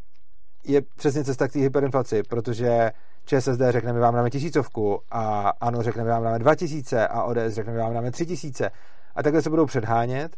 je 0.66 0.82
přesně 0.96 1.24
cesta 1.24 1.48
k 1.48 1.52
té 1.52 1.60
hyperinflaci, 1.60 2.24
protože 2.24 2.92
ČSSD 3.26 3.62
řekne, 3.70 3.94
my 3.94 4.00
vám 4.00 4.16
dáme 4.16 4.30
tisícovku 4.30 5.00
a 5.12 5.54
ANO 5.62 5.84
řekne, 5.84 6.04
my 6.04 6.10
vám 6.10 6.24
dáme 6.24 6.40
dva 6.40 6.56
tisíce 6.56 7.08
a 7.08 7.24
ODS 7.24 7.38
řekne, 7.48 7.74
my 7.74 7.80
vám 7.80 7.94
dáme 7.94 8.12
tři 8.12 8.26
tisíce. 8.26 8.72
A 9.16 9.24
takhle 9.24 9.42
se 9.42 9.50
budou 9.50 9.66
předhánět 9.66 10.36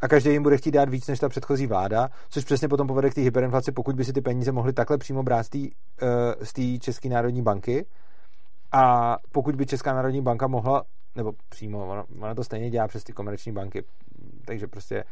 a 0.00 0.08
každý 0.08 0.30
jim 0.30 0.42
bude 0.42 0.56
chtít 0.56 0.70
dát 0.70 0.88
víc 0.88 1.06
než 1.06 1.18
ta 1.18 1.28
předchozí 1.28 1.66
vláda, 1.66 2.08
což 2.30 2.44
přesně 2.44 2.68
potom 2.68 2.86
povede 2.86 3.10
k 3.10 3.14
té 3.14 3.20
hyperinflaci, 3.20 3.72
pokud 3.72 3.96
by 3.96 4.04
si 4.04 4.12
ty 4.12 4.20
peníze 4.20 4.52
mohly 4.52 4.72
takhle 4.72 4.98
přímo 4.98 5.22
brát 5.22 5.46
z 6.42 6.52
té 6.52 6.62
uh, 6.62 6.78
České 6.78 7.08
národní 7.08 7.42
banky. 7.42 7.86
A 8.72 9.16
pokud 9.32 9.56
by 9.56 9.66
Česká 9.66 9.94
národní 9.94 10.22
banka 10.22 10.46
mohla 10.46 10.82
nebo 11.20 11.32
přímo, 11.48 11.86
ono, 11.86 12.04
ono 12.20 12.34
to 12.34 12.44
stejně 12.44 12.70
dělá 12.70 12.88
přes 12.88 13.04
ty 13.04 13.12
komerční 13.12 13.52
banky, 13.52 13.84
takže 14.44 14.66
prostě 14.66 15.04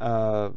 uh, 0.00 0.56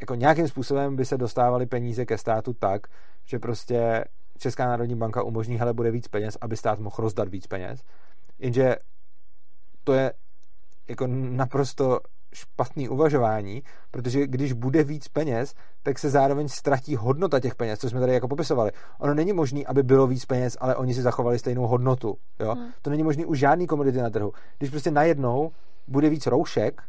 jako 0.00 0.14
nějakým 0.14 0.48
způsobem 0.48 0.96
by 0.96 1.04
se 1.04 1.18
dostávaly 1.18 1.66
peníze 1.66 2.06
ke 2.06 2.18
státu 2.18 2.52
tak, 2.52 2.86
že 3.24 3.38
prostě 3.38 4.04
Česká 4.38 4.66
národní 4.66 4.96
banka 4.96 5.22
umožní, 5.22 5.56
hele, 5.56 5.72
bude 5.72 5.90
víc 5.90 6.08
peněz, 6.08 6.38
aby 6.40 6.56
stát 6.56 6.78
mohl 6.78 6.96
rozdat 6.98 7.28
víc 7.28 7.46
peněz. 7.46 7.82
Jenže 8.38 8.76
to 9.84 9.92
je 9.92 10.12
jako 10.88 11.06
naprosto 11.06 12.00
špatný 12.34 12.88
uvažování, 12.88 13.62
protože 13.90 14.26
když 14.26 14.52
bude 14.52 14.84
víc 14.84 15.08
peněz, 15.08 15.54
tak 15.82 15.98
se 15.98 16.10
zároveň 16.10 16.48
ztratí 16.48 16.96
hodnota 16.96 17.40
těch 17.40 17.54
peněz, 17.54 17.78
co 17.78 17.90
jsme 17.90 18.00
tady 18.00 18.12
jako 18.12 18.28
popisovali. 18.28 18.70
Ono 18.98 19.14
není 19.14 19.32
možné, 19.32 19.60
aby 19.66 19.82
bylo 19.82 20.06
víc 20.06 20.24
peněz, 20.24 20.56
ale 20.60 20.76
oni 20.76 20.94
si 20.94 21.02
zachovali 21.02 21.38
stejnou 21.38 21.66
hodnotu. 21.66 22.16
Jo? 22.40 22.54
Hmm. 22.54 22.68
To 22.82 22.90
není 22.90 23.02
možné 23.02 23.26
u 23.26 23.34
žádný 23.34 23.66
komodity 23.66 23.98
na 23.98 24.10
trhu. 24.10 24.32
Když 24.58 24.70
prostě 24.70 24.90
najednou 24.90 25.50
bude 25.88 26.08
víc 26.08 26.26
roušek, 26.26 26.82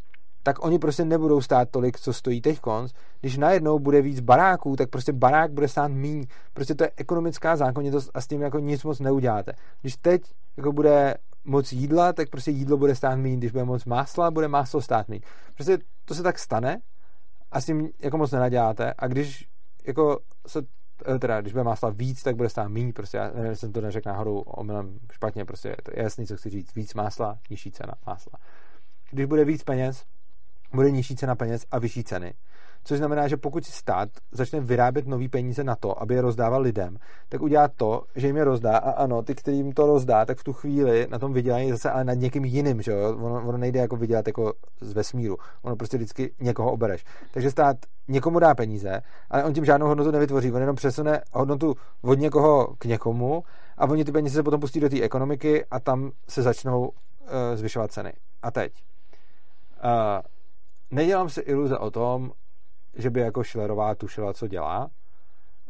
tak 0.43 0.65
oni 0.65 0.80
prostě 0.80 1.05
nebudou 1.05 1.41
stát 1.41 1.69
tolik, 1.72 1.99
co 1.99 2.13
stojí 2.13 2.41
teď 2.41 2.59
konc. 2.59 2.91
Když 3.22 3.38
najednou 3.38 3.80
bude 3.80 4.01
víc 4.01 4.19
baráků, 4.19 4.76
tak 4.76 4.89
prostě 4.89 5.13
barák 5.13 5.51
bude 5.51 5.68
stát 5.68 5.88
míň. 5.88 6.26
Prostě 6.53 6.76
to 6.76 6.84
je 6.84 6.91
ekonomická 6.97 7.55
zákonitost 7.55 8.11
a 8.13 8.22
s 8.22 8.27
tím 8.27 8.41
jako 8.41 8.59
nic 8.59 8.84
moc 8.84 8.99
neuděláte. 8.99 9.53
Když 9.81 9.97
teď 9.97 10.22
jako 10.57 10.72
bude 10.72 11.15
moc 11.43 11.72
jídla, 11.72 12.13
tak 12.13 12.30
prostě 12.30 12.51
jídlo 12.51 12.77
bude 12.77 12.95
stát 12.95 13.15
méně, 13.15 13.38
když 13.38 13.51
bude 13.51 13.63
moc 13.63 13.85
másla, 13.85 14.31
bude 14.31 14.47
máslo 14.47 14.81
stát 14.81 15.09
méně. 15.09 15.22
Prostě 15.53 15.77
to 16.05 16.15
se 16.15 16.23
tak 16.23 16.39
stane 16.39 16.81
a 17.51 17.61
s 17.61 17.65
tím 17.65 17.89
jako 17.99 18.18
moc 18.18 18.31
nenaděláte 18.31 18.93
a 18.97 19.07
když 19.07 19.47
jako 19.88 20.19
se 20.47 20.61
eh, 21.15 21.19
teda, 21.19 21.41
když 21.41 21.53
bude 21.53 21.63
másla 21.63 21.89
víc, 21.89 22.23
tak 22.23 22.35
bude 22.35 22.49
stát 22.49 22.68
méně, 22.68 22.93
prostě 22.93 23.18
já 23.18 23.31
nevím, 23.31 23.55
jsem 23.55 23.72
to 23.72 23.81
neřekl 23.81 24.09
náhodou 24.09 24.39
omylem 24.39 24.99
špatně, 25.11 25.45
prostě 25.45 25.69
je 25.69 25.77
to 25.84 25.91
jasný, 25.95 26.27
co 26.27 26.38
chci 26.38 26.49
říct, 26.49 26.76
víc 26.76 26.93
másla, 26.93 27.39
nižší 27.49 27.72
cena 27.72 27.93
másla. 28.07 28.39
Když 29.11 29.26
bude 29.26 29.45
víc 29.45 29.63
peněz, 29.63 30.05
bude 30.73 30.91
nižší 30.91 31.15
cena 31.15 31.35
peněz 31.35 31.65
a 31.72 31.80
vyšší 31.80 32.03
ceny. 32.03 32.34
Což 32.83 32.97
znamená, 32.97 33.27
že 33.27 33.37
pokud 33.37 33.65
stát 33.65 34.09
začne 34.31 34.59
vyrábět 34.59 35.07
nové 35.07 35.29
peníze 35.29 35.63
na 35.63 35.75
to, 35.75 36.01
aby 36.01 36.15
je 36.15 36.21
rozdával 36.21 36.61
lidem, 36.61 36.97
tak 37.29 37.41
udělá 37.41 37.67
to, 37.67 38.03
že 38.15 38.27
jim 38.27 38.37
je 38.37 38.43
rozdá 38.43 38.77
a 38.77 38.91
ano, 38.91 39.21
ty, 39.21 39.35
kterým 39.35 39.71
to 39.71 39.85
rozdá, 39.85 40.25
tak 40.25 40.37
v 40.37 40.43
tu 40.43 40.53
chvíli 40.53 41.07
na 41.09 41.19
tom 41.19 41.33
vydělají 41.33 41.71
zase 41.71 41.91
ale 41.91 42.03
nad 42.03 42.13
někým 42.13 42.45
jiným, 42.45 42.81
že 42.81 42.91
jo? 42.91 43.17
Ono, 43.17 43.47
ono 43.47 43.57
nejde 43.57 43.79
jako 43.79 43.95
vydělat 43.95 44.27
jako 44.27 44.53
z 44.81 44.93
vesmíru. 44.93 45.37
Ono 45.61 45.75
prostě 45.75 45.97
vždycky 45.97 46.33
někoho 46.39 46.71
obereš. 46.71 47.05
Takže 47.31 47.51
stát 47.51 47.77
někomu 48.07 48.39
dá 48.39 48.55
peníze, 48.55 49.01
ale 49.29 49.43
on 49.43 49.53
tím 49.53 49.65
žádnou 49.65 49.87
hodnotu 49.87 50.11
nevytvoří. 50.11 50.51
On 50.51 50.61
jenom 50.61 50.75
přesune 50.75 51.21
hodnotu 51.33 51.75
od 52.01 52.19
někoho 52.19 52.75
k 52.77 52.85
někomu 52.85 53.43
a 53.77 53.85
oni 53.85 54.05
ty 54.05 54.11
peníze 54.11 54.35
se 54.35 54.43
potom 54.43 54.59
pustí 54.59 54.79
do 54.79 54.89
té 54.89 55.01
ekonomiky 55.01 55.65
a 55.65 55.79
tam 55.79 56.11
se 56.29 56.41
začnou 56.41 56.87
uh, 56.87 56.89
zvyšovat 57.55 57.91
ceny. 57.91 58.13
A 58.41 58.51
teď. 58.51 58.73
Uh, 59.83 60.21
nedělám 60.91 61.29
si 61.29 61.41
iluze 61.41 61.77
o 61.77 61.91
tom, 61.91 62.31
že 62.95 63.09
by 63.09 63.19
jako 63.19 63.43
Schillerová 63.43 63.95
tušila, 63.95 64.34
co 64.34 64.47
dělá. 64.47 64.89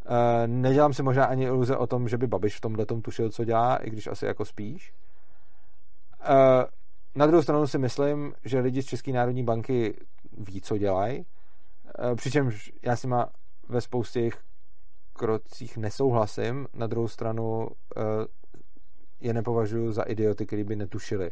E, 0.06 0.48
nedělám 0.48 0.94
si 0.94 1.04
možná 1.04 1.26
ani 1.26 1.44
iluze 1.44 1.78
o 1.78 1.88
tom, 1.88 2.08
že 2.08 2.18
by 2.18 2.28
Babiš 2.28 2.58
v 2.58 2.62
tomhle 2.62 2.86
tom 2.86 3.02
tušil, 3.02 3.30
co 3.30 3.46
dělá, 3.46 3.76
i 3.76 3.90
když 3.90 4.08
asi 4.08 4.26
jako 4.26 4.46
spíš. 4.46 4.94
E, 6.24 6.66
na 7.16 7.26
druhou 7.28 7.42
stranu 7.44 7.68
si 7.68 7.78
myslím, 7.78 8.34
že 8.46 8.60
lidi 8.60 8.82
z 8.82 8.86
České 8.86 9.12
národní 9.12 9.44
banky 9.44 9.98
ví, 10.38 10.62
co 10.62 10.78
dělají. 10.78 11.26
E, 12.12 12.16
přičemž 12.16 12.72
já 12.82 12.96
s 12.96 13.04
nima 13.04 13.30
ve 13.70 13.82
spoustě 13.82 14.20
jejich 14.20 14.38
krocích 15.14 15.78
nesouhlasím. 15.78 16.68
Na 16.74 16.88
druhou 16.88 17.08
stranu 17.08 17.68
e, 17.68 18.02
je 19.20 19.34
nepovažuji 19.34 19.92
za 19.92 20.04
idioty, 20.04 20.46
který 20.46 20.64
by 20.64 20.76
netušili. 20.76 21.32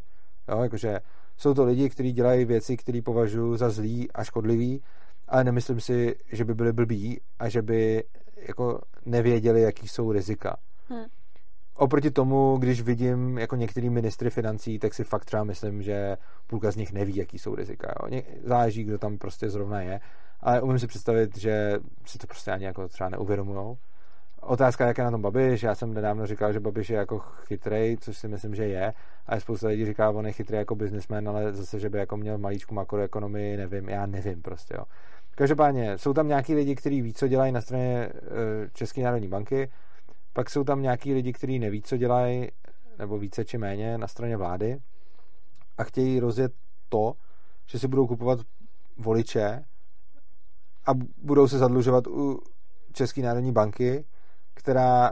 Jo, 0.49 0.64
jakože 0.64 0.99
jsou 1.38 1.53
to 1.53 1.64
lidi, 1.64 1.90
kteří 1.90 2.11
dělají 2.11 2.45
věci, 2.45 2.78
které 2.78 3.02
považuji 3.02 3.57
za 3.57 3.70
zlý 3.70 4.11
a 4.11 4.24
škodlivý 4.24 4.84
ale 5.30 5.43
nemyslím 5.43 5.81
si, 5.81 6.15
že 6.31 6.45
by 6.45 6.53
byli 6.53 6.73
blbí 6.73 7.22
a 7.39 7.49
že 7.49 7.61
by 7.61 8.03
jako 8.47 8.81
nevěděli, 9.06 9.61
jaký 9.61 9.88
jsou 9.88 10.11
rizika. 10.11 10.57
Hmm. 10.89 11.06
Oproti 11.76 12.11
tomu, 12.11 12.57
když 12.57 12.81
vidím 12.81 13.38
jako 13.38 13.56
některý 13.56 13.89
ministry 13.89 14.30
financí, 14.30 14.80
tak 14.80 14.93
si 14.93 15.03
fakt 15.03 15.26
třeba 15.26 15.43
myslím, 15.43 15.84
že 15.84 16.18
půlka 16.47 16.72
z 16.72 16.76
nich 16.76 16.93
neví, 16.93 17.15
jaký 17.15 17.39
jsou 17.39 17.56
rizika. 17.56 17.93
Jo. 18.03 18.22
Záleží, 18.43 18.84
kdo 18.84 18.97
tam 18.97 19.18
prostě 19.18 19.49
zrovna 19.49 19.81
je, 19.81 19.99
ale 20.39 20.61
umím 20.61 20.80
si 20.80 20.88
představit, 20.88 21.38
že 21.38 21.80
si 22.06 22.18
to 22.18 22.27
prostě 22.27 22.51
ani 22.51 22.65
jako 22.65 22.88
třeba 22.88 23.10
neuvědomujou. 23.10 23.77
Otázka, 24.41 24.88
jak 24.88 24.97
je 24.97 25.03
na 25.03 25.11
tom 25.11 25.22
Babiš. 25.22 25.64
Já 25.64 25.76
jsem 25.76 25.93
nedávno 25.93 26.27
říkal, 26.27 26.53
že 26.53 26.60
Babiš 26.60 26.89
je 26.89 26.97
jako 26.97 27.19
chytrej, 27.19 27.97
což 27.97 28.18
si 28.18 28.27
myslím, 28.27 28.56
že 28.56 28.65
je. 28.65 28.93
A 29.27 29.39
spousta 29.39 29.68
lidí 29.68 29.85
říká, 29.85 30.10
on 30.10 30.27
je 30.27 30.31
chytrý 30.31 30.57
jako 30.57 30.76
biznismen, 30.76 31.30
ale 31.30 31.53
zase, 31.53 31.80
že 31.80 31.89
by 31.89 31.97
jako 31.97 32.18
měl 32.18 32.38
malíčku 32.38 32.76
makroekonomii, 32.76 33.57
nevím, 33.57 33.89
já 33.89 34.06
nevím 34.06 34.41
prostě. 34.41 34.73
Jo. 34.77 34.84
Každopádně 35.40 35.98
jsou 35.98 36.14
tam 36.14 36.28
nějaký 36.28 36.56
lidi, 36.56 36.76
kteří 36.76 37.02
ví, 37.02 37.14
co 37.14 37.28
dělají 37.28 37.52
na 37.52 37.61
straně 37.61 37.95
e, 37.95 38.11
České 38.74 39.03
národní 39.03 39.28
banky, 39.28 39.72
pak 40.34 40.49
jsou 40.49 40.64
tam 40.64 40.82
nějaký 40.82 41.14
lidi, 41.14 41.34
kteří 41.34 41.60
neví, 41.60 41.82
co 41.82 41.98
dělají, 41.98 42.48
nebo 42.98 43.18
více 43.20 43.45
či 43.45 43.57
méně 43.57 43.98
na 43.98 44.07
straně 44.07 44.38
vlády 44.38 44.80
a 45.78 45.84
chtějí 45.84 46.20
rozjet 46.20 46.53
to, 46.90 47.14
že 47.66 47.80
si 47.80 47.88
budou 47.88 48.07
kupovat 48.07 48.40
voliče 48.98 49.66
a 50.86 50.91
budou 51.18 51.48
se 51.48 51.57
zadlužovat 51.57 52.07
u 52.07 52.40
České 52.94 53.22
národní 53.22 53.52
banky, 53.52 54.06
která 54.53 55.11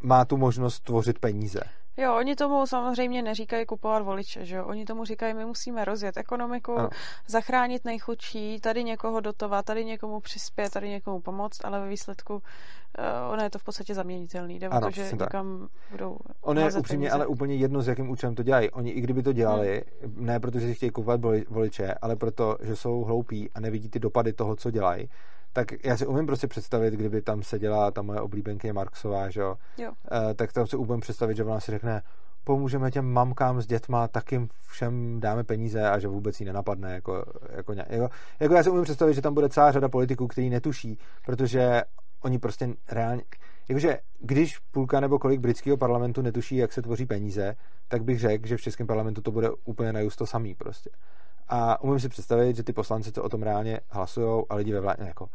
má 0.00 0.24
tu 0.24 0.36
možnost 0.36 0.80
tvořit 0.80 1.18
peníze. 1.18 1.60
Jo, 1.98 2.16
oni 2.16 2.36
tomu 2.36 2.66
samozřejmě 2.66 3.22
neříkají 3.22 3.66
kupovat 3.66 4.02
voliče, 4.02 4.44
že 4.44 4.56
jo? 4.56 4.64
Oni 4.66 4.84
tomu 4.84 5.04
říkají, 5.04 5.34
my 5.34 5.44
musíme 5.44 5.84
rozjet 5.84 6.16
ekonomiku, 6.16 6.78
ano. 6.78 6.88
zachránit 7.26 7.84
nejchudší, 7.84 8.60
tady 8.60 8.84
někoho 8.84 9.20
dotovat, 9.20 9.64
tady 9.64 9.84
někomu 9.84 10.20
přispět, 10.20 10.72
tady 10.72 10.88
někomu 10.88 11.20
pomoct, 11.20 11.64
ale 11.64 11.80
ve 11.80 11.88
výsledku 11.88 12.34
uh, 12.34 12.40
ono 13.32 13.42
je 13.42 13.50
to 13.50 13.58
v 13.58 13.64
podstatě 13.64 13.94
zaměnitelný. 13.94 14.58
Jde 14.58 14.68
ano, 14.68 14.86
to, 14.86 14.90
že 14.90 15.16
tak. 15.16 15.28
budou 15.90 16.16
Ono 16.40 16.60
je 16.60 16.72
upřímně 16.72 17.10
ale 17.10 17.26
úplně 17.26 17.54
jedno, 17.54 17.82
s 17.82 17.88
jakým 17.88 18.10
účelem 18.10 18.34
to 18.34 18.42
dělají. 18.42 18.70
Oni 18.70 18.90
i 18.90 19.00
kdyby 19.00 19.22
to 19.22 19.32
dělali, 19.32 19.82
hmm. 20.02 20.26
ne 20.26 20.40
protože 20.40 20.66
si 20.66 20.74
chtějí 20.74 20.90
kupovat 20.90 21.20
voliče, 21.48 21.94
ale 21.94 22.16
proto, 22.16 22.56
že 22.62 22.76
jsou 22.76 23.04
hloupí 23.04 23.50
a 23.54 23.60
nevidí 23.60 23.88
ty 23.88 23.98
dopady 23.98 24.32
toho, 24.32 24.56
co 24.56 24.70
dělají, 24.70 25.08
tak 25.58 25.84
já 25.84 25.96
si 25.96 26.06
umím 26.06 26.26
prostě 26.26 26.46
představit, 26.46 26.94
kdyby 26.94 27.22
tam 27.22 27.42
seděla 27.42 27.90
ta 27.90 28.02
moje 28.02 28.20
oblíbenkyně 28.20 28.72
Marksová, 28.72 29.30
že 29.30 29.40
jo, 29.40 29.56
jo. 29.78 29.90
Uh, 29.90 30.34
tak 30.34 30.52
tam 30.52 30.66
si 30.66 30.76
umím 30.76 31.00
představit, 31.00 31.36
že 31.36 31.44
ona 31.44 31.60
si 31.60 31.70
řekne, 31.70 32.02
pomůžeme 32.44 32.90
těm 32.90 33.12
mamkám 33.12 33.62
s 33.62 33.66
dětma, 33.66 34.08
tak 34.08 34.32
jim 34.32 34.48
všem 34.68 35.20
dáme 35.20 35.44
peníze 35.44 35.90
a 35.90 35.98
že 35.98 36.08
vůbec 36.08 36.40
jí 36.40 36.46
nenapadne. 36.46 36.94
Jako, 36.94 37.24
jako, 37.50 37.72
jako, 37.72 38.08
jako 38.40 38.54
já 38.54 38.62
si 38.62 38.70
umím 38.70 38.84
představit, 38.84 39.14
že 39.14 39.22
tam 39.22 39.34
bude 39.34 39.48
celá 39.48 39.72
řada 39.72 39.88
politiků, 39.88 40.26
kteří 40.26 40.50
netuší, 40.50 40.98
protože 41.26 41.82
oni 42.22 42.38
prostě 42.38 42.68
reálně... 42.90 43.22
Jakože 43.68 43.98
když 44.18 44.58
půlka 44.58 45.00
nebo 45.00 45.18
kolik 45.18 45.40
britského 45.40 45.76
parlamentu 45.76 46.22
netuší, 46.22 46.56
jak 46.56 46.72
se 46.72 46.82
tvoří 46.82 47.06
peníze, 47.06 47.54
tak 47.88 48.04
bych 48.04 48.20
řekl, 48.20 48.46
že 48.46 48.56
v 48.56 48.60
českém 48.60 48.86
parlamentu 48.86 49.20
to 49.20 49.30
bude 49.30 49.50
úplně 49.64 49.92
najusto 49.92 50.26
samý 50.26 50.54
prostě. 50.54 50.90
A 51.48 51.82
umím 51.82 52.00
si 52.00 52.08
představit, 52.08 52.56
že 52.56 52.62
ty 52.62 52.72
poslanci, 52.72 53.12
co 53.12 53.22
o 53.22 53.28
tom 53.28 53.42
reálně 53.42 53.80
hlasují, 53.88 54.44
a 54.48 54.54
lidi 54.54 54.72
ve 54.72 54.80
vládě, 54.80 55.04
jako 55.06 55.28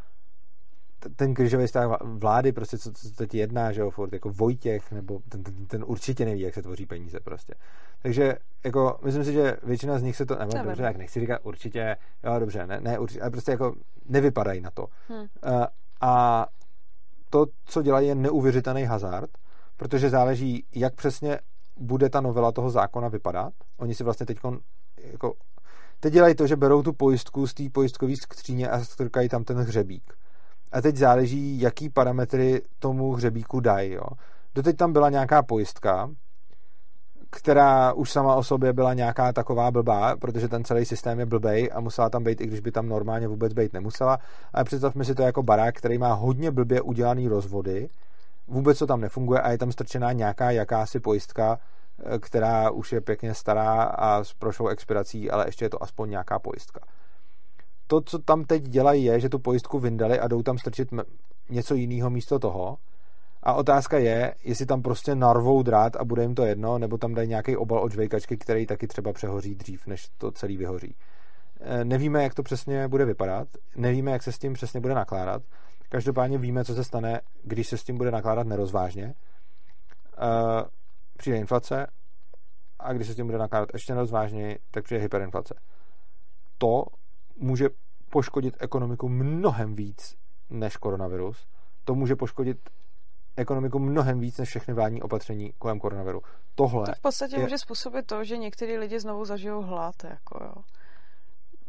ten 1.15 1.33
krizový 1.33 1.67
stav 1.67 1.97
vlády, 2.01 2.51
prostě 2.51 2.77
co, 2.77 2.91
co 2.91 3.11
teď 3.11 3.33
jedná, 3.33 3.71
že 3.71 3.81
jo, 3.81 3.89
furt, 3.89 4.13
jako 4.13 4.29
Vojtěch, 4.29 4.91
nebo 4.91 5.19
ten, 5.29 5.43
ten, 5.43 5.65
ten, 5.65 5.83
určitě 5.87 6.25
neví, 6.25 6.41
jak 6.41 6.53
se 6.53 6.61
tvoří 6.61 6.85
peníze 6.85 7.19
prostě. 7.19 7.53
Takže, 8.01 8.35
jako, 8.63 8.99
myslím 9.03 9.23
si, 9.23 9.33
že 9.33 9.57
většina 9.63 9.99
z 9.99 10.03
nich 10.03 10.15
se 10.15 10.25
to, 10.25 10.35
nebo 10.35 10.53
Nevím. 10.53 10.67
dobře, 10.67 10.83
jak 10.83 10.97
nechci 10.97 11.19
říkat 11.19 11.39
určitě, 11.43 11.95
jo, 12.23 12.39
dobře, 12.39 12.67
ne, 12.67 12.81
ne 12.81 12.99
určitě, 12.99 13.21
ale 13.21 13.31
prostě 13.31 13.51
jako 13.51 13.75
nevypadají 14.05 14.61
na 14.61 14.71
to. 14.71 14.87
Hmm. 15.07 15.19
Uh, 15.19 15.65
a 16.01 16.45
to, 17.29 17.45
co 17.65 17.81
dělají, 17.81 18.07
je 18.07 18.15
neuvěřitelný 18.15 18.83
hazard, 18.83 19.29
protože 19.77 20.09
záleží, 20.09 20.65
jak 20.75 20.95
přesně 20.95 21.39
bude 21.77 22.09
ta 22.09 22.21
novela 22.21 22.51
toho 22.51 22.69
zákona 22.69 23.07
vypadat. 23.07 23.53
Oni 23.77 23.95
si 23.95 24.03
vlastně 24.03 24.25
teď 24.25 24.37
jako 25.11 25.33
Teď 26.03 26.13
dělají 26.13 26.35
to, 26.35 26.47
že 26.47 26.55
berou 26.55 26.83
tu 26.83 26.93
pojistku 26.93 27.47
z 27.47 27.53
té 27.53 27.63
pojistkové 27.71 28.15
skříně 28.15 28.69
a 28.69 28.83
strkají 28.83 29.29
tam 29.29 29.43
ten 29.43 29.57
hřebík. 29.57 30.13
A 30.73 30.81
teď 30.81 30.95
záleží, 30.95 31.61
jaký 31.61 31.89
parametry 31.89 32.61
tomu 32.79 33.13
hřebíku 33.13 33.59
dají. 33.59 33.91
Jo. 33.91 34.03
Doteď 34.55 34.77
tam 34.77 34.93
byla 34.93 35.09
nějaká 35.09 35.43
pojistka, 35.43 36.09
která 37.29 37.93
už 37.93 38.11
sama 38.11 38.35
o 38.35 38.43
sobě 38.43 38.73
byla 38.73 38.93
nějaká 38.93 39.33
taková 39.33 39.71
blbá, 39.71 40.15
protože 40.15 40.47
ten 40.47 40.63
celý 40.63 40.85
systém 40.85 41.19
je 41.19 41.25
blbej 41.25 41.69
a 41.73 41.79
musela 41.79 42.09
tam 42.09 42.23
být, 42.23 42.41
i 42.41 42.47
když 42.47 42.59
by 42.59 42.71
tam 42.71 42.89
normálně 42.89 43.27
vůbec 43.27 43.53
být 43.53 43.73
nemusela. 43.73 44.19
Ale 44.53 44.63
představme 44.63 45.05
si 45.05 45.15
to 45.15 45.21
jako 45.21 45.43
barák, 45.43 45.75
který 45.75 45.97
má 45.97 46.13
hodně 46.13 46.51
blbě 46.51 46.81
udělaný 46.81 47.27
rozvody, 47.27 47.89
vůbec 48.47 48.79
to 48.79 48.87
tam 48.87 49.01
nefunguje 49.01 49.41
a 49.41 49.51
je 49.51 49.57
tam 49.57 49.71
strčená 49.71 50.11
nějaká 50.11 50.51
jakási 50.51 50.99
pojistka, 50.99 51.59
která 52.19 52.69
už 52.69 52.91
je 52.91 53.01
pěkně 53.01 53.33
stará 53.33 53.83
a 53.83 54.23
s 54.23 54.33
prošlou 54.33 54.67
expirací, 54.67 55.31
ale 55.31 55.47
ještě 55.47 55.65
je 55.65 55.69
to 55.69 55.83
aspoň 55.83 56.09
nějaká 56.09 56.39
pojistka. 56.39 56.79
To, 57.87 58.01
co 58.01 58.19
tam 58.19 58.43
teď 58.43 58.63
dělají, 58.63 59.03
je, 59.03 59.19
že 59.19 59.29
tu 59.29 59.39
pojistku 59.39 59.79
vyndali 59.79 60.19
a 60.19 60.27
jdou 60.27 60.43
tam 60.43 60.57
strčit 60.57 60.89
něco 61.49 61.75
jiného 61.75 62.09
místo 62.09 62.39
toho. 62.39 62.77
A 63.43 63.53
otázka 63.53 63.97
je, 63.97 64.35
jestli 64.43 64.65
tam 64.65 64.81
prostě 64.81 65.15
narvou 65.15 65.63
drát 65.63 65.95
a 65.95 66.03
bude 66.03 66.21
jim 66.21 66.35
to 66.35 66.45
jedno, 66.45 66.77
nebo 66.77 66.97
tam 66.97 67.13
dají 67.13 67.29
nějaký 67.29 67.57
obal 67.57 67.79
od 67.79 67.91
žvejkačky, 67.91 68.37
který 68.37 68.65
taky 68.65 68.87
třeba 68.87 69.13
přehoří 69.13 69.55
dřív, 69.55 69.87
než 69.87 70.07
to 70.17 70.31
celý 70.31 70.57
vyhoří. 70.57 70.95
E, 71.61 71.85
nevíme, 71.85 72.23
jak 72.23 72.33
to 72.33 72.43
přesně 72.43 72.87
bude 72.87 73.05
vypadat, 73.05 73.47
nevíme, 73.75 74.11
jak 74.11 74.23
se 74.23 74.31
s 74.31 74.37
tím 74.37 74.53
přesně 74.53 74.79
bude 74.79 74.93
nakládat. 74.93 75.43
Každopádně 75.89 76.37
víme, 76.37 76.65
co 76.65 76.75
se 76.75 76.83
stane, 76.83 77.21
když 77.43 77.67
se 77.67 77.77
s 77.77 77.83
tím 77.83 77.97
bude 77.97 78.11
nakládat 78.11 78.47
nerozvážně. 78.47 79.05
E, 79.05 79.13
přijde 81.17 81.37
inflace 81.37 81.87
a 82.79 82.93
když 82.93 83.07
se 83.07 83.13
s 83.13 83.15
tím 83.15 83.25
bude 83.25 83.37
nakládat 83.37 83.69
ještě 83.73 83.93
nerozvážněji, 83.93 84.59
tak 84.71 84.83
přijde 84.83 85.01
hyperinflace. 85.01 85.55
To 86.57 86.85
může 87.35 87.69
poškodit 88.09 88.57
ekonomiku 88.59 89.09
mnohem 89.09 89.75
víc 89.75 90.15
než 90.49 90.77
koronavirus. 90.77 91.47
To 91.83 91.95
může 91.95 92.15
poškodit 92.15 92.57
ekonomiku 93.35 93.79
mnohem 93.79 94.19
víc 94.19 94.37
než 94.37 94.49
všechny 94.49 94.73
vládní 94.73 95.01
opatření 95.01 95.53
kolem 95.59 95.79
koronaviru. 95.79 96.21
Tohle 96.55 96.85
to 96.85 96.91
v 96.91 97.01
podstatě 97.01 97.35
je... 97.35 97.41
může 97.41 97.57
způsobit 97.57 98.07
to, 98.07 98.23
že 98.23 98.37
některý 98.37 98.77
lidi 98.77 98.99
znovu 98.99 99.25
zažijou 99.25 99.61
hlad. 99.61 99.95
Jako 100.03 100.43
jo. 100.43 100.53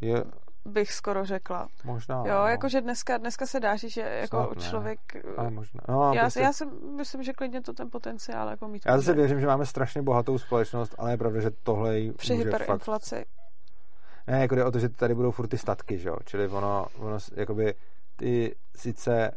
Je, 0.01 0.25
bych 0.65 0.93
skoro 0.93 1.25
řekla. 1.25 1.69
Možná. 1.85 2.17
Jo, 2.27 2.35
no. 2.35 2.47
jakože 2.47 2.81
dneska, 2.81 3.19
dneska 3.19 3.47
se 3.47 3.61
dá 3.61 3.77
říct, 3.77 3.93
že 3.93 4.01
jako 4.01 4.51
Snad 4.53 4.63
člověk... 4.63 5.01
Ale 5.37 5.51
možná. 5.51 5.81
No, 5.89 6.13
já, 6.15 6.23
prostě... 6.23 6.41
já 6.41 6.53
si 6.53 6.67
myslím, 6.97 7.23
že 7.23 7.33
klidně 7.33 7.61
to 7.61 7.73
ten 7.73 7.91
potenciál 7.91 8.49
jako 8.49 8.69
mít. 8.69 8.83
Já 8.87 8.97
zase 8.97 9.15
věřím, 9.15 9.41
že 9.41 9.47
máme 9.47 9.67
strašně 9.67 10.03
bohatou 10.03 10.39
společnost, 10.39 10.95
ale 10.99 11.11
je 11.11 11.17
pravda, 11.17 11.41
že 11.41 11.51
tohle 11.51 11.95
Při 12.17 12.35
hyperinflaci. 12.35 13.17
Fakt... 13.17 13.44
Ne, 14.27 14.41
jako 14.41 14.55
jde 14.55 14.65
o 14.65 14.71
to, 14.71 14.79
že 14.79 14.89
tady 14.89 15.15
budou 15.15 15.31
furt 15.31 15.49
ty 15.49 15.59
statky, 15.59 15.99
že 15.99 16.09
jo? 16.09 16.17
Čili 16.25 16.49
ono, 16.49 16.87
ono 16.99 17.19
jakoby 17.37 17.75
ty 18.17 18.57
sice 18.77 19.31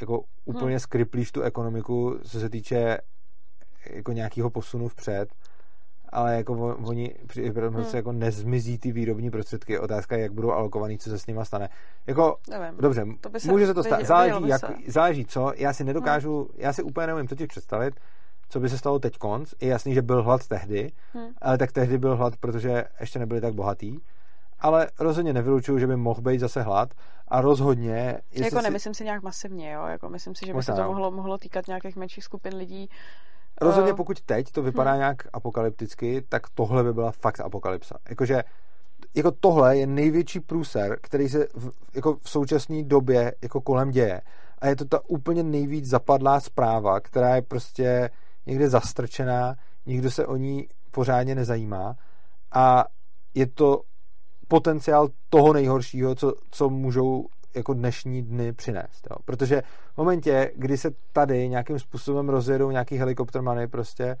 jako 0.00 0.24
úplně 0.44 0.74
hmm. 0.74 0.80
skriplíš 0.80 1.32
tu 1.32 1.42
ekonomiku, 1.42 2.18
co 2.24 2.40
se 2.40 2.48
týče 2.48 2.98
jako 3.90 4.12
nějakého 4.12 4.50
posunu 4.50 4.88
vpřed, 4.88 5.28
ale 6.08 6.36
jako 6.36 6.76
oni 6.84 7.14
při 7.26 7.48
hmm. 7.48 7.84
jako 7.94 8.12
nezmizí 8.12 8.78
ty 8.78 8.92
výrobní 8.92 9.30
prostředky. 9.30 9.78
Otázka 9.78 10.16
je, 10.16 10.22
jak 10.22 10.32
budou 10.32 10.50
alokovaný, 10.50 10.98
co 10.98 11.10
se 11.10 11.18
s 11.18 11.26
nima 11.26 11.44
stane. 11.44 11.68
Jako, 12.06 12.36
Nevím, 12.50 12.78
dobře, 12.80 13.06
to 13.20 13.40
se 13.40 13.50
může 13.50 13.66
se 13.66 13.74
to 13.74 13.84
stát. 13.84 14.06
Záleží, 14.06 14.48
jak, 14.48 14.62
záleží 14.86 15.24
co. 15.24 15.52
Já 15.56 15.72
si 15.72 15.84
nedokážu, 15.84 16.38
hmm. 16.38 16.48
já 16.56 16.72
si 16.72 16.82
úplně 16.82 17.06
nevím 17.06 17.26
totiž 17.26 17.46
představit, 17.46 18.00
co 18.48 18.60
by 18.60 18.68
se 18.68 18.78
stalo 18.78 18.98
teď 18.98 19.18
konc. 19.18 19.54
Je 19.60 19.68
jasný, 19.68 19.94
že 19.94 20.02
byl 20.02 20.22
hlad 20.22 20.48
tehdy, 20.48 20.92
hmm. 21.12 21.28
ale 21.42 21.58
tak 21.58 21.72
tehdy 21.72 21.98
byl 21.98 22.16
hlad, 22.16 22.36
protože 22.36 22.84
ještě 23.00 23.18
nebyli 23.18 23.40
tak 23.40 23.54
bohatý. 23.54 23.98
Ale 24.64 24.90
rozhodně 24.98 25.32
nevylučuju, 25.32 25.78
že 25.78 25.86
by 25.86 25.96
mohl 25.96 26.22
být 26.22 26.38
zase 26.38 26.62
hlad 26.62 26.94
a 27.28 27.40
rozhodně... 27.40 28.20
Jako 28.32 28.60
nemyslím 28.60 28.94
si 28.94 29.04
nějak 29.04 29.22
masivně, 29.22 29.72
jo? 29.72 29.86
Jako 29.86 30.08
myslím 30.08 30.34
si, 30.34 30.46
že 30.46 30.52
by 30.52 30.56
Možná, 30.56 30.76
se 30.76 30.82
to 30.82 30.88
mohlo, 30.88 31.10
mohlo 31.10 31.38
týkat 31.38 31.68
nějakých 31.68 31.96
menších 31.96 32.24
skupin 32.24 32.56
lidí, 32.56 32.88
Rozhodně 33.60 33.90
uh, 33.90 33.96
pokud 33.96 34.20
teď 34.20 34.52
to 34.52 34.62
vypadá 34.62 34.90
hmm. 34.90 34.98
nějak 34.98 35.22
apokalypticky, 35.32 36.22
tak 36.28 36.42
tohle 36.54 36.84
by 36.84 36.92
byla 36.92 37.12
fakt 37.12 37.40
apokalypsa. 37.40 37.98
Jakože 38.08 38.42
jako 39.14 39.30
tohle 39.30 39.76
je 39.76 39.86
největší 39.86 40.40
průser, 40.40 40.98
který 41.02 41.28
se 41.28 41.46
v, 41.54 41.70
jako 41.94 42.16
v 42.22 42.30
současné 42.30 42.82
době 42.82 43.34
jako 43.42 43.60
kolem 43.60 43.90
děje. 43.90 44.20
A 44.58 44.66
je 44.66 44.76
to 44.76 44.84
ta 44.84 45.00
úplně 45.08 45.42
nejvíc 45.42 45.86
zapadlá 45.86 46.40
zpráva, 46.40 47.00
která 47.00 47.36
je 47.36 47.42
prostě 47.42 48.10
někde 48.46 48.68
zastrčená, 48.68 49.54
nikdo 49.86 50.10
se 50.10 50.26
o 50.26 50.36
ní 50.36 50.68
pořádně 50.90 51.34
nezajímá 51.34 51.96
a 52.52 52.84
je 53.34 53.46
to 53.46 53.80
potenciál 54.48 55.08
toho 55.30 55.52
nejhoršího, 55.52 56.14
co, 56.14 56.34
co 56.50 56.70
můžou 56.70 57.26
jako 57.54 57.74
dnešní 57.74 58.22
dny 58.22 58.52
přinést. 58.52 59.08
Jo. 59.10 59.16
Protože 59.24 59.62
v 59.94 59.98
momentě, 59.98 60.52
kdy 60.56 60.76
se 60.78 60.90
tady 61.12 61.48
nějakým 61.48 61.78
způsobem 61.78 62.28
rozjedou 62.28 62.70
nějaký 62.70 62.96
helikoptermany 62.96 63.68
prostě 63.68 64.16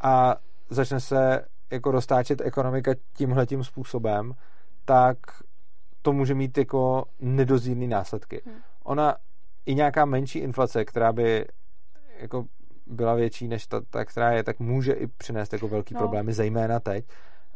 a 0.00 0.36
začne 0.70 1.00
se 1.00 1.44
jako 1.70 1.90
roztáčet 1.90 2.40
ekonomika 2.40 2.92
tímhletím 3.12 3.64
způsobem, 3.64 4.32
tak 4.84 5.16
to 6.02 6.12
může 6.12 6.34
mít 6.34 6.58
jako 6.58 7.04
nedozírný 7.20 7.88
následky. 7.88 8.42
Hmm. 8.46 8.56
Ona 8.84 9.16
i 9.66 9.74
nějaká 9.74 10.04
menší 10.04 10.38
inflace, 10.38 10.84
která 10.84 11.12
by 11.12 11.46
jako 12.20 12.44
byla 12.86 13.14
větší 13.14 13.48
než 13.48 13.66
ta, 13.66 13.80
ta, 13.90 14.04
která 14.04 14.32
je, 14.32 14.42
tak 14.42 14.60
může 14.60 14.92
i 14.92 15.06
přinést 15.06 15.52
jako 15.52 15.68
velký 15.68 15.94
no. 15.94 16.00
problémy, 16.00 16.32
zejména 16.32 16.80
teď. 16.80 17.04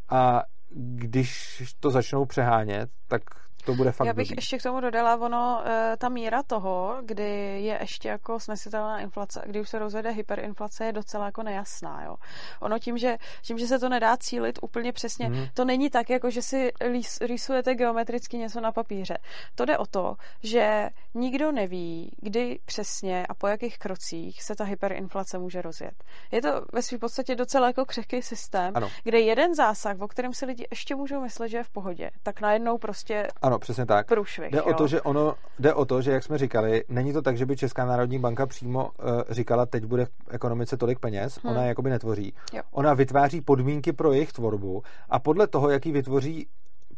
A 0.08 0.42
když 0.76 1.62
to 1.80 1.90
začnou 1.90 2.24
přehánět, 2.24 2.90
tak 3.08 3.22
to 3.68 3.74
bude 3.74 3.92
fakt 3.92 4.06
Já 4.06 4.12
bych 4.12 4.28
blbý. 4.28 4.36
ještě 4.38 4.58
k 4.58 4.62
tomu 4.62 4.80
dodala, 4.80 5.16
ono, 5.16 5.62
e, 5.66 5.96
ta 5.96 6.08
míra 6.08 6.42
toho, 6.42 6.96
kdy 7.02 7.60
je 7.62 7.78
ještě 7.80 8.08
jako 8.08 8.40
snesitelná 8.40 9.00
inflace, 9.00 9.42
kdy 9.46 9.60
už 9.60 9.68
se 9.68 9.78
rozvede 9.78 10.10
hyperinflace, 10.10 10.84
je 10.84 10.92
docela 10.92 11.26
jako 11.26 11.42
nejasná, 11.42 12.04
jo. 12.04 12.16
Ono 12.60 12.78
tím, 12.78 12.98
že, 12.98 13.16
tím, 13.42 13.58
že 13.58 13.66
se 13.66 13.78
to 13.78 13.88
nedá 13.88 14.16
cílit 14.16 14.58
úplně 14.62 14.92
přesně, 14.92 15.28
mm. 15.28 15.46
to 15.54 15.64
není 15.64 15.90
tak, 15.90 16.10
jako 16.10 16.30
že 16.30 16.42
si 16.42 16.72
rýsujete 17.20 17.74
geometricky 17.74 18.38
něco 18.38 18.60
na 18.60 18.72
papíře. 18.72 19.18
To 19.54 19.64
jde 19.64 19.78
o 19.78 19.86
to, 19.86 20.16
že 20.42 20.88
nikdo 21.14 21.52
neví, 21.52 22.10
kdy 22.20 22.58
přesně 22.64 23.26
a 23.26 23.34
po 23.34 23.46
jakých 23.46 23.78
krocích 23.78 24.42
se 24.42 24.54
ta 24.54 24.64
hyperinflace 24.64 25.38
může 25.38 25.62
rozjet. 25.62 26.04
Je 26.32 26.42
to 26.42 26.48
ve 26.72 26.82
své 26.82 26.98
podstatě 26.98 27.34
docela 27.34 27.66
jako 27.66 27.84
křehký 27.84 28.22
systém, 28.22 28.72
ano. 28.74 28.88
kde 29.04 29.20
jeden 29.20 29.54
zásah, 29.54 30.00
o 30.00 30.08
kterém 30.08 30.32
si 30.32 30.46
lidi 30.46 30.66
ještě 30.70 30.94
můžou 30.94 31.20
myslet, 31.20 31.48
že 31.48 31.56
je 31.56 31.64
v 31.64 31.70
pohodě, 31.70 32.10
tak 32.22 32.40
najednou 32.40 32.78
prostě 32.78 33.28
ano 33.42 33.57
přesně 33.58 33.86
tak. 33.86 34.06
Průšvih, 34.06 34.50
jde 34.50 34.58
jo. 34.58 34.64
o 34.64 34.74
to, 34.74 34.86
že 34.86 35.02
ono, 35.02 35.34
jde 35.58 35.74
o 35.74 35.84
to, 35.84 36.02
že 36.02 36.12
jak 36.12 36.24
jsme 36.24 36.38
říkali, 36.38 36.84
není 36.88 37.12
to 37.12 37.22
tak, 37.22 37.36
že 37.36 37.46
by 37.46 37.56
Česká 37.56 37.84
národní 37.84 38.18
banka 38.18 38.46
přímo 38.46 38.84
uh, 38.84 39.22
říkala, 39.30 39.66
teď 39.66 39.84
bude 39.84 40.04
v 40.04 40.10
ekonomice 40.30 40.76
tolik 40.76 40.98
peněz, 40.98 41.38
hmm. 41.42 41.52
ona 41.52 41.62
je 41.62 41.68
jakoby 41.68 41.90
netvoří. 41.90 42.34
Jo. 42.52 42.62
Ona 42.70 42.94
vytváří 42.94 43.40
podmínky 43.40 43.92
pro 43.92 44.12
jejich 44.12 44.32
tvorbu 44.32 44.82
a 45.10 45.18
podle 45.18 45.46
toho, 45.46 45.70
jaký 45.70 45.92
vytvoří 45.92 46.46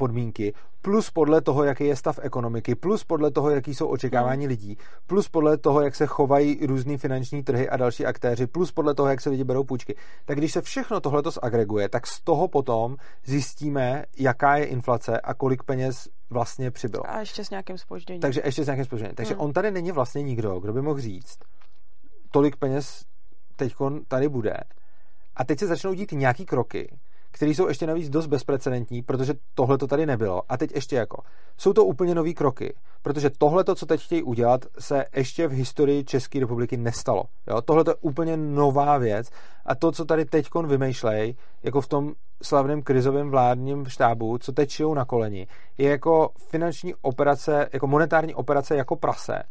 podmínky, 0.01 0.53
plus 0.83 1.11
podle 1.11 1.41
toho, 1.41 1.65
jaký 1.65 1.85
je 1.85 1.97
stav 1.97 2.19
ekonomiky, 2.23 2.75
plus 2.75 3.05
podle 3.05 3.31
toho, 3.31 3.51
jaký 3.51 3.75
jsou 3.75 3.87
očekávání 3.87 4.45
hmm. 4.45 4.49
lidí, 4.49 4.77
plus 5.07 5.29
podle 5.29 5.59
toho, 5.59 5.81
jak 5.81 5.95
se 5.95 6.07
chovají 6.07 6.67
různý 6.67 6.97
finanční 6.97 7.43
trhy 7.43 7.69
a 7.69 7.77
další 7.77 8.07
aktéři, 8.07 8.47
plus 8.47 8.73
podle 8.73 8.95
toho, 8.95 9.09
jak 9.09 9.21
se 9.21 9.31
lidi 9.31 9.45
berou 9.45 9.65
půjčky. 9.65 9.97
Tak 10.25 10.39
když 10.39 10.53
se 10.53 10.63
všechno 10.63 11.01
tohleto 11.01 11.31
zagreguje, 11.31 11.89
tak 11.89 12.07
z 12.07 12.25
toho 12.25 12.49
potom 12.49 12.97
zjistíme, 13.25 14.05
jaká 14.19 14.57
je 14.57 14.65
inflace 14.65 15.21
a 15.21 15.35
kolik 15.35 15.63
peněz 15.63 16.09
vlastně 16.31 16.71
přibylo. 16.71 17.11
A 17.11 17.21
ještě 17.21 17.45
s 17.45 17.51
nějakým 17.51 17.79
spožděním. 17.79 18.21
Takže 18.21 18.41
ještě 18.45 18.65
s 18.65 18.67
nějakým 18.67 18.85
spožděním. 18.85 19.15
Takže 19.15 19.35
hmm. 19.35 19.43
on 19.43 19.53
tady 19.53 19.71
není 19.71 19.93
vlastně 19.93 20.23
nikdo, 20.23 20.61
kdo 20.61 20.73
by 20.73 20.83
mohl 20.83 21.01
říct, 21.01 21.39
tolik 22.31 22.57
peněz 22.57 23.05
teď 23.57 23.75
tady 24.09 24.29
bude. 24.29 24.57
A 25.37 25.45
teď 25.45 25.59
se 25.59 25.67
začnou 25.67 25.93
dít 25.95 26.13
nějaký 26.13 26.47
kroky, 26.47 26.89
které 27.31 27.51
jsou 27.51 27.69
ještě 27.69 27.87
navíc 27.87 28.09
dost 28.09 28.27
bezprecedentní, 28.27 29.03
protože 29.03 29.35
tohle 29.55 29.79
to 29.79 29.87
tady 29.87 30.07
nebylo. 30.07 30.43
A 30.49 30.57
teď 30.57 30.75
ještě 30.75 30.97
jako. 30.97 31.23
Jsou 31.57 31.73
to 31.73 31.85
úplně 31.85 32.15
nové 32.15 32.33
kroky, 32.33 32.75
protože 33.03 33.31
tohle, 33.39 33.65
co 33.75 33.87
teď 33.87 34.01
chtějí 34.01 34.23
udělat, 34.23 34.65
se 34.79 35.05
ještě 35.17 35.49
v 35.49 35.53
historii 35.53 36.05
České 36.05 36.41
republiky 36.41 36.77
nestalo. 36.77 37.23
Tohle 37.65 37.85
je 37.89 37.95
úplně 38.01 38.37
nová 38.37 38.99
věc 38.99 39.31
a 39.67 39.75
to, 39.75 39.93
co 39.93 40.05
tady 40.05 40.25
teď 40.25 40.47
vymýšlej, 40.67 41.35
jako 41.63 41.81
v 41.81 41.89
tom 41.89 42.13
slavném 42.43 42.83
krizovém 42.83 43.31
vládním 43.31 43.87
štábu, 43.87 44.39
co 44.39 44.53
teď 44.53 44.71
šijou 44.71 44.95
na 44.95 45.05
koleni, 45.05 45.47
je 45.79 45.91
jako 45.91 46.31
finanční 46.51 46.95
operace, 47.03 47.69
jako 47.73 47.87
monetární 47.87 48.35
operace 48.35 48.77
jako 48.77 48.97
prase, 48.97 49.43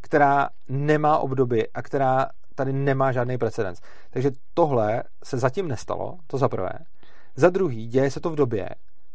která 0.00 0.48
nemá 0.68 1.18
obdoby 1.18 1.68
a 1.68 1.82
která 1.82 2.26
tady 2.54 2.72
nemá 2.72 3.12
žádný 3.12 3.38
precedens. 3.38 3.80
Takže 4.10 4.30
tohle 4.54 5.02
se 5.24 5.38
zatím 5.38 5.68
nestalo, 5.68 6.18
to 6.26 6.38
za 6.38 6.48
prvé. 6.48 6.72
Za 7.36 7.50
druhý, 7.50 7.86
děje 7.86 8.10
se 8.10 8.20
to 8.20 8.30
v 8.30 8.36
době, 8.36 8.68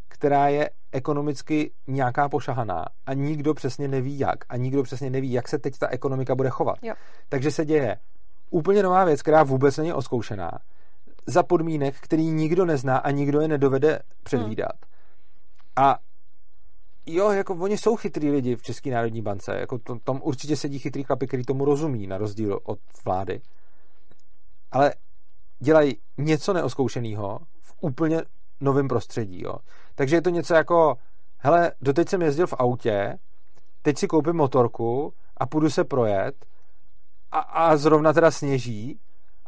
která 0.07 0.47
je 0.47 0.69
ekonomicky 0.91 1.71
nějaká 1.87 2.29
pošahaná 2.29 2.85
a 3.05 3.13
nikdo 3.13 3.53
přesně 3.53 3.87
neví 3.87 4.19
jak 4.19 4.39
a 4.49 4.57
nikdo 4.57 4.83
přesně 4.83 5.09
neví, 5.09 5.31
jak 5.31 5.47
se 5.47 5.59
teď 5.59 5.77
ta 5.77 5.87
ekonomika 5.87 6.35
bude 6.35 6.49
chovat. 6.49 6.77
Jo. 6.81 6.93
Takže 7.29 7.51
se 7.51 7.65
děje 7.65 7.97
úplně 8.49 8.83
nová 8.83 9.05
věc, 9.05 9.21
která 9.21 9.43
vůbec 9.43 9.77
není 9.77 9.93
oskoušená, 9.93 10.51
za 11.27 11.43
podmínek, 11.43 11.95
který 12.01 12.23
nikdo 12.23 12.65
nezná 12.65 12.97
a 12.97 13.11
nikdo 13.11 13.41
je 13.41 13.47
nedovede 13.47 13.99
předvídat. 14.23 14.75
Hmm. 14.81 15.87
A 15.87 15.99
jo, 17.05 17.31
jako 17.31 17.53
oni 17.55 17.77
jsou 17.77 17.95
chytrý 17.95 18.31
lidi 18.31 18.55
v 18.55 18.61
České 18.61 18.91
národní 18.91 19.21
bance, 19.21 19.55
jako 19.59 19.77
to, 19.77 19.99
tam 19.99 20.19
určitě 20.23 20.55
sedí 20.55 20.79
chytrý 20.79 21.03
chlapy, 21.03 21.27
který 21.27 21.43
tomu 21.43 21.65
rozumí, 21.65 22.07
na 22.07 22.17
rozdíl 22.17 22.59
od 22.63 22.79
vlády. 23.05 23.41
Ale 24.71 24.93
dělají 25.59 25.97
něco 26.17 26.53
neoskoušeného 26.53 27.39
úplně 27.81 28.21
novém 28.61 28.87
prostředí. 28.87 29.41
Jo. 29.43 29.55
Takže 29.95 30.15
je 30.15 30.21
to 30.21 30.29
něco 30.29 30.53
jako, 30.53 30.95
hele, 31.37 31.71
doteď 31.81 32.09
jsem 32.09 32.21
jezdil 32.21 32.47
v 32.47 32.53
autě, 32.57 33.17
teď 33.81 33.97
si 33.97 34.07
koupím 34.07 34.35
motorku 34.35 35.13
a 35.37 35.45
půjdu 35.45 35.69
se 35.69 35.83
projet 35.83 36.45
a, 37.31 37.39
a 37.39 37.77
zrovna 37.77 38.13
teda 38.13 38.31
sněží 38.31 38.99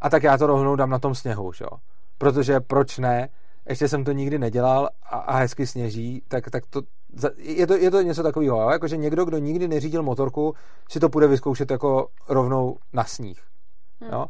a 0.01 0.09
tak 0.09 0.23
já 0.23 0.37
to 0.37 0.47
rovnou 0.47 0.75
dám 0.75 0.89
na 0.89 0.99
tom 0.99 1.15
sněhu, 1.15 1.51
jo. 1.61 1.77
Protože 2.17 2.59
proč 2.59 2.97
ne, 2.97 3.29
ještě 3.69 3.87
jsem 3.87 4.03
to 4.03 4.11
nikdy 4.11 4.39
nedělal 4.39 4.89
a, 5.03 5.17
a 5.17 5.37
hezky 5.37 5.67
sněží, 5.67 6.21
tak, 6.27 6.49
tak 6.49 6.65
to, 6.65 6.81
je 7.37 7.67
to, 7.67 7.73
je 7.73 7.91
to 7.91 8.01
něco 8.01 8.23
takového, 8.23 8.71
jakože 8.71 8.97
někdo, 8.97 9.25
kdo 9.25 9.37
nikdy 9.37 9.67
neřídil 9.67 10.03
motorku, 10.03 10.53
si 10.89 10.99
to 10.99 11.09
půjde 11.09 11.27
vyzkoušet 11.27 11.71
jako 11.71 12.07
rovnou 12.29 12.77
na 12.93 13.03
sníh. 13.03 13.41
Hmm. 14.01 14.11
Jo? 14.11 14.25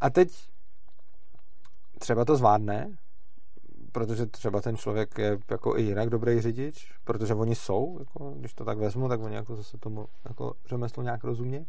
A 0.00 0.10
teď 0.10 0.28
třeba 1.98 2.24
to 2.24 2.36
zvládne, 2.36 2.96
protože 3.92 4.26
třeba 4.26 4.60
ten 4.60 4.76
člověk 4.76 5.18
je 5.18 5.38
jako 5.50 5.78
i 5.78 5.82
jinak 5.82 6.10
dobrý 6.10 6.40
řidič, 6.40 6.92
protože 7.04 7.34
oni 7.34 7.54
jsou, 7.54 7.96
jako, 7.98 8.30
když 8.30 8.54
to 8.54 8.64
tak 8.64 8.78
vezmu, 8.78 9.08
tak 9.08 9.20
oni 9.20 9.34
jako 9.34 9.56
zase 9.56 9.78
tomu 9.78 10.06
jako 10.28 10.52
řemeslo 10.68 11.02
nějak 11.02 11.24
rozumějí. 11.24 11.66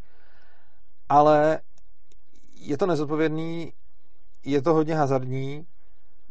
Ale 1.10 1.60
je 2.56 2.78
to 2.78 2.86
nezodpovědný, 2.86 3.74
je 4.46 4.62
to 4.62 4.74
hodně 4.74 4.96
hazardní, 4.96 5.66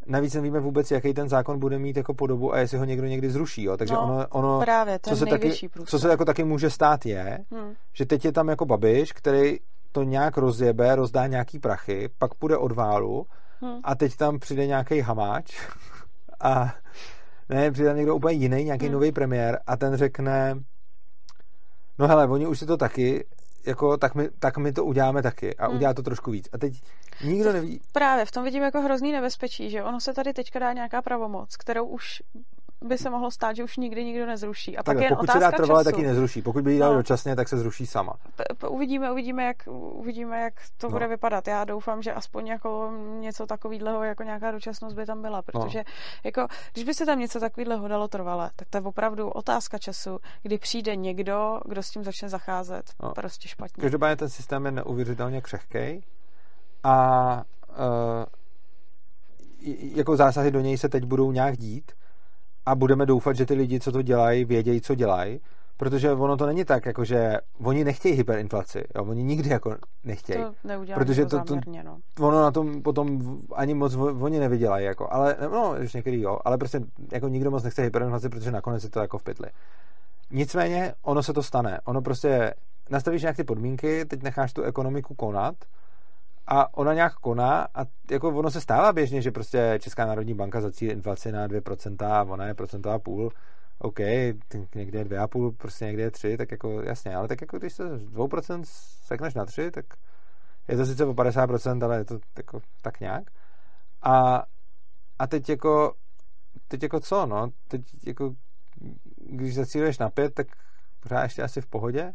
navíc 0.06 0.34
nevíme 0.34 0.60
vůbec, 0.60 0.90
jaký 0.90 1.14
ten 1.14 1.28
zákon 1.28 1.58
bude 1.58 1.78
mít 1.78 1.96
jako 1.96 2.14
podobu 2.14 2.54
a 2.54 2.58
jestli 2.58 2.78
ho 2.78 2.84
někdo 2.84 3.06
někdy 3.06 3.30
zruší. 3.30 3.62
Jo. 3.62 3.76
Takže 3.76 3.94
no, 3.94 4.02
ono, 4.02 4.26
ono 4.28 4.60
právě, 4.60 4.98
co, 5.02 5.16
se 5.16 5.26
taky, 5.26 5.52
co 5.84 5.98
se 5.98 6.08
jako 6.08 6.24
taky 6.24 6.44
může 6.44 6.70
stát 6.70 7.06
je, 7.06 7.44
hmm. 7.50 7.74
že 7.92 8.06
teď 8.06 8.24
je 8.24 8.32
tam 8.32 8.48
jako 8.48 8.66
babiš, 8.66 9.12
který 9.12 9.56
to 9.92 10.02
nějak 10.02 10.36
rozjebe, 10.36 10.96
rozdá 10.96 11.26
nějaký 11.26 11.58
prachy, 11.58 12.08
pak 12.18 12.34
půjde 12.34 12.56
od 12.56 12.72
válu 12.72 13.26
Hmm. 13.62 13.80
A 13.84 13.94
teď 13.94 14.16
tam 14.16 14.38
přijde 14.38 14.66
nějaký 14.66 15.00
hamáč 15.00 15.68
a 16.40 16.74
ne, 17.48 17.70
přijde 17.70 17.88
tam 17.88 17.96
někdo 17.96 18.16
úplně 18.16 18.34
jiný, 18.34 18.64
nějaký 18.64 18.84
hmm. 18.84 18.92
nový 18.92 19.12
premiér 19.12 19.60
a 19.66 19.76
ten 19.76 19.96
řekne 19.96 20.54
no 21.98 22.08
hele, 22.08 22.26
oni 22.26 22.46
už 22.46 22.58
si 22.58 22.66
to 22.66 22.76
taky 22.76 23.26
jako, 23.66 23.96
tak 23.96 24.14
my, 24.14 24.28
tak 24.38 24.56
my 24.58 24.72
to 24.72 24.84
uděláme 24.84 25.22
taky 25.22 25.56
a 25.56 25.66
hmm. 25.66 25.76
udělá 25.76 25.94
to 25.94 26.02
trošku 26.02 26.30
víc. 26.30 26.48
A 26.52 26.58
teď 26.58 26.82
nikdo 27.24 27.52
neví. 27.52 27.80
Právě, 27.92 28.24
v 28.24 28.30
tom 28.30 28.44
vidím 28.44 28.62
jako 28.62 28.80
hrozný 28.80 29.12
nebezpečí, 29.12 29.70
že 29.70 29.82
ono 29.82 30.00
se 30.00 30.14
tady 30.14 30.32
teďka 30.32 30.58
dá 30.58 30.72
nějaká 30.72 31.02
pravomoc, 31.02 31.56
kterou 31.56 31.84
už 31.84 32.22
by 32.82 32.98
se 32.98 33.10
mohlo 33.10 33.30
stát, 33.30 33.56
že 33.56 33.64
už 33.64 33.76
nikdy 33.76 34.04
nikdo 34.04 34.26
nezruší. 34.26 34.76
A 34.76 34.82
tak 34.82 34.96
pak 34.96 35.02
je 35.02 35.08
pokud 35.08 35.30
se 35.30 35.38
dá 35.38 35.52
trvalé, 35.52 35.84
tak 35.84 35.98
ji 35.98 36.06
nezruší. 36.06 36.42
Pokud 36.42 36.64
by 36.64 36.72
ji 36.72 36.78
dali 36.78 36.94
no. 36.94 36.98
dočasně, 36.98 37.36
tak 37.36 37.48
se 37.48 37.56
zruší 37.56 37.86
sama. 37.86 38.12
P- 38.36 38.68
uvidíme, 38.68 39.12
uvidíme, 39.12 39.44
jak, 39.44 39.56
uvidíme, 39.92 40.40
jak 40.40 40.54
to 40.76 40.86
no. 40.86 40.90
bude 40.90 41.08
vypadat. 41.08 41.48
Já 41.48 41.64
doufám, 41.64 42.02
že 42.02 42.12
aspoň 42.12 42.46
jako 42.46 42.92
něco 43.20 43.46
takového, 43.46 44.02
jako 44.02 44.22
nějaká 44.22 44.50
dočasnost 44.50 44.96
by 44.96 45.06
tam 45.06 45.22
byla, 45.22 45.36
no. 45.36 45.42
protože 45.42 45.78
no. 45.78 45.84
jako, 46.24 46.46
když 46.72 46.84
by 46.84 46.94
se 46.94 47.06
tam 47.06 47.18
něco 47.18 47.40
takového 47.40 47.88
dalo 47.88 48.08
trvale, 48.08 48.50
tak 48.56 48.68
to 48.68 48.78
je 48.78 48.82
opravdu 48.82 49.28
otázka 49.28 49.78
času, 49.78 50.18
kdy 50.42 50.58
přijde 50.58 50.96
někdo, 50.96 51.60
kdo 51.64 51.82
s 51.82 51.90
tím 51.90 52.04
začne 52.04 52.28
zacházet 52.28 52.90
no. 53.02 53.12
prostě 53.12 53.48
špatně. 53.48 53.80
Každopádně 53.80 54.16
ten 54.16 54.28
systém 54.28 54.66
je 54.66 54.72
neuvěřitelně 54.72 55.40
křehký 55.40 56.04
a 56.84 57.44
uh, 57.68 58.24
jako 59.96 60.16
zásahy 60.16 60.50
do 60.50 60.60
něj 60.60 60.78
se 60.78 60.88
teď 60.88 61.04
budou 61.04 61.32
nějak 61.32 61.56
dít 61.56 61.92
a 62.66 62.74
budeme 62.74 63.06
doufat, 63.06 63.36
že 63.36 63.46
ty 63.46 63.54
lidi, 63.54 63.80
co 63.80 63.92
to 63.92 64.02
dělají, 64.02 64.44
vědějí, 64.44 64.80
co 64.80 64.94
dělají, 64.94 65.40
protože 65.76 66.12
ono 66.12 66.36
to 66.36 66.46
není 66.46 66.64
tak, 66.64 66.86
jako 66.86 67.04
že 67.04 67.38
oni 67.64 67.84
nechtějí 67.84 68.14
hyperinflaci, 68.14 68.84
jo? 68.94 69.04
oni 69.04 69.22
nikdy 69.22 69.50
jako 69.50 69.76
nechtějí. 70.04 70.44
To 70.44 70.94
protože 70.94 71.26
to, 71.26 71.44
to, 71.44 71.56
no. 71.84 71.98
ono 72.20 72.42
na 72.42 72.50
tom 72.50 72.82
potom 72.82 73.20
ani 73.54 73.74
moc 73.74 73.94
oni 74.20 74.38
nevydělají, 74.38 74.86
jako, 74.86 75.08
ale 75.10 75.36
no, 75.52 75.74
už 75.84 75.94
některý 75.94 76.22
jo, 76.22 76.38
ale 76.44 76.58
prostě 76.58 76.80
jako 77.12 77.28
nikdo 77.28 77.50
moc 77.50 77.62
nechce 77.62 77.82
hyperinflaci, 77.82 78.28
protože 78.28 78.50
nakonec 78.50 78.84
je 78.84 78.90
to 78.90 79.00
jako 79.00 79.18
v 79.18 79.22
pytli. 79.22 79.48
Nicméně 80.30 80.94
ono 81.02 81.22
se 81.22 81.32
to 81.32 81.42
stane. 81.42 81.80
Ono 81.84 82.02
prostě 82.02 82.54
nastavíš 82.90 83.22
nějaké 83.22 83.44
podmínky, 83.44 84.04
teď 84.04 84.22
necháš 84.22 84.52
tu 84.52 84.62
ekonomiku 84.62 85.14
konat 85.14 85.54
a 86.46 86.78
ona 86.78 86.94
nějak 86.94 87.14
koná 87.14 87.66
a 87.74 87.84
jako 88.10 88.28
ono 88.28 88.50
se 88.50 88.60
stává 88.60 88.92
běžně, 88.92 89.22
že 89.22 89.30
prostě 89.30 89.78
Česká 89.82 90.06
národní 90.06 90.34
banka 90.34 90.60
zacílí 90.60 90.92
inflaci 90.92 91.32
na 91.32 91.48
2% 91.48 92.06
a 92.06 92.22
ona 92.22 92.46
je 92.46 92.54
procentová 92.54 92.98
půl, 92.98 93.30
OK, 93.78 93.98
někde 94.74 94.98
je 94.98 95.04
2,5, 95.04 95.56
prostě 95.56 95.84
někde 95.84 96.02
je 96.02 96.10
3, 96.10 96.36
tak 96.36 96.50
jako 96.50 96.82
jasně, 96.82 97.16
ale 97.16 97.28
tak 97.28 97.40
jako 97.40 97.58
když 97.58 97.72
se 97.72 97.98
z 97.98 98.08
2% 98.08 98.62
sekneš 99.06 99.34
na 99.34 99.44
3, 99.46 99.70
tak 99.70 99.84
je 100.68 100.76
to 100.76 100.86
sice 100.86 101.04
o 101.04 101.14
50%, 101.14 101.84
ale 101.84 101.96
je 101.96 102.04
to 102.04 102.18
jako 102.36 102.60
tak 102.82 103.00
nějak. 103.00 103.24
A, 104.02 104.42
a 105.18 105.26
teď 105.26 105.48
jako 105.48 105.94
teď 106.68 106.82
jako 106.82 107.00
co, 107.00 107.26
no, 107.26 107.50
teď 107.68 107.82
jako 108.06 108.34
když 109.16 109.54
zacíluješ 109.54 109.98
na 109.98 110.10
5, 110.10 110.34
tak 110.34 110.46
pořád 111.00 111.22
ještě 111.22 111.42
asi 111.42 111.60
v 111.60 111.66
pohodě, 111.66 112.12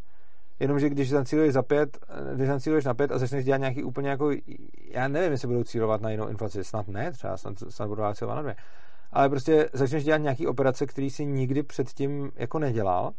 Jenomže 0.60 0.90
když 0.90 1.10
zacíluješ 1.10 1.54
za 1.54 1.64
pět, 1.64 1.98
když 2.36 2.48
zacíluješ 2.48 2.86
na 2.86 2.94
pět 2.94 3.12
a 3.12 3.18
začneš 3.18 3.46
dělat 3.46 3.58
nějaký 3.58 3.84
úplně 3.84 4.10
jako, 4.10 4.32
já 4.92 5.08
nevím, 5.08 5.32
jestli 5.32 5.48
budou 5.48 5.64
cílovat 5.64 6.02
na 6.02 6.10
jinou 6.10 6.28
inflaci, 6.28 6.64
snad 6.64 6.88
ne, 6.88 7.12
třeba 7.12 7.38
snad, 7.38 7.54
snad 7.70 7.88
budou 7.88 8.04
cílovat 8.14 8.36
na 8.36 8.42
dvě. 8.42 8.56
Ale 9.12 9.30
prostě 9.30 9.70
začneš 9.74 10.04
dělat 10.04 10.18
nějaký 10.18 10.48
operace, 10.48 10.86
který 10.86 11.10
si 11.10 11.26
nikdy 11.26 11.64
předtím 11.64 12.32
jako 12.36 12.60
nedělal, 12.60 13.14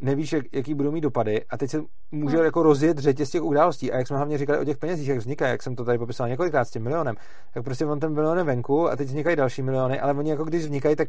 nevíš, 0.00 0.32
jak, 0.32 0.44
jaký 0.52 0.74
budou 0.74 0.90
mít 0.90 1.00
dopady 1.00 1.44
a 1.50 1.56
teď 1.56 1.70
se 1.70 1.82
může 2.10 2.36
hmm. 2.36 2.44
jako 2.44 2.62
rozjet 2.62 2.98
řetěz 2.98 3.30
těch 3.30 3.42
událostí. 3.42 3.92
A 3.92 3.98
jak 3.98 4.06
jsme 4.06 4.16
hlavně 4.16 4.38
říkali 4.38 4.58
o 4.58 4.64
těch 4.64 4.78
penězích, 4.78 5.08
jak 5.08 5.18
vznikají, 5.18 5.50
jak 5.50 5.62
jsem 5.62 5.76
to 5.76 5.84
tady 5.84 5.98
popisoval 5.98 6.28
několikrát 6.28 6.64
s 6.64 6.70
tím 6.70 6.82
milionem, 6.82 7.16
tak 7.54 7.64
prostě 7.64 7.86
on 7.86 8.00
ten 8.00 8.12
milion 8.12 8.38
je 8.38 8.44
venku 8.44 8.90
a 8.90 8.96
teď 8.96 9.08
vznikají 9.08 9.36
další 9.36 9.62
miliony, 9.62 10.00
ale 10.00 10.14
oni 10.14 10.30
jako 10.30 10.44
když 10.44 10.62
vznikají, 10.62 10.96
tak 10.96 11.08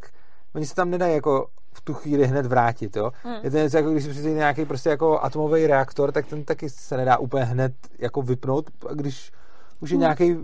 oni 0.56 0.66
se 0.66 0.76
tam 0.76 0.90
nedají 0.90 1.14
jako 1.14 1.48
v 1.74 1.82
tu 1.82 1.94
chvíli 1.94 2.28
hned 2.28 2.46
vrátit, 2.46 2.96
jo. 2.96 3.12
Hmm. 3.24 3.36
Je 3.44 3.52
to 3.52 3.58
něco 3.58 3.78
jako 3.78 3.92
když 3.92 4.04
si 4.04 4.10
přijde 4.10 4.32
nějaký 4.32 4.66
prostě 4.66 4.90
jako 4.90 5.20
atomový 5.20 5.68
reaktor, 5.68 6.12
tak 6.12 6.26
ten 6.26 6.44
taky 6.44 6.70
se 6.70 6.98
nedá 6.98 7.18
úplně 7.18 7.44
hned 7.44 7.74
jako 8.00 8.22
vypnout, 8.22 8.70
a 8.90 8.94
když 8.94 9.32
už 9.80 9.90
je 9.90 9.96
hmm. 9.96 10.02
nějaký 10.02 10.38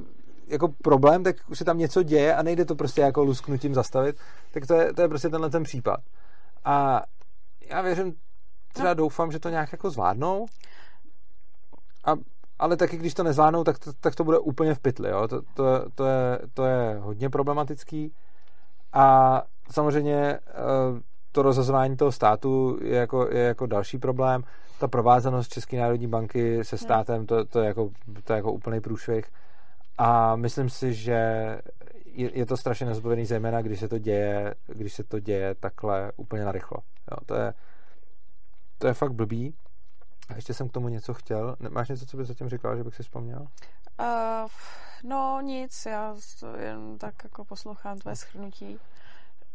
jako 0.48 0.68
problém, 0.84 1.24
tak 1.24 1.36
už 1.50 1.58
se 1.58 1.66
tam 1.66 1.78
něco 1.78 2.04
děje 2.04 2.36
a 2.36 2.44
nejde 2.44 2.66
to 2.66 2.76
prostě 2.76 3.02
jako 3.02 3.24
lusknutím 3.24 3.74
zastavit, 3.74 4.16
tak 4.52 4.68
to 4.68 4.74
je, 4.74 4.94
to 4.94 5.02
je 5.02 5.08
prostě 5.08 5.30
tenhle 5.30 5.50
ten 5.50 5.64
případ. 5.64 6.00
A 6.66 7.04
já 7.70 7.82
věřím, 7.82 8.14
třeba 8.78 8.90
no. 8.90 8.96
doufám, 8.96 9.32
že 9.32 9.40
to 9.40 9.50
nějak 9.50 9.72
jako 9.72 9.90
zvládnou, 9.90 10.46
a, 12.06 12.16
ale 12.60 12.78
taky 12.78 12.98
když 12.98 13.14
to 13.14 13.24
nezvládnou, 13.24 13.64
tak 13.64 13.80
to, 13.80 13.94
tak 13.94 14.16
to 14.16 14.24
bude 14.24 14.40
úplně 14.40 14.74
v 14.74 14.80
pytli, 14.80 15.10
jo. 15.10 15.28
To, 15.28 15.42
to, 15.42 15.64
to, 15.96 16.06
je, 16.06 16.40
to 16.54 16.66
je 16.66 16.98
hodně 17.00 17.30
problematický 17.30 18.14
a 18.94 19.42
samozřejmě 19.72 20.16
eh, 20.16 20.42
to 21.32 21.42
rozhazování 21.42 21.98
toho 21.98 22.12
státu 22.12 22.80
je 22.82 22.98
jako, 22.98 23.28
je 23.32 23.44
jako 23.44 23.66
další 23.66 23.98
problém. 23.98 24.44
Ta 24.80 24.88
provázanost 24.88 25.54
České 25.54 25.78
národní 25.78 26.08
banky 26.08 26.64
se 26.64 26.78
státem, 26.78 27.26
to, 27.26 27.46
to, 27.46 27.60
je, 27.60 27.68
jako, 27.68 27.90
to 28.24 28.34
je 28.34 28.38
jako 28.38 28.52
úplný 28.52 28.82
průšvih. 28.82 29.26
A 29.98 30.36
myslím 30.36 30.70
si, 30.70 30.94
že 30.94 31.14
je, 32.06 32.38
je 32.38 32.46
to 32.46 32.58
strašně 32.58 32.86
nezodpovědný, 32.86 33.26
zejména 33.26 33.62
když 33.62 33.80
se 33.80 33.88
to 33.88 33.98
děje, 33.98 34.56
když 34.68 34.94
se 34.94 35.04
to 35.04 35.20
děje 35.20 35.56
takhle 35.56 36.12
úplně 36.16 36.46
narychlo. 36.46 36.78
Jo, 37.12 37.18
to, 37.26 37.36
je, 37.36 37.54
to 38.78 38.88
je 38.88 38.94
fakt 38.94 39.14
blbý. 39.14 39.54
A 40.30 40.36
ještě 40.36 40.54
jsem 40.54 40.70
k 40.70 40.72
tomu 40.72 40.88
něco 40.88 41.14
chtěl. 41.14 41.56
Máš 41.70 41.90
něco, 41.90 42.06
co 42.06 42.18
bys 42.18 42.28
zatím 42.28 42.50
říkal, 42.50 42.78
že 42.78 42.84
bych 42.84 42.96
si 42.96 43.04
vzpomněl? 43.04 43.40
Uh, 44.00 44.50
no 45.04 45.42
nic, 45.42 45.86
já 45.86 46.16
jen 46.60 46.98
tak 46.98 47.14
jako 47.24 47.46
poslouchám 47.46 47.98
tvoje 47.98 48.16
schrnutí. 48.16 48.80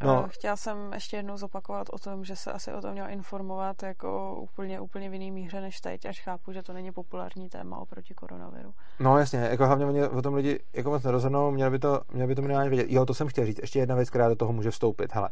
No. 0.05 0.29
Chtěla 0.29 0.57
jsem 0.57 0.93
ještě 0.93 1.17
jednou 1.17 1.37
zopakovat 1.37 1.87
o 1.93 1.99
tom, 1.99 2.25
že 2.25 2.37
se 2.37 2.53
asi 2.53 2.73
o 2.73 2.81
tom 2.81 2.93
měl 2.93 3.11
informovat 3.11 3.83
jako 3.83 4.37
úplně, 4.41 4.81
úplně 4.81 5.11
v 5.11 5.13
jiný 5.13 5.31
míře 5.31 5.61
než 5.61 5.81
teď, 5.81 6.07
až 6.07 6.21
chápu, 6.21 6.53
že 6.53 6.63
to 6.63 6.73
není 6.73 6.93
populární 6.93 7.49
téma 7.49 7.77
oproti 7.77 8.15
koronaviru. 8.15 8.75
No 9.01 9.19
jasně, 9.19 9.39
jako 9.39 9.67
hlavně 9.67 9.87
mě 9.87 10.09
o 10.09 10.23
tom 10.23 10.35
lidi 10.35 10.61
jako 10.73 10.91
moc 10.91 11.03
nerozhodnou, 11.03 11.51
měli 11.51 11.71
by 11.71 11.79
to, 11.79 12.01
měli 12.13 12.29
by 12.29 12.35
to 12.35 12.43
minimálně 12.43 12.71
vědět. 12.71 12.87
Jo, 12.91 13.07
to 13.07 13.15
jsem 13.15 13.29
chtěl 13.29 13.47
říct. 13.47 13.59
Ještě 13.59 13.79
jedna 13.79 13.95
věc, 13.95 14.11
která 14.11 14.29
do 14.29 14.37
toho 14.37 14.53
může 14.53 14.71
vstoupit. 14.71 15.15
Hele, 15.15 15.31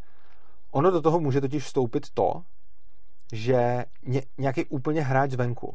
ono 0.71 0.91
do 0.91 1.03
toho 1.03 1.21
může 1.21 1.41
totiž 1.41 1.65
vstoupit 1.65 2.11
to, 2.15 2.43
že 3.33 3.85
ně, 4.07 4.23
nějaký 4.39 4.65
úplně 4.65 5.03
hráč 5.03 5.31
zvenku 5.31 5.69
uh, 5.69 5.75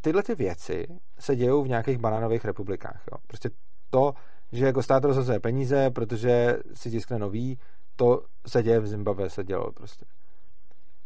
tyhle 0.00 0.22
ty 0.22 0.34
věci 0.34 0.86
se 1.18 1.36
dějou 1.36 1.62
v 1.62 1.68
nějakých 1.68 1.98
banánových 1.98 2.44
republikách. 2.44 3.02
Jo. 3.12 3.18
Prostě 3.26 3.50
to, 3.90 4.14
že 4.52 4.66
jako 4.66 4.82
stát 4.82 5.04
rozhazuje 5.04 5.40
peníze, 5.40 5.90
protože 5.90 6.58
si 6.74 6.90
tiskne 6.90 7.18
nový, 7.18 7.58
to 7.96 8.22
se 8.46 8.62
děje 8.62 8.80
v 8.80 8.86
Zimbabwe, 8.86 9.30
se 9.30 9.44
dělo 9.44 9.72
prostě. 9.72 10.04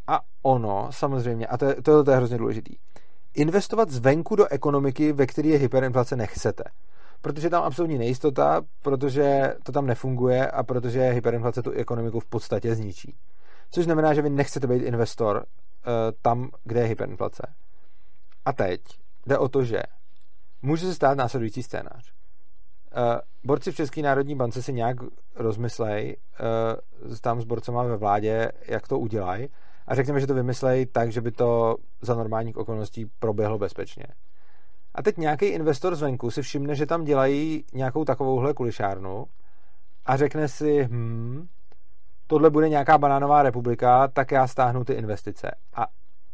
A 0.07 0.21
ono, 0.43 0.89
samozřejmě, 0.91 1.47
a 1.47 1.57
to 1.57 1.65
je, 1.65 1.75
to, 1.75 2.05
to 2.05 2.11
je 2.11 2.17
hrozně 2.17 2.39
důležitý, 2.39 2.77
investovat 3.35 3.91
zvenku 3.91 4.37
do 4.37 4.47
ekonomiky, 4.47 5.13
ve 5.13 5.27
které 5.27 5.49
je 5.49 5.59
hyperinflace, 5.59 6.17
nechcete. 6.17 6.65
Protože 7.21 7.51
tam 7.51 7.63
absolutní 7.63 7.99
nejistota, 7.99 8.63
protože 8.83 9.55
to 9.63 9.73
tam 9.73 9.87
nefunguje 9.87 10.51
a 10.51 10.63
protože 10.63 11.11
hyperinflace 11.11 11.63
tu 11.63 11.71
ekonomiku 11.71 12.21
v 12.21 12.27
podstatě 12.27 12.75
zničí. 12.75 13.15
Což 13.71 13.85
znamená, 13.85 14.15
že 14.15 14.23
vy 14.23 14.31
nechcete 14.31 14.67
být 14.67 14.83
investor 14.83 15.37
uh, 15.37 15.43
tam, 16.23 16.51
kde 16.65 16.81
je 16.81 16.87
hyperinflace. 16.87 17.55
A 18.45 18.53
teď 18.53 18.81
jde 19.27 19.39
o 19.39 19.49
to, 19.49 19.65
že 19.65 19.83
může 20.63 20.87
se 20.87 20.95
stát 20.95 21.19
následující 21.19 21.63
scénář. 21.63 22.13
Uh, 22.97 23.19
borci 23.45 23.73
v 23.73 23.77
České 23.77 24.03
národní 24.03 24.35
bance 24.35 24.63
si 24.63 24.73
nějak 24.73 24.97
rozmyslej, 25.35 26.17
uh, 27.07 27.17
tam 27.21 27.41
s 27.41 27.45
borcema 27.45 27.83
ve 27.83 27.97
vládě, 27.97 28.53
jak 28.67 28.89
to 28.89 28.99
udělají 28.99 29.49
a 29.87 29.95
řekněme, 29.95 30.21
že 30.21 30.27
to 30.27 30.35
vymyslej 30.35 30.87
tak, 30.87 31.13
že 31.13 31.21
by 31.21 31.31
to 31.31 31.77
za 32.01 32.15
normálních 32.15 32.57
okolností 32.57 33.07
proběhlo 33.19 33.59
bezpečně. 33.59 34.05
A 34.95 35.03
teď 35.03 35.17
nějaký 35.17 35.47
investor 35.47 35.97
zvenku 35.97 36.31
si 36.31 36.43
všimne, 36.43 36.75
že 36.75 36.87
tam 36.87 37.05
dělají 37.05 37.65
nějakou 37.73 38.05
takovouhle 38.05 38.55
kulišárnu 38.55 39.27
a 40.07 40.17
řekne 40.17 40.49
si, 40.49 40.89
hm, 40.91 41.49
tohle 42.31 42.51
bude 42.51 42.69
nějaká 42.69 42.99
banánová 42.99 43.43
republika, 43.43 44.09
tak 44.09 44.31
já 44.31 44.47
stáhnu 44.47 44.85
ty 44.85 44.93
investice. 44.93 45.51
A 45.75 45.87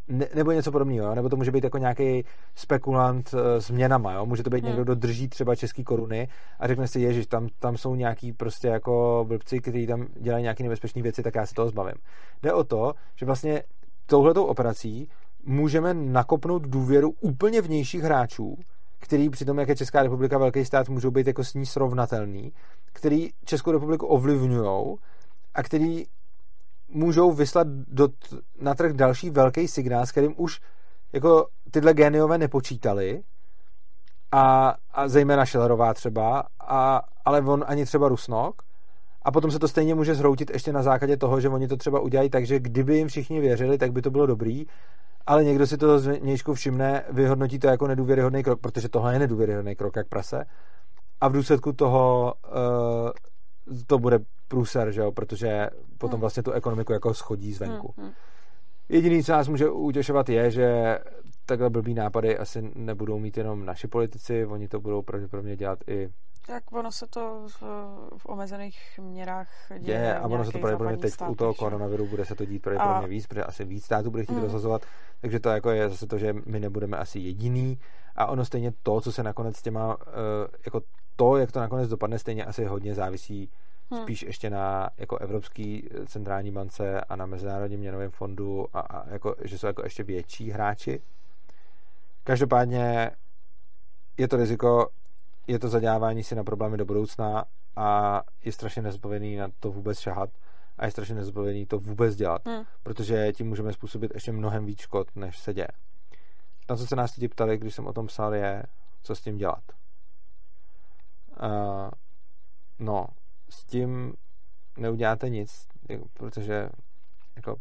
ne, 0.08 0.26
nebo 0.34 0.52
něco 0.52 0.72
podobného, 0.72 1.14
nebo 1.14 1.28
to 1.28 1.36
může 1.36 1.50
být 1.50 1.64
jako 1.64 1.78
nějaký 1.78 2.24
spekulant 2.54 3.34
uh, 3.34 3.40
s 3.58 3.70
měnama, 3.70 4.12
jo? 4.12 4.26
může 4.26 4.42
to 4.42 4.50
být 4.50 4.58
hmm. 4.58 4.66
někdo, 4.66 4.84
kdo 4.84 4.94
drží 4.94 5.28
třeba 5.28 5.54
český 5.54 5.84
koruny 5.84 6.28
a 6.60 6.66
řekne 6.66 6.88
si, 6.88 7.00
ježiš, 7.00 7.26
tam, 7.26 7.48
tam 7.58 7.76
jsou 7.76 7.94
nějaký 7.94 8.32
prostě 8.32 8.68
jako 8.68 9.24
blbci, 9.28 9.60
kteří 9.60 9.86
tam 9.86 10.06
dělají 10.20 10.42
nějaké 10.42 10.62
nebezpečné 10.62 11.02
věci, 11.02 11.22
tak 11.22 11.34
já 11.34 11.46
se 11.46 11.54
toho 11.54 11.68
zbavím. 11.68 11.94
Jde 12.42 12.52
o 12.52 12.64
to, 12.64 12.92
že 13.14 13.26
vlastně 13.26 13.62
touhletou 14.06 14.44
operací 14.44 15.08
můžeme 15.44 15.94
nakopnout 15.94 16.62
důvěru 16.62 17.14
úplně 17.20 17.60
vnějších 17.60 18.02
hráčů, 18.02 18.56
který 18.98 19.30
přitom, 19.30 19.58
jak 19.58 19.68
je 19.68 19.76
Česká 19.76 20.02
republika 20.02 20.38
velký 20.38 20.64
stát, 20.64 20.88
můžou 20.88 21.10
být 21.10 21.26
jako 21.26 21.44
s 21.44 21.54
ní 21.54 21.66
srovnatelný, 21.66 22.52
který 22.92 23.30
Českou 23.44 23.72
republiku 23.72 24.06
ovlivňují 24.06 24.96
a 25.56 25.62
který 25.62 26.04
můžou 26.88 27.32
vyslat 27.32 27.66
do, 27.68 28.08
na 28.60 28.74
trh 28.74 28.92
další 28.92 29.30
velký 29.30 29.68
signál, 29.68 30.06
s 30.06 30.10
kterým 30.10 30.34
už 30.36 30.60
jako 31.12 31.46
tyhle 31.70 31.94
géniové 31.94 32.38
nepočítali, 32.38 33.22
a, 34.32 34.74
a 34.90 35.08
zejména 35.08 35.46
Schillerová 35.46 35.94
třeba, 35.94 36.44
a, 36.60 37.02
ale 37.24 37.40
on 37.40 37.64
ani 37.66 37.84
třeba 37.84 38.08
Rusnok, 38.08 38.62
a 39.22 39.32
potom 39.32 39.50
se 39.50 39.58
to 39.58 39.68
stejně 39.68 39.94
může 39.94 40.14
zhroutit 40.14 40.50
ještě 40.50 40.72
na 40.72 40.82
základě 40.82 41.16
toho, 41.16 41.40
že 41.40 41.48
oni 41.48 41.68
to 41.68 41.76
třeba 41.76 42.00
udělají 42.00 42.30
tak, 42.30 42.46
že 42.46 42.60
kdyby 42.60 42.96
jim 42.98 43.08
všichni 43.08 43.40
věřili, 43.40 43.78
tak 43.78 43.92
by 43.92 44.02
to 44.02 44.10
bylo 44.10 44.26
dobrý, 44.26 44.66
ale 45.26 45.44
někdo 45.44 45.66
si 45.66 45.76
to 45.76 45.98
z 45.98 46.20
nějšku 46.20 46.54
všimne, 46.54 47.04
vyhodnotí 47.10 47.58
to 47.58 47.66
jako 47.66 47.86
nedůvěryhodný 47.86 48.42
krok, 48.42 48.60
protože 48.60 48.88
tohle 48.88 49.12
je 49.12 49.18
nedůvěryhodný 49.18 49.76
krok 49.76 49.96
jak 49.96 50.08
prase. 50.08 50.44
A 51.20 51.28
v 51.28 51.32
důsledku 51.32 51.72
toho 51.72 52.34
uh, 52.46 53.10
to 53.86 53.98
bude 53.98 54.18
průser, 54.48 54.92
že 54.92 55.00
jo, 55.00 55.12
protože 55.12 55.70
potom 55.98 56.16
hmm. 56.16 56.20
vlastně 56.20 56.42
tu 56.42 56.52
ekonomiku 56.52 56.92
jako 56.92 57.14
schodí 57.14 57.52
zvenku. 57.52 57.94
Hmm. 57.96 58.10
Jediný, 58.88 59.24
co 59.24 59.32
nás 59.32 59.48
může 59.48 59.70
utěšovat, 59.70 60.28
je, 60.28 60.50
že 60.50 60.98
takhle 61.46 61.70
blbý 61.70 61.94
nápady 61.94 62.38
asi 62.38 62.70
nebudou 62.74 63.18
mít 63.18 63.36
jenom 63.36 63.64
naši 63.64 63.88
politici, 63.88 64.46
oni 64.46 64.68
to 64.68 64.80
budou 64.80 65.02
pravděpodobně 65.02 65.56
dělat 65.56 65.78
i 65.86 66.10
tak 66.46 66.72
ono 66.72 66.92
se 66.92 67.06
to 67.06 67.46
v, 67.48 67.62
v 68.16 68.26
omezených 68.26 68.78
měrách 68.98 69.48
děje. 69.78 69.98
Je, 69.98 70.18
a 70.18 70.26
ono 70.26 70.44
se 70.44 70.52
to 70.52 70.58
pravděpodobně 70.58 70.96
teď 70.96 71.14
u 71.28 71.34
toho 71.34 71.54
koronaviru 71.54 72.06
bude 72.06 72.24
se 72.24 72.34
to 72.34 72.44
dít 72.44 72.62
pravděpodobně 72.62 73.04
a... 73.04 73.08
víc, 73.08 73.26
protože 73.26 73.44
asi 73.44 73.64
víc 73.64 73.84
států 73.84 74.10
bude 74.10 74.22
chtít 74.22 74.34
mm. 74.34 74.42
rozhazovat, 74.42 74.82
takže 75.20 75.40
to 75.40 75.48
jako 75.48 75.70
je 75.70 75.88
zase 75.88 76.06
to, 76.06 76.18
že 76.18 76.34
my 76.46 76.60
nebudeme 76.60 76.96
asi 76.96 77.18
jediný 77.18 77.78
a 78.16 78.26
ono 78.26 78.44
stejně 78.44 78.72
to, 78.82 79.00
co 79.00 79.12
se 79.12 79.22
nakonec 79.22 79.56
s 79.56 79.62
těma, 79.62 79.96
eh, 80.00 80.48
jako 80.66 80.80
to, 81.16 81.36
jak 81.36 81.52
to 81.52 81.60
nakonec 81.60 81.88
dopadne, 81.88 82.18
stejně 82.18 82.44
asi 82.44 82.64
hodně 82.64 82.94
závisí 82.94 83.50
hmm. 83.90 84.02
spíš 84.02 84.22
ještě 84.22 84.50
na 84.50 84.90
jako 84.96 85.18
Evropský 85.18 85.88
centrální 86.06 86.52
bance 86.52 87.00
a 87.00 87.16
na 87.16 87.26
Mezinárodním 87.26 87.80
měnovém 87.80 88.10
fondu 88.10 88.66
a, 88.76 88.80
a 88.80 89.08
jako, 89.08 89.34
že 89.44 89.58
jsou 89.58 89.66
jako 89.66 89.82
ještě 89.84 90.02
větší 90.02 90.50
hráči. 90.50 91.02
Každopádně 92.24 93.10
je 94.16 94.28
to 94.28 94.36
riziko, 94.36 94.88
je 95.46 95.58
to 95.58 95.68
zadělávání 95.68 96.22
si 96.22 96.34
na 96.34 96.44
problémy 96.44 96.76
do 96.76 96.84
budoucna 96.84 97.44
a 97.76 98.22
je 98.44 98.52
strašně 98.52 98.82
nezbavený 98.82 99.36
na 99.36 99.48
to 99.60 99.70
vůbec 99.70 99.98
šahat 99.98 100.30
a 100.78 100.84
je 100.84 100.90
strašně 100.90 101.14
nezbavený 101.14 101.66
to 101.66 101.78
vůbec 101.78 102.16
dělat, 102.16 102.42
hmm. 102.46 102.64
protože 102.82 103.32
tím 103.32 103.48
můžeme 103.48 103.72
způsobit 103.72 104.10
ještě 104.14 104.32
mnohem 104.32 104.66
víc 104.66 104.80
škod, 104.80 105.16
než 105.16 105.38
se 105.38 105.54
děje. 105.54 105.68
Na 106.70 106.76
co 106.76 106.86
se 106.86 106.96
nás 106.96 107.16
lidi 107.16 107.28
ptali, 107.28 107.58
když 107.58 107.74
jsem 107.74 107.86
o 107.86 107.92
tom 107.92 108.06
psal, 108.06 108.34
je, 108.34 108.62
co 109.02 109.14
s 109.14 109.20
tím 109.20 109.38
dělat. 109.38 109.62
Uh, 111.42 111.90
no, 112.78 113.06
s 113.50 113.64
tím 113.64 114.14
neuděláte 114.78 115.28
nic, 115.28 115.66
protože 116.14 116.68
jako, 117.36 117.56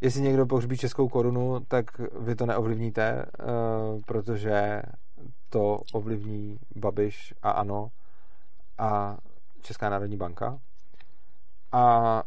jestli 0.00 0.20
někdo 0.20 0.46
pohřbí 0.46 0.76
českou 0.76 1.08
korunu, 1.08 1.60
tak 1.68 1.84
vy 2.18 2.34
to 2.34 2.46
neovlivníte, 2.46 3.26
uh, 3.40 4.00
protože 4.06 4.82
to 5.48 5.80
ovlivní 5.92 6.58
Babiš 6.76 7.34
a 7.42 7.50
ANO 7.50 7.88
a 8.78 9.16
Česká 9.62 9.90
národní 9.90 10.16
banka. 10.16 10.58
A 11.72 12.22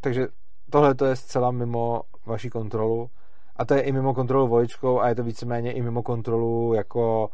takže 0.00 0.28
tohle 0.70 0.94
to 0.94 1.04
je 1.04 1.16
zcela 1.16 1.50
mimo 1.50 2.02
vaši 2.26 2.50
kontrolu 2.50 3.10
a 3.56 3.64
to 3.64 3.74
je 3.74 3.80
i 3.80 3.92
mimo 3.92 4.14
kontrolu 4.14 4.48
voličkou 4.48 5.00
a 5.00 5.08
je 5.08 5.14
to 5.14 5.22
víceméně 5.22 5.72
i 5.72 5.82
mimo 5.82 6.02
kontrolu 6.02 6.74
jako 6.74 7.30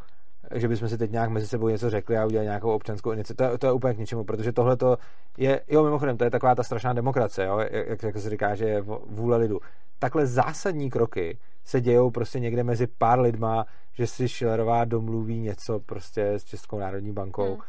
že 0.54 0.68
bychom 0.68 0.88
si 0.88 0.98
teď 0.98 1.10
nějak 1.10 1.30
mezi 1.30 1.46
sebou 1.46 1.68
něco 1.68 1.90
řekli 1.90 2.18
a 2.18 2.26
udělali 2.26 2.46
nějakou 2.46 2.70
občanskou 2.70 3.12
iniciativu. 3.12 3.50
To, 3.50 3.58
to 3.58 3.66
je 3.66 3.72
úplně 3.72 3.94
k 3.94 3.98
ničemu, 3.98 4.24
protože 4.24 4.52
tohle 4.52 4.76
to 4.76 4.96
je, 5.38 5.60
jo, 5.68 5.84
mimochodem, 5.84 6.16
to 6.16 6.24
je 6.24 6.30
taková 6.30 6.54
ta 6.54 6.62
strašná 6.62 6.92
demokracie, 6.92 7.46
jo, 7.46 7.58
jak, 7.70 8.02
jak 8.02 8.18
se 8.18 8.30
říká, 8.30 8.54
že 8.54 8.64
je 8.64 8.80
vůle 9.06 9.36
lidu. 9.36 9.60
Takhle 9.98 10.26
zásadní 10.26 10.90
kroky 10.90 11.38
se 11.64 11.80
dějou 11.80 12.10
prostě 12.10 12.40
někde 12.40 12.64
mezi 12.64 12.86
pár 12.86 13.20
lidma, 13.20 13.66
že 13.92 14.06
si 14.06 14.28
Schillerová 14.28 14.84
domluví 14.84 15.40
něco 15.40 15.80
prostě 15.80 16.32
s 16.32 16.44
Českou 16.44 16.78
národní 16.78 17.12
bankou 17.12 17.52
hmm. 17.52 17.60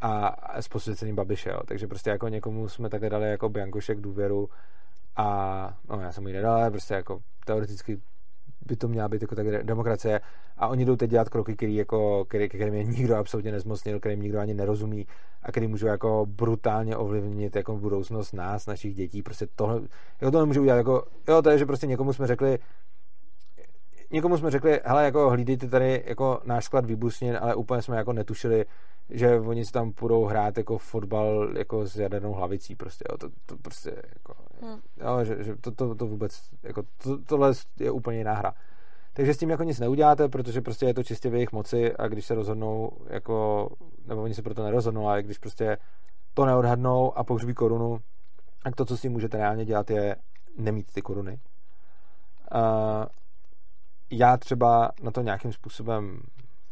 a, 0.00 0.26
a 0.26 0.62
s 0.62 0.68
posvěceným 0.68 1.16
Babiše, 1.16 1.50
jo. 1.50 1.60
Takže 1.66 1.86
prostě 1.86 2.10
jako 2.10 2.28
někomu 2.28 2.68
jsme 2.68 2.88
takhle 2.88 3.10
dali 3.10 3.30
jako 3.30 3.48
Biankošek 3.48 4.00
důvěru 4.00 4.48
a 5.16 5.78
no, 5.88 6.00
já 6.00 6.12
jsem 6.12 6.26
ji 6.26 6.32
nedal, 6.32 6.54
ale 6.54 6.70
prostě 6.70 6.94
jako 6.94 7.20
teoreticky 7.46 8.00
by 8.66 8.76
to 8.76 8.88
měla 8.88 9.08
být 9.08 9.22
jako 9.22 9.34
tak 9.34 9.46
demokracie. 9.62 10.20
A 10.56 10.68
oni 10.68 10.84
jdou 10.84 10.96
teď 10.96 11.10
dělat 11.10 11.28
kroky, 11.28 11.56
který 11.56 11.74
jako, 11.74 12.24
který, 12.24 12.48
kterým 12.48 12.74
je 12.74 12.84
nikdo 12.84 13.16
absolutně 13.16 13.52
nezmocnil, 13.52 14.00
kterým 14.00 14.22
nikdo 14.22 14.38
ani 14.38 14.54
nerozumí 14.54 15.06
a 15.42 15.50
který 15.50 15.66
můžou 15.66 15.86
jako 15.86 16.26
brutálně 16.28 16.96
ovlivnit 16.96 17.56
jako 17.56 17.76
budoucnost 17.76 18.32
nás, 18.32 18.66
našich 18.66 18.94
dětí, 18.94 19.22
prostě 19.22 19.46
tohle, 19.56 19.80
jako 20.20 20.30
to 20.30 20.38
nemůžu 20.38 20.60
udělat, 20.60 20.76
jako, 20.76 21.04
jo, 21.28 21.42
to 21.42 21.50
je, 21.50 21.58
že 21.58 21.66
prostě 21.66 21.86
někomu 21.86 22.12
jsme 22.12 22.26
řekli, 22.26 22.58
někomu 24.12 24.36
jsme 24.36 24.50
řekli, 24.50 24.80
hele, 24.84 25.04
jako 25.04 25.30
hlídejte 25.30 25.68
tady 25.68 26.02
jako 26.06 26.40
náš 26.44 26.64
sklad 26.64 26.86
výbušnin, 26.86 27.38
ale 27.40 27.54
úplně 27.54 27.82
jsme 27.82 27.96
jako 27.96 28.12
netušili, 28.12 28.64
že 29.10 29.40
oni 29.40 29.64
si 29.64 29.72
tam 29.72 29.92
půjdou 29.92 30.24
hrát 30.24 30.58
jako 30.58 30.78
fotbal 30.78 31.50
jako 31.58 31.86
s 31.86 31.96
jadernou 31.96 32.32
hlavicí 32.32 32.76
prostě, 32.76 33.04
jo, 33.10 33.18
to, 33.18 33.28
to 33.46 33.56
prostě 33.56 34.02
jako, 34.14 34.34
hmm. 34.62 34.80
jo, 34.96 35.24
že, 35.24 35.44
že 35.44 35.56
to, 35.56 35.70
to, 35.70 35.94
to, 35.94 36.06
vůbec, 36.06 36.40
jako 36.62 36.82
to, 37.02 37.18
tohle 37.18 37.52
je 37.80 37.90
úplně 37.90 38.18
jiná 38.18 38.34
hra. 38.34 38.54
Takže 39.12 39.34
s 39.34 39.38
tím 39.38 39.50
jako 39.50 39.62
nic 39.62 39.80
neuděláte, 39.80 40.28
protože 40.28 40.60
prostě 40.60 40.86
je 40.86 40.94
to 40.94 41.02
čistě 41.02 41.30
v 41.30 41.34
jejich 41.34 41.52
moci 41.52 41.96
a 41.96 42.08
když 42.08 42.26
se 42.26 42.34
rozhodnou 42.34 42.90
jako, 43.06 43.68
nebo 44.06 44.22
oni 44.22 44.34
se 44.34 44.42
proto 44.42 44.62
nerozhodnou, 44.62 45.08
ale 45.08 45.22
když 45.22 45.38
prostě 45.38 45.78
to 46.34 46.44
neodhadnou 46.46 47.18
a 47.18 47.24
pohřbí 47.24 47.54
korunu, 47.54 47.98
tak 48.64 48.76
to, 48.76 48.84
co 48.84 48.96
s 48.96 49.00
tím 49.00 49.12
můžete 49.12 49.36
reálně 49.36 49.64
dělat, 49.64 49.90
je 49.90 50.16
nemít 50.56 50.92
ty 50.92 51.02
koruny. 51.02 51.38
Uh, 52.54 53.06
já 54.12 54.36
třeba 54.36 54.92
na 55.02 55.10
to 55.10 55.22
nějakým 55.22 55.52
způsobem 55.52 56.20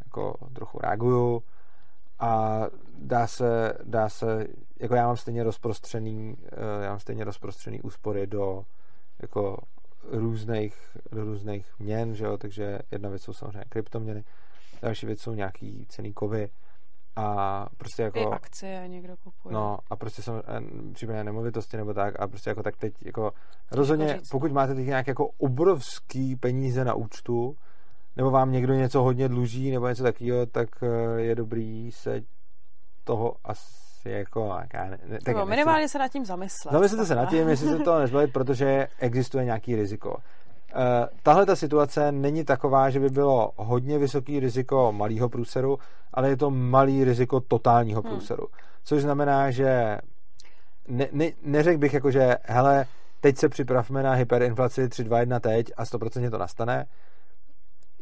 jako 0.05 0.35
trochu 0.53 0.79
reaguju 0.79 1.43
a 2.19 2.61
dá 2.99 3.27
se, 3.27 3.73
dá 3.85 4.09
se, 4.09 4.47
jako 4.81 4.95
já 4.95 5.07
mám 5.07 5.17
stejně 5.17 5.43
rozprostřený, 5.43 6.37
eh, 6.53 6.85
já 6.85 6.91
mám 6.91 7.01
stejně 7.01 7.25
rozprostřený 7.25 7.81
úspory 7.83 8.27
do 8.27 8.65
jako 9.23 9.57
různých, 10.11 10.97
do 11.13 11.25
různých 11.25 11.67
měn, 11.79 12.15
že 12.15 12.25
jo, 12.25 12.39
takže 12.39 12.79
jedna 12.91 13.09
věc 13.09 13.23
jsou 13.23 13.33
samozřejmě 13.33 13.65
kryptoměny, 13.69 14.25
další 14.83 15.07
věc 15.07 15.21
jsou 15.21 15.35
nějaký 15.35 15.87
cený 15.89 16.13
kovy 16.13 16.51
a 17.17 17.67
prostě 17.77 18.03
jako... 18.03 18.19
I 18.19 18.25
akcie 18.27 18.89
někdo 18.89 19.17
kupuje. 19.17 19.53
No 19.53 19.79
a 19.91 19.97
prostě 19.97 20.23
jsou 20.23 20.33
eh, 20.33 20.93
případně 20.93 21.25
nemovitosti 21.25 21.77
nebo 21.77 21.95
tak 21.95 22.21
a 22.21 22.29
prostě 22.29 22.51
jako 22.51 22.63
tak 22.63 22.77
teď 22.77 22.95
jako 23.05 23.33
rozhodně, 23.71 24.21
pokud 24.31 24.53
máte 24.53 24.75
teď 24.75 24.87
nějaké 24.87 25.11
jako 25.11 25.29
obrovský 25.39 26.37
peníze 26.37 26.85
na 26.85 26.95
účtu, 26.95 27.57
nebo 28.17 28.31
vám 28.31 28.53
někdo 28.53 28.75
něco 28.75 29.03
hodně 29.03 29.29
dluží 29.29 29.71
nebo 29.71 29.89
něco 29.89 30.03
takového, 30.03 30.47
tak 30.47 30.69
eh, 30.83 31.21
je 31.21 31.35
dobrý 31.35 31.93
se 31.93 32.21
toho 33.05 33.37
asi 33.45 34.11
jako... 34.11 34.59
Ne, 34.75 35.19
tak 35.25 35.35
nebo 35.35 35.47
minimálně 35.47 35.89
se 35.89 35.99
nad 35.99 36.09
tím 36.09 36.25
zamyslet. 36.25 36.73
Zamyslete 36.73 37.07
se 37.07 37.15
nad 37.15 37.27
tím, 37.27 37.49
jestli 37.49 37.69
se 37.69 37.79
toho 37.79 37.99
nezbavit, 38.01 38.33
protože 38.33 38.89
existuje 38.99 39.45
nějaký 39.45 39.77
riziko. 39.77 40.17
Uh, 40.77 41.07
tahle 41.23 41.47
ta 41.47 41.57
situace 41.57 42.13
není 42.13 42.45
taková, 42.45 42.91
že 42.91 43.01
by 43.01 43.09
bylo 43.09 43.53
hodně 43.57 43.99
vysoký 43.99 44.41
riziko 44.41 44.93
malého 44.93 45.29
průseru, 45.29 45.79
ale 46.15 46.29
je 46.29 46.37
to 46.37 46.51
malý 46.51 47.05
riziko 47.05 47.41
totálního 47.41 48.03
hmm. 48.03 48.11
průseru. 48.11 48.47
Hmm. 48.53 48.61
Což 48.85 49.03
znamená, 49.03 49.51
že 49.51 49.99
ne, 50.89 51.09
ne, 51.13 51.31
neřekl 51.43 51.79
bych 51.79 51.95
jako, 51.95 52.11
že 52.11 52.37
hele, 52.45 52.87
teď 53.21 53.37
se 53.37 53.49
připravme 53.49 54.03
na 54.03 54.13
hyperinflaci 54.13 54.89
3, 54.89 55.05
2, 55.05 55.21
1 55.21 55.41
teď 55.41 55.67
a 55.77 55.85
100% 55.85 56.31
to 56.31 56.39
nastane, 56.39 56.87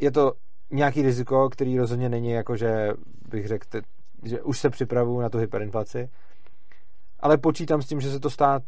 je 0.01 0.11
to 0.11 0.33
nějaký 0.71 1.03
riziko, 1.03 1.49
který 1.49 1.79
rozhodně 1.79 2.09
není 2.09 2.31
jako, 2.31 2.57
že 2.57 2.93
bych 3.29 3.49
řekl, 3.49 3.81
že 4.25 4.43
už 4.43 4.59
se 4.59 4.71
připravuju 4.71 5.21
na 5.21 5.29
tu 5.29 5.39
hyperinflaci, 5.39 6.09
ale 7.21 7.39
počítám 7.39 7.83
s 7.83 7.87
tím, 7.87 8.01
že 8.01 8.11
se 8.11 8.21
to 8.21 8.31
stát 8.31 8.63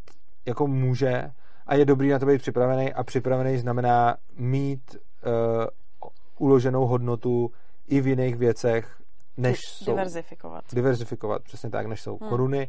jako 0.46 0.66
může 0.66 1.30
a 1.70 1.74
je 1.74 1.84
dobrý 1.84 2.08
na 2.08 2.18
to 2.18 2.26
být 2.26 2.38
připravený 2.38 2.92
a 2.92 3.04
připravený 3.04 3.58
znamená 3.58 4.16
mít 4.36 4.96
uh, 4.96 5.66
uloženou 6.38 6.86
hodnotu 6.86 7.50
i 7.86 8.00
v 8.00 8.06
jiných 8.06 8.36
věcech, 8.36 9.02
než 9.36 9.58
jsou... 9.60 9.90
Diverzifikovat. 9.90 10.64
Diverzifikovat, 10.72 11.42
přesně 11.42 11.70
tak, 11.70 11.86
než 11.86 12.00
jsou 12.00 12.18
hmm. 12.20 12.28
koruny. 12.28 12.68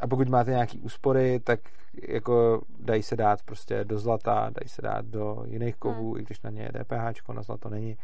A 0.00 0.06
pokud 0.06 0.28
máte 0.28 0.50
nějaký 0.50 0.80
úspory, 0.80 1.40
tak 1.40 1.60
jako 2.08 2.60
dají 2.80 3.02
se 3.02 3.16
dát 3.16 3.42
prostě 3.42 3.84
do 3.84 3.98
zlata, 3.98 4.34
dají 4.40 4.68
se 4.68 4.82
dát 4.82 5.04
do 5.04 5.42
jiných 5.46 5.76
kovů, 5.76 6.12
hmm. 6.12 6.20
i 6.20 6.24
když 6.24 6.42
na 6.42 6.50
ně 6.50 6.62
je 6.62 6.84
DPH, 6.84 7.28
na 7.34 7.42
zlato 7.42 7.68
není. 7.68 7.96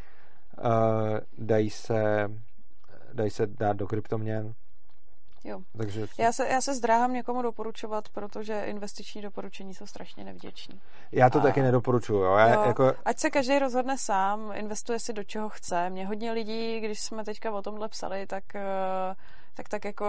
Uh, 0.64 1.18
dají 1.38 1.70
se 1.70 2.28
dají 3.12 3.30
se 3.30 3.46
dát 3.46 3.76
do 3.76 3.86
kryptoměn. 3.86 4.54
Jo. 5.44 5.60
Takže... 5.76 6.06
Já, 6.18 6.32
se, 6.32 6.48
já 6.48 6.60
se 6.60 6.74
zdráhám 6.74 7.12
někomu 7.12 7.42
doporučovat, 7.42 8.08
protože 8.08 8.62
investiční 8.64 9.22
doporučení 9.22 9.74
jsou 9.74 9.86
strašně 9.86 10.24
nevděční. 10.24 10.80
Já 11.12 11.30
to 11.30 11.38
a... 11.38 11.42
taky 11.42 11.62
nedoporučuju. 11.62 12.22
Jo. 12.22 12.36
Já, 12.36 12.54
jo. 12.54 12.62
Jako... 12.66 12.92
Ať 13.04 13.18
se 13.18 13.30
každý 13.30 13.58
rozhodne 13.58 13.98
sám, 13.98 14.52
investuje 14.54 14.98
si 14.98 15.12
do 15.12 15.24
čeho 15.24 15.48
chce. 15.48 15.90
Mě 15.90 16.06
hodně 16.06 16.32
lidí, 16.32 16.80
když 16.80 17.00
jsme 17.00 17.24
teďka 17.24 17.50
o 17.50 17.62
tomhle 17.62 17.88
psali, 17.88 18.26
tak 18.26 18.44
uh, 18.54 18.60
tak 19.54 19.68
tak 19.68 19.84
jako 19.84 20.06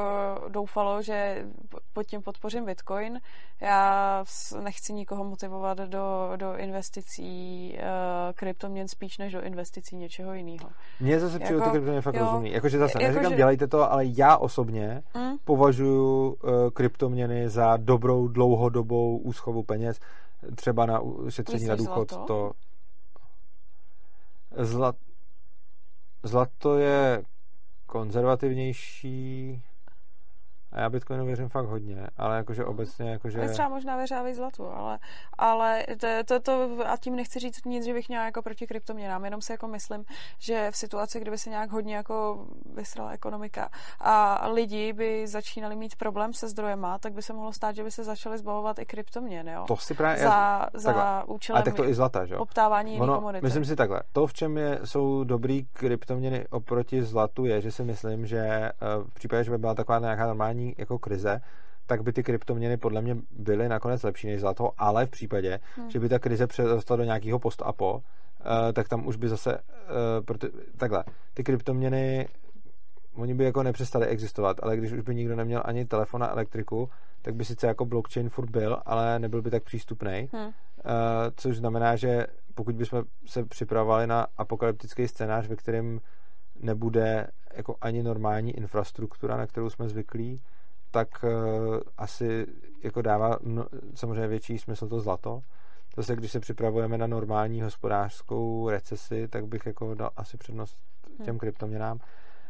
doufalo, 0.47 1.01
že 1.01 1.45
pod 1.93 2.03
tím 2.03 2.21
podpořím 2.21 2.65
Bitcoin. 2.65 3.19
Já 3.61 4.23
nechci 4.61 4.93
nikoho 4.93 5.23
motivovat 5.23 5.77
do, 5.77 6.31
do 6.35 6.57
investicí 6.57 7.73
uh, 7.77 8.33
kryptoměn 8.33 8.87
spíš 8.87 9.17
než 9.17 9.33
do 9.33 9.41
investicí 9.41 9.95
něčeho 9.95 10.33
jiného. 10.33 10.69
Mně 10.99 11.19
zase 11.19 11.39
přijde 11.39 11.55
jako, 11.55 11.65
ty 11.65 11.71
kryptoměny 11.71 12.01
fakt 12.01 12.15
jo, 12.15 12.25
rozumí. 12.25 12.51
Jakože 12.51 12.77
zase 12.77 13.01
jako, 13.01 13.13
neříkám, 13.13 13.31
že... 13.31 13.37
dělejte 13.37 13.67
to, 13.67 13.91
ale 13.91 14.05
já 14.05 14.37
osobně 14.37 15.03
mm? 15.15 15.37
považuji 15.43 16.33
uh, 16.33 16.69
kryptoměny 16.73 17.49
za 17.49 17.77
dobrou 17.77 18.27
dlouhodobou 18.27 19.17
úschovu 19.17 19.63
peněz, 19.63 19.99
třeba 20.55 20.85
na 20.85 21.01
šetření 21.29 21.65
na 21.65 21.75
důchod. 21.75 22.11
Zlato? 22.11 22.25
To... 22.25 22.51
Zlat... 24.63 24.95
Zlato 26.23 26.77
je 26.77 27.23
konzervativnější. 27.85 29.61
A 30.75 30.81
já 30.81 30.89
Bitcoinu 30.89 31.25
věřím 31.25 31.49
fakt 31.49 31.65
hodně, 31.65 32.07
ale 32.17 32.37
jakože 32.37 32.61
mhm. 32.61 32.71
obecně 32.71 33.09
jakože... 33.09 33.39
Já 33.39 33.47
třeba 33.47 33.69
možná 33.69 33.97
věřávej 33.97 34.33
zlatu, 34.33 34.67
ale, 34.67 34.99
ale 35.37 35.85
to, 35.99 36.07
to, 36.25 36.39
to, 36.39 36.77
a 36.87 36.97
tím 36.97 37.15
nechci 37.15 37.39
říct 37.39 37.65
nic, 37.65 37.85
že 37.85 37.93
bych 37.93 38.09
měla 38.09 38.25
jako 38.25 38.41
proti 38.41 38.67
kryptoměnám, 38.67 39.25
jenom 39.25 39.41
si 39.41 39.51
jako 39.51 39.67
myslím, 39.67 40.05
že 40.39 40.71
v 40.71 40.77
situaci, 40.77 41.19
kdyby 41.19 41.37
se 41.37 41.49
nějak 41.49 41.71
hodně 41.71 41.95
jako 41.95 42.45
vysrala 42.73 43.11
ekonomika 43.11 43.69
a 43.99 44.47
lidi 44.47 44.93
by 44.93 45.27
začínali 45.27 45.75
mít 45.75 45.95
problém 45.95 46.33
se 46.33 46.49
zdrojema, 46.49 46.99
tak 46.99 47.13
by 47.13 47.21
se 47.21 47.33
mohlo 47.33 47.53
stát, 47.53 47.75
že 47.75 47.83
by 47.83 47.91
se 47.91 48.03
začaly 48.03 48.37
zbavovat 48.37 48.79
i 48.79 48.85
kryptoměn, 48.85 49.49
jo? 49.49 49.65
To 49.67 49.77
si 49.77 49.93
právě... 49.93 50.23
Za, 50.23 50.67
za 50.73 51.23
účelem 51.27 51.57
ale 51.57 51.65
tak 51.65 51.75
to 51.75 51.85
i 51.89 51.93
zlata, 51.93 52.25
že? 52.25 52.35
poptávání 52.35 52.99
ono, 52.99 53.15
komodity. 53.15 53.45
Myslím 53.45 53.65
si 53.65 53.75
takhle, 53.75 54.01
to, 54.13 54.27
v 54.27 54.33
čem 54.33 54.57
je, 54.57 54.79
jsou 54.83 55.23
dobrý 55.23 55.65
kryptoměny 55.65 56.47
oproti 56.49 57.03
zlatu, 57.03 57.45
je, 57.45 57.61
že 57.61 57.71
si 57.71 57.83
myslím, 57.83 58.25
že 58.25 58.39
eh, 58.39 58.71
v 59.09 59.13
případě, 59.13 59.43
že 59.43 59.51
by 59.51 59.57
byla 59.57 59.75
taková 59.75 59.99
nějaká 59.99 60.27
normální 60.27 60.64
jako 60.77 60.99
krize, 60.99 61.41
tak 61.85 62.03
by 62.03 62.13
ty 62.13 62.23
kryptoměny 62.23 62.77
podle 62.77 63.01
mě 63.01 63.17
byly 63.31 63.69
nakonec 63.69 64.03
lepší 64.03 64.27
než 64.27 64.41
zlato, 64.41 64.71
ale 64.77 65.05
v 65.05 65.09
případě, 65.09 65.59
hmm. 65.75 65.89
že 65.89 65.99
by 65.99 66.09
ta 66.09 66.19
krize 66.19 66.47
přerostla 66.47 66.95
do 66.95 67.03
nějakého 67.03 67.39
post-apo, 67.39 67.93
uh, 67.93 68.01
tak 68.73 68.87
tam 68.89 69.07
už 69.07 69.15
by 69.15 69.29
zase, 69.29 69.57
uh, 69.57 69.61
proto, 70.25 70.47
takhle, 70.77 71.03
ty 71.33 71.43
kryptoměny, 71.43 72.27
oni 73.15 73.33
by 73.33 73.43
jako 73.43 73.63
nepřestali 73.63 74.07
existovat, 74.07 74.57
ale 74.63 74.77
když 74.77 74.91
už 74.91 75.01
by 75.01 75.15
nikdo 75.15 75.35
neměl 75.35 75.61
ani 75.65 75.85
telefon 75.85 76.23
a 76.23 76.27
elektriku, 76.27 76.89
tak 77.21 77.35
by 77.35 77.45
sice 77.45 77.67
jako 77.67 77.85
blockchain 77.85 78.29
furt 78.29 78.49
byl, 78.49 78.81
ale 78.85 79.19
nebyl 79.19 79.41
by 79.41 79.51
tak 79.51 79.63
přístupný, 79.63 80.29
hmm. 80.33 80.45
uh, 80.45 80.51
což 81.35 81.57
znamená, 81.57 81.95
že 81.95 82.27
pokud 82.55 82.75
bychom 82.75 83.03
se 83.25 83.45
připravovali 83.45 84.07
na 84.07 84.27
apokalyptický 84.37 85.07
scénář, 85.07 85.47
ve 85.47 85.55
kterém 85.55 85.99
nebude 86.59 87.27
jako 87.53 87.75
ani 87.81 88.03
normální 88.03 88.51
infrastruktura, 88.51 89.37
na 89.37 89.47
kterou 89.47 89.69
jsme 89.69 89.89
zvyklí, 89.89 90.41
tak 90.95 91.23
uh, 91.23 91.79
asi 91.97 92.47
jako 92.83 93.01
dává 93.01 93.37
no, 93.43 93.65
samozřejmě 93.95 94.27
větší 94.27 94.57
smysl 94.57 94.87
to 94.87 94.99
zlato. 94.99 95.39
Zase, 95.97 96.15
když 96.15 96.31
se 96.31 96.39
připravujeme 96.39 96.97
na 96.97 97.07
normální 97.07 97.61
hospodářskou 97.61 98.69
recesi, 98.69 99.27
tak 99.27 99.45
bych 99.45 99.65
jako 99.65 99.95
dal 99.95 100.09
asi 100.15 100.37
přednost 100.37 100.77
těm 101.17 101.27
hmm. 101.27 101.39
kryptoměnám. 101.39 101.99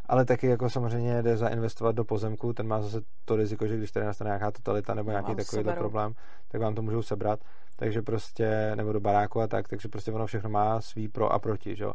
Ale 0.05 0.25
taky 0.25 0.47
jako 0.47 0.69
samozřejmě 0.69 1.23
jde 1.23 1.37
zainvestovat 1.37 1.95
do 1.95 2.05
pozemku, 2.05 2.53
ten 2.53 2.67
má 2.67 2.81
zase 2.81 3.01
to 3.25 3.35
riziko, 3.35 3.67
že 3.67 3.77
když 3.77 3.91
tady 3.91 4.05
nastane 4.05 4.27
nějaká 4.27 4.51
totalita 4.51 4.93
nebo 4.93 5.11
no, 5.11 5.11
nějaký 5.11 5.35
takový 5.35 5.63
problém, 5.77 6.13
tak 6.47 6.61
vám 6.61 6.75
to 6.75 6.81
můžou 6.81 7.01
sebrat. 7.01 7.39
Takže 7.75 8.01
prostě, 8.01 8.71
nebo 8.75 8.93
do 8.93 8.99
baráku 8.99 9.41
a 9.41 9.47
tak, 9.47 9.67
takže 9.67 9.87
prostě 9.87 10.11
ono 10.11 10.25
všechno 10.25 10.49
má 10.49 10.81
svý 10.81 11.07
pro 11.07 11.33
a 11.33 11.39
proti, 11.39 11.75
že? 11.75 11.85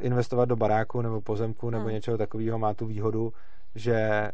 Investovat 0.00 0.44
do 0.44 0.56
baráku 0.56 1.02
nebo 1.02 1.20
pozemku 1.20 1.70
nebo 1.70 1.84
hmm. 1.84 1.92
něčeho 1.92 2.18
takového 2.18 2.58
má 2.58 2.74
tu 2.74 2.86
výhodu, 2.86 3.32
že 3.74 4.30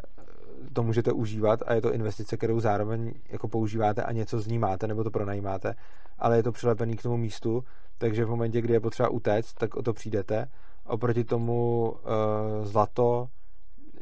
to 0.73 0.83
můžete 0.83 1.13
užívat 1.13 1.61
a 1.67 1.75
je 1.75 1.83
to 1.83 1.93
investice, 1.93 2.37
kterou 2.37 2.61
zároveň 2.61 3.15
jako 3.29 3.49
používáte 3.49 4.03
a 4.03 4.13
něco 4.13 4.41
z 4.41 4.47
ní 4.47 4.59
máte 4.59 4.87
nebo 4.87 5.05
to 5.05 5.11
pronajímáte, 5.11 5.75
ale 6.19 6.37
je 6.37 6.43
to 6.43 6.53
přilepený 6.53 6.97
k 6.97 7.03
tomu 7.03 7.17
místu, 7.17 7.65
takže 7.99 8.25
v 8.25 8.29
momentě, 8.29 8.61
kdy 8.61 8.73
je 8.73 8.81
potřeba 8.81 9.09
utéct, 9.09 9.55
tak 9.55 9.75
o 9.75 9.83
to 9.83 9.93
přijdete. 9.93 10.47
Oproti 10.87 11.25
tomu 11.25 11.91
uh, 11.91 12.67
zlato 12.67 13.29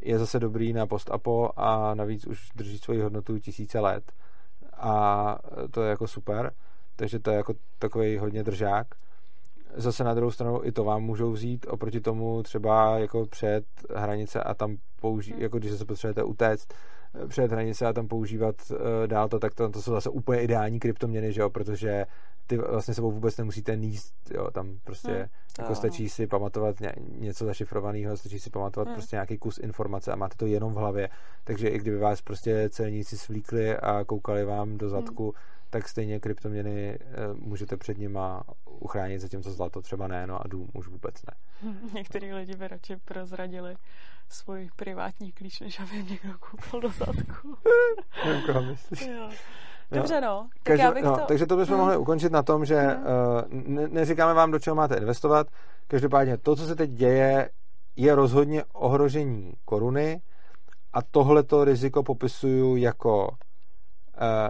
je 0.03 0.19
zase 0.19 0.41
dobrý 0.41 0.73
na 0.73 0.87
post-apo 0.87 1.51
a 1.57 1.95
navíc 1.95 2.27
už 2.27 2.49
drží 2.55 2.78
svoji 2.78 3.01
hodnotu 3.01 3.39
tisíce 3.39 3.81
let 3.81 4.12
a 4.77 5.37
to 5.70 5.82
je 5.82 5.91
jako 5.91 6.09
super, 6.09 6.53
takže 6.97 7.19
to 7.19 7.31
je 7.31 7.37
jako 7.37 7.55
takový 7.78 8.19
hodně 8.19 8.43
držák 8.43 8.87
zase 9.74 10.05
na 10.05 10.14
druhou 10.14 10.30
stranu 10.30 10.60
i 10.64 10.72
to 10.72 10.84
vám 10.84 11.02
můžou 11.02 11.32
vzít 11.32 11.66
oproti 11.68 12.01
tomu 12.01 12.42
třeba 12.42 12.98
jako 12.98 13.26
před 13.26 13.64
hranice 13.94 14.40
a 14.42 14.55
tam 14.55 14.76
použít, 15.01 15.32
hmm. 15.32 15.42
jako 15.42 15.59
když 15.59 15.72
se 15.72 15.84
potřebujete 15.84 16.22
utéct 16.22 16.74
eh, 17.14 17.26
před 17.26 17.52
hranice 17.52 17.86
a 17.86 17.92
tam 17.92 18.09
používat 18.09 18.56
uh, 18.70 18.76
dál 19.06 19.28
to, 19.28 19.38
tak 19.38 19.55
to, 19.55 19.68
to 19.68 19.82
jsou 19.82 19.92
zase 19.92 20.10
úplně 20.10 20.42
ideální 20.42 20.80
kryptoměny, 20.80 21.32
že 21.32 21.40
jo, 21.40 21.51
protože 21.51 22.06
ty 22.51 22.56
vlastně 22.56 22.94
sebou 22.94 23.10
vůbec 23.10 23.36
nemusíte 23.36 23.77
níst, 23.77 24.14
jo, 24.35 24.51
tam 24.51 24.78
prostě 24.85 25.12
hmm, 25.12 25.28
jako 25.59 25.74
stačí 25.74 26.09
si 26.09 26.27
pamatovat 26.27 26.81
ně, 26.81 26.93
něco 27.09 27.44
zašifrovaného, 27.44 28.16
stačí 28.16 28.39
si 28.39 28.51
pamatovat 28.51 28.89
hmm. 28.89 28.94
prostě 28.94 29.16
nějaký 29.16 29.39
kus 29.39 29.59
informace 29.59 30.12
a 30.12 30.16
máte 30.16 30.36
to 30.36 30.47
jenom 30.47 30.72
v 30.72 30.77
hlavě, 30.77 31.09
takže 31.44 31.68
i 31.68 31.78
kdyby 31.78 31.98
vás 31.98 32.22
prostě 32.22 32.68
celníci 32.70 33.18
svlíkli 33.18 33.77
a 33.77 34.05
koukali 34.05 34.44
vám 34.44 34.78
do 34.78 34.89
zadku, 34.89 35.24
hmm 35.24 35.60
tak 35.70 35.89
stejně 35.89 36.20
kryptoměny 36.20 36.98
eh, 37.01 37.06
můžete 37.35 37.77
před 37.77 37.98
nima 37.98 38.43
uchránit, 38.64 39.20
zatímco 39.20 39.52
zlato 39.52 39.82
třeba 39.82 40.09
ne, 40.09 40.27
no 40.27 40.44
a 40.44 40.48
dům 40.48 40.68
už 40.74 40.89
vůbec 40.89 41.14
ne. 41.27 41.35
Některý 41.94 42.32
lidi 42.32 42.56
by 42.56 42.68
radši 42.68 42.97
prozradili 42.97 43.77
svůj 44.28 44.70
privátní 44.77 45.32
klíč, 45.32 45.60
než 45.60 45.81
aby 45.81 45.97
někdo 45.97 46.39
koupil 46.39 46.81
do 46.81 46.89
zadku. 46.89 47.56
koho 48.47 48.62
myslíš? 48.62 49.09
Dobře, 49.92 50.20
no. 50.20 50.48
Tak 50.52 50.62
Každou, 50.62 50.84
já 50.84 50.92
bych 50.92 51.04
no, 51.04 51.16
to... 51.16 51.24
Takže 51.26 51.46
to 51.46 51.56
bychom 51.56 51.74
hmm. 51.74 51.84
mohli 51.84 51.96
ukončit 51.96 52.32
na 52.32 52.42
tom, 52.42 52.64
že 52.64 52.76
hmm. 52.76 53.04
uh, 53.04 53.42
ne, 53.50 53.88
neříkáme 53.88 54.34
vám, 54.34 54.50
do 54.50 54.58
čeho 54.58 54.76
máte 54.76 54.96
investovat. 54.96 55.46
Každopádně 55.88 56.36
to, 56.36 56.56
co 56.56 56.66
se 56.66 56.76
teď 56.76 56.90
děje, 56.90 57.50
je 57.96 58.14
rozhodně 58.14 58.64
ohrožení 58.72 59.52
koruny 59.64 60.22
a 60.92 61.02
tohleto 61.02 61.64
riziko 61.64 62.02
popisuju 62.02 62.76
jako 62.76 63.28
uh, 63.28 64.48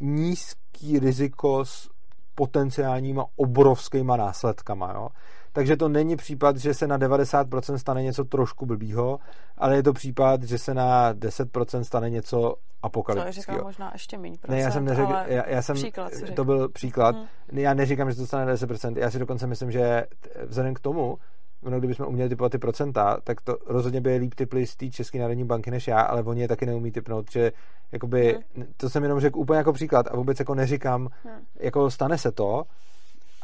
nízký 0.00 0.98
riziko 0.98 1.64
s 1.64 1.88
potenciálníma 2.34 3.24
obrovskýma 3.36 4.16
následkama. 4.16 4.92
Jo? 4.92 5.08
Takže 5.52 5.76
to 5.76 5.88
není 5.88 6.16
případ, 6.16 6.56
že 6.56 6.74
se 6.74 6.86
na 6.86 6.98
90% 6.98 7.74
stane 7.74 8.02
něco 8.02 8.24
trošku 8.24 8.66
blbýho, 8.66 9.18
ale 9.58 9.76
je 9.76 9.82
to 9.82 9.92
případ, 9.92 10.42
že 10.42 10.58
se 10.58 10.74
na 10.74 11.14
10% 11.14 11.80
stane 11.80 12.10
něco 12.10 12.54
apokalyptického. 12.82 13.58
To 13.58 13.64
možná 13.64 13.90
ještě 13.92 14.18
méně 14.18 14.38
procent, 14.38 14.56
ne, 14.56 14.62
já 14.62 14.70
jsem 14.70 14.84
neřekl, 14.84 15.12
já, 15.26 15.48
já 15.48 15.62
jsem, 15.62 15.76
příklad 15.76 16.12
to 16.34 16.44
byl 16.44 16.68
příklad. 16.68 17.16
Hmm. 17.16 17.58
Já 17.58 17.74
neříkám, 17.74 18.10
že 18.10 18.16
to 18.16 18.26
stane 18.26 18.54
10%, 18.54 18.98
já 18.98 19.10
si 19.10 19.18
dokonce 19.18 19.46
myslím, 19.46 19.70
že 19.70 20.06
vzhledem 20.46 20.74
k 20.74 20.80
tomu, 20.80 21.18
ono, 21.62 21.78
kdybychom 21.78 22.06
uměli 22.06 22.28
typovat 22.28 22.52
ty 22.52 22.58
procenta, 22.58 23.18
tak 23.24 23.40
to 23.40 23.56
rozhodně 23.66 24.00
by 24.00 24.12
je 24.12 24.18
líp 24.18 24.34
typli 24.34 24.66
z 24.66 24.76
té 24.76 24.90
České 24.90 25.18
národní 25.18 25.44
banky 25.44 25.70
než 25.70 25.88
já, 25.88 26.00
ale 26.00 26.22
oni 26.22 26.40
je 26.40 26.48
taky 26.48 26.66
neumí 26.66 26.92
typnout, 26.92 27.30
že 27.30 27.52
jakoby, 27.92 28.38
hmm. 28.56 28.66
to 28.76 28.90
jsem 28.90 29.02
jenom 29.02 29.20
řekl 29.20 29.38
úplně 29.38 29.58
jako 29.58 29.72
příklad 29.72 30.06
a 30.10 30.16
vůbec 30.16 30.38
jako 30.38 30.54
neříkám, 30.54 31.08
hmm. 31.24 31.44
jako 31.60 31.90
stane 31.90 32.18
se 32.18 32.32
to 32.32 32.64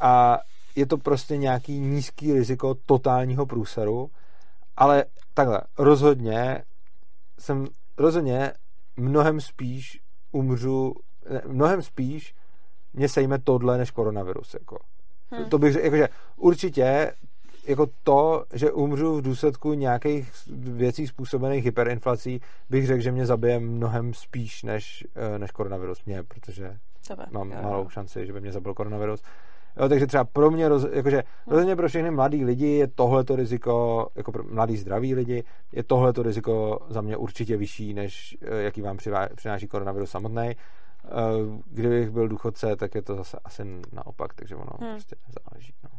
a 0.01 0.39
je 0.77 0.87
to 0.87 0.99
prostě 0.99 1.37
nějaký 1.37 1.81
nízký 1.81 2.33
riziko 2.33 2.75
totálního 2.75 3.47
průseru, 3.47 4.11
ale 4.77 5.05
takhle, 5.35 5.61
rozhodně 5.79 6.65
jsem, 7.39 7.67
rozhodně 7.97 8.53
mnohem 8.97 9.41
spíš 9.41 10.01
umřu, 10.33 10.95
mnohem 11.47 11.83
spíš 11.83 12.35
mě 12.93 13.09
sejme 13.09 13.39
tohle 13.39 13.79
než 13.79 13.91
koronavirus, 13.91 14.55
jako. 14.55 14.79
Hmm. 15.31 15.51
To 15.51 15.59
bych 15.59 15.73
řekl, 15.73 15.85
jakože 15.85 16.09
určitě 16.37 17.13
jako 17.69 17.87
to, 18.03 18.45
že 18.53 18.73
umřu 18.73 19.17
v 19.17 19.23
důsledku 19.23 19.75
nějakých 19.75 20.33
věcí 20.57 21.07
způsobených 21.07 21.65
hyperinflací, 21.65 22.41
bych 22.71 22.87
řekl, 22.87 23.03
že 23.03 23.13
mě 23.13 23.27
zabije 23.27 23.61
mnohem 23.61 24.15
spíš 24.15 24.63
než, 24.63 25.07
eh, 25.15 25.39
než 25.39 25.51
koronavirus 25.51 26.05
mě, 26.05 26.23
protože 26.23 26.79
Tebe, 27.09 27.27
mám 27.31 27.53
jo, 27.53 27.63
malou 27.63 27.89
šanci, 27.89 28.27
že 28.27 28.33
by 28.33 28.41
mě 28.41 28.53
zabil 28.53 28.75
koronavirus. 28.75 29.23
Jo, 29.79 29.89
takže 29.89 30.07
třeba 30.07 30.25
pro 30.25 30.51
mě, 30.51 30.69
roz, 30.69 30.87
jakože 30.93 31.17
hmm. 31.17 31.25
rozhodně 31.47 31.77
pro 31.77 31.89
všechny 31.89 32.11
mladý 32.11 32.45
lidi 32.45 32.67
je 32.67 32.87
tohleto 32.87 33.37
riziko, 33.37 34.09
jako 34.15 34.33
pro 34.33 34.45
mladý 34.45 34.77
zdraví 34.77 35.15
lidi, 35.15 35.45
je 35.73 35.83
tohleto 35.83 36.23
riziko 36.23 36.79
za 36.89 37.01
mě 37.01 37.17
určitě 37.17 37.57
vyšší, 37.57 37.95
než 37.95 38.37
eh, 38.41 38.63
jaký 38.63 38.83
vám 38.83 38.97
přináší 39.35 39.69
koronavirus 39.69 40.11
samotný. 40.11 40.51
Eh, 40.51 41.11
kdybych 41.67 42.11
byl 42.11 42.29
důchodce, 42.29 42.77
tak 42.77 42.95
je 42.95 43.03
to 43.03 43.17
zase 43.17 43.39
asi 43.45 43.63
naopak, 43.93 44.35
takže 44.35 44.57
ono 44.57 44.71
hmm. 44.81 44.91
prostě 44.91 45.17
záleží. 45.45 45.73
No. 45.85 45.91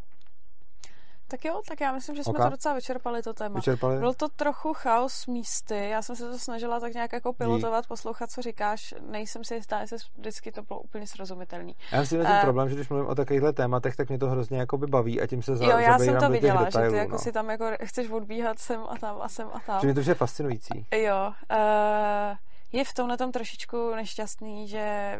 Tak 1.29 1.45
jo, 1.45 1.61
tak 1.67 1.81
já 1.81 1.91
myslím, 1.91 2.15
že 2.15 2.23
jsme 2.23 2.33
okay. 2.33 2.45
to 2.45 2.49
docela 2.49 2.75
vyčerpali, 2.75 3.21
to 3.21 3.33
téma. 3.33 3.55
Vyčerpali? 3.55 3.99
Byl 3.99 4.13
to 4.13 4.27
trochu 4.29 4.73
chaos 4.73 5.27
místy, 5.27 5.89
já 5.89 6.01
jsem 6.01 6.15
se 6.15 6.29
to 6.29 6.39
snažila 6.39 6.79
tak 6.79 6.93
nějak 6.93 7.13
jako 7.13 7.33
pilotovat, 7.33 7.83
Dík. 7.83 7.87
poslouchat, 7.87 8.31
co 8.31 8.41
říkáš, 8.41 8.95
nejsem 9.11 9.43
si 9.43 9.55
jistá, 9.55 9.79
jestli 9.79 9.97
vždycky 10.17 10.51
to 10.51 10.63
bylo 10.63 10.79
úplně 10.79 11.07
srozumitelný. 11.07 11.75
Já 11.91 11.99
myslím, 11.99 12.21
že 12.21 12.27
ten 12.27 12.35
uh, 12.35 12.41
problém, 12.41 12.69
že 12.69 12.75
když 12.75 12.89
mluvím 12.89 13.07
o 13.07 13.15
takovýchhle 13.15 13.53
tématech, 13.53 13.95
tak 13.95 14.09
mě 14.09 14.17
to 14.17 14.29
hrozně 14.29 14.59
jako 14.59 14.77
by 14.77 14.87
baví 14.87 15.21
a 15.21 15.27
tím 15.27 15.41
se 15.41 15.55
za, 15.55 15.65
Jo, 15.65 15.77
já 15.77 15.99
jsem 15.99 16.17
to 16.17 16.29
viděla, 16.29 16.63
detailů, 16.63 16.85
že 16.85 16.91
ty 16.91 16.97
jako 16.97 17.11
no. 17.11 17.19
si 17.19 17.31
tam 17.31 17.49
jako 17.49 17.65
chceš 17.83 18.09
odbíhat 18.09 18.59
sem 18.59 18.81
a 18.89 18.97
tam 18.97 19.21
a 19.21 19.29
sem 19.29 19.47
a 19.53 19.59
tam. 19.59 19.81
Že 19.81 19.87
mi 19.87 19.93
to 19.93 19.99
je 19.99 20.13
fascinující. 20.13 20.85
Jo, 20.91 21.33
uh, 21.51 22.37
je 22.71 22.83
v 22.85 22.93
tomhle 22.93 23.17
tom 23.17 23.31
trošičku 23.31 23.95
nešťastný, 23.95 24.67
že 24.67 24.79
e, 24.79 25.17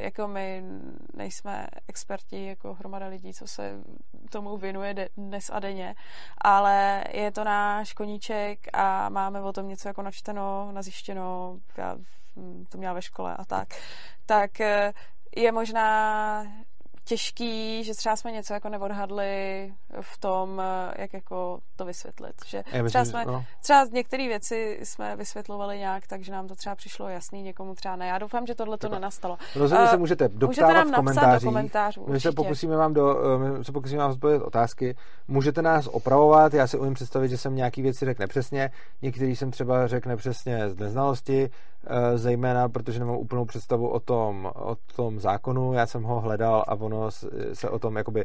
jako 0.00 0.28
my 0.28 0.62
nejsme 1.14 1.66
experti, 1.88 2.46
jako 2.46 2.74
hromada 2.74 3.06
lidí, 3.06 3.34
co 3.34 3.46
se 3.46 3.80
tomu 4.30 4.56
věnuje 4.56 5.08
dnes 5.16 5.50
a 5.52 5.58
denně, 5.58 5.94
ale 6.38 7.04
je 7.12 7.30
to 7.30 7.44
náš 7.44 7.92
koníček 7.92 8.58
a 8.72 9.08
máme 9.08 9.40
o 9.40 9.52
tom 9.52 9.68
něco 9.68 9.88
jako 9.88 10.02
načteno, 10.02 10.72
nazjištěno, 10.72 11.58
já 11.76 11.96
to 12.68 12.78
měla 12.78 12.94
ve 12.94 13.02
škole 13.02 13.36
a 13.36 13.44
tak, 13.44 13.68
tak 14.26 14.60
e, 14.60 14.92
je 15.36 15.52
možná 15.52 16.44
těžký, 17.10 17.84
že 17.84 17.94
třeba 17.94 18.16
jsme 18.16 18.32
něco 18.32 18.54
jako 18.54 18.68
neodhadli 18.68 19.72
v 20.00 20.18
tom, 20.18 20.62
jak 20.96 21.12
jako 21.12 21.58
to 21.76 21.84
vysvětlit. 21.84 22.34
Že 22.46 22.62
myslím, 22.66 22.84
třeba, 22.84 23.04
jsme, 23.04 23.24
no. 23.24 23.44
třeba 23.62 23.84
některé 23.92 24.28
věci 24.28 24.78
jsme 24.82 25.16
vysvětlovali 25.16 25.78
nějak, 25.78 26.06
takže 26.06 26.32
nám 26.32 26.48
to 26.48 26.54
třeba 26.54 26.74
přišlo 26.74 27.08
jasný, 27.08 27.42
někomu 27.42 27.74
třeba 27.74 27.96
ne. 27.96 28.06
Já 28.06 28.18
doufám, 28.18 28.46
že 28.46 28.54
tohle 28.54 28.78
to 28.78 28.88
nenastalo. 28.88 29.38
Rozhodně 29.56 29.84
uh, 29.84 29.90
se 29.90 29.96
můžete 29.96 30.28
doptávat 30.28 30.48
můžete 30.48 30.72
nám 30.72 30.92
v 30.92 30.94
komentářích. 30.94 31.44
Do 31.44 31.50
komentářů 31.50 32.04
my 32.08 32.20
se 32.20 32.32
pokusíme 32.32 32.76
vám 32.76 32.94
do, 32.94 33.16
my 33.38 33.64
se 33.64 33.72
pokusíme 33.72 34.02
vám 34.02 34.12
zbavit 34.12 34.42
otázky. 34.42 34.96
Můžete 35.28 35.62
nás 35.62 35.86
opravovat, 35.86 36.54
já 36.54 36.66
si 36.66 36.78
umím 36.78 36.94
představit, 36.94 37.28
že 37.28 37.38
jsem 37.38 37.54
nějaký 37.54 37.82
věci 37.82 38.04
řekl 38.04 38.22
nepřesně, 38.22 38.70
některý 39.02 39.36
jsem 39.36 39.50
třeba 39.50 39.86
řekl 39.86 40.08
nepřesně 40.08 40.70
z 40.70 40.76
neznalosti, 40.76 41.50
eh, 41.50 41.79
zejména 42.14 42.68
protože 42.68 42.98
nemám 42.98 43.16
úplnou 43.16 43.44
představu 43.44 43.88
o 43.88 44.00
tom, 44.00 44.52
o 44.54 44.76
tom 44.96 45.20
zákonu, 45.20 45.72
já 45.72 45.86
jsem 45.86 46.02
ho 46.02 46.20
hledal 46.20 46.64
a 46.68 46.74
ono 46.74 47.10
se 47.52 47.70
o 47.70 47.78
tom 47.78 47.96
jakoby 47.96 48.24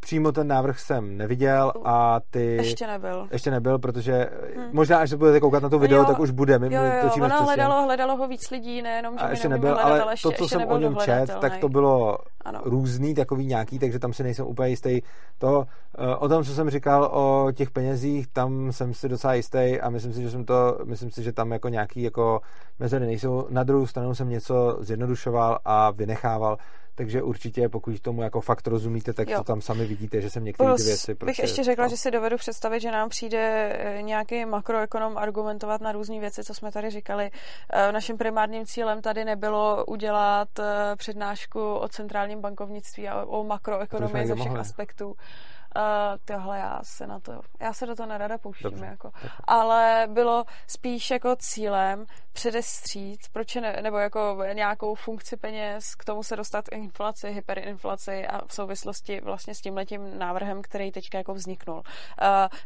přímo 0.00 0.32
ten 0.32 0.48
návrh 0.48 0.78
jsem 0.78 1.16
neviděl 1.16 1.72
a 1.84 2.20
ty... 2.30 2.56
Ještě 2.56 2.86
nebyl. 2.86 3.28
Ještě 3.30 3.50
nebyl, 3.50 3.78
protože 3.78 4.30
hmm. 4.56 4.66
možná, 4.72 4.98
až 4.98 5.10
se 5.10 5.16
budete 5.16 5.40
koukat 5.40 5.62
na 5.62 5.68
to 5.68 5.78
video, 5.78 5.98
jo, 5.98 6.04
tak 6.04 6.18
už 6.18 6.30
bude. 6.30 6.58
My, 6.58 6.74
jo, 6.74 6.82
jo, 6.82 6.90
točíme 7.02 7.26
ono 7.26 7.42
hledalo, 7.42 7.82
hledalo 7.82 8.16
ho 8.16 8.28
víc 8.28 8.50
lidí, 8.50 8.82
nejenom, 8.82 9.18
že 9.18 9.24
a 9.24 9.30
ještě 9.30 9.48
nebyl, 9.48 9.68
hledat, 9.68 9.84
ale, 9.86 10.00
ale 10.00 10.12
ještě, 10.12 10.28
to, 10.28 10.32
co 10.32 10.44
ještě 10.44 10.58
jsem 10.58 10.68
o 10.68 10.78
něm 10.78 10.96
čet, 10.96 11.36
tak 11.40 11.56
to 11.56 11.68
bylo 11.68 12.18
ano. 12.44 12.60
různý, 12.64 13.14
takový 13.14 13.46
nějaký, 13.46 13.78
takže 13.78 13.98
tam 13.98 14.12
si 14.12 14.22
nejsem 14.22 14.46
úplně 14.46 14.68
jistý. 14.68 15.00
To, 15.38 15.64
eh, 15.98 16.16
o 16.16 16.28
tom, 16.28 16.44
co 16.44 16.54
jsem 16.54 16.70
říkal 16.70 17.04
o 17.04 17.52
těch 17.52 17.70
penězích, 17.70 18.26
tam 18.26 18.72
jsem 18.72 18.94
si 18.94 19.08
docela 19.08 19.34
jistý 19.34 19.80
a 19.80 19.90
myslím 19.90 20.12
si, 20.12 20.22
že 20.22 20.30
jsem 20.30 20.44
to, 20.44 20.78
myslím 20.84 21.10
si, 21.10 21.22
že 21.22 21.32
tam 21.32 21.52
jako 21.52 21.68
nějaký 21.68 22.02
jako 22.02 22.40
mezery 22.78 23.06
nejsou. 23.06 23.46
Na 23.50 23.64
druhou 23.64 23.86
stranu 23.86 24.14
jsem 24.14 24.28
něco 24.28 24.78
zjednodušoval 24.80 25.58
a 25.64 25.90
vynechával, 25.90 26.56
takže 27.00 27.22
určitě, 27.22 27.68
pokud 27.68 28.00
tomu 28.00 28.22
jako 28.22 28.40
fakt 28.40 28.66
rozumíte, 28.66 29.12
tak 29.12 29.28
jo. 29.28 29.38
to 29.38 29.44
tam 29.44 29.60
sami 29.60 29.86
vidíte, 29.86 30.20
že 30.20 30.30
jsem 30.30 30.44
některé 30.44 30.74
ty 30.74 30.82
věci 30.82 31.14
prostě... 31.14 31.30
bych 31.30 31.38
ještě 31.38 31.64
řekla, 31.64 31.88
že 31.88 31.96
si 31.96 32.10
dovedu 32.10 32.36
představit, 32.36 32.80
že 32.80 32.90
nám 32.90 33.08
přijde 33.08 33.72
eh, 33.72 34.02
nějaký 34.02 34.44
makroekonom 34.44 35.18
argumentovat 35.18 35.80
na 35.80 35.92
různé 35.92 36.20
věci, 36.20 36.44
co 36.44 36.54
jsme 36.54 36.72
tady 36.72 36.90
říkali. 36.90 37.30
Eh, 37.72 37.92
naším 37.92 38.18
primárním 38.18 38.66
cílem 38.66 39.02
tady 39.02 39.24
nebylo 39.24 39.84
udělat 39.84 40.48
eh, 40.58 40.96
přednášku 40.96 41.74
o 41.74 41.88
centrálním 41.88 42.40
bankovnictví 42.40 43.08
a 43.08 43.24
o 43.24 43.44
makroekonomii 43.44 44.26
ze 44.26 44.34
všech 44.34 44.46
mohli. 44.46 44.60
aspektů. 44.60 45.14
Uh, 45.76 45.82
tohle 46.24 46.58
já 46.58 46.80
se 46.82 47.06
na 47.06 47.20
to, 47.20 47.40
já 47.60 47.72
se 47.72 47.86
do 47.86 47.94
toho 47.94 48.06
nerada 48.06 48.38
pouštím, 48.38 48.70
Dobře, 48.70 48.84
jako. 48.84 49.10
ale 49.44 50.08
bylo 50.10 50.44
spíš 50.66 51.10
jako 51.10 51.36
cílem 51.36 52.06
předestřít, 52.32 53.20
proč 53.32 53.54
ne, 53.54 53.78
nebo 53.82 53.98
jako 53.98 54.38
nějakou 54.52 54.94
funkci 54.94 55.36
peněz, 55.36 55.94
k 55.94 56.04
tomu 56.04 56.22
se 56.22 56.36
dostat 56.36 56.64
inflaci, 56.72 57.30
hyperinflaci 57.30 58.26
a 58.26 58.46
v 58.46 58.54
souvislosti 58.54 59.20
vlastně 59.20 59.54
s 59.54 59.60
tímhletím 59.60 60.18
návrhem, 60.18 60.62
který 60.62 60.92
teďka 60.92 61.18
jako 61.18 61.34
vzniknul. 61.34 61.76
Uh, 61.76 61.82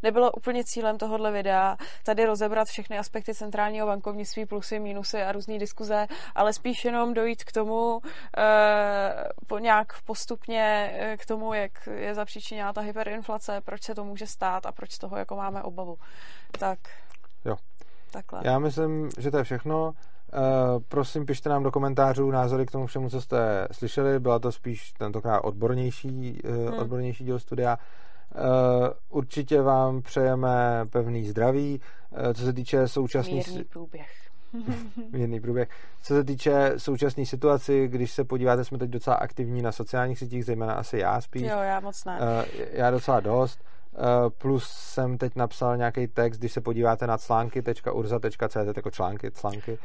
nebylo 0.03 0.33
úplně 0.33 0.65
cílem 0.65 0.99
tohohle 0.99 1.33
videa 1.33 1.77
tady 2.05 2.25
rozebrat 2.25 2.69
všechny 2.69 2.99
aspekty 2.99 3.35
centrálního 3.35 3.87
bankovnictví, 3.87 4.47
plusy, 4.47 4.79
mínusy 4.79 5.23
a 5.23 5.33
různé 5.33 5.59
diskuze, 5.59 6.07
ale 6.35 6.53
spíš 6.53 6.85
jenom 6.85 7.15
dojít 7.15 7.45
k 7.45 7.53
tomu 7.53 7.97
uh, 7.97 8.01
po 9.47 9.59
nějak 9.59 10.03
postupně 10.03 10.95
k 11.21 11.27
tomu, 11.27 11.55
jak 11.55 11.73
je 11.95 12.15
zapříčiněná 12.15 12.73
ta 12.73 12.81
hyperinflace, 12.95 13.61
proč 13.61 13.83
se 13.83 13.95
to 13.95 14.05
může 14.05 14.27
stát 14.27 14.67
a 14.67 14.73
proč 14.73 14.93
z 14.93 14.99
toho 14.99 15.17
jako 15.17 15.37
máme 15.37 15.63
obavu. 15.63 15.97
Tak. 16.59 16.79
Jo. 17.45 17.57
Takhle. 18.11 18.41
Já 18.45 18.59
myslím, 18.59 19.09
že 19.19 19.31
to 19.31 19.39
je 19.39 19.45
všechno. 19.45 19.87
Uh, 19.87 20.83
prosím, 20.89 21.27
pište 21.27 21.49
nám 21.49 21.63
do 21.63 21.71
komentářů 21.71 22.31
názory 22.31 22.67
k 22.67 22.71
tomu 22.71 22.87
všemu, 22.87 23.11
co 23.11 23.21
jste 23.21 23.69
slyšeli. 23.73 24.21
Byla 24.21 24.39
to 24.39 24.53
spíš 24.53 24.93
tentokrát 24.93 25.41
odbornější, 25.41 26.43
uh, 26.45 26.51
hmm. 26.51 26.79
odbornější 26.79 27.25
díl 27.25 27.39
studia. 27.39 27.79
Uh, 28.35 28.89
určitě 29.09 29.63
vám 29.63 30.03
přejeme 30.03 30.87
pevný 30.91 31.29
zdraví. 31.29 31.81
Co 32.35 32.43
se 32.43 32.53
týče 32.53 32.89
současné... 32.89 33.35
Mírný 33.35 33.65
průběh. 33.65 34.24
Mírný 35.13 35.41
průběh. 35.41 35.69
Co 36.03 36.15
se 36.15 36.25
týče 36.25 36.73
současné 36.77 37.27
situaci, 37.27 37.89
když 37.89 38.13
se 38.13 38.25
podíváte, 38.25 38.65
jsme 38.65 38.79
teď 38.79 38.91
docela 38.91 39.17
aktivní 39.17 39.63
na 39.63 39.73
sociálních 39.73 40.19
sítích, 40.19 40.45
zejména 40.45 40.73
asi 40.73 40.99
já 40.99 41.21
spíš. 41.21 41.43
Jo, 41.43 41.59
já 41.59 41.81
moc 41.81 42.05
ne. 42.05 42.19
Uh, 42.21 42.63
já 42.73 42.91
docela 42.91 43.21
dost. 43.21 43.65
Uh, 43.99 44.31
plus 44.39 44.65
jsem 44.69 45.19
teď 45.19 45.37
napsal 45.37 45.77
nějaký 45.77 46.07
text, 46.07 46.39
když 46.39 46.53
se 46.53 46.61
podíváte 46.61 47.07
na 47.07 47.19
články.urza.cz 47.19 48.77
jako 48.77 48.91
články, 48.91 49.31
články, 49.31 49.79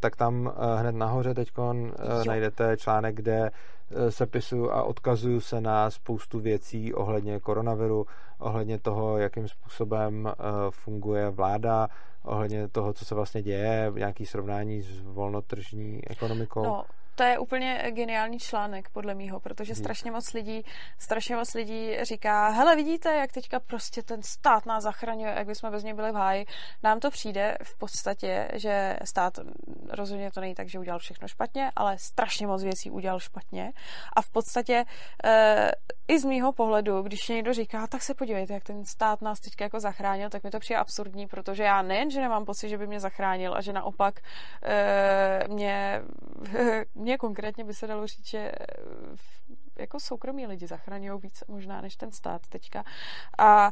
tak 0.00 0.16
tam 0.16 0.46
uh, 0.46 0.80
hned 0.80 0.94
nahoře 0.94 1.34
teď 1.34 1.48
uh, 1.58 2.24
najdete 2.26 2.76
článek, 2.76 3.14
kde 3.14 3.50
uh, 3.50 4.08
sepisu 4.08 4.72
a 4.72 4.82
odkazuju 4.82 5.40
se 5.40 5.60
na 5.60 5.90
spoustu 5.90 6.40
věcí 6.40 6.94
ohledně 6.94 7.40
koronaviru, 7.40 8.06
ohledně 8.38 8.78
toho, 8.78 9.18
jakým 9.18 9.48
způsobem 9.48 10.32
funguje 10.70 11.30
vláda, 11.30 11.88
ohledně 12.24 12.68
toho, 12.68 12.92
co 12.92 13.04
se 13.04 13.14
vlastně 13.14 13.42
děje, 13.42 13.92
nějaký 13.94 14.26
srovnání 14.26 14.82
s 14.82 15.00
volnotržní 15.02 16.08
ekonomikou. 16.08 16.64
No, 16.64 16.84
to 17.18 17.24
je 17.24 17.38
úplně 17.38 17.82
geniální 17.90 18.38
článek, 18.38 18.88
podle 18.88 19.14
mýho, 19.14 19.40
protože 19.40 19.74
strašně 19.74 20.10
moc 20.10 20.32
lidí, 20.32 20.62
strašně 20.98 21.36
moc 21.36 21.54
lidí 21.54 21.96
říká, 22.02 22.48
hele, 22.48 22.76
vidíte, 22.76 23.14
jak 23.14 23.32
teďka 23.32 23.60
prostě 23.60 24.02
ten 24.02 24.22
stát 24.22 24.66
nás 24.66 24.84
zachraňuje, 24.84 25.34
jak 25.36 25.46
bychom 25.46 25.70
bez 25.70 25.84
něj 25.84 25.94
byli 25.94 26.12
v 26.12 26.14
háji. 26.14 26.46
Nám 26.82 27.00
to 27.00 27.10
přijde 27.10 27.58
v 27.62 27.78
podstatě, 27.78 28.48
že 28.54 28.96
stát 29.04 29.38
rozhodně 29.88 30.30
to 30.30 30.40
není 30.40 30.54
tak, 30.54 30.68
že 30.68 30.78
udělal 30.78 30.98
všechno 30.98 31.28
špatně, 31.28 31.70
ale 31.76 31.98
strašně 31.98 32.46
moc 32.46 32.62
věcí 32.62 32.90
udělal 32.90 33.20
špatně. 33.20 33.72
A 34.16 34.22
v 34.22 34.30
podstatě 34.30 34.84
e, 35.24 35.70
i 36.08 36.18
z 36.18 36.24
mýho 36.24 36.52
pohledu, 36.52 37.02
když 37.02 37.28
někdo 37.28 37.52
říká, 37.52 37.86
tak 37.86 38.02
se 38.02 38.14
podívejte, 38.14 38.54
jak 38.54 38.64
ten 38.64 38.84
stát 38.84 39.22
nás 39.22 39.40
teďka 39.40 39.64
jako 39.64 39.80
zachránil, 39.80 40.30
tak 40.30 40.44
mi 40.44 40.50
to 40.50 40.58
přijde 40.58 40.78
absurdní, 40.78 41.26
protože 41.26 41.62
já 41.62 41.82
nejen, 41.82 42.10
že 42.10 42.20
nemám 42.20 42.44
pocit, 42.44 42.68
že 42.68 42.78
by 42.78 42.86
mě 42.86 43.00
zachránil 43.00 43.54
a 43.54 43.60
že 43.60 43.72
naopak 43.72 44.20
e, 44.62 45.44
mě, 45.48 46.02
mě 46.94 47.07
konkrétně 47.16 47.64
by 47.64 47.74
se 47.74 47.86
dalo 47.86 48.06
říct, 48.06 48.28
že 48.28 48.38
eh, 48.38 48.54
jako 49.78 50.00
soukromí 50.00 50.46
lidi 50.46 50.66
zachraňují 50.66 51.20
víc 51.20 51.44
možná 51.48 51.80
než 51.80 51.96
ten 51.96 52.12
stát 52.12 52.42
teďka. 52.48 52.84
A 53.38 53.70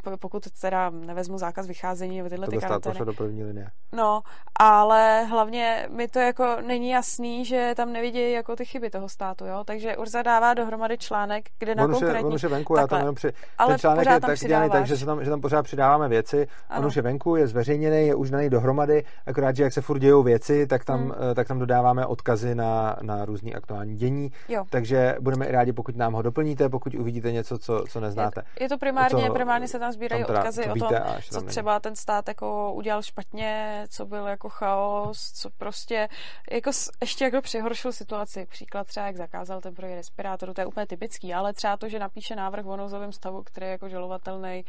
uh, 0.00 0.16
pokud 0.16 0.50
teda 0.60 0.90
nevezmu 0.90 1.38
zákaz 1.38 1.66
vycházení 1.66 2.22
v 2.22 2.28
tyhle 2.28 2.46
ty 2.46 2.58
karantény. 2.58 3.04
do 3.04 3.12
první 3.12 3.44
linie. 3.44 3.70
No, 3.92 4.22
ale 4.60 5.24
hlavně 5.24 5.88
mi 5.90 6.08
to 6.08 6.18
jako 6.18 6.56
není 6.66 6.90
jasný, 6.90 7.44
že 7.44 7.72
tam 7.76 7.92
nevidí 7.92 8.32
jako 8.32 8.56
ty 8.56 8.64
chyby 8.64 8.90
toho 8.90 9.08
státu, 9.08 9.46
jo. 9.46 9.64
Takže 9.64 9.96
Urza 9.96 10.22
dává 10.22 10.54
dohromady 10.54 10.98
článek, 10.98 11.48
kde 11.58 11.74
na 11.74 11.84
on 11.84 11.92
konkrétní... 11.92 12.24
On 12.24 12.34
už 12.34 12.42
je 12.42 12.48
venku, 12.48 12.74
takhle. 12.74 12.82
já 12.82 12.86
tam 12.86 12.98
jenom 12.98 13.14
při... 13.14 13.32
Ale 13.58 13.68
ten 13.68 13.78
článek 13.78 14.06
je 14.06 14.20
tak 14.20 14.38
dělaný 14.38 14.70
tak, 14.70 14.86
že, 14.86 14.96
se 14.96 15.06
tam, 15.06 15.24
že 15.24 15.30
tam 15.30 15.40
pořád 15.40 15.62
přidáváme 15.62 16.08
věci. 16.08 16.48
Ano. 16.68 16.80
On 16.80 16.86
už 16.86 16.96
je 16.96 17.02
venku, 17.02 17.36
je 17.36 17.46
zveřejněný, 17.46 18.06
je 18.06 18.14
už 18.14 18.30
daný 18.30 18.50
dohromady, 18.50 19.04
akorát, 19.26 19.56
že 19.56 19.62
jak 19.62 19.72
se 19.72 19.80
furt 19.80 19.98
dějou 19.98 20.22
věci, 20.22 20.66
tak 20.66 20.84
tam, 20.84 21.00
hmm. 21.00 21.12
Eh, 21.30 21.34
tak 21.34 21.48
tam 21.48 21.58
dodáváme 21.58 22.06
odkazy 22.06 22.54
na, 22.54 22.96
na 23.02 23.24
různý 23.24 23.54
aktuální 23.54 23.96
dění. 23.96 24.32
Jo. 24.48 24.64
Takže 24.70 25.15
budeme 25.20 25.46
i 25.46 25.52
rádi, 25.52 25.72
pokud 25.72 25.96
nám 25.96 26.12
ho 26.12 26.22
doplníte, 26.22 26.68
pokud 26.68 26.94
uvidíte 26.94 27.32
něco, 27.32 27.58
co, 27.58 27.84
co 27.90 28.00
neznáte. 28.00 28.42
Je, 28.60 28.64
je 28.64 28.68
to 28.68 28.78
primárně, 28.78 29.26
co, 29.26 29.34
primárně 29.34 29.68
se 29.68 29.78
tam 29.78 29.92
sbírají 29.92 30.24
tam 30.24 30.36
odkazy 30.36 30.70
o 30.70 30.74
tom, 30.74 30.94
co 31.30 31.40
třeba 31.40 31.80
ten 31.80 31.96
stát 31.96 32.28
jako 32.28 32.72
udělal 32.72 33.02
špatně, 33.02 33.84
co 33.90 34.06
byl 34.06 34.26
jako 34.26 34.48
chaos, 34.48 35.32
co 35.32 35.50
prostě 35.50 36.08
jako 36.50 36.70
ještě 37.00 37.24
jako 37.24 37.40
přihoršil 37.40 37.92
situaci. 37.92 38.46
Příklad 38.50 38.86
třeba, 38.86 39.06
jak 39.06 39.16
zakázal 39.16 39.60
ten 39.60 39.74
projekt 39.74 39.96
respirátoru, 39.96 40.54
to 40.54 40.60
je 40.60 40.66
úplně 40.66 40.86
typický, 40.86 41.34
ale 41.34 41.52
třeba 41.52 41.76
to, 41.76 41.88
že 41.88 41.98
napíše 41.98 42.36
návrh 42.36 42.66
o 42.66 42.76
nouzovém 42.76 43.12
stavu, 43.12 43.42
který 43.42 43.66
je 43.66 43.70
jako 43.70 43.88
žalovatelný, 43.88 44.64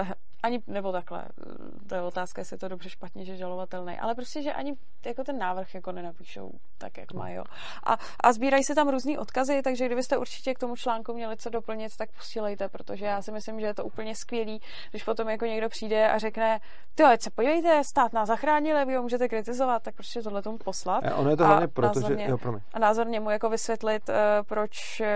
uh, 0.00 0.08
ani, 0.42 0.62
nebo 0.66 0.92
takhle, 0.92 1.24
to 1.88 1.94
je 1.94 2.02
otázka, 2.02 2.40
jestli 2.40 2.54
je 2.54 2.58
to 2.58 2.68
dobře 2.68 2.88
špatně, 2.90 3.24
že 3.24 3.36
žalovatelný, 3.36 3.98
ale 3.98 4.14
prostě, 4.14 4.42
že 4.42 4.52
ani 4.52 4.74
jako 5.06 5.24
ten 5.24 5.38
návrh 5.38 5.74
jako 5.74 5.92
nenapíšou 5.92 6.50
tak, 6.78 6.98
jak 6.98 7.12
mají. 7.12 7.38
A, 7.84 7.96
a 8.20 8.32
sbírají 8.32 8.64
se 8.64 8.74
tam 8.74 8.88
různý 8.88 9.18
odkazy, 9.18 9.62
takže 9.62 9.86
kdybyste 9.86 10.16
určitě 10.16 10.54
k 10.54 10.58
tomu 10.58 10.76
článku 10.76 11.14
měli 11.14 11.36
co 11.36 11.50
doplnit, 11.50 11.96
tak 11.96 12.10
posílejte, 12.12 12.68
protože 12.68 13.06
já 13.06 13.22
si 13.22 13.32
myslím, 13.32 13.60
že 13.60 13.66
je 13.66 13.74
to 13.74 13.84
úplně 13.84 14.14
skvělý, 14.14 14.60
když 14.90 15.04
potom 15.04 15.28
jako 15.28 15.44
někdo 15.44 15.68
přijde 15.68 16.10
a 16.10 16.18
řekne, 16.18 16.60
ty 16.94 17.04
se 17.20 17.30
podívejte, 17.30 17.84
stát 17.84 18.12
nás 18.12 18.28
zachránil, 18.28 18.86
vy 18.86 18.94
ho 18.94 19.02
můžete 19.02 19.28
kritizovat, 19.28 19.82
tak 19.82 19.94
prostě 19.94 20.22
tohle 20.22 20.42
tomu 20.42 20.58
poslat. 20.58 21.04
A 21.04 21.16
ono 21.16 21.30
je 21.30 21.36
to 21.36 21.46
hlavně 21.46 21.68
proto, 21.68 22.00
že... 22.00 22.16
Jo, 22.22 22.38
a 22.74 22.78
názorně 22.78 23.20
mu 23.20 23.30
jako 23.30 23.50
vysvětlit, 23.50 24.08
uh, 24.08 24.14
proč 24.46 25.00
uh, 25.00 25.06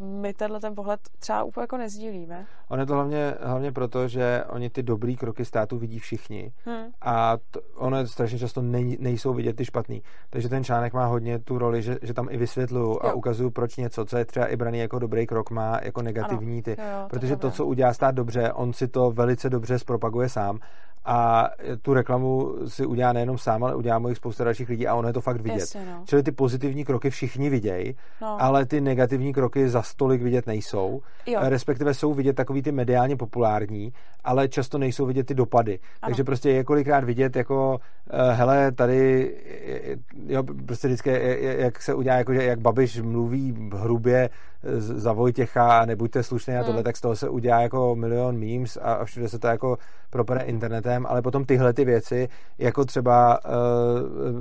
my 0.00 0.34
tenhle 0.34 0.60
ten 0.60 0.74
pohled 0.74 1.00
třeba 1.18 1.42
úplně 1.42 1.62
jako 1.62 1.76
nezdílíme. 1.76 2.46
On 2.68 2.80
je 2.80 2.86
to 2.86 2.94
hlavně, 2.94 3.34
hlavně 3.40 3.72
proto, 3.72 4.08
že 4.08 4.44
oni 4.48 4.70
ty 4.70 4.82
dobrý 4.82 5.16
kroky 5.16 5.44
státu 5.44 5.78
vidí 5.78 5.98
všichni 5.98 6.52
hmm. 6.64 6.84
a 7.00 7.36
to, 7.50 7.60
ono 7.74 8.06
strašně 8.06 8.38
často 8.38 8.62
nej, 8.62 8.96
nejsou 9.00 9.34
vidět 9.34 9.56
ty 9.56 9.64
špatný. 9.64 10.02
Takže 10.30 10.48
ten 10.48 10.64
článek 10.64 10.92
má 10.92 11.06
hodně 11.06 11.38
tu 11.38 11.58
roli, 11.58 11.82
že, 11.82 11.98
že 12.02 12.14
tam 12.14 12.28
i 12.30 12.36
vysvětluju 12.36 12.98
a 13.02 13.12
ukazuju, 13.12 13.50
proč 13.50 13.76
něco, 13.76 14.04
co 14.04 14.16
je 14.16 14.24
třeba 14.24 14.46
i 14.46 14.56
braný 14.56 14.78
jako 14.78 14.98
dobrý 14.98 15.26
krok, 15.26 15.50
má 15.50 15.78
jako 15.82 16.02
negativní 16.02 16.62
ty. 16.62 16.70
Jo, 16.70 16.76
jo, 16.78 17.06
protože 17.10 17.36
to, 17.36 17.50
co 17.50 17.66
udělá 17.66 17.92
stát 17.92 18.14
dobře, 18.14 18.52
on 18.52 18.72
si 18.72 18.88
to 18.88 19.10
velice 19.10 19.50
dobře 19.50 19.78
zpropaguje 19.78 20.28
sám 20.28 20.58
a 21.04 21.48
tu 21.82 21.94
reklamu 21.94 22.54
si 22.66 22.86
udělá 22.86 23.12
nejenom 23.12 23.38
sám, 23.38 23.64
ale 23.64 23.74
udělá 23.74 23.98
mu 23.98 24.08
jich 24.08 24.16
spousta 24.16 24.44
dalších 24.44 24.68
lidí 24.68 24.86
a 24.88 24.94
ono 24.94 25.08
je 25.08 25.14
to 25.14 25.20
fakt 25.20 25.40
vidět. 25.40 25.60
Jasně, 25.60 25.86
no. 25.86 26.02
Čili 26.06 26.22
ty 26.22 26.32
pozitivní 26.32 26.84
kroky 26.84 27.10
všichni 27.10 27.50
vidějí, 27.50 27.96
No. 28.22 28.42
ale 28.42 28.66
ty 28.66 28.80
negativní 28.80 29.32
kroky 29.32 29.68
za 29.68 29.82
stolik 29.82 30.22
vidět 30.22 30.46
nejsou. 30.46 31.00
Jo. 31.26 31.40
Respektive 31.42 31.94
jsou 31.94 32.14
vidět 32.14 32.32
takový 32.36 32.62
ty 32.62 32.72
mediálně 32.72 33.16
populární, 33.16 33.92
ale 34.24 34.48
často 34.48 34.78
nejsou 34.78 35.06
vidět 35.06 35.26
ty 35.26 35.34
dopady. 35.34 35.78
Takže 36.06 36.24
prostě 36.24 36.50
je 36.50 36.64
kolikrát 36.64 37.04
vidět 37.04 37.36
jako, 37.36 37.78
uh, 38.12 38.18
hele, 38.32 38.72
tady, 38.72 39.32
eh, 39.66 39.96
jo, 40.26 40.42
prostě 40.66 40.88
vždycky, 40.88 41.10
eh, 41.10 41.62
jak 41.62 41.82
se 41.82 41.94
udělá, 41.94 42.16
jako, 42.16 42.34
že 42.34 42.44
jak 42.44 42.60
Babiš 42.60 43.00
mluví 43.00 43.70
hrubě 43.74 44.30
za 44.78 45.12
Vojtěcha 45.12 45.78
a 45.80 45.84
nebuďte 45.84 46.22
slušný 46.22 46.54
a 46.54 46.56
Hmm. 46.56 46.66
tohle, 46.66 46.82
tak 46.82 46.96
z 46.96 47.00
toho 47.00 47.16
se 47.16 47.28
udělá 47.28 47.60
jako 47.60 47.96
milion 47.96 48.38
memes 48.38 48.76
a, 48.82 48.92
a 48.92 49.04
všude 49.04 49.28
se 49.28 49.38
to 49.38 49.46
jako 49.46 49.78
propere 50.10 50.40
internetem, 50.42 50.91
ale 51.00 51.22
potom 51.22 51.44
tyhle 51.44 51.72
ty 51.72 51.84
věci, 51.84 52.28
jako 52.58 52.84
třeba 52.84 53.38
uh, 53.44 53.52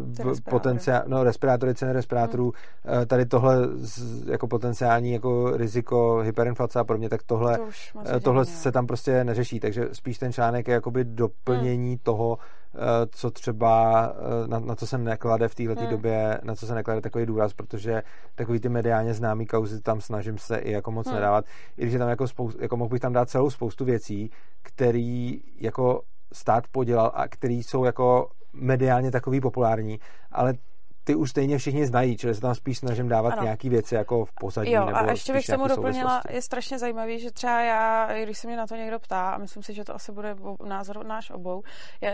respirátory. 0.07 0.41
potenciál, 0.49 1.03
no 1.07 1.23
respirátory, 1.23 1.75
ceny 1.75 1.93
respirátorů, 1.93 2.53
hmm. 2.85 3.05
tady 3.05 3.25
tohle 3.25 3.67
z, 3.75 4.27
jako 4.27 4.47
potenciální 4.47 5.13
jako 5.13 5.57
riziko 5.57 6.17
hyperinflace 6.17 6.79
a 6.79 6.83
podobně, 6.83 7.09
tak 7.09 7.23
tohle, 7.23 7.57
To 7.57 8.01
eh, 8.15 8.19
tohle 8.19 8.45
se 8.45 8.71
tam 8.71 8.87
prostě 8.87 9.23
neřeší, 9.23 9.59
takže 9.59 9.89
spíš 9.91 10.17
ten 10.17 10.33
článek 10.33 10.67
je 10.67 10.73
jakoby 10.73 11.03
doplnění 11.03 11.89
hmm. 11.89 11.99
toho, 12.03 12.37
eh, 12.75 12.77
co 13.11 13.31
třeba, 13.31 14.05
eh, 14.43 14.47
na, 14.47 14.59
na 14.59 14.75
co 14.75 14.87
se 14.87 14.97
neklade 14.97 15.47
v 15.47 15.55
této 15.55 15.81
Hmm. 15.81 15.89
době, 15.89 16.39
na 16.43 16.55
co 16.55 16.67
se 16.67 16.75
neklade 16.75 17.01
takový 17.01 17.25
důraz, 17.25 17.53
protože 17.53 18.03
takový 18.35 18.59
ty 18.59 18.69
mediálně 18.69 19.13
známý 19.13 19.45
kauzy 19.45 19.81
tam 19.81 20.01
snažím 20.01 20.37
se 20.37 20.57
i 20.57 20.71
jako 20.71 20.91
moc 20.91 21.07
Hmm. 21.07 21.15
nedávat, 21.15 21.45
i 21.77 21.81
když 21.81 21.93
je 21.93 21.99
tam 21.99 22.09
jako, 22.09 22.27
spoustu, 22.27 22.61
jako 22.61 22.77
mohl 22.77 22.89
bych 22.89 23.01
tam 23.01 23.13
dát 23.13 23.29
celou 23.29 23.49
spoustu 23.49 23.85
věcí, 23.85 24.31
který 24.61 25.41
jako 25.61 26.01
stát 26.33 26.67
podělal 26.67 27.11
a 27.15 27.27
který 27.27 27.63
jsou 27.63 27.85
jako 27.85 28.29
mediálně 28.53 29.11
takový 29.11 29.41
populární, 29.41 29.99
ale 30.31 30.53
ty 31.03 31.15
už 31.15 31.29
stejně 31.29 31.57
všichni 31.57 31.85
znají, 31.85 32.17
čili 32.17 32.35
se 32.35 32.41
tam 32.41 32.55
spíš 32.55 32.77
snažím 32.77 33.07
dávat 33.07 33.33
Ano. 33.33 33.43
nějaký 33.43 33.69
věci 33.69 33.95
jako 33.95 34.25
v 34.25 34.33
pozadí. 34.33 34.71
Jo, 34.71 34.85
nebo 34.85 34.97
a 34.97 35.11
ještě 35.11 35.33
bych 35.33 35.45
tomu 35.45 35.67
doplnila, 35.67 36.21
je 36.29 36.41
strašně 36.41 36.79
zajímavý, 36.79 37.19
že 37.19 37.31
třeba 37.31 37.61
já, 37.61 38.09
když 38.23 38.37
se 38.37 38.47
mě 38.47 38.57
na 38.57 38.67
to 38.67 38.75
někdo 38.75 38.99
ptá, 38.99 39.29
a 39.29 39.37
myslím 39.37 39.63
si, 39.63 39.73
že 39.73 39.83
to 39.83 39.95
asi 39.95 40.11
bude 40.11 40.35
názor 40.65 41.05
náš 41.05 41.29
obou, 41.29 41.63
je, 42.01 42.13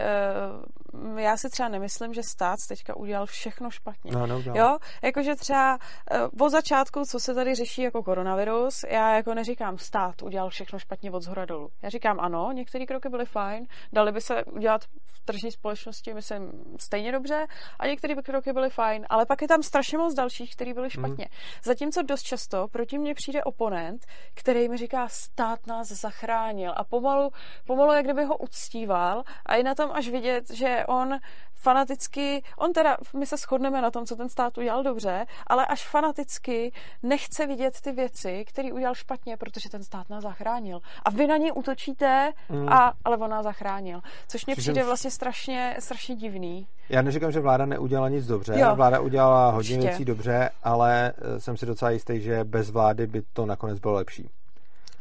eh, 1.18 1.22
já 1.22 1.38
si 1.38 1.50
třeba 1.50 1.70
nemyslím, 1.70 2.14
že 2.14 2.24
stát 2.24 2.58
teďka 2.70 2.96
udělal 2.96 3.26
všechno 3.26 3.72
špatně. 3.72 4.12
No, 4.12 4.28
neudělal. 4.28 4.58
Jo, 4.60 4.78
jakože 5.04 5.36
třeba 5.36 5.78
eh, 6.12 6.20
po 6.38 6.50
začátku, 6.50 7.04
co 7.06 7.20
se 7.20 7.34
tady 7.34 7.56
řeší 7.56 7.82
jako 7.82 8.04
koronavirus, 8.04 8.86
já 8.90 9.16
jako 9.16 9.34
neříkám 9.34 9.78
stát 9.78 10.22
udělal 10.22 10.50
všechno 10.50 10.80
špatně 10.80 11.12
od 11.12 11.24
zhora 11.24 11.46
dolů. 11.46 11.70
Já 11.82 11.90
říkám 11.90 12.20
ano, 12.20 12.52
některé 12.54 12.86
kroky 12.86 13.10
byly 13.10 13.26
fajn, 13.26 13.68
dali 13.94 14.12
by 14.12 14.22
se 14.22 14.44
udělat 14.44 14.82
v 15.06 15.26
tržní 15.26 15.52
společnosti, 15.52 16.14
myslím, 16.14 16.52
stejně 16.80 17.12
dobře, 17.12 17.46
a 17.80 17.88
některé 17.88 18.16
kroky 18.16 18.54
byly 18.54 18.70
fajn, 18.78 19.06
ale 19.10 19.26
pak 19.26 19.42
je 19.42 19.48
tam 19.48 19.64
strašně 19.64 19.98
moc 19.98 20.14
dalších, 20.14 20.56
které 20.56 20.74
byly 20.74 20.90
špatně. 20.90 21.28
Zatímco 21.64 22.02
dost 22.02 22.22
často 22.24 22.68
proti 22.68 22.98
mně 22.98 23.14
přijde 23.14 23.44
oponent, 23.44 24.06
který 24.34 24.70
mi 24.70 24.78
říká, 24.78 25.08
stát 25.10 25.68
nás 25.68 25.88
zachránil 25.88 26.74
a 26.76 26.84
pomalu, 26.84 27.32
pomalu 27.66 27.94
jak 27.94 28.06
kdyby 28.06 28.24
ho 28.26 28.38
uctíval 28.38 29.24
a 29.46 29.56
je 29.56 29.64
na 29.64 29.76
tom 29.76 29.90
až 29.94 30.08
vidět, 30.10 30.50
že 30.50 30.84
on 30.88 31.18
fanaticky, 31.56 32.44
on 32.58 32.74
teda, 32.74 32.98
my 33.18 33.26
se 33.26 33.38
shodneme 33.38 33.82
na 33.82 33.92
tom, 33.92 34.06
co 34.06 34.16
ten 34.16 34.30
stát 34.30 34.58
udělal 34.58 34.84
dobře, 34.84 35.26
ale 35.48 35.66
až 35.66 35.88
fanaticky 35.88 36.72
nechce 37.04 37.48
vidět 37.48 37.82
ty 37.82 37.92
věci, 37.92 38.46
které 38.48 38.72
udělal 38.74 38.96
špatně, 38.96 39.38
protože 39.38 39.70
ten 39.70 39.84
stát 39.84 40.10
nás 40.10 40.24
zachránil. 40.24 40.80
A 41.06 41.10
vy 41.10 41.28
na 41.28 41.38
něj 41.38 41.52
útočíte, 41.56 42.34
Mm. 42.50 42.70
a, 42.70 42.94
ale 43.06 43.18
on 43.18 43.30
nás 43.30 43.44
zachránil. 43.44 44.02
Což 44.28 44.42
Přičemž- 44.44 44.58
přijde 44.58 44.84
vlastně 44.84 45.12
strašně, 45.12 45.76
strašně 45.80 46.16
divný. 46.16 46.68
Já 46.90 47.02
neříkám, 47.02 47.32
že 47.32 47.40
vláda 47.40 47.66
neudělala 47.66 48.10
nic 48.10 48.28
dobře. 48.28 48.54
Jo. 48.60 48.76
Vláda 48.76 49.00
udělala 49.00 49.52
hodně 49.52 49.76
Určitě. 49.76 49.88
věcí 49.88 50.06
dobře, 50.06 50.50
ale 50.64 51.14
eh, 51.18 51.40
jsem 51.40 51.58
si 51.58 51.66
docela 51.66 51.92
jistý, 51.92 52.22
že 52.22 52.44
bez 52.44 52.70
vlády 52.70 53.08
by 53.08 53.22
to 53.34 53.46
nakonec 53.46 53.80
bylo 53.80 53.94
lepší. 53.94 54.30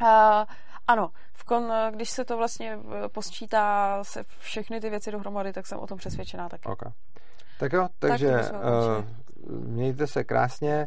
Uh, 0.02 0.08
ano, 0.86 1.10
v 1.32 1.44
kon, 1.44 1.72
když 1.90 2.10
se 2.10 2.24
to 2.24 2.36
vlastně 2.36 2.78
eh, 3.04 3.08
posčítá 3.08 3.98
se 4.04 4.22
všechny 4.38 4.80
ty 4.80 4.90
věci 4.90 5.12
dohromady, 5.12 5.52
tak 5.52 5.66
jsem 5.66 5.78
o 5.78 5.86
tom 5.86 5.98
přesvědčená 5.98 6.48
taky. 6.48 6.68
Okay. 6.68 6.92
Tak 7.58 7.72
jo, 7.72 7.88
takže 7.98 8.36
bychom 8.36 8.58
uh, 8.58 9.04
mějte 9.68 10.06
se 10.06 10.24
krásně, 10.24 10.86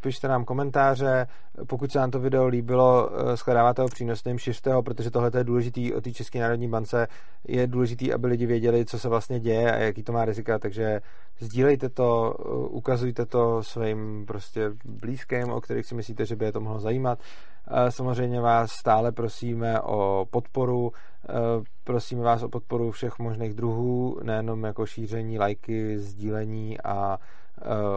pište 0.00 0.28
nám 0.28 0.44
komentáře, 0.44 1.26
pokud 1.66 1.92
se 1.92 1.98
vám 1.98 2.10
to 2.10 2.20
video 2.20 2.46
líbilo, 2.46 3.08
uh, 3.08 3.34
shledáváte 3.34 3.82
ho 3.82 3.88
přínosným, 3.88 4.38
šiřte 4.38 4.72
ho, 4.72 4.82
protože 4.82 5.10
tohle 5.10 5.30
je 5.38 5.44
důležitý 5.44 5.94
o 5.94 6.00
té 6.00 6.12
České 6.12 6.40
národní 6.40 6.68
bance, 6.68 7.06
je 7.48 7.66
důležitý, 7.66 8.12
aby 8.12 8.26
lidi 8.26 8.46
věděli, 8.46 8.84
co 8.84 8.98
se 8.98 9.08
vlastně 9.08 9.40
děje 9.40 9.72
a 9.72 9.76
jaký 9.76 10.02
to 10.02 10.12
má 10.12 10.24
rizika, 10.24 10.58
takže 10.58 11.00
sdílejte 11.38 11.88
to, 11.88 12.36
uh, 12.38 12.76
ukazujte 12.76 13.26
to 13.26 13.62
svým 13.62 14.24
prostě 14.26 14.70
blízkým, 14.84 15.50
o 15.50 15.60
kterých 15.60 15.86
si 15.86 15.94
myslíte, 15.94 16.26
že 16.26 16.36
by 16.36 16.44
je 16.44 16.52
to 16.52 16.60
mohlo 16.60 16.80
zajímat. 16.80 17.18
Samozřejmě 17.88 18.40
vás 18.40 18.72
stále 18.72 19.12
prosíme 19.12 19.80
o 19.80 20.26
podporu, 20.30 20.92
prosíme 21.84 22.22
vás 22.22 22.42
o 22.42 22.48
podporu 22.48 22.90
všech 22.90 23.18
možných 23.18 23.54
druhů, 23.54 24.18
nejenom 24.22 24.64
jako 24.64 24.86
šíření, 24.86 25.38
lajky, 25.38 25.98
sdílení 25.98 26.80
a 26.80 27.18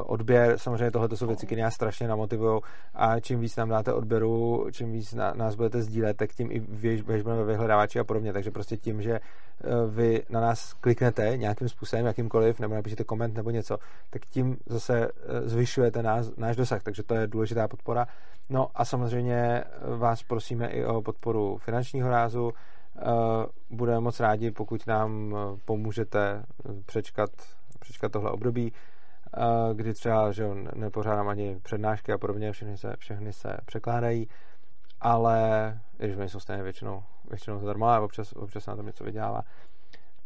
odběr. 0.03 0.57
Samozřejmě 0.57 0.91
tohle 0.91 1.09
jsou 1.15 1.27
věci, 1.27 1.45
které 1.45 1.61
nás 1.61 1.73
strašně 1.73 2.07
namotivují 2.07 2.61
a 2.95 3.19
čím 3.19 3.39
víc 3.39 3.55
nám 3.55 3.69
dáte 3.69 3.93
odběru, 3.93 4.67
čím 4.71 4.91
víc 4.91 5.13
nás 5.13 5.55
budete 5.55 5.81
sdílet, 5.81 6.17
tak 6.17 6.29
tím 6.29 6.51
i 6.51 6.59
věž, 6.59 7.01
ve 7.01 7.45
vyhledávači 7.45 7.99
a 7.99 8.03
podobně. 8.03 8.33
Takže 8.33 8.51
prostě 8.51 8.77
tím, 8.77 9.01
že 9.01 9.19
uh, 9.19 9.93
vy 9.93 10.23
na 10.29 10.41
nás 10.41 10.73
kliknete 10.73 11.37
nějakým 11.37 11.69
způsobem, 11.69 12.05
jakýmkoliv, 12.05 12.59
nebo 12.59 12.75
napíšete 12.75 13.03
koment 13.03 13.35
nebo 13.35 13.49
něco, 13.49 13.77
tak 14.09 14.25
tím 14.25 14.57
zase 14.65 15.07
uh, 15.07 15.11
zvyšujete 15.45 16.03
nás, 16.03 16.31
náš 16.37 16.55
dosah. 16.55 16.83
Takže 16.83 17.03
to 17.03 17.15
je 17.15 17.27
důležitá 17.27 17.67
podpora. 17.67 18.07
No 18.49 18.67
a 18.75 18.85
samozřejmě 18.85 19.63
vás 19.97 20.23
prosíme 20.23 20.67
i 20.67 20.85
o 20.85 21.01
podporu 21.01 21.57
finančního 21.57 22.09
rázu. 22.09 22.53
Eh, 22.97 23.45
Budeme 23.69 23.99
moc 23.99 24.19
rádi, 24.19 24.51
pokud 24.51 24.87
nám 24.87 25.35
eh, 25.35 25.59
pomůžete 25.65 26.43
přečkat, 26.85 27.29
přečkat 27.79 28.11
tohle 28.11 28.31
období, 28.31 28.73
eh, 28.73 28.98
kdy 29.73 29.93
třeba 29.93 30.31
že 30.31 30.43
jo, 30.43 30.55
nepořádám 30.75 31.27
ani 31.27 31.59
přednášky 31.63 32.13
a 32.13 32.17
podobně, 32.17 32.51
všechny 32.51 32.77
se, 32.77 32.93
všechny 32.99 33.33
se 33.33 33.57
překládají, 33.65 34.27
ale 35.01 35.79
i 35.99 36.05
když 36.05 36.17
oni 36.17 36.29
jsou 36.29 36.39
stejně 36.39 36.63
většinou, 36.63 37.03
většinou 37.29 37.59
zadarmo, 37.59 37.85
ale 37.85 37.99
občas, 38.05 38.31
občas 38.33 38.63
se 38.63 38.71
na 38.71 38.77
tom 38.77 38.85
něco 38.85 39.03
vydělává. 39.03 39.41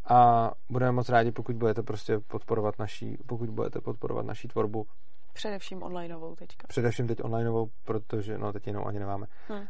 A 0.09 0.51
budeme 0.69 0.91
moc 0.91 1.09
rádi, 1.09 1.31
pokud 1.31 1.55
budete 1.55 1.83
prostě 1.83 2.19
podporovat 2.19 2.79
naší, 2.79 3.17
pokud 3.25 3.49
budete 3.49 3.81
podporovat 3.81 4.25
naší 4.25 4.47
tvorbu, 4.47 4.85
Především 5.33 5.83
onlineovou 5.83 6.35
teďka. 6.35 6.67
především 6.67 7.07
teď 7.07 7.23
onlineovou, 7.23 7.69
protože, 7.85 8.37
no 8.37 8.53
teď 8.53 8.67
jinou 8.67 8.87
ani 8.87 8.99
nemáme, 8.99 9.27
Hm. 9.49 9.53
uh, 9.53 9.63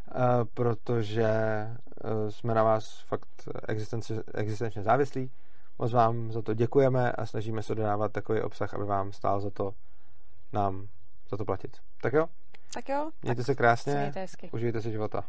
protože 0.53 1.27
uh, 2.03 2.29
jsme 2.29 2.53
na 2.53 2.63
vás 2.63 2.99
fakt 3.07 3.27
existenci, 3.67 4.13
existenčně 4.35 4.83
závislí. 4.83 5.31
Moc 5.79 5.93
vám 5.93 6.31
za 6.31 6.41
to 6.41 6.53
děkujeme 6.53 7.11
a 7.11 7.25
snažíme 7.25 7.63
se 7.63 7.75
dodávat 7.75 8.11
takový 8.11 8.41
obsah, 8.41 8.73
aby 8.73 8.85
vám 8.85 9.11
stál 9.13 9.39
za 9.41 9.49
to 9.49 9.73
nám 10.53 10.87
za 11.29 11.37
to 11.37 11.45
platit. 11.45 11.77
Tak 12.01 12.13
jo, 12.13 12.27
Tak 12.73 12.89
jo, 12.89 13.11
mějte 13.21 13.39
tak 13.39 13.45
se 13.45 13.55
krásně, 13.55 13.93
se 13.93 13.99
mějte 13.99 14.19
hezky. 14.19 14.49
užijte 14.53 14.81
si 14.81 14.91
života. 14.91 15.23